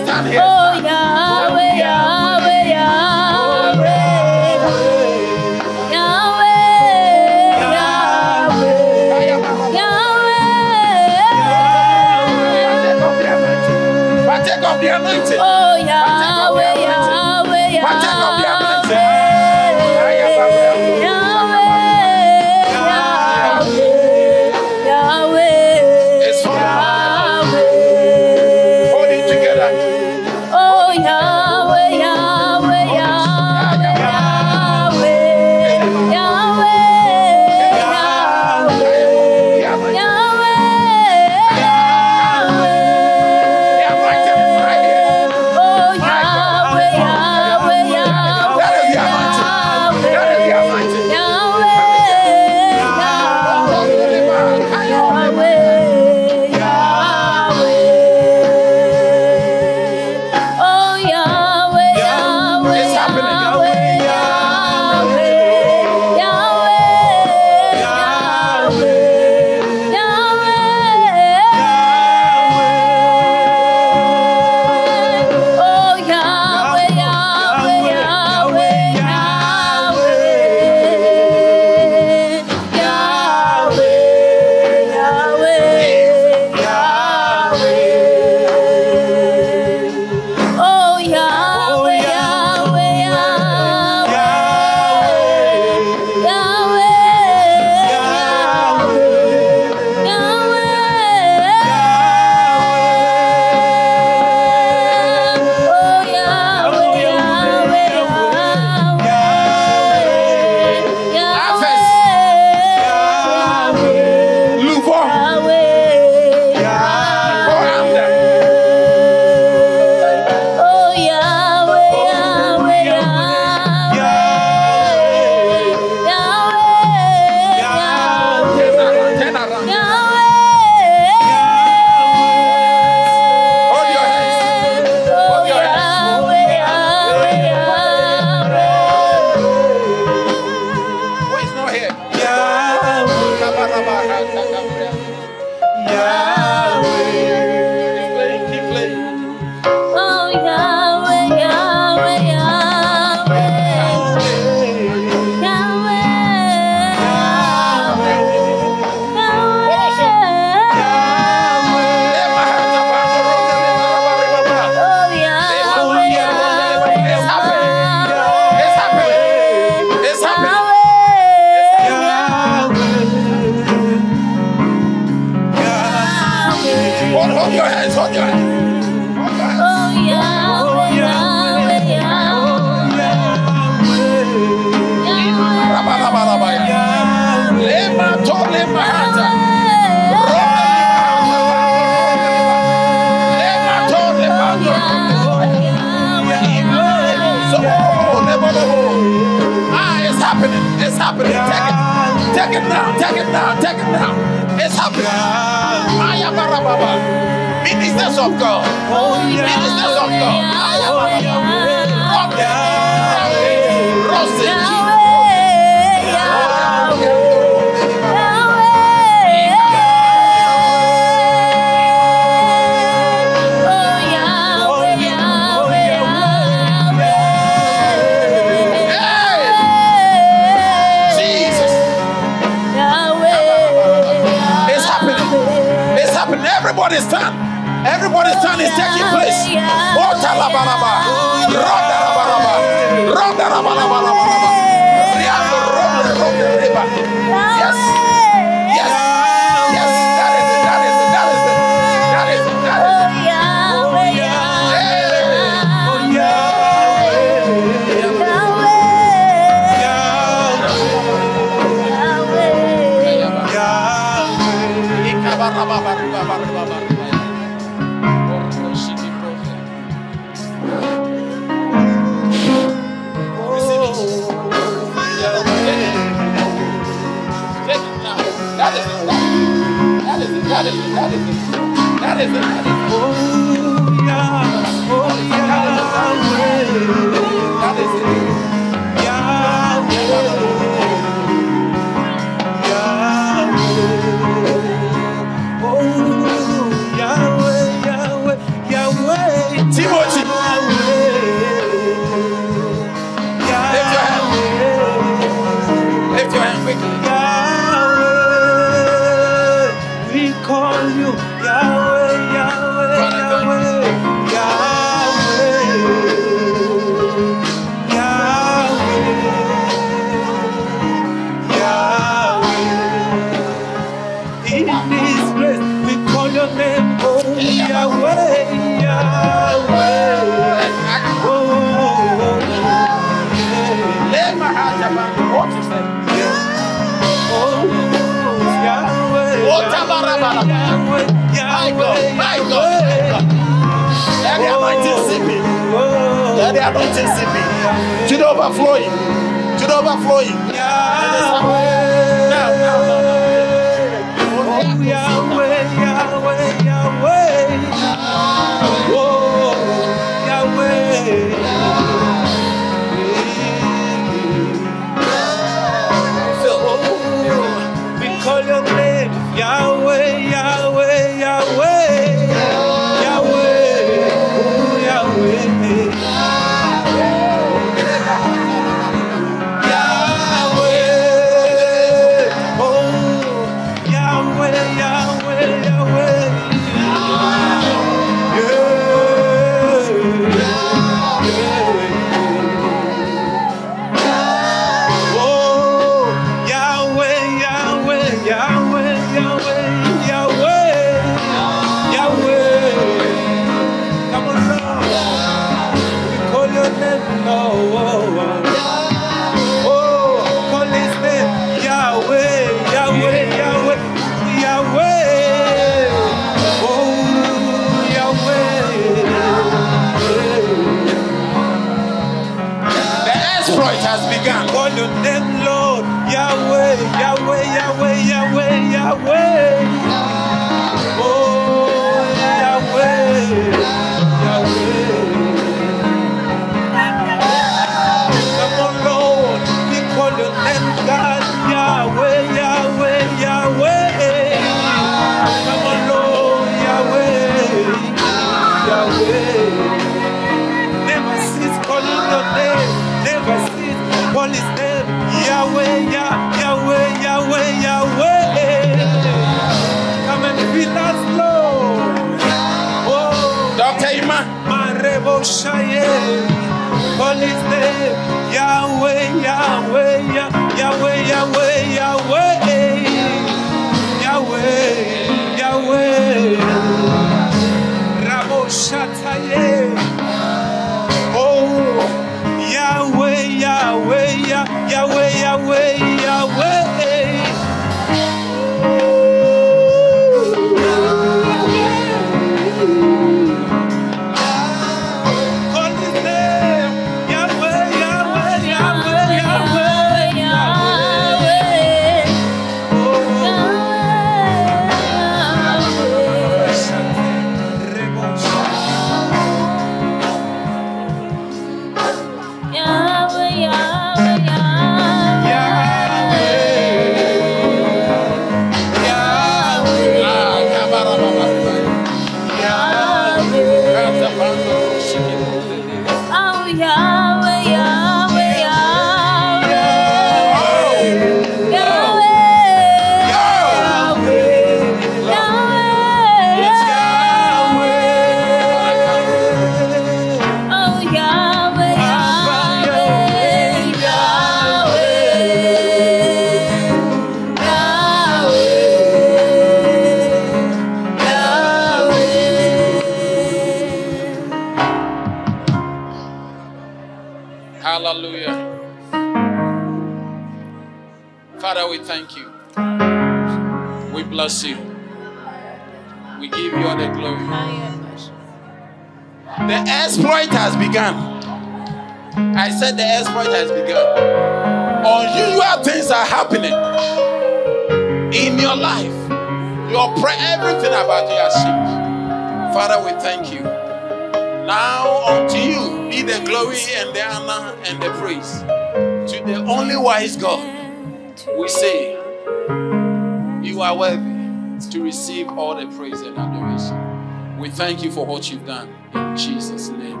All 595.38 595.54
the 595.54 595.66
praise 595.76 596.00
and 596.00 596.16
adoration. 596.16 597.38
We 597.38 597.50
thank 597.50 597.82
you 597.82 597.90
for 597.90 598.06
what 598.06 598.30
you've 598.30 598.46
done. 598.46 598.74
In 598.94 599.16
Jesus' 599.16 599.68
name. 599.68 600.00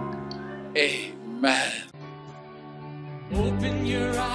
Amen. 0.76 1.72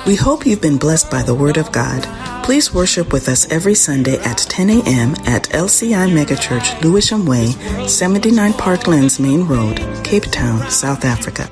We 0.06 0.15
hope 0.15 0.45
you've 0.45 0.61
been 0.61 0.78
blessed 0.78 1.10
by 1.10 1.23
the 1.23 1.34
Word 1.34 1.57
of 1.57 1.72
God. 1.72 2.03
Please 2.44 2.73
worship 2.73 3.14
with 3.14 3.30
us 3.30 3.49
every 3.49 3.76
Sunday 3.76 4.18
at 4.19 4.38
10 4.38 4.69
a.m. 4.69 5.11
at 5.26 5.48
LCI 5.49 6.11
Megachurch, 6.11 6.82
Lewisham 6.82 7.26
Way, 7.26 7.52
79 7.88 8.53
Parklands 8.53 9.19
Main 9.19 9.48
Road, 9.48 9.78
Cape 10.03 10.26
Town, 10.26 10.69
South 10.69 11.06
Africa. 11.06 11.49